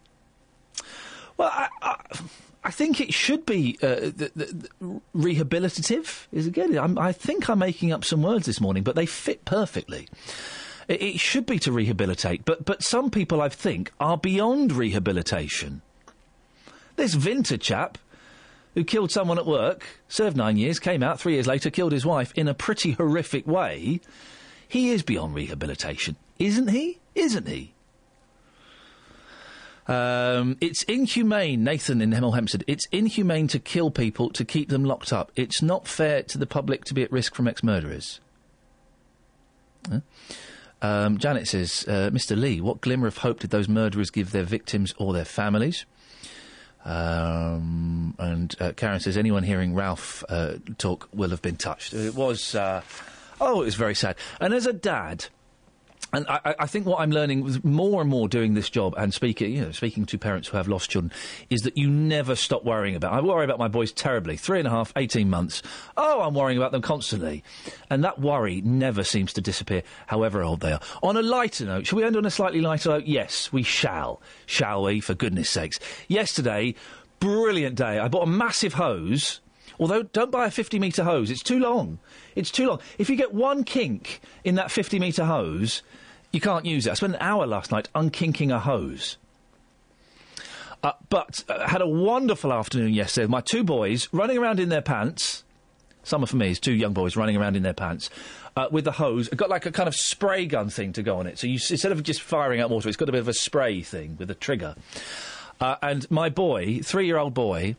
[1.37, 1.97] Well, I, I,
[2.63, 6.27] I think it should be uh, the, the, the rehabilitative.
[6.31, 9.45] Is again, I'm, I think I'm making up some words this morning, but they fit
[9.45, 10.09] perfectly.
[10.89, 15.83] It, should be to rehabilitate, but but some people I think are beyond rehabilitation.
[16.97, 17.99] This Vinter chap
[18.75, 22.05] who killed someone at work, served nine years, came out three years later, killed his
[22.05, 24.01] wife in a pretty horrific way.
[24.67, 26.99] He is beyond rehabilitation, isn't he?
[27.15, 27.73] Isn't he?
[29.87, 32.65] Um, it's inhumane, Nathan in Hemel Hempstead.
[32.67, 35.31] It's inhumane to kill people to keep them locked up.
[35.37, 38.21] It's not fair to the public to be at risk from ex murderers.
[39.89, 40.01] Huh?
[40.85, 42.39] Um, Janet says, uh, Mr.
[42.39, 45.87] Lee, what glimmer of hope did those murderers give their victims or their families?
[46.85, 51.95] Um, and uh, Karen says, anyone hearing Ralph uh, talk will have been touched.
[51.95, 52.83] It was, uh,
[53.41, 54.17] oh, it was very sad.
[54.41, 55.27] And as a dad,
[56.15, 59.53] and I, I, think what I'm learning more and more doing this job and speaking,
[59.53, 61.13] you know, speaking to parents who have lost children,
[61.51, 63.13] is that you never stop worrying about.
[63.13, 64.37] I worry about my boys terribly.
[64.37, 65.63] Three and a half, 18 months.
[65.97, 67.43] Oh, I'm worrying about them constantly,
[67.91, 70.81] and that worry never seems to disappear, however old they are.
[71.03, 73.07] On a lighter note, shall we end on a slightly lighter note?
[73.07, 74.21] Yes, we shall.
[74.47, 75.01] Shall we?
[75.01, 75.79] For goodness sakes.
[76.09, 76.75] Yesterday,
[77.21, 77.99] brilliant day.
[77.99, 79.41] I bought a massive hose.
[79.79, 81.31] Although, don't buy a 50 metre hose.
[81.31, 81.99] It's too long.
[82.37, 82.81] It's too long.
[82.99, 85.83] If you get one kink in that 50 metre hose,
[86.35, 86.91] you can't use it.
[86.91, 89.17] I spent an hour last night unkinking a hose.
[90.83, 94.69] Uh, but uh, had a wonderful afternoon yesterday with my two boys running around in
[94.69, 95.45] their pants.
[96.03, 98.11] Summer for me is two young boys running around in their pants
[98.57, 99.29] uh, with the hose.
[99.29, 101.39] It got like a kind of spray gun thing to go on it.
[101.39, 103.81] So you, instead of just firing out water, it's got a bit of a spray
[103.81, 104.75] thing with a trigger.
[105.61, 107.77] Uh, and my boy, three year old boy,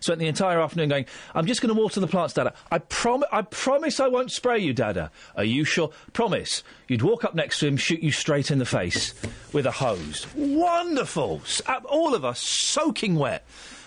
[0.00, 2.54] spent the entire afternoon going, I'm just going to water the plants, Dada.
[2.70, 5.10] I, prom- I promise I won't spray you, Dada.
[5.36, 5.90] Are you sure?
[6.12, 6.62] Promise.
[6.88, 9.14] You'd walk up next to him, shoot you straight in the face
[9.52, 10.26] with a hose.
[10.34, 11.42] Wonderful.
[11.86, 13.44] All of us soaking wet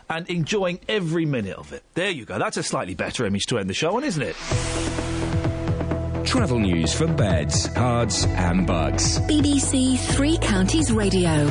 [0.09, 1.83] and enjoying every minute of it.
[1.93, 2.37] There you go.
[2.37, 4.35] That's a slightly better image to end the show on, isn't it?
[6.25, 9.19] Travel news for beds, cards, and bugs.
[9.21, 11.49] BBC Three Counties Radio.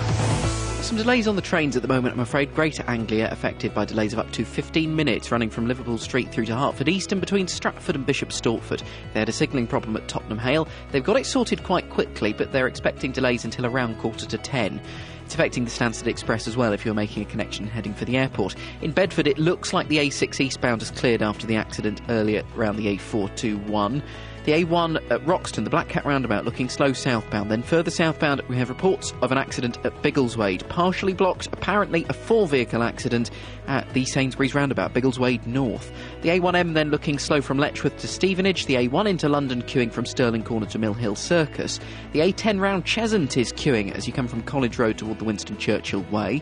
[0.91, 2.53] Some delays on the trains at the moment, I'm afraid.
[2.53, 6.47] Greater Anglia affected by delays of up to 15 minutes running from Liverpool Street through
[6.47, 8.83] to Hertford East and between Stratford and Bishop Stortford.
[9.15, 10.67] They had a signalling problem at Tottenham Hale.
[10.91, 14.81] They've got it sorted quite quickly, but they're expecting delays until around quarter to 10.
[15.25, 18.17] It's affecting the Stansted Express as well if you're making a connection heading for the
[18.17, 18.57] airport.
[18.83, 22.79] In Bedford, it looks like the A6 eastbound has cleared after the accident earlier around
[22.79, 24.03] the A421.
[24.45, 27.51] The A1 at Roxton, the Black Cat roundabout, looking slow southbound.
[27.51, 32.15] Then further southbound, we have reports of an accident at Biggleswade, partially blocked, apparently a
[32.15, 33.31] four vehicle accident
[33.67, 35.93] at the Sainsbury's roundabout, Biggleswade North.
[36.23, 40.07] The A1M then looking slow from Letchworth to Stevenage, the A1 into London queuing from
[40.07, 41.79] Stirling Corner to Mill Hill Circus.
[42.13, 45.59] The A10 round Cheshunt is queuing as you come from College Road toward the Winston
[45.59, 46.41] Churchill Way.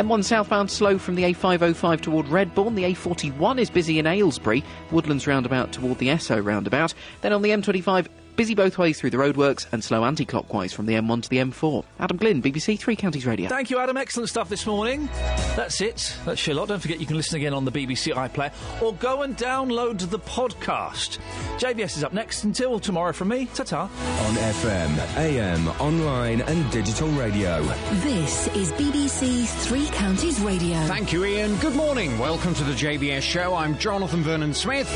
[0.00, 2.74] M1 southbound slow from the A505 toward Redbourn.
[2.74, 6.94] The A41 is busy in Aylesbury, Woodlands roundabout toward the Esso roundabout.
[7.20, 8.06] Then on the M25,
[8.40, 11.84] busy both ways through the roadworks and slow anti-clockwise from the M1 to the M4.
[11.98, 13.50] Adam Glynn, BBC Three Counties Radio.
[13.50, 13.98] Thank you, Adam.
[13.98, 15.10] Excellent stuff this morning.
[15.56, 16.16] That's it.
[16.24, 16.68] That's your lot.
[16.68, 20.18] Don't forget you can listen again on the BBC iPlayer or go and download the
[20.18, 21.18] podcast.
[21.58, 22.44] JVS is up next.
[22.44, 23.82] Until tomorrow from me, ta-ta.
[23.82, 27.62] On FM, AM, online, and digital radio.
[27.96, 30.78] This is BBC Three Counties Radio.
[30.86, 31.56] Thank you, Iain.
[31.58, 32.18] Good morning.
[32.18, 33.54] Welcome to the JVS show.
[33.54, 34.88] I'm Jonathan Vernon Smith.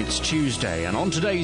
[0.00, 1.38] It's Tuesday, and on today's